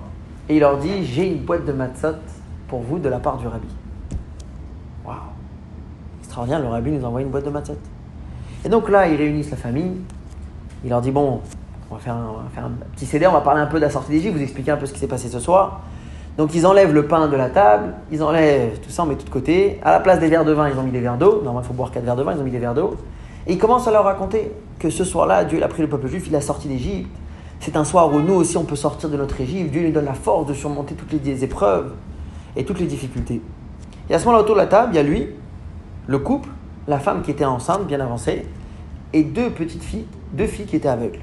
et 0.49 0.55
il 0.57 0.61
leur 0.61 0.79
dit 0.79 1.05
J'ai 1.05 1.33
une 1.33 1.43
boîte 1.43 1.67
de 1.67 1.73
matzot 1.73 2.17
pour 2.67 2.81
vous 2.81 2.99
de 2.99 3.11
la 3.11 3.19
part 3.19 3.37
du 3.37 3.47
rabbi. 3.47 3.69
Waouh 5.05 5.17
Extraordinaire, 6.21 6.63
le 6.63 6.69
rabbi 6.69 6.93
nous 6.93 7.05
envoie 7.05 7.21
une 7.21 7.29
boîte 7.29 7.45
de 7.45 7.51
matzot. 7.51 7.77
Et 8.65 8.71
donc 8.71 8.89
là, 8.89 9.07
ils 9.07 9.17
réunissent 9.17 9.51
la 9.51 9.59
famille. 9.59 9.93
Il 10.83 10.89
leur 10.89 11.03
dit 11.03 11.11
Bon, 11.11 11.43
on 11.91 11.95
va 11.95 12.01
faire 12.01 12.15
un, 12.15 12.71
petit 12.95 13.07
CD, 13.07 13.27
on 13.27 13.33
va 13.33 13.41
parler 13.41 13.61
un 13.61 13.67
peu 13.67 13.77
de 13.77 13.83
la 13.83 13.91
sortie 13.91 14.11
d'Égypte, 14.11 14.37
vous 14.37 14.43
expliquer 14.43 14.73
un 14.73 14.77
peu 14.77 14.87
ce 14.87 14.93
qui 14.93 14.99
s'est 14.99 15.07
passé 15.07 15.29
ce 15.29 15.39
soir. 15.39 15.83
Donc 16.37 16.55
ils 16.55 16.67
enlèvent 16.67 16.93
le 16.93 17.07
pain 17.07 17.29
de 17.29 17.37
la 17.37 17.49
table, 17.49 17.95
ils 18.11 18.23
enlèvent 18.23 18.79
tout 18.81 18.91
ça, 18.91 19.05
on 19.05 19.07
met 19.07 19.15
tout 19.15 19.25
de 19.25 19.31
côté. 19.31 19.81
À 19.83 19.93
la 19.93 20.01
place 20.01 20.19
des 20.19 20.29
verres 20.29 20.45
de 20.45 20.53
vin, 20.53 20.69
ils 20.69 20.79
ont 20.79 20.83
mis 20.83 20.91
des 20.91 21.01
verres 21.01 21.17
d'eau. 21.17 21.41
Normalement, 21.43 21.61
il 21.63 21.67
faut 21.67 21.73
boire 21.73 21.91
4 21.91 22.05
verres 22.05 22.17
de 22.17 22.23
vin, 22.23 22.35
ils 22.35 22.41
ont 22.41 22.45
mis 22.45 22.51
des 22.51 22.59
verres 22.59 22.75
d'eau. 22.75 22.97
Et 23.47 23.53
ils 23.53 23.59
commencent 23.59 23.89
à 23.89 23.93
leur 23.93 24.05
raconter 24.05 24.53
que 24.79 24.91
ce 24.91 25.05
soir-là, 25.05 25.45
Dieu 25.45 25.63
a 25.63 25.69
pris 25.69 25.83
le 25.83 25.89
peuple 25.89 26.09
juif, 26.09 26.25
il 26.27 26.37
a 26.37 26.41
sorti 26.41 26.69
d'Égypte. 26.69 27.09
C'est 27.61 27.77
un 27.77 27.85
soir 27.85 28.13
où 28.13 28.21
nous 28.21 28.35
aussi 28.35 28.57
on 28.59 28.65
peut 28.65 28.77
sortir 28.77 29.09
de 29.09 29.17
notre 29.17 29.41
Égypte. 29.41 29.71
Dieu 29.71 29.87
nous 29.87 29.93
donne 29.93 30.05
la 30.05 30.15
force 30.15 30.47
de 30.47 30.53
surmonter 30.53 30.95
toutes 30.95 31.13
les 31.13 31.45
épreuves 31.45 31.93
et 32.55 32.65
toutes 32.65 32.81
les 32.81 32.87
difficultés. 32.87 33.41
Et 34.11 34.15
à 34.15 34.19
ce 34.19 34.25
moment-là, 34.27 34.43
autour 34.43 34.57
de 34.57 34.61
la 34.61 34.67
table, 34.67 34.93
il 34.93 34.97
y 34.97 34.99
a 34.99 35.03
lui, 35.03 35.29
le 36.07 36.19
couple, 36.19 36.51
la 36.87 36.99
femme 36.99 37.23
qui 37.23 37.31
était 37.31 37.45
enceinte, 37.45 37.87
bien 37.87 38.01
avancée, 38.01 38.45
et 39.13 39.23
deux 39.23 39.51
petites 39.51 39.83
filles, 39.83 40.07
deux 40.33 40.47
filles 40.47 40.67
qui 40.67 40.77
étaient 40.77 40.89
aveugles. 40.89 41.21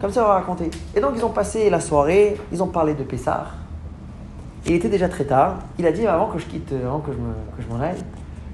Comme 0.00 0.10
ça, 0.10 0.24
on 0.24 0.28
va 0.28 0.34
raconter. 0.34 0.70
Et 0.94 1.00
donc, 1.00 1.12
ils 1.16 1.24
ont 1.24 1.30
passé 1.30 1.70
la 1.70 1.80
soirée, 1.80 2.36
ils 2.52 2.62
ont 2.62 2.66
parlé 2.66 2.94
de 2.94 3.02
Pessar. 3.02 3.54
Il 4.66 4.72
était 4.72 4.88
déjà 4.88 5.08
très 5.08 5.24
tard. 5.24 5.58
Il 5.78 5.86
a 5.86 5.92
dit 5.92 6.06
avant 6.06 6.28
que 6.28 6.38
je 6.38 6.46
quitte, 6.46 6.72
avant 6.72 7.00
que 7.00 7.12
je 7.12 7.74
m'en 7.74 7.80
aille, 7.80 8.02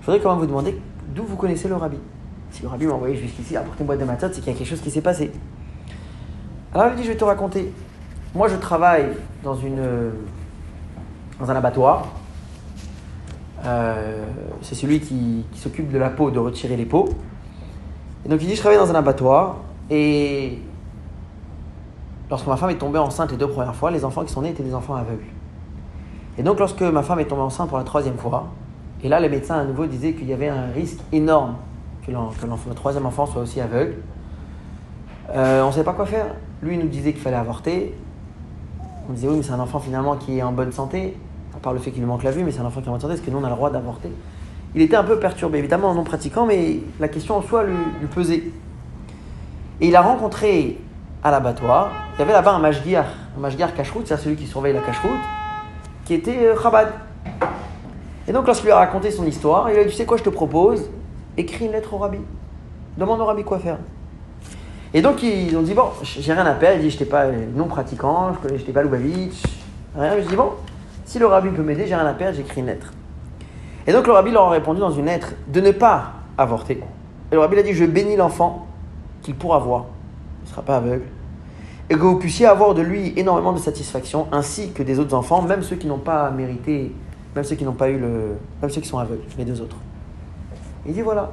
je 0.00 0.06
voudrais 0.06 0.20
quand 0.20 0.30
même 0.30 0.40
vous 0.40 0.46
demander 0.46 0.80
d'où 1.14 1.24
vous 1.24 1.36
connaissez 1.36 1.68
le 1.68 1.76
rabbi. 1.76 1.98
Si 2.50 2.62
le 2.62 2.68
rabbi 2.68 2.86
m'a 2.86 2.94
envoyé 2.94 3.16
jusqu'ici 3.16 3.54
boîte 3.80 4.00
de 4.00 4.04
matzot, 4.04 4.28
c'est 4.32 4.40
qu'il 4.40 4.52
y 4.52 4.56
a 4.56 4.58
quelque 4.58 4.68
chose 4.68 4.80
qui 4.80 4.90
s'est 4.90 5.00
passé. 5.00 5.30
Alors 6.74 6.88
il 6.92 6.96
dit, 6.96 7.04
je 7.04 7.08
vais 7.08 7.16
te 7.16 7.24
raconter. 7.24 7.72
Moi, 8.34 8.48
je 8.48 8.56
travaille 8.56 9.08
dans, 9.42 9.54
une, 9.54 10.12
dans 11.38 11.50
un 11.50 11.56
abattoir. 11.56 12.08
Euh, 13.64 14.24
c'est 14.62 14.74
celui 14.74 15.00
qui, 15.00 15.44
s'occupe 15.54 15.90
de 15.92 15.98
la 15.98 16.10
peau, 16.10 16.30
de 16.30 16.38
retirer 16.38 16.76
les 16.76 16.86
peaux. 16.86 17.08
Et 18.24 18.28
donc 18.28 18.40
il 18.42 18.48
dit, 18.48 18.54
je 18.54 18.60
travaille 18.60 18.78
dans 18.78 18.90
un 18.90 18.94
abattoir. 18.94 19.56
Et 19.90 20.58
lorsque 22.30 22.46
ma 22.46 22.56
femme 22.56 22.70
est 22.70 22.78
tombée 22.78 22.98
enceinte 22.98 23.32
les 23.32 23.36
deux 23.36 23.48
premières 23.48 23.74
fois, 23.74 23.90
les 23.90 24.04
enfants 24.04 24.24
qui 24.24 24.32
sont 24.32 24.42
nés 24.42 24.50
étaient 24.50 24.62
des 24.62 24.74
enfants 24.74 24.94
aveugles. 24.94 25.26
Et 26.38 26.42
donc 26.42 26.58
lorsque 26.58 26.82
ma 26.82 27.02
femme 27.02 27.20
est 27.20 27.26
tombée 27.26 27.42
enceinte 27.42 27.68
pour 27.68 27.78
la 27.78 27.84
troisième 27.84 28.16
fois, 28.16 28.46
et 29.02 29.08
là 29.08 29.20
les 29.20 29.28
médecins 29.28 29.58
à 29.58 29.64
nouveau 29.64 29.86
disaient 29.86 30.12
qu'il 30.12 30.28
y 30.28 30.32
avait 30.32 30.48
un 30.48 30.66
risque 30.74 31.00
énorme 31.12 31.56
que, 32.06 32.10
le 32.10 32.74
troisième 32.74 33.06
enfant 33.06 33.26
soit 33.26 33.42
aussi 33.42 33.60
aveugle. 33.60 33.96
Euh, 35.34 35.62
on 35.62 35.66
ne 35.68 35.72
savait 35.72 35.84
pas 35.84 35.92
quoi 35.92 36.06
faire. 36.06 36.26
Lui 36.62 36.76
nous 36.76 36.88
disait 36.88 37.12
qu'il 37.12 37.20
fallait 37.20 37.36
avorter. 37.36 37.94
On 39.08 39.12
disait 39.12 39.28
oui, 39.28 39.36
mais 39.36 39.42
c'est 39.42 39.52
un 39.52 39.60
enfant 39.60 39.80
finalement 39.80 40.16
qui 40.16 40.38
est 40.38 40.42
en 40.42 40.52
bonne 40.52 40.72
santé, 40.72 41.16
à 41.54 41.58
part 41.58 41.72
le 41.72 41.78
fait 41.78 41.90
qu'il 41.90 42.00
lui 42.00 42.08
manque 42.08 42.22
la 42.22 42.30
vue, 42.30 42.44
mais 42.44 42.52
c'est 42.52 42.60
un 42.60 42.64
enfant 42.64 42.80
qui 42.80 42.86
est 42.86 42.90
en 42.90 42.92
bonne 42.92 43.00
santé, 43.00 43.14
est-ce 43.14 43.22
que 43.22 43.30
nous 43.30 43.38
on 43.38 43.44
a 43.44 43.48
le 43.48 43.54
droit 43.54 43.70
d'avorter? 43.70 44.10
Il 44.74 44.82
était 44.82 44.96
un 44.96 45.02
peu 45.02 45.18
perturbé, 45.18 45.58
évidemment 45.58 45.92
non 45.94 46.04
pratiquant, 46.04 46.46
mais 46.46 46.78
la 47.00 47.08
question 47.08 47.36
en 47.36 47.42
soi 47.42 47.64
lui, 47.64 47.74
pesait. 48.14 48.44
Et 49.80 49.88
il 49.88 49.96
a 49.96 50.02
rencontré 50.02 50.78
à 51.22 51.30
l'abattoir, 51.30 51.90
il 52.14 52.20
y 52.20 52.22
avait 52.22 52.32
là-bas 52.32 52.52
un 52.52 52.58
mashgiar, 52.58 53.04
un 53.36 53.40
mashgiar 53.40 53.74
cacheroute, 53.74 54.06
c'est 54.06 54.16
celui 54.16 54.36
qui 54.36 54.46
surveille 54.46 54.72
la 54.72 54.80
cacheroute, 54.80 55.20
qui 56.04 56.14
était 56.14 56.46
euh, 56.46 56.60
Chabad. 56.60 56.88
Et 58.26 58.32
donc 58.32 58.46
lorsqu'il 58.46 58.66
lui 58.66 58.72
a 58.72 58.78
raconté 58.78 59.10
son 59.10 59.26
histoire, 59.26 59.70
il 59.70 59.78
a 59.78 59.84
dit, 59.84 59.90
tu 59.90 59.96
sais 59.96 60.06
quoi, 60.06 60.16
je 60.16 60.22
te 60.22 60.30
propose, 60.30 60.90
écris 61.36 61.66
une 61.66 61.72
lettre 61.72 61.92
au 61.94 61.98
rabbi. 61.98 62.18
Demande 62.96 63.20
au 63.20 63.24
rabbi 63.24 63.44
quoi 63.44 63.58
faire. 63.58 63.78
Et 64.92 65.02
donc 65.02 65.22
ils 65.22 65.56
ont 65.56 65.62
dit 65.62 65.74
bon, 65.74 65.86
j'ai 66.02 66.32
rien 66.32 66.46
à 66.46 66.52
perdre. 66.52 66.78
Il 66.78 66.82
dit 66.82 66.90
j'étais 66.90 67.04
pas 67.04 67.26
non 67.54 67.66
pratiquant, 67.66 68.32
je 68.42 68.54
n'étais 68.54 68.72
pas 68.72 68.82
Lubavitch, 68.82 69.42
Rien, 69.96 70.20
je 70.20 70.28
dis 70.28 70.36
bon, 70.36 70.52
si 71.04 71.18
le 71.18 71.26
rabbi 71.26 71.48
peut 71.48 71.62
m'aider, 71.62 71.86
j'ai 71.86 71.94
rien 71.94 72.06
à 72.06 72.12
perdre, 72.12 72.36
j'écris 72.36 72.60
une 72.60 72.66
lettre. 72.66 72.92
Et 73.86 73.92
donc 73.92 74.06
le 74.06 74.12
rabbi 74.12 74.30
leur 74.30 74.44
a 74.44 74.50
répondu 74.50 74.80
dans 74.80 74.90
une 74.90 75.06
lettre 75.06 75.32
de 75.48 75.60
ne 75.60 75.70
pas 75.70 76.12
avorter. 76.38 76.80
Et 77.30 77.34
le 77.34 77.40
rabbi 77.40 77.58
a 77.58 77.62
dit 77.62 77.72
Je 77.72 77.84
bénis 77.84 78.16
l'enfant 78.16 78.66
qu'il 79.22 79.34
pourra 79.34 79.58
voir, 79.58 79.86
ne 80.50 80.54
sera 80.56 80.62
pas 80.62 80.76
aveugle, 80.76 81.04
et 81.88 81.94
que 81.94 82.00
vous 82.00 82.16
puissiez 82.18 82.46
avoir 82.46 82.74
de 82.74 82.82
lui 82.82 83.12
énormément 83.16 83.52
de 83.52 83.58
satisfaction, 83.58 84.26
ainsi 84.32 84.72
que 84.72 84.82
des 84.82 84.98
autres 84.98 85.14
enfants, 85.14 85.42
même 85.42 85.62
ceux 85.62 85.76
qui 85.76 85.86
n'ont 85.86 85.98
pas 85.98 86.30
mérité, 86.30 86.92
même 87.34 87.44
ceux 87.44 87.56
qui 87.56 87.64
n'ont 87.64 87.72
pas 87.72 87.90
eu 87.90 87.98
le. 87.98 88.36
même 88.60 88.70
ceux 88.70 88.80
qui 88.80 88.88
sont 88.88 88.98
aveugles, 88.98 89.22
les 89.38 89.44
deux 89.44 89.60
autres. 89.60 89.76
Il 90.86 90.92
dit 90.92 91.02
Voilà, 91.02 91.32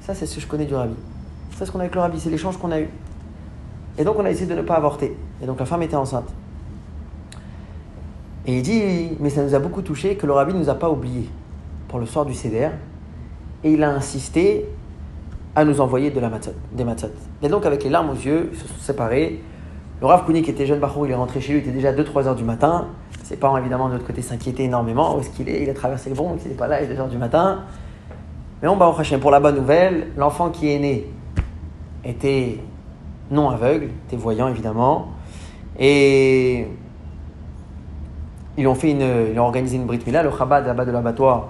ça 0.00 0.14
c'est 0.14 0.26
ce 0.26 0.36
que 0.36 0.40
je 0.40 0.46
connais 0.46 0.64
du 0.64 0.74
rabbi. 0.74 0.94
C'est 1.56 1.66
ce 1.66 1.72
qu'on 1.72 1.78
a 1.78 1.82
avec 1.82 1.94
le 1.94 2.00
rabbi, 2.00 2.20
c'est 2.20 2.30
l'échange 2.30 2.56
qu'on 2.56 2.70
a 2.70 2.80
eu. 2.80 2.88
Et 3.98 4.04
donc 4.04 4.16
on 4.18 4.24
a 4.24 4.30
essayé 4.30 4.46
de 4.46 4.54
ne 4.54 4.62
pas 4.62 4.74
avorter. 4.74 5.16
Et 5.42 5.46
donc 5.46 5.58
la 5.58 5.66
femme 5.66 5.82
était 5.82 5.96
enceinte. 5.96 6.28
Et 8.46 8.58
il 8.58 8.62
dit, 8.62 9.16
mais 9.20 9.30
ça 9.30 9.42
nous 9.42 9.54
a 9.54 9.58
beaucoup 9.58 9.82
touché 9.82 10.16
que 10.16 10.26
le 10.26 10.32
rabbi 10.32 10.52
ne 10.52 10.58
nous 10.58 10.68
a 10.68 10.74
pas 10.74 10.90
oubliés 10.90 11.30
pour 11.88 11.98
le 11.98 12.06
soir 12.06 12.26
du 12.26 12.34
Seder. 12.34 12.70
Et 13.62 13.72
il 13.72 13.82
a 13.82 13.90
insisté 13.90 14.66
à 15.56 15.64
nous 15.64 15.80
envoyer 15.80 16.10
de 16.10 16.20
la 16.20 16.28
matzot, 16.28 16.52
des 16.72 16.84
matzot. 16.84 17.08
Et 17.42 17.48
donc 17.48 17.66
avec 17.66 17.84
les 17.84 17.90
larmes 17.90 18.10
aux 18.10 18.14
yeux, 18.14 18.50
ils 18.52 18.58
se 18.58 18.66
sont 18.66 18.80
séparés. 18.80 19.40
Le 20.00 20.06
Rav 20.06 20.24
Kouni 20.24 20.42
qui 20.42 20.50
était 20.50 20.66
jeune 20.66 20.80
Bachou, 20.80 21.04
il 21.04 21.12
est 21.12 21.14
rentré 21.14 21.40
chez 21.40 21.52
lui, 21.52 21.60
il 21.60 21.62
était 21.62 21.72
déjà 21.72 21.92
2-3 21.92 22.26
heures 22.26 22.34
du 22.34 22.44
matin. 22.44 22.88
Ses 23.22 23.36
parents 23.36 23.56
évidemment 23.56 23.88
de 23.88 23.94
l'autre 23.94 24.06
côté 24.06 24.22
s'inquiétaient 24.22 24.64
énormément. 24.64 25.16
Où 25.16 25.20
est-ce 25.20 25.30
qu'il 25.30 25.48
est? 25.48 25.62
Il 25.62 25.70
a 25.70 25.74
traversé 25.74 26.10
le 26.10 26.16
Bronx, 26.16 26.38
il 26.44 26.50
n'est 26.50 26.56
pas 26.56 26.66
là, 26.66 26.82
il 26.82 26.90
est 26.90 26.94
2 26.94 27.00
heures 27.00 27.08
du 27.08 27.18
matin. 27.18 27.60
Mais 28.62 28.68
on 28.68 28.76
va 28.76 28.88
au 28.88 29.18
pour 29.18 29.30
la 29.30 29.40
bonne 29.40 29.56
nouvelle, 29.56 30.08
l'enfant 30.16 30.50
qui 30.50 30.70
est 30.70 30.78
né 30.78 31.06
était 32.04 32.58
non 33.30 33.50
aveugle, 33.50 33.88
était 34.06 34.16
voyant 34.16 34.48
évidemment. 34.48 35.08
Et 35.78 36.66
ils 38.56 38.66
ont, 38.66 38.74
fait 38.74 38.92
une, 38.92 39.06
ils 39.32 39.38
ont 39.38 39.44
organisé 39.44 39.76
une 39.76 39.84
Brit 39.84 40.00
Mila. 40.06 40.22
Le 40.22 40.30
Chabad, 40.30 40.66
là-bas 40.66 40.84
de 40.84 40.92
l'abattoir, 40.92 41.48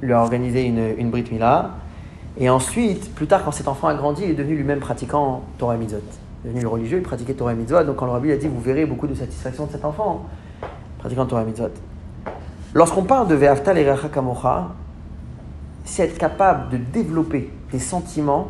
lui 0.00 0.12
a 0.12 0.20
organisé 0.20 0.64
une, 0.64 0.94
une 0.98 1.10
Brit 1.10 1.24
Mila. 1.30 1.70
Et 2.38 2.50
ensuite, 2.50 3.14
plus 3.14 3.26
tard, 3.26 3.44
quand 3.44 3.52
cet 3.52 3.66
enfant 3.66 3.88
a 3.88 3.94
grandi, 3.94 4.24
il 4.24 4.30
est 4.30 4.34
devenu 4.34 4.56
lui-même 4.56 4.80
pratiquant 4.80 5.42
Torah 5.56 5.76
Mitzvot. 5.76 6.00
Il 6.44 6.50
est 6.50 6.52
devenu 6.52 6.66
religieux, 6.66 6.98
il 6.98 7.02
pratiquait 7.02 7.34
Torah 7.34 7.54
Mitzvot. 7.54 7.84
Donc 7.84 7.96
quand 7.96 8.06
le 8.06 8.12
Rabbi 8.12 8.30
a 8.30 8.36
dit, 8.36 8.48
vous 8.48 8.60
verrez 8.60 8.84
beaucoup 8.84 9.06
de 9.06 9.14
satisfaction 9.14 9.66
de 9.66 9.72
cet 9.72 9.84
enfant, 9.84 10.26
pratiquant 10.98 11.24
Torah 11.24 11.44
Mitzvot. 11.44 11.70
Lorsqu'on 12.74 13.04
parle 13.04 13.28
de 13.28 13.34
Ve'aftal 13.34 13.78
et 13.78 13.86
Kamocha, 14.12 14.68
c'est 15.84 16.02
être 16.02 16.18
capable 16.18 16.68
de 16.70 16.76
développer 16.76 17.50
des 17.72 17.78
sentiments 17.78 18.48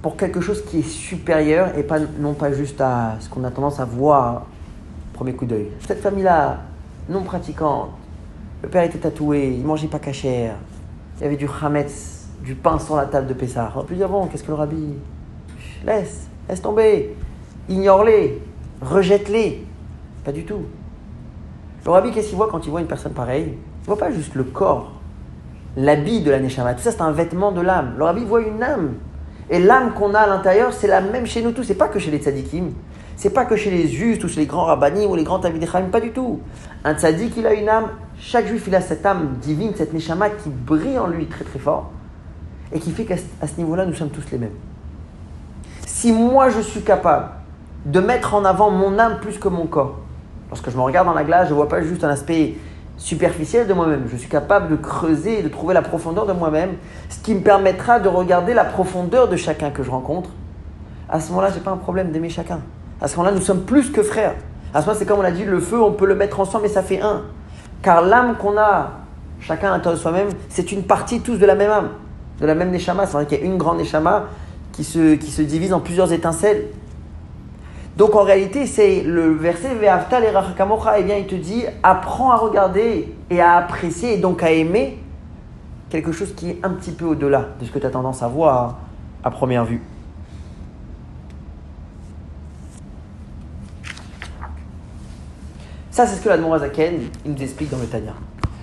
pour 0.00 0.16
quelque 0.16 0.40
chose 0.40 0.64
qui 0.64 0.78
est 0.78 0.88
supérieur 0.88 1.76
et 1.76 1.82
pas, 1.82 1.98
non 1.98 2.34
pas 2.34 2.52
juste 2.52 2.80
à 2.80 3.16
ce 3.20 3.28
qu'on 3.28 3.42
a 3.44 3.50
tendance 3.50 3.80
à 3.80 3.84
voir 3.84 4.46
premier 5.12 5.32
coup 5.32 5.44
d'œil. 5.44 5.68
Cette 5.86 6.00
famille-là, 6.00 6.60
non 7.08 7.22
pratiquante, 7.22 7.90
le 8.62 8.68
père 8.68 8.84
était 8.84 8.98
tatoué, 8.98 9.54
il 9.58 9.66
mangeait 9.66 9.88
pas 9.88 9.98
cachère, 9.98 10.54
il 11.18 11.24
y 11.24 11.26
avait 11.26 11.36
du 11.36 11.48
chametz, 11.48 12.19
du 12.42 12.54
pain 12.54 12.78
sur 12.78 12.96
la 12.96 13.06
table 13.06 13.26
de 13.26 13.34
Pessah. 13.34 13.72
On 13.76 13.84
peut 13.84 13.94
dire, 13.94 14.08
bon, 14.08 14.26
qu'est-ce 14.26 14.42
que 14.42 14.50
le 14.50 14.54
rabbi 14.54 14.94
Laisse, 15.84 16.28
laisse 16.48 16.62
tomber, 16.62 17.16
ignore-les, 17.68 18.40
rejette-les. 18.82 19.64
Pas 20.24 20.32
du 20.32 20.44
tout. 20.44 20.62
Le 21.84 21.90
rabbi, 21.90 22.10
qu'est-ce 22.10 22.28
qu'il 22.28 22.36
voit 22.36 22.48
quand 22.50 22.64
il 22.66 22.70
voit 22.70 22.80
une 22.80 22.86
personne 22.86 23.12
pareille 23.12 23.54
Il 23.82 23.86
voit 23.86 23.98
pas 23.98 24.10
juste 24.10 24.34
le 24.34 24.44
corps, 24.44 24.92
l'habit 25.76 26.20
de 26.20 26.30
la 26.30 26.40
neshama. 26.40 26.74
Tout 26.74 26.82
ça, 26.82 26.92
c'est 26.92 27.02
un 27.02 27.12
vêtement 27.12 27.52
de 27.52 27.60
l'âme. 27.60 27.94
Le 27.96 28.04
rabbi 28.04 28.24
voit 28.24 28.42
une 28.42 28.62
âme. 28.62 28.94
Et 29.48 29.58
l'âme 29.58 29.94
qu'on 29.94 30.14
a 30.14 30.20
à 30.20 30.26
l'intérieur, 30.26 30.72
c'est 30.72 30.86
la 30.86 31.00
même 31.00 31.26
chez 31.26 31.42
nous 31.42 31.52
tous. 31.52 31.64
C'est 31.64 31.74
pas 31.74 31.88
que 31.88 31.98
chez 31.98 32.10
les 32.10 32.18
tzadikim. 32.18 32.72
C'est 33.16 33.30
pas 33.30 33.44
que 33.44 33.56
chez 33.56 33.70
les 33.70 33.88
justes 33.88 34.24
ou 34.24 34.28
chez 34.28 34.40
les 34.40 34.46
grands 34.46 34.64
rabbinim 34.64 35.10
ou 35.10 35.16
les 35.16 35.24
grands 35.24 35.40
tavidechim. 35.40 35.88
Pas 35.90 36.00
du 36.00 36.12
tout. 36.12 36.40
Un 36.84 36.94
tzadik, 36.94 37.36
il 37.36 37.46
a 37.46 37.54
une 37.54 37.68
âme. 37.68 37.88
Chaque 38.18 38.46
juif, 38.46 38.64
il 38.66 38.74
a 38.74 38.80
cette 38.80 39.04
âme 39.04 39.36
divine, 39.40 39.72
cette 39.74 39.92
neshama 39.92 40.30
qui 40.30 40.50
brille 40.50 40.98
en 40.98 41.06
lui 41.06 41.26
très 41.26 41.44
très 41.44 41.58
fort. 41.58 41.90
Et 42.72 42.78
qui 42.78 42.92
fait 42.92 43.04
qu'à 43.04 43.16
ce 43.16 43.56
niveau-là, 43.58 43.86
nous 43.86 43.94
sommes 43.94 44.10
tous 44.10 44.30
les 44.30 44.38
mêmes. 44.38 44.54
Si 45.86 46.12
moi, 46.12 46.50
je 46.50 46.60
suis 46.60 46.82
capable 46.82 47.26
de 47.84 48.00
mettre 48.00 48.34
en 48.34 48.44
avant 48.44 48.70
mon 48.70 48.98
âme 48.98 49.18
plus 49.20 49.38
que 49.38 49.48
mon 49.48 49.66
corps, 49.66 49.98
lorsque 50.48 50.70
je 50.70 50.76
me 50.76 50.82
regarde 50.82 51.06
dans 51.06 51.14
la 51.14 51.24
glace, 51.24 51.46
je 51.48 51.52
ne 51.52 51.56
vois 51.56 51.68
pas 51.68 51.82
juste 51.82 52.04
un 52.04 52.08
aspect 52.08 52.54
superficielle 52.96 53.66
de 53.66 53.72
moi-même. 53.72 54.04
Je 54.10 54.16
suis 54.16 54.28
capable 54.28 54.68
de 54.68 54.76
creuser 54.76 55.40
et 55.40 55.42
de 55.42 55.48
trouver 55.48 55.74
la 55.74 55.82
profondeur 55.82 56.26
de 56.26 56.32
moi-même, 56.32 56.74
ce 57.08 57.18
qui 57.18 57.34
me 57.34 57.40
permettra 57.40 57.98
de 57.98 58.08
regarder 58.08 58.54
la 58.54 58.64
profondeur 58.64 59.28
de 59.28 59.36
chacun 59.36 59.70
que 59.70 59.82
je 59.82 59.90
rencontre. 59.90 60.30
À 61.08 61.18
ce 61.18 61.30
moment-là, 61.30 61.48
je 61.50 61.56
n'ai 61.56 61.60
pas 61.60 61.70
un 61.70 61.76
problème 61.78 62.12
d'aimer 62.12 62.28
chacun. 62.28 62.60
À 63.00 63.08
ce 63.08 63.16
moment-là, 63.16 63.34
nous 63.34 63.42
sommes 63.42 63.62
plus 63.62 63.90
que 63.90 64.02
frères. 64.02 64.34
À 64.72 64.80
ce 64.80 64.86
moment-là, 64.86 64.98
c'est 64.98 65.06
comme 65.06 65.18
on 65.18 65.24
a 65.24 65.30
dit, 65.30 65.44
le 65.44 65.58
feu, 65.58 65.82
on 65.82 65.92
peut 65.92 66.06
le 66.06 66.14
mettre 66.14 66.38
ensemble, 66.38 66.64
mais 66.64 66.68
ça 66.68 66.82
fait 66.82 67.00
un. 67.00 67.22
Car 67.82 68.02
l'âme 68.02 68.36
qu'on 68.36 68.56
a, 68.58 68.92
chacun 69.40 69.68
à 69.68 69.70
l'intérieur 69.72 69.94
de 69.94 70.00
soi-même, 70.00 70.28
c'est 70.48 70.70
une 70.70 70.84
partie 70.84 71.20
tous 71.20 71.36
de 71.36 71.46
la 71.46 71.54
même 71.54 71.70
âme, 71.70 71.88
de 72.40 72.46
la 72.46 72.54
même 72.54 72.70
neshama. 72.70 73.06
C'est 73.06 73.12
vrai 73.12 73.26
qu'il 73.26 73.38
y 73.38 73.42
a 73.42 73.44
une 73.44 73.58
grande 73.58 73.78
neshama 73.78 74.26
qui 74.72 74.84
se, 74.84 75.14
qui 75.14 75.30
se 75.30 75.42
divise 75.42 75.72
en 75.72 75.80
plusieurs 75.80 76.12
étincelles. 76.12 76.66
Donc 77.96 78.14
en 78.14 78.22
réalité, 78.22 78.66
c'est 78.66 79.02
le 79.02 79.34
verset 79.34 79.74
Ve'aftal 79.74 80.24
et 80.24 80.30
Rachakamocha, 80.30 80.98
eh 80.98 81.02
bien 81.02 81.16
il 81.16 81.26
te 81.26 81.34
dit 81.34 81.64
apprends 81.82 82.30
à 82.30 82.36
regarder 82.36 83.12
et 83.28 83.40
à 83.40 83.56
apprécier 83.56 84.14
et 84.14 84.16
donc 84.18 84.42
à 84.42 84.50
aimer 84.50 84.98
quelque 85.90 86.12
chose 86.12 86.32
qui 86.34 86.50
est 86.50 86.58
un 86.62 86.70
petit 86.70 86.92
peu 86.92 87.04
au-delà 87.04 87.48
de 87.60 87.66
ce 87.66 87.70
que 87.70 87.78
tu 87.78 87.86
as 87.86 87.90
tendance 87.90 88.22
à 88.22 88.28
voir 88.28 88.78
à 89.22 89.30
première 89.30 89.64
vue. 89.64 89.82
Ça, 95.90 96.06
c'est 96.06 96.16
ce 96.16 96.22
que 96.22 96.28
la 96.28 96.58
Zaken 96.58 97.00
il 97.26 97.32
nous 97.32 97.42
explique 97.42 97.70
dans 97.70 97.78
le 97.78 97.86
Tanya. 97.86 98.14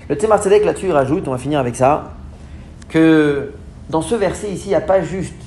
Le 0.10 0.16
Tzemar 0.16 0.42
Tzedek 0.42 0.64
là-dessus, 0.64 0.88
il 0.88 0.94
rajoute, 0.94 1.28
on 1.28 1.32
va 1.32 1.38
finir 1.38 1.60
avec 1.60 1.76
ça, 1.76 2.14
que 2.88 3.52
dans 3.90 4.02
ce 4.02 4.16
verset 4.16 4.52
ici, 4.52 4.66
il 4.66 4.70
n'y 4.70 4.76
a 4.76 4.82
pas 4.82 5.02
juste 5.02 5.42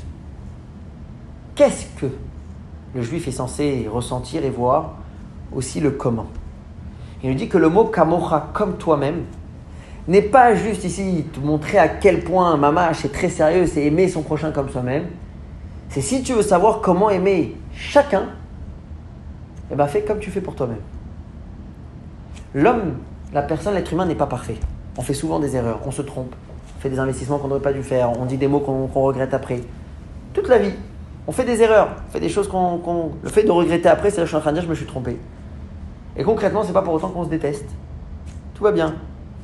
qu'est-ce 1.54 1.86
que 2.00 2.06
le 2.94 3.02
juif 3.02 3.28
est 3.28 3.32
censé 3.32 3.86
ressentir 3.90 4.44
et 4.44 4.50
voir 4.50 4.94
aussi 5.54 5.80
le 5.80 5.90
comment. 5.90 6.26
Il 7.22 7.30
nous 7.30 7.36
dit 7.36 7.48
que 7.48 7.58
le 7.58 7.68
mot 7.68 7.84
kamocha, 7.84 8.48
comme 8.54 8.76
toi-même, 8.78 9.24
n'est 10.08 10.22
pas 10.22 10.54
juste 10.54 10.84
ici 10.84 11.26
te 11.32 11.40
montrer 11.40 11.78
à 11.78 11.88
quel 11.88 12.24
point 12.24 12.56
mamash 12.56 13.04
est 13.04 13.12
très 13.12 13.28
sérieux, 13.28 13.66
c'est 13.66 13.84
aimer 13.84 14.08
son 14.08 14.22
prochain 14.22 14.50
comme 14.52 14.70
soi-même. 14.70 15.06
C'est 15.90 16.00
si 16.00 16.22
tu 16.22 16.32
veux 16.32 16.42
savoir 16.42 16.80
comment 16.80 17.10
aimer 17.10 17.56
chacun, 17.74 18.28
eh 19.70 19.74
ben 19.74 19.86
fais 19.86 20.02
comme 20.02 20.18
tu 20.18 20.30
fais 20.30 20.40
pour 20.40 20.54
toi-même. 20.54 20.80
L'homme, 22.54 22.94
la 23.32 23.42
personne, 23.42 23.74
l'être 23.74 23.92
humain 23.92 24.06
n'est 24.06 24.14
pas 24.14 24.26
parfait. 24.26 24.56
On 24.96 25.02
fait 25.02 25.14
souvent 25.14 25.38
des 25.38 25.54
erreurs, 25.54 25.80
on 25.86 25.90
se 25.90 26.02
trompe, 26.02 26.34
fait 26.80 26.88
des 26.88 26.98
investissements 26.98 27.38
qu'on 27.38 27.48
n'aurait 27.48 27.60
pas 27.60 27.72
dû 27.72 27.82
faire, 27.82 28.10
on 28.18 28.24
dit 28.24 28.38
des 28.38 28.48
mots 28.48 28.60
qu'on 28.60 28.86
regrette 29.02 29.34
après. 29.34 29.60
Toute 30.32 30.48
la 30.48 30.58
vie, 30.58 30.72
on 31.26 31.32
fait 31.32 31.44
des 31.44 31.62
erreurs, 31.62 31.88
on 32.08 32.10
fait 32.10 32.20
des 32.20 32.30
choses 32.30 32.48
qu'on. 32.48 33.10
le 33.22 33.28
fait 33.28 33.42
de 33.42 33.50
regretter 33.50 33.88
après, 33.88 34.10
c'est 34.10 34.22
je 34.22 34.26
suis 34.26 34.36
en 34.36 34.40
train 34.40 34.50
de 34.50 34.56
dire 34.56 34.64
je 34.64 34.70
me 34.70 34.74
suis 34.74 34.86
trompé. 34.86 35.18
Et 36.16 36.24
concrètement, 36.24 36.62
c'est 36.64 36.72
pas 36.72 36.82
pour 36.82 36.94
autant 36.94 37.08
qu'on 37.10 37.24
se 37.24 37.28
déteste. 37.28 37.68
Tout 38.54 38.64
va 38.64 38.72
bien. 38.72 38.94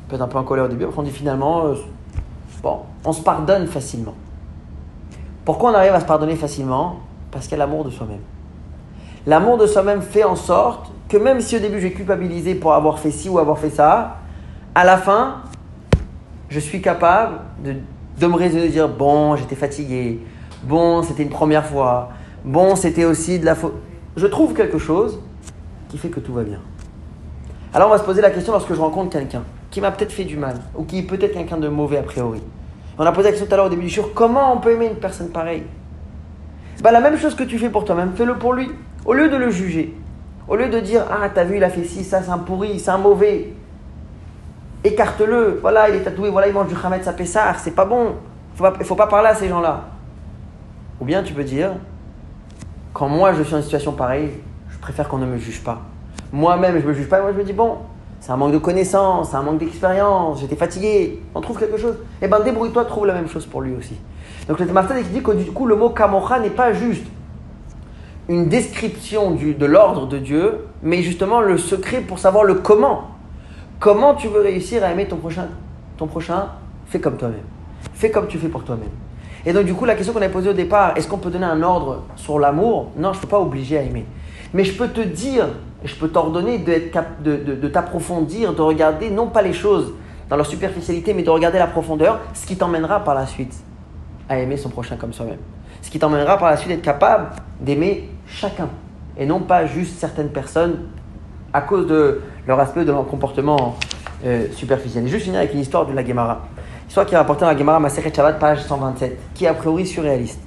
On 0.07 0.11
peut 0.11 0.17
être 0.17 0.23
un 0.23 0.29
peu 0.29 0.39
en 0.39 0.45
colère 0.45 0.65
au 0.65 0.69
début, 0.69 0.85
après 0.85 0.99
on 0.99 1.03
dit 1.03 1.11
finalement, 1.11 1.67
euh, 1.67 1.75
bon, 2.63 2.81
on 3.05 3.13
se 3.13 3.23
pardonne 3.23 3.67
facilement. 3.67 4.15
Pourquoi 5.45 5.71
on 5.71 5.75
arrive 5.75 5.95
à 5.95 6.01
se 6.01 6.07
pardonner 6.07 6.37
facilement? 6.37 7.01
Parce 7.31 7.47
qu'il 7.47 7.59
y 7.59 7.61
a 7.61 7.67
l'amour 7.67 7.85
de 7.85 7.91
soi-même. 7.91 8.21
L'amour 9.27 9.59
de 9.59 9.67
soi-même 9.67 10.01
fait 10.01 10.25
en 10.25 10.37
sorte 10.37 10.91
que 11.09 11.17
même 11.17 11.41
si 11.41 11.57
au 11.57 11.61
début 11.61 11.81
j'ai 11.81 11.93
culpabilisé 11.93 12.55
pour 12.55 12.73
avoir 12.73 12.99
fait 12.99 13.11
ci 13.11 13.29
ou 13.29 13.39
avoir 13.39 13.59
fait 13.59 13.71
ça, 13.71 14.17
à 14.75 14.85
la 14.85 14.97
fin, 14.97 15.43
je 16.49 16.61
suis 16.61 16.81
capable 16.81 17.39
de, 17.65 17.75
de 18.19 18.27
me 18.27 18.35
raisonner, 18.35 18.67
de 18.67 18.73
dire 18.73 18.89
bon, 18.89 19.37
j'étais 19.37 19.57
fatigué, 19.57 20.21
Bon, 20.67 21.03
c'était 21.03 21.23
une 21.23 21.29
première 21.29 21.65
fois. 21.65 22.11
Bon, 22.45 22.75
c'était 22.75 23.05
aussi 23.05 23.39
de 23.39 23.45
la 23.45 23.55
faute. 23.55 23.75
Je 24.17 24.27
trouve 24.27 24.55
quelque 24.55 24.79
chose 24.79 25.21
qui 25.89 25.97
fait 25.97 26.09
que 26.09 26.19
tout 26.19 26.33
va 26.33 26.43
bien. 26.43 26.61
Alors 27.73 27.89
on 27.89 27.93
va 27.93 27.99
se 27.99 28.05
poser 28.05 28.21
la 28.21 28.31
question 28.31 28.53
lorsque 28.53 28.75
je 28.75 28.81
rencontre 28.81 29.11
quelqu'un 29.11 29.45
qui 29.71 29.81
m'a 29.81 29.91
peut-être 29.91 30.13
fait 30.13 30.25
du 30.25 30.37
mal 30.37 30.57
ou 30.75 30.85
qui 30.85 31.01
est 31.01 31.03
peut-être 31.03 31.35
quelqu'un 31.35 31.59
de 31.59 31.69
mauvais 31.69 31.99
a 31.99 32.03
priori. 32.03 32.43
On 32.99 33.05
a 33.05 33.13
posé 33.13 33.25
la 33.25 33.31
question 33.31 33.47
tout 33.47 33.55
à 33.55 33.57
l'heure 33.59 33.67
au 33.67 33.71
début 33.71 33.83
du 33.83 33.91
jour 33.91 34.11
comment 34.15 34.55
on 34.55 34.59
peut 34.59 34.73
aimer 34.73 34.87
une 34.87 34.97
personne 34.97 35.29
pareille? 35.29 35.65
Bah, 36.83 36.91
La 36.91 37.01
même 37.01 37.19
chose 37.19 37.35
que 37.35 37.45
tu 37.45 37.59
fais 37.59 37.69
pour 37.69 37.85
toi-même, 37.85 38.13
fais-le 38.17 38.35
pour 38.37 38.55
lui. 38.55 38.71
Au 39.05 39.13
lieu 39.13 39.29
de 39.29 39.37
le 39.37 39.51
juger, 39.51 39.95
au 40.49 40.57
lieu 40.57 40.69
de 40.69 40.81
dire 40.81 41.05
Ah, 41.11 41.29
t'as 41.29 41.45
vu, 41.45 41.59
il 41.59 41.65
a 41.65 41.71
fait 41.71 41.85
ci, 41.85 42.03
ça, 42.03 42.23
c'est 42.23 42.31
un 42.31 42.39
pourri, 42.39 42.81
c'est 42.81 42.91
un 42.91 42.99
mauvais, 42.99 43.53
écarte-le. 44.87 45.59
Voilà, 45.61 45.89
il 45.89 45.97
est 45.97 46.01
tatoué, 46.01 46.31
voilà, 46.31 46.49
il 46.49 46.55
mange 46.55 46.69
du 46.69 46.75
Hamed, 46.83 47.03
ça 47.03 47.15
ça, 47.25 47.55
c'est 47.59 47.75
pas 47.75 47.85
bon. 47.85 48.15
Il 48.59 48.65
ne 48.79 48.85
faut 48.85 48.95
pas 48.95 49.07
parler 49.07 49.29
à 49.29 49.35
ces 49.35 49.49
gens-là. 49.49 49.85
Ou 51.01 51.05
bien 51.05 51.23
tu 51.23 51.35
peux 51.35 51.45
dire, 51.45 51.73
quand 52.93 53.09
moi 53.09 53.35
je 53.35 53.43
suis 53.43 53.55
en 53.55 53.63
situation 53.63 53.93
pareille, 53.93 54.31
je 54.71 54.79
préfère 54.79 55.09
qu'on 55.09 55.19
ne 55.19 55.27
me 55.27 55.37
juge 55.37 55.63
pas. 55.63 55.83
Moi-même, 56.33 56.81
je 56.81 56.87
me 56.87 56.95
juge 56.95 57.09
pas, 57.09 57.21
moi 57.21 57.33
je 57.33 57.39
me 57.39 57.45
dis, 57.45 57.53
bon, 57.53 57.77
c'est 58.21 58.33
un 58.33 58.37
manque 58.37 58.53
de 58.53 58.59
connaissances, 58.59 59.31
c'est 59.31 59.37
un 59.37 59.43
manque 59.43 59.59
d'expérience, 59.59 60.41
j'étais 60.41 60.57
fatigué, 60.57 61.23
on 61.35 61.41
trouve 61.41 61.59
quelque 61.59 61.77
chose. 61.77 61.97
Eh 62.23 62.29
ben 62.29 62.41
débrouille-toi, 62.41 62.85
trouve 62.87 63.07
la 63.07 63.15
même 63.15 63.29
chose 63.29 63.47
pour 63.47 63.61
lui 63.61 63.75
aussi. 63.75 63.95
Donc 64.49 64.59
le 64.59 64.67
Master 64.67 64.97
dit 65.03 65.23
que 65.23 65.33
du 65.33 65.53
coup 65.53 65.67
le 65.67 65.77
mot 65.77 65.91
kamocha 65.91 66.39
n'est 66.39 66.51
pas 66.51 66.73
juste 66.73 67.05
une 68.29 68.49
description 68.49 69.33
de 69.33 69.67
l'ordre 69.67 70.07
de 70.07 70.19
Dieu, 70.19 70.67
mais 70.83 71.03
justement 71.03 71.41
le 71.41 71.59
secret 71.59 72.01
pour 72.01 72.19
savoir 72.19 72.45
le 72.45 72.55
comment. 72.55 73.16
Comment 73.79 74.15
tu 74.15 74.29
veux 74.29 74.41
réussir 74.41 74.83
à 74.85 74.91
aimer 74.93 75.07
ton 75.07 75.17
prochain 75.17 75.49
Ton 75.97 76.07
prochain, 76.07 76.49
fais 76.87 77.01
comme 77.01 77.17
toi-même. 77.17 77.45
Fais 77.93 78.11
comme 78.11 78.27
tu 78.27 78.39
fais 78.39 78.49
pour 78.49 78.65
toi-même. 78.65 78.91
Et 79.45 79.53
donc, 79.53 79.65
du 79.65 79.75
coup, 79.75 79.85
la 79.85 79.95
question 79.95 80.13
qu'on 80.13 80.23
a 80.23 80.29
posée 80.29 80.51
au 80.51 80.55
départ, 80.55 80.97
est-ce 80.97 81.07
qu'on 81.07 81.19
peut 81.19 81.31
donner 81.31 81.47
un 81.47 81.63
ordre 81.63 82.03
sur 82.17 82.39
l'amour? 82.39 82.91
Non, 82.97 83.13
je 83.13 83.19
ne 83.19 83.23
peux 83.23 83.29
pas 83.29 83.41
obliger 83.41 83.79
à 83.79 83.83
aimer. 83.83 84.05
Mais 84.55 84.65
je 84.65 84.77
peux 84.77 84.89
te 84.89 85.01
dire, 85.01 85.47
je 85.85 85.95
peux 85.95 86.09
t'ordonner 86.09 86.59
de, 86.59 86.91
de, 87.23 87.55
de 87.55 87.69
t'approfondir, 87.69 88.55
de 88.55 88.63
regarder 88.63 89.11
non 89.11 89.29
pas 89.29 89.43
les 89.43 89.53
choses 89.53 89.93
dans 90.29 90.37
leur 90.37 90.47
superficialité, 90.47 91.15
mais 91.15 91.23
de 91.23 91.31
regarder 91.31 91.59
la 91.59 91.67
profondeur, 91.67 92.21
ce 92.35 92.47
qui 92.47 92.57
t'emmènera 92.57 93.05
par 93.05 93.15
la 93.15 93.27
suite 93.27 93.55
à 94.29 94.39
aimer 94.39 94.57
son 94.57 94.71
prochain 94.71 94.97
comme 94.97 95.13
soi-même. 95.13 95.39
Ce 95.83 95.91
qui 95.91 95.99
t'emmènera 95.99 96.39
par 96.39 96.51
la 96.51 96.57
suite 96.57 96.73
à 96.73 96.75
être 96.75 96.83
capable 96.83 97.29
d'aimer 97.61 98.09
chacun, 98.27 98.69
et 99.17 99.27
non 99.27 99.41
pas 99.41 99.67
juste 99.67 99.99
certaines 99.99 100.31
personnes 100.31 100.89
à 101.57 101.63
cause 101.63 101.87
de 101.87 102.21
leur 102.47 102.61
aspect, 102.61 102.85
de 102.85 102.93
leur 102.93 103.07
comportement 103.07 103.77
euh, 104.27 104.47
superficiel. 104.53 105.07
Et 105.07 105.09
juste 105.09 105.25
finir 105.25 105.39
avec 105.41 105.55
une 105.55 105.61
histoire 105.61 105.87
de 105.87 105.93
la 105.95 106.05
Gemara. 106.05 106.43
Histoire 106.87 107.07
qui 107.07 107.15
est 107.15 107.17
rapportée 107.17 107.47
dans 107.47 107.51
la 107.51 107.57
Gemara 107.57 107.81
Maseret 107.81 108.13
Shabbat, 108.13 108.39
page 108.39 108.63
127, 108.63 109.19
qui 109.35 109.47
est 109.47 109.49
a 109.49 109.55
priori 109.55 109.87
surréaliste. 109.87 110.41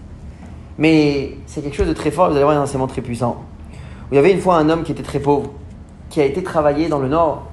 Mais 0.77 1.31
c'est 1.47 1.61
quelque 1.61 1.75
chose 1.75 1.87
de 1.87 1.93
très 1.93 2.11
fort, 2.11 2.29
vous 2.29 2.35
allez 2.35 2.43
voir 2.43 2.55
un 2.55 2.61
enseignement 2.61 2.87
très 2.87 3.01
puissant. 3.01 3.43
il 4.11 4.15
y 4.15 4.17
avait 4.19 4.31
une 4.31 4.39
fois 4.39 4.57
un 4.57 4.69
homme 4.69 4.83
qui 4.83 4.91
était 4.91 5.03
très 5.03 5.19
pauvre, 5.19 5.49
qui 6.11 6.21
a 6.21 6.25
été 6.25 6.43
travaillé 6.43 6.89
dans 6.89 6.99
le 6.99 7.07
nord, 7.07 7.47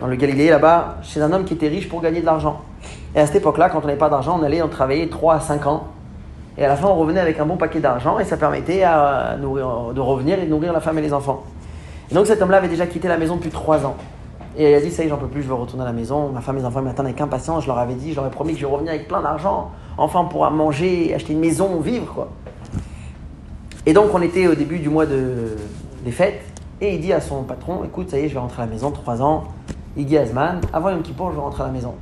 dans 0.00 0.06
le 0.06 0.16
Galilée 0.16 0.48
là-bas, 0.48 0.96
chez 1.02 1.20
un 1.20 1.32
homme 1.32 1.44
qui 1.44 1.54
était 1.54 1.68
riche 1.68 1.90
pour 1.90 2.00
gagner 2.00 2.20
de 2.20 2.26
l'argent. 2.26 2.62
Et 3.14 3.20
à 3.20 3.26
cette 3.26 3.36
époque-là, 3.36 3.68
quand 3.68 3.80
on 3.84 3.86
n'avait 3.86 3.98
pas 3.98 4.08
d'argent, 4.08 4.38
on 4.40 4.42
allait, 4.42 4.62
on 4.62 4.68
travaillait 4.68 5.08
3 5.08 5.34
à 5.34 5.40
5 5.40 5.66
ans. 5.66 5.88
Et 6.56 6.64
à 6.64 6.68
la 6.68 6.76
fin, 6.76 6.88
on 6.88 6.94
revenait 6.94 7.20
avec 7.20 7.38
un 7.38 7.44
bon 7.44 7.58
paquet 7.58 7.80
d'argent 7.80 8.18
et 8.18 8.24
ça 8.24 8.38
permettait 8.38 8.82
nourrir, 9.38 9.92
de 9.94 10.00
revenir 10.00 10.38
et 10.38 10.46
de 10.46 10.50
nourrir 10.50 10.72
la 10.72 10.80
femme 10.80 10.98
et 10.98 11.02
les 11.02 11.12
enfants. 11.12 11.44
Et 12.10 12.14
donc 12.14 12.26
cet 12.26 12.40
homme-là 12.40 12.58
avait 12.58 12.68
déjà 12.68 12.86
quitté 12.86 13.08
la 13.08 13.18
maison 13.18 13.36
depuis 13.36 13.50
3 13.50 13.84
ans. 13.84 13.96
Et 14.58 14.70
il 14.70 14.74
a 14.74 14.80
dit, 14.80 14.90
ça 14.90 15.02
y 15.02 15.06
est, 15.06 15.08
j'en 15.10 15.18
peux 15.18 15.26
plus, 15.26 15.42
je 15.42 15.48
veux 15.48 15.54
retourner 15.54 15.82
à 15.82 15.86
la 15.86 15.92
maison. 15.92 16.30
Ma 16.30 16.40
femme 16.40 16.56
et 16.56 16.60
mes 16.60 16.66
enfants 16.66 16.80
m'attendent 16.80 17.06
avec 17.06 17.20
impatience. 17.20 17.64
Je 17.64 17.68
leur 17.68 17.78
avais 17.78 17.94
dit, 17.94 18.12
je 18.12 18.16
leur 18.16 18.26
ai 18.26 18.30
promis 18.30 18.54
que 18.54 18.60
je 18.60 18.66
revenais 18.66 18.90
avec 18.90 19.06
plein 19.06 19.20
d'argent. 19.20 19.70
Enfin, 19.98 20.20
on 20.20 20.28
pourra 20.28 20.50
manger, 20.50 21.12
acheter 21.14 21.34
une 21.34 21.40
maison, 21.40 21.78
vivre, 21.80 22.12
quoi. 22.14 22.28
Et 23.84 23.92
donc, 23.92 24.14
on 24.14 24.22
était 24.22 24.46
au 24.46 24.54
début 24.54 24.78
du 24.78 24.88
mois 24.88 25.04
de, 25.04 25.56
des 26.04 26.10
fêtes. 26.10 26.40
Et 26.80 26.94
il 26.94 27.00
dit 27.00 27.12
à 27.12 27.20
son 27.20 27.42
patron, 27.42 27.84
écoute, 27.84 28.10
ça 28.10 28.18
y 28.18 28.24
est, 28.24 28.28
je 28.28 28.34
vais 28.34 28.40
rentrer 28.40 28.62
à 28.62 28.66
la 28.66 28.72
maison, 28.72 28.90
3 28.90 29.20
ans. 29.20 29.44
Iggy 29.96 30.16
Azman, 30.16 30.60
avant 30.72 30.90
Yom 30.90 31.02
Kippour, 31.02 31.30
je 31.30 31.36
vais 31.36 31.42
rentrer 31.42 31.62
à 31.62 31.66
la 31.66 31.72
maison. 31.72 31.94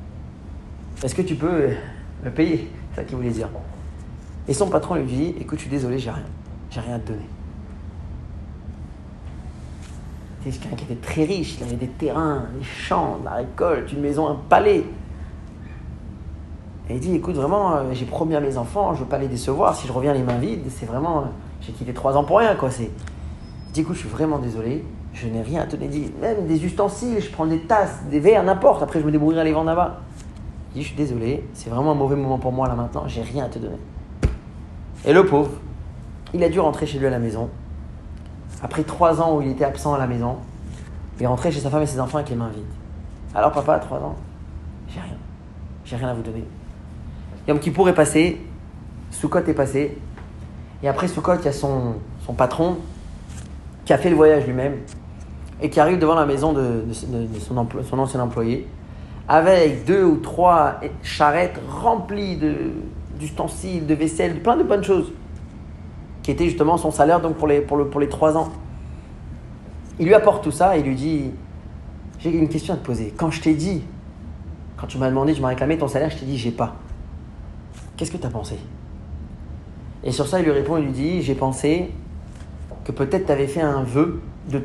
Est-ce 1.02 1.14
que 1.14 1.22
tu 1.22 1.34
peux 1.34 1.70
me 2.24 2.30
payer? 2.30 2.70
C'est 2.90 3.00
ça 3.00 3.04
qu'il 3.04 3.16
voulait 3.16 3.30
dire. 3.30 3.48
Et 4.46 4.54
son 4.54 4.68
patron 4.68 4.94
lui 4.94 5.04
dit, 5.04 5.34
écoute, 5.40 5.58
je 5.58 5.62
suis 5.62 5.70
désolé, 5.70 5.98
j'ai 5.98 6.10
rien. 6.10 6.22
J'ai 6.70 6.80
rien 6.80 6.96
à 6.96 6.98
te 6.98 7.08
donner. 7.08 7.26
C'était 10.44 10.68
quelqu'un 10.68 10.76
qui 10.76 10.92
était 10.92 11.06
très 11.06 11.24
riche, 11.24 11.56
il 11.58 11.64
avait 11.64 11.76
des 11.76 11.88
terrains, 11.88 12.44
des 12.58 12.64
champs, 12.64 13.18
de 13.20 13.24
la 13.24 13.32
récolte, 13.32 13.90
une 13.92 14.00
maison, 14.00 14.28
un 14.28 14.36
palais. 14.48 14.84
Et 16.90 16.94
il 16.94 17.00
dit, 17.00 17.14
écoute, 17.14 17.34
vraiment, 17.34 17.76
euh, 17.76 17.82
j'ai 17.92 18.04
promis 18.04 18.36
à 18.36 18.40
mes 18.40 18.58
enfants, 18.58 18.92
je 18.92 19.00
ne 19.00 19.04
veux 19.04 19.08
pas 19.08 19.16
les 19.16 19.28
décevoir. 19.28 19.74
Si 19.74 19.86
je 19.86 19.92
reviens 19.92 20.12
les 20.12 20.22
mains 20.22 20.36
vides, 20.36 20.66
c'est 20.68 20.84
vraiment, 20.84 21.24
j'ai 21.62 21.72
quitté 21.72 21.94
trois 21.94 22.14
ans 22.18 22.24
pour 22.24 22.38
rien, 22.38 22.56
quoi. 22.56 22.70
C'est, 22.70 22.90
il 22.90 23.72
dit, 23.72 23.80
écoute, 23.80 23.94
je 23.94 24.00
suis 24.00 24.08
vraiment 24.08 24.38
désolé, 24.38 24.84
je 25.14 25.26
n'ai 25.28 25.40
rien 25.40 25.62
à 25.62 25.66
te 25.66 25.76
donner. 25.76 26.12
Même 26.20 26.46
des 26.46 26.62
ustensiles, 26.62 27.22
je 27.22 27.30
prends 27.30 27.46
des 27.46 27.60
tasses, 27.60 28.02
des 28.10 28.20
verres, 28.20 28.42
n'importe. 28.42 28.82
Après, 28.82 29.00
je 29.00 29.06
me 29.06 29.12
débrouillerai 29.12 29.40
à 29.40 29.44
les 29.44 29.52
vendre 29.52 29.68
là-bas. 29.70 30.00
Il 30.74 30.78
dit, 30.78 30.82
je 30.82 30.88
suis 30.88 30.96
désolé, 30.96 31.48
c'est 31.54 31.70
vraiment 31.70 31.92
un 31.92 31.96
mauvais 31.96 32.16
moment 32.16 32.38
pour 32.38 32.52
moi 32.52 32.68
là 32.68 32.74
maintenant, 32.74 33.04
j'ai 33.06 33.22
rien 33.22 33.44
à 33.44 33.48
te 33.48 33.58
donner. 33.58 33.78
Et 35.06 35.12
le 35.14 35.24
pauvre, 35.24 35.52
il 36.34 36.42
a 36.42 36.48
dû 36.50 36.60
rentrer 36.60 36.84
chez 36.84 36.98
lui 36.98 37.06
à 37.06 37.10
la 37.10 37.18
maison. 37.18 37.48
Après 38.64 38.82
trois 38.82 39.20
ans 39.20 39.36
où 39.36 39.42
il 39.42 39.50
était 39.50 39.64
absent 39.64 39.92
à 39.92 39.98
la 39.98 40.06
maison, 40.06 40.38
il 41.18 41.22
est 41.22 41.26
rentré 41.26 41.52
chez 41.52 41.60
sa 41.60 41.68
femme 41.68 41.82
et 41.82 41.86
ses 41.86 42.00
enfants 42.00 42.16
avec 42.16 42.30
les 42.30 42.36
mains 42.36 42.48
vides. 42.48 42.64
Alors 43.34 43.52
papa, 43.52 43.78
trois 43.78 43.98
ans, 43.98 44.16
j'ai 44.88 45.00
rien. 45.00 45.18
J'ai 45.84 45.96
rien 45.96 46.08
à 46.08 46.14
vous 46.14 46.22
donner. 46.22 46.44
Yom 47.46 47.58
Kippour 47.58 47.90
est 47.90 47.94
passé, 47.94 48.40
Sukkot 49.10 49.40
est 49.46 49.52
passé, 49.52 49.98
et 50.82 50.88
après 50.88 51.08
Sukkot, 51.08 51.40
il 51.40 51.44
y 51.44 51.48
a 51.48 51.52
son, 51.52 51.96
patron 52.38 52.78
qui 53.84 53.92
a 53.92 53.98
fait 53.98 54.08
le 54.08 54.16
voyage 54.16 54.46
lui-même 54.46 54.76
et 55.60 55.68
qui 55.68 55.78
arrive 55.78 55.98
devant 55.98 56.14
la 56.14 56.24
maison 56.24 56.54
de, 56.54 56.84
son, 57.38 57.66
son, 57.82 57.98
ancien 57.98 58.20
employé 58.20 58.66
avec 59.28 59.84
deux 59.84 60.04
ou 60.04 60.16
trois 60.16 60.80
charrettes 61.02 61.60
remplies 61.68 62.38
d'ustensiles, 63.18 63.86
de, 63.86 63.94
vaisselle, 63.94 64.36
de 64.36 64.40
plein 64.40 64.56
de 64.56 64.62
bonnes 64.62 64.84
choses, 64.84 65.12
qui 66.24 66.30
était 66.30 66.46
justement 66.46 66.76
son 66.78 66.90
salaire 66.90 67.20
donc 67.20 67.36
pour 67.36 67.46
les, 67.46 67.60
pour, 67.60 67.76
le, 67.76 67.86
pour 67.86 68.00
les 68.00 68.08
trois 68.08 68.36
ans. 68.36 68.48
Il 70.00 70.06
lui 70.06 70.14
apporte 70.14 70.42
tout 70.42 70.50
ça 70.50 70.76
et 70.76 70.80
il 70.80 70.86
lui 70.86 70.96
dit 70.96 71.30
J'ai 72.18 72.30
une 72.30 72.48
question 72.48 72.74
à 72.74 72.76
te 72.76 72.84
poser. 72.84 73.14
Quand 73.16 73.30
je 73.30 73.40
t'ai 73.40 73.54
dit, 73.54 73.84
quand 74.76 74.88
tu 74.88 74.98
m'as 74.98 75.10
demandé, 75.10 75.34
je 75.34 75.42
m'as 75.42 75.48
réclamé 75.48 75.78
ton 75.78 75.86
salaire, 75.86 76.10
je 76.10 76.16
t'ai 76.16 76.24
dit 76.24 76.38
J'ai 76.38 76.50
pas. 76.50 76.74
Qu'est-ce 77.96 78.10
que 78.10 78.16
tu 78.16 78.26
as 78.26 78.30
pensé? 78.30 78.56
Et 80.02 80.12
sur 80.12 80.26
ça, 80.26 80.40
il 80.40 80.46
lui 80.46 80.50
répond 80.50 80.78
Il 80.78 80.86
lui 80.86 80.92
dit 80.92 81.22
J'ai 81.22 81.34
pensé 81.34 81.90
que 82.84 82.92
peut-être 82.92 83.26
tu 83.26 83.32
avais 83.32 83.46
fait 83.46 83.60
un 83.60 83.82
vœu 83.82 84.22
de, 84.48 84.62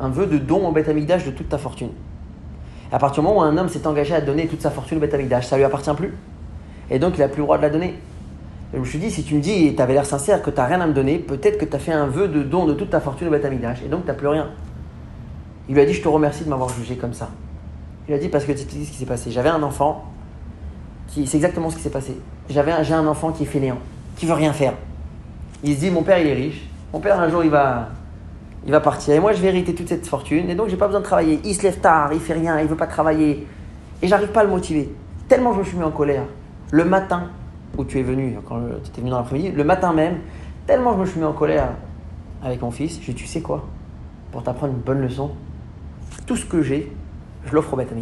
un, 0.00 0.08
vœu 0.08 0.26
de 0.26 0.36
don 0.38 0.68
au 0.68 0.72
Beth 0.72 0.88
Amikdash 0.88 1.24
de 1.24 1.30
toute 1.30 1.48
ta 1.48 1.58
fortune. 1.58 1.90
à 2.90 2.98
partir 2.98 3.22
du 3.22 3.28
moment 3.28 3.40
où 3.40 3.42
un 3.42 3.56
homme 3.56 3.68
s'est 3.68 3.86
engagé 3.86 4.14
à 4.14 4.20
donner 4.20 4.48
toute 4.48 4.62
sa 4.62 4.70
fortune 4.70 4.98
au 4.98 5.00
Beth 5.00 5.14
Amikdash, 5.14 5.46
ça 5.46 5.56
lui 5.56 5.64
appartient 5.64 5.94
plus. 5.94 6.12
Et 6.90 6.98
donc 6.98 7.14
il 7.16 7.20
n'a 7.20 7.28
plus 7.28 7.38
le 7.38 7.44
droit 7.44 7.56
de 7.56 7.62
la 7.62 7.70
donner. 7.70 7.98
Je 8.72 8.78
me 8.78 8.84
suis 8.84 8.98
dit, 8.98 9.10
si 9.10 9.24
tu 9.24 9.34
me 9.34 9.40
dis, 9.40 9.66
et 9.66 9.74
tu 9.74 9.80
avais 9.80 9.94
l'air 9.94 10.04
sincère, 10.04 10.42
que 10.42 10.50
tu 10.50 10.56
n'as 10.56 10.66
rien 10.66 10.80
à 10.80 10.86
me 10.86 10.92
donner, 10.92 11.18
peut-être 11.18 11.58
que 11.58 11.64
tu 11.64 11.74
as 11.74 11.78
fait 11.78 11.92
un 11.92 12.06
vœu 12.06 12.28
de 12.28 12.42
don 12.42 12.66
de 12.66 12.74
toute 12.74 12.90
ta 12.90 13.00
fortune 13.00 13.28
au 13.28 13.30
Beth 13.30 13.44
Amikdash, 13.44 13.82
et 13.84 13.88
donc 13.88 14.02
tu 14.02 14.08
n'as 14.08 14.14
plus 14.14 14.28
rien. 14.28 14.50
Il 15.68 15.74
lui 15.74 15.80
a 15.80 15.86
dit, 15.86 15.94
je 15.94 16.02
te 16.02 16.08
remercie 16.08 16.44
de 16.44 16.50
m'avoir 16.50 16.68
jugé 16.68 16.96
comme 16.96 17.14
ça. 17.14 17.30
Il 18.08 18.14
a 18.14 18.18
dit, 18.18 18.28
parce 18.28 18.44
que 18.44 18.52
tu 18.52 18.64
te 18.64 18.70
dis 18.70 18.84
ce 18.84 18.90
qui 18.90 18.96
s'est 18.98 19.06
passé. 19.06 19.30
J'avais 19.30 19.48
un 19.48 19.62
enfant, 19.62 20.04
qui, 21.08 21.26
c'est 21.26 21.36
exactement 21.36 21.70
ce 21.70 21.76
qui 21.76 21.82
s'est 21.82 21.90
passé. 21.90 22.16
J'avais 22.50 22.72
j'ai 22.84 22.94
un 22.94 23.06
enfant 23.06 23.32
qui 23.32 23.44
est 23.44 23.46
fainéant, 23.46 23.78
qui 24.16 24.26
veut 24.26 24.34
rien 24.34 24.52
faire. 24.52 24.74
Il 25.62 25.74
se 25.74 25.80
dit, 25.80 25.90
mon 25.90 26.02
père 26.02 26.18
il 26.18 26.26
est 26.26 26.34
riche, 26.34 26.68
mon 26.92 27.00
père, 27.00 27.20
un 27.20 27.28
jour, 27.28 27.44
il 27.44 27.50
va, 27.50 27.88
il 28.64 28.70
va 28.72 28.80
partir. 28.80 29.14
Et 29.14 29.20
moi, 29.20 29.32
je 29.32 29.42
vais 29.42 29.48
hériter 29.48 29.74
toute 29.74 29.88
cette 29.88 30.06
fortune. 30.06 30.48
Et 30.48 30.54
donc, 30.54 30.68
j'ai 30.68 30.76
pas 30.76 30.86
besoin 30.86 31.00
de 31.00 31.04
travailler. 31.04 31.40
Il 31.44 31.54
se 31.54 31.62
lève 31.62 31.78
tard, 31.80 32.12
il 32.12 32.20
fait 32.20 32.32
rien, 32.32 32.58
il 32.60 32.66
veut 32.66 32.76
pas 32.76 32.86
travailler. 32.86 33.46
Et 34.00 34.08
j'arrive 34.08 34.28
pas 34.28 34.40
à 34.40 34.44
le 34.44 34.50
motiver. 34.50 34.90
Tellement 35.28 35.52
je 35.52 35.58
me 35.58 35.64
suis 35.64 35.76
mis 35.76 35.84
en 35.84 35.90
colère. 35.90 36.24
Le 36.70 36.84
matin 36.84 37.24
où 37.76 37.84
tu 37.84 37.98
es 37.98 38.02
venu, 38.02 38.36
quand 38.46 38.60
tu 38.82 38.88
étais 38.88 39.00
venu 39.00 39.10
dans 39.10 39.18
l'après-midi, 39.18 39.52
le 39.52 39.64
matin 39.64 39.92
même, 39.92 40.18
tellement 40.66 40.94
je 40.94 41.00
me 41.00 41.06
suis 41.06 41.20
mis 41.20 41.26
en 41.26 41.32
colère 41.32 41.70
avec 42.42 42.62
mon 42.62 42.70
fils, 42.70 43.00
je 43.00 43.12
dit, 43.12 43.14
tu 43.14 43.26
sais 43.26 43.40
quoi? 43.40 43.66
Pour 44.32 44.42
t'apprendre 44.42 44.74
une 44.74 44.80
bonne 44.80 45.00
leçon, 45.00 45.30
tout 46.26 46.36
ce 46.36 46.44
que 46.44 46.62
j'ai, 46.62 46.92
je 47.46 47.54
l'offre 47.54 47.74
au 47.74 47.76
Beth 47.76 47.92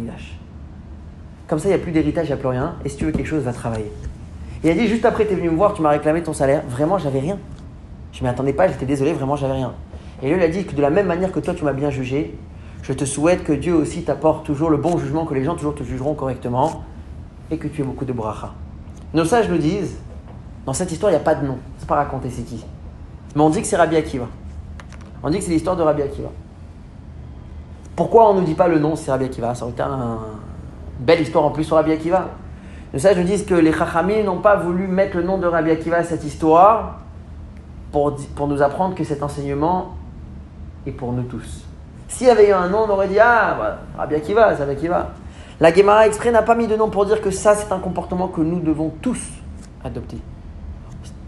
Comme 1.47 1.59
ça, 1.59 1.67
il 1.67 1.71
n'y 1.71 1.75
a 1.75 1.79
plus 1.79 1.91
d'héritage, 1.91 2.25
il 2.25 2.29
n'y 2.29 2.33
a 2.33 2.37
plus 2.37 2.49
rien. 2.49 2.75
Et 2.83 2.89
si 2.89 2.97
tu 2.97 3.05
veux 3.05 3.11
quelque 3.11 3.27
chose, 3.27 3.43
va 3.43 3.53
travailler. 3.53 3.91
Et 4.63 4.67
il 4.67 4.71
a 4.71 4.73
dit, 4.73 4.87
juste 4.87 5.05
après, 5.05 5.25
tu 5.25 5.33
es 5.33 5.35
venu 5.35 5.49
me 5.49 5.55
voir, 5.55 5.73
tu 5.73 5.81
m'as 5.81 5.89
réclamé 5.89 6.21
ton 6.21 6.33
salaire. 6.33 6.63
Vraiment, 6.67 6.97
j'avais 6.97 7.19
rien. 7.19 7.37
Je 8.11 8.23
m'y 8.23 8.29
attendais 8.29 8.53
pas, 8.53 8.67
j'étais 8.67 8.85
désolé, 8.85 9.13
vraiment, 9.13 9.35
j'avais 9.35 9.53
rien. 9.53 9.73
Et 10.21 10.29
lui, 10.29 10.37
il 10.37 10.43
a 10.43 10.47
dit 10.47 10.65
que 10.65 10.75
de 10.75 10.81
la 10.81 10.89
même 10.89 11.07
manière 11.07 11.31
que 11.31 11.39
toi, 11.39 11.53
tu 11.53 11.63
m'as 11.63 11.73
bien 11.73 11.89
jugé, 11.89 12.35
je 12.81 12.93
te 12.93 13.05
souhaite 13.05 13.43
que 13.43 13.53
Dieu 13.53 13.75
aussi 13.75 14.03
t'apporte 14.03 14.45
toujours 14.45 14.69
le 14.69 14.77
bon 14.77 14.97
jugement, 14.97 15.25
que 15.25 15.33
les 15.33 15.43
gens 15.43 15.55
toujours 15.55 15.75
te 15.75 15.83
jugeront 15.83 16.15
correctement 16.15 16.83
et 17.51 17.57
que 17.57 17.67
tu 17.67 17.81
aies 17.81 17.85
beaucoup 17.85 18.05
de 18.05 18.13
bracha. 18.13 18.53
Nos 19.13 19.25
sages 19.25 19.49
nous 19.49 19.57
disent, 19.57 19.97
dans 20.65 20.73
cette 20.73 20.91
histoire, 20.91 21.11
il 21.11 21.15
n'y 21.15 21.21
a 21.21 21.23
pas 21.23 21.35
de 21.35 21.45
nom. 21.45 21.57
C'est 21.77 21.87
pas 21.87 21.95
raconté 21.95 22.29
c'est 22.29 22.43
qui? 22.43 22.63
Mais 23.35 23.41
on 23.41 23.49
dit 23.49 23.61
que 23.61 23.67
c'est 23.67 23.77
Rabbi 23.77 23.95
Akiva. 23.95 24.25
On 25.23 25.29
dit 25.29 25.37
que 25.37 25.43
c'est 25.43 25.51
l'histoire 25.51 25.75
de 25.75 25.81
Rabbi 25.81 26.01
Akiva. 26.01 26.29
Pourquoi 27.95 28.29
on 28.29 28.33
ne 28.33 28.41
nous 28.41 28.45
dit 28.45 28.53
pas 28.53 28.67
le 28.67 28.79
nom, 28.79 28.95
c'est 28.95 29.09
Rabbi 29.09 29.25
Akiva? 29.25 29.55
Ça 29.55 29.63
aurait 29.63 29.73
été 29.73 29.81
une 29.81 30.17
belle 30.99 31.21
histoire 31.21 31.45
en 31.45 31.51
plus 31.51 31.63
sur 31.63 31.77
Rabbi 31.77 31.91
Akiva. 31.91 32.27
Nos 32.93 32.99
sages 32.99 33.17
nous 33.17 33.23
disent 33.23 33.45
que 33.45 33.55
les 33.55 33.71
Chachamim 33.71 34.23
n'ont 34.23 34.39
pas 34.39 34.55
voulu 34.55 34.87
mettre 34.87 35.17
le 35.17 35.23
nom 35.23 35.37
de 35.37 35.47
Rabbi 35.47 35.71
Akiva 35.71 35.97
à 35.97 36.03
cette 36.03 36.23
histoire 36.23 36.99
pour, 37.91 38.15
pour 38.35 38.47
nous 38.47 38.61
apprendre 38.61 38.95
que 38.95 39.03
cet 39.03 39.23
enseignement 39.23 39.95
est 40.85 40.91
pour 40.91 41.13
nous 41.13 41.23
tous. 41.23 41.65
S'il 42.07 42.27
y 42.27 42.29
avait 42.29 42.49
eu 42.49 42.53
un 42.53 42.69
nom, 42.69 42.85
on 42.87 42.89
aurait 42.89 43.07
dit 43.07 43.19
Ah, 43.19 43.55
bah, 43.59 43.77
Rabbi 43.97 44.15
Akiva, 44.15 44.55
c'est 44.55 44.63
Rabbi 44.63 44.73
Akiva. 44.73 45.09
La 45.59 45.73
Gemara 45.73 46.05
exprès 46.05 46.29
n'a 46.31 46.43
pas 46.43 46.53
mis 46.53 46.67
de 46.67 46.75
nom 46.75 46.89
pour 46.89 47.07
dire 47.07 47.19
que 47.19 47.31
ça, 47.31 47.55
c'est 47.55 47.71
un 47.71 47.79
comportement 47.79 48.27
que 48.27 48.41
nous 48.41 48.59
devons 48.59 48.93
tous 49.01 49.19
adopter. 49.83 50.17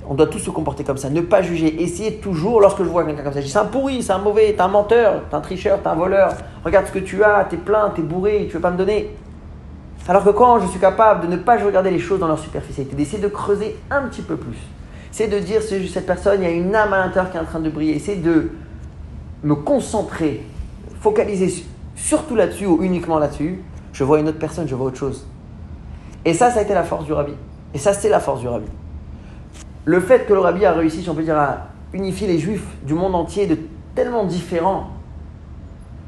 On 0.07 0.13
doit 0.13 0.27
tous 0.27 0.37
se 0.37 0.51
comporter 0.51 0.83
comme 0.83 0.97
ça, 0.97 1.09
ne 1.09 1.21
pas 1.21 1.41
juger. 1.41 1.81
Essayer 1.81 2.17
toujours, 2.17 2.61
lorsque 2.61 2.79
je 2.79 2.89
vois 2.89 3.03
quelqu'un 3.05 3.23
comme 3.23 3.33
ça, 3.33 3.39
je 3.39 3.45
dis 3.45 3.51
c'est 3.51 3.57
un 3.57 3.65
pourri, 3.65 4.03
c'est 4.03 4.11
un 4.11 4.19
mauvais, 4.19 4.53
t'es 4.53 4.61
un 4.61 4.67
menteur, 4.67 5.23
t'es 5.29 5.35
un 5.35 5.41
tricheur, 5.41 5.81
t'es 5.81 5.87
un 5.87 5.95
voleur. 5.95 6.33
Regarde 6.63 6.85
ce 6.85 6.91
que 6.91 6.99
tu 6.99 7.23
as, 7.23 7.45
t'es 7.49 7.57
plein, 7.57 7.89
t'es 7.89 8.03
bourré, 8.03 8.45
tu 8.47 8.55
veux 8.55 8.61
pas 8.61 8.69
me 8.69 8.77
donner. 8.77 9.15
Alors 10.07 10.23
que 10.23 10.29
quand 10.29 10.59
je 10.59 10.67
suis 10.67 10.79
capable 10.79 11.27
de 11.27 11.31
ne 11.31 11.37
pas 11.37 11.57
regarder 11.57 11.89
les 11.89 11.99
choses 11.99 12.19
dans 12.19 12.27
leur 12.27 12.39
superficialité, 12.39 12.95
d'essayer 12.95 13.21
de 13.21 13.27
creuser 13.27 13.77
un 13.89 14.03
petit 14.03 14.21
peu 14.21 14.35
plus, 14.35 14.57
c'est 15.11 15.27
de 15.27 15.39
dire 15.39 15.61
cette 15.63 16.05
personne, 16.05 16.41
il 16.41 16.43
y 16.43 16.51
a 16.51 16.55
une 16.55 16.75
âme 16.75 16.93
à 16.93 16.99
l'intérieur 16.99 17.31
qui 17.31 17.37
est 17.37 17.41
en 17.41 17.45
train 17.45 17.59
de 17.59 17.69
briller. 17.69 17.97
C'est 17.97 18.17
de 18.17 18.51
me 19.43 19.55
concentrer, 19.55 20.43
focaliser 21.01 21.63
surtout 21.95 22.35
là-dessus 22.35 22.67
ou 22.67 22.83
uniquement 22.83 23.17
là-dessus. 23.17 23.59
Je 23.99 24.05
vois 24.05 24.21
une 24.21 24.29
autre 24.29 24.39
personne, 24.39 24.65
je 24.65 24.75
vois 24.75 24.85
autre 24.85 24.97
chose. 24.97 25.27
Et 26.23 26.33
ça, 26.33 26.49
ça 26.51 26.59
a 26.59 26.61
été 26.61 26.73
la 26.73 26.85
force 26.85 27.03
du 27.03 27.11
rabbi. 27.11 27.33
Et 27.73 27.77
ça, 27.77 27.91
c'est 27.91 28.07
la 28.07 28.21
force 28.21 28.39
du 28.39 28.47
rabbi. 28.47 28.69
Le 29.83 29.99
fait 29.99 30.25
que 30.25 30.31
le 30.31 30.39
rabbi 30.39 30.63
a 30.63 30.71
réussi, 30.71 31.03
si 31.03 31.09
on 31.09 31.15
peut 31.15 31.23
dire, 31.23 31.37
à 31.37 31.67
unifier 31.91 32.25
les 32.25 32.39
juifs 32.39 32.65
du 32.83 32.93
monde 32.93 33.13
entier 33.13 33.45
de 33.45 33.57
tellement 33.95 34.23
différents 34.23 34.87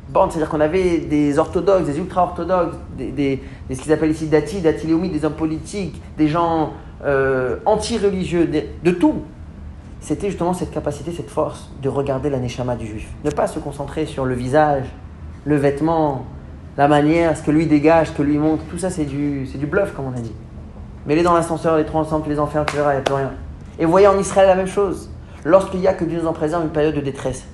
bande, 0.10 0.32
c'est-à-dire 0.32 0.50
qu'on 0.50 0.62
avait 0.62 1.00
des 1.00 1.38
orthodoxes, 1.38 1.86
des 1.86 1.98
ultra-orthodoxes, 1.98 2.78
des, 2.98 3.12
des, 3.12 3.44
ce 3.70 3.82
qu'ils 3.82 3.92
appellent 3.92 4.12
ici 4.12 4.28
dati, 4.28 4.62
datiléomi, 4.62 5.10
des 5.10 5.26
hommes 5.26 5.34
politiques, 5.34 6.02
des 6.18 6.30
gens 6.30 6.72
euh, 7.04 7.58
anti-religieux, 7.66 8.48
de, 8.48 8.62
de 8.90 8.92
tout. 8.92 9.16
C'était 10.00 10.30
justement 10.30 10.54
cette 10.54 10.72
capacité, 10.72 11.12
cette 11.12 11.30
force 11.30 11.70
de 11.82 11.90
regarder 11.90 12.30
la 12.30 12.40
neshama 12.40 12.78
du 12.78 12.88
juif. 12.88 13.10
Ne 13.26 13.32
pas 13.32 13.48
se 13.48 13.60
concentrer 13.60 14.06
sur 14.06 14.24
le 14.24 14.34
visage, 14.34 14.86
le 15.44 15.58
vêtement, 15.58 16.26
la 16.82 16.88
manière, 16.88 17.38
ce 17.38 17.44
que 17.44 17.52
lui 17.52 17.68
dégage, 17.68 18.08
ce 18.08 18.14
que 18.14 18.24
lui 18.24 18.40
montre. 18.40 18.64
Tout 18.64 18.80
ça, 18.80 18.90
c'est 18.90 19.06
du, 19.06 19.46
c'est 19.46 19.60
du 19.60 19.68
bluff, 19.68 19.94
comme 19.94 20.06
on 20.06 20.18
a 20.18 20.20
dit. 20.20 20.34
Mets-les 21.06 21.22
dans 21.22 21.36
l'ascenseur, 21.36 21.78
les 21.78 21.86
trois 21.86 22.02
ensemble, 22.02 22.24
tu 22.24 22.32
les 22.32 22.40
enfermes, 22.40 22.66
tu 22.66 22.76
verras, 22.76 22.94
il 22.94 22.96
n'y 22.96 23.02
a 23.02 23.04
plus 23.04 23.14
rien. 23.14 23.34
Et 23.78 23.86
vous 23.86 23.92
voyez 23.92 24.08
en 24.08 24.18
Israël 24.18 24.48
la 24.48 24.56
même 24.56 24.66
chose. 24.66 25.12
Lorsqu'il 25.46 25.80
y 25.80 25.88
a 25.88 25.94
que 25.94 26.04
Dieu 26.04 26.20
nous 26.20 26.28
en 26.28 26.34
préserve 26.34 26.64
une 26.64 26.72
période 26.72 26.96
de 26.96 27.02
détresse, 27.02 27.46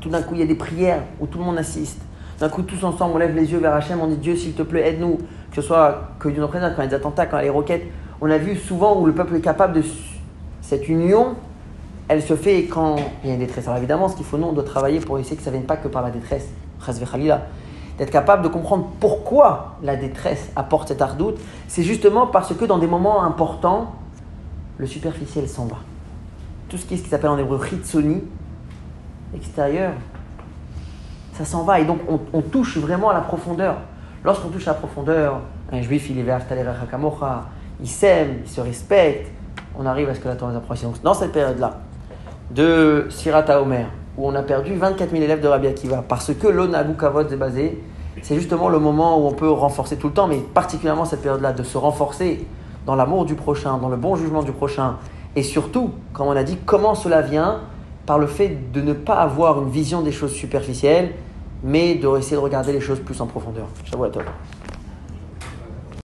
tout 0.00 0.08
d'un 0.08 0.22
coup, 0.22 0.34
il 0.34 0.40
y 0.40 0.44
a 0.44 0.46
des 0.46 0.54
prières 0.54 1.02
où 1.18 1.26
tout 1.26 1.40
le 1.40 1.44
monde 1.46 1.58
assiste. 1.58 2.00
D'un 2.38 2.48
coup, 2.48 2.62
tous 2.62 2.84
ensemble, 2.84 3.14
on 3.16 3.18
lève 3.18 3.34
les 3.34 3.50
yeux 3.50 3.58
vers 3.58 3.74
Hachem, 3.74 4.00
on 4.00 4.06
dit 4.06 4.18
Dieu, 4.18 4.36
s'il 4.36 4.54
te 4.54 4.62
plaît, 4.62 4.88
aide-nous. 4.88 5.18
Que 5.50 5.56
ce 5.56 5.62
soit 5.62 6.12
que 6.20 6.28
Dieu 6.28 6.40
nous 6.40 6.46
préserve, 6.46 6.76
quand 6.76 6.82
il 6.82 6.84
y 6.84 6.86
a 6.86 6.90
des 6.90 6.94
attentats, 6.94 7.26
quand 7.26 7.38
il 7.38 7.40
y 7.40 7.42
a 7.42 7.44
les 7.46 7.50
roquettes. 7.50 7.88
On 8.20 8.30
a 8.30 8.38
vu 8.38 8.54
souvent 8.54 9.00
où 9.00 9.06
le 9.06 9.14
peuple 9.14 9.34
est 9.34 9.40
capable 9.40 9.72
de. 9.72 9.82
Cette 10.60 10.88
union, 10.88 11.34
elle 12.06 12.22
se 12.22 12.36
fait 12.36 12.66
quand 12.66 12.98
il 13.24 13.30
y 13.30 13.32
a 13.32 13.34
une 13.34 13.40
détresse. 13.40 13.66
Alors 13.66 13.78
évidemment, 13.78 14.08
ce 14.08 14.14
qu'il 14.14 14.26
faut, 14.26 14.38
nous, 14.38 14.46
on 14.46 14.52
doit 14.52 14.62
travailler 14.62 15.00
pour 15.00 15.18
essayer 15.18 15.36
que 15.36 15.42
ça 15.42 15.50
ne 15.50 15.56
vienne 15.56 15.66
pas 15.66 15.76
que 15.76 15.88
par 15.88 16.02
la 16.02 16.10
détresse. 16.12 16.46
D'être 17.98 18.10
capable 18.10 18.42
de 18.42 18.48
comprendre 18.48 18.88
pourquoi 19.00 19.76
la 19.82 19.96
détresse 19.96 20.50
apporte 20.54 20.88
cette 20.88 21.02
ardoute. 21.02 21.36
C'est 21.66 21.82
justement 21.82 22.26
parce 22.26 22.54
que 22.54 22.64
dans 22.64 22.78
des 22.78 22.86
moments 22.86 23.24
importants, 23.24 23.92
le 24.78 24.86
superficiel 24.86 25.48
s'en 25.48 25.66
va. 25.66 25.76
Tout 26.68 26.76
ce 26.76 26.86
qui 26.86 26.94
est 26.94 26.96
ce 26.96 27.02
qui 27.02 27.08
s'appelle 27.08 27.30
en 27.30 27.38
hébreu 27.38 27.60
chitsoni, 27.64 28.22
extérieur, 29.34 29.92
ça 31.34 31.44
s'en 31.44 31.64
va. 31.64 31.80
Et 31.80 31.84
donc, 31.84 31.98
on, 32.32 32.40
touche 32.42 32.78
vraiment 32.78 33.10
à 33.10 33.14
la 33.14 33.20
profondeur. 33.20 33.76
Lorsqu'on 34.24 34.48
touche 34.48 34.68
à 34.68 34.72
la 34.72 34.78
profondeur, 34.78 35.40
un 35.72 35.82
juif, 35.82 36.10
il 36.10 36.18
est 36.18 36.22
vers 36.22 36.40
il 37.80 37.88
s'aime, 37.88 38.40
il 38.44 38.50
se 38.50 38.60
respecte, 38.60 39.30
on 39.78 39.86
arrive 39.86 40.08
à 40.08 40.14
ce 40.14 40.20
que 40.20 40.28
la 40.28 40.34
Torah 40.34 40.52
nous 40.52 40.58
approche. 40.58 40.82
Donc, 40.82 41.00
dans 41.02 41.14
cette 41.14 41.32
période-là, 41.32 41.78
de 42.50 43.06
Sirata 43.10 43.62
Omer, 43.62 43.86
où 44.18 44.26
on 44.26 44.34
a 44.34 44.42
perdu 44.42 44.74
24 44.74 45.10
000 45.10 45.22
élèves 45.22 45.40
de 45.40 45.46
Rabbi 45.46 45.68
Akiva, 45.68 46.04
parce 46.06 46.34
que 46.34 46.48
l'Onagu 46.48 46.94
Kavod 46.94 47.32
est 47.32 47.36
basé, 47.36 47.80
c'est 48.20 48.34
justement 48.34 48.68
le 48.68 48.80
moment 48.80 49.16
où 49.18 49.28
on 49.28 49.32
peut 49.32 49.48
renforcer 49.48 49.96
tout 49.96 50.08
le 50.08 50.12
temps, 50.12 50.26
mais 50.26 50.38
particulièrement 50.38 51.04
cette 51.04 51.22
période-là, 51.22 51.52
de 51.52 51.62
se 51.62 51.78
renforcer 51.78 52.44
dans 52.84 52.96
l'amour 52.96 53.24
du 53.24 53.36
prochain, 53.36 53.78
dans 53.78 53.88
le 53.88 53.96
bon 53.96 54.16
jugement 54.16 54.42
du 54.42 54.50
prochain, 54.50 54.96
et 55.36 55.44
surtout, 55.44 55.92
comme 56.12 56.26
on 56.26 56.36
a 56.36 56.42
dit, 56.42 56.58
comment 56.66 56.96
cela 56.96 57.22
vient 57.22 57.60
par 58.06 58.18
le 58.18 58.26
fait 58.26 58.72
de 58.72 58.80
ne 58.80 58.92
pas 58.92 59.14
avoir 59.14 59.62
une 59.62 59.70
vision 59.70 60.02
des 60.02 60.12
choses 60.12 60.32
superficielles, 60.32 61.12
mais 61.62 61.94
de 61.94 62.08
essayer 62.18 62.36
de 62.36 62.42
regarder 62.42 62.72
les 62.72 62.80
choses 62.80 62.98
plus 63.00 63.20
en 63.20 63.26
profondeur. 63.26 63.66
Shabbat 63.84 64.12
Tov. 64.12 64.24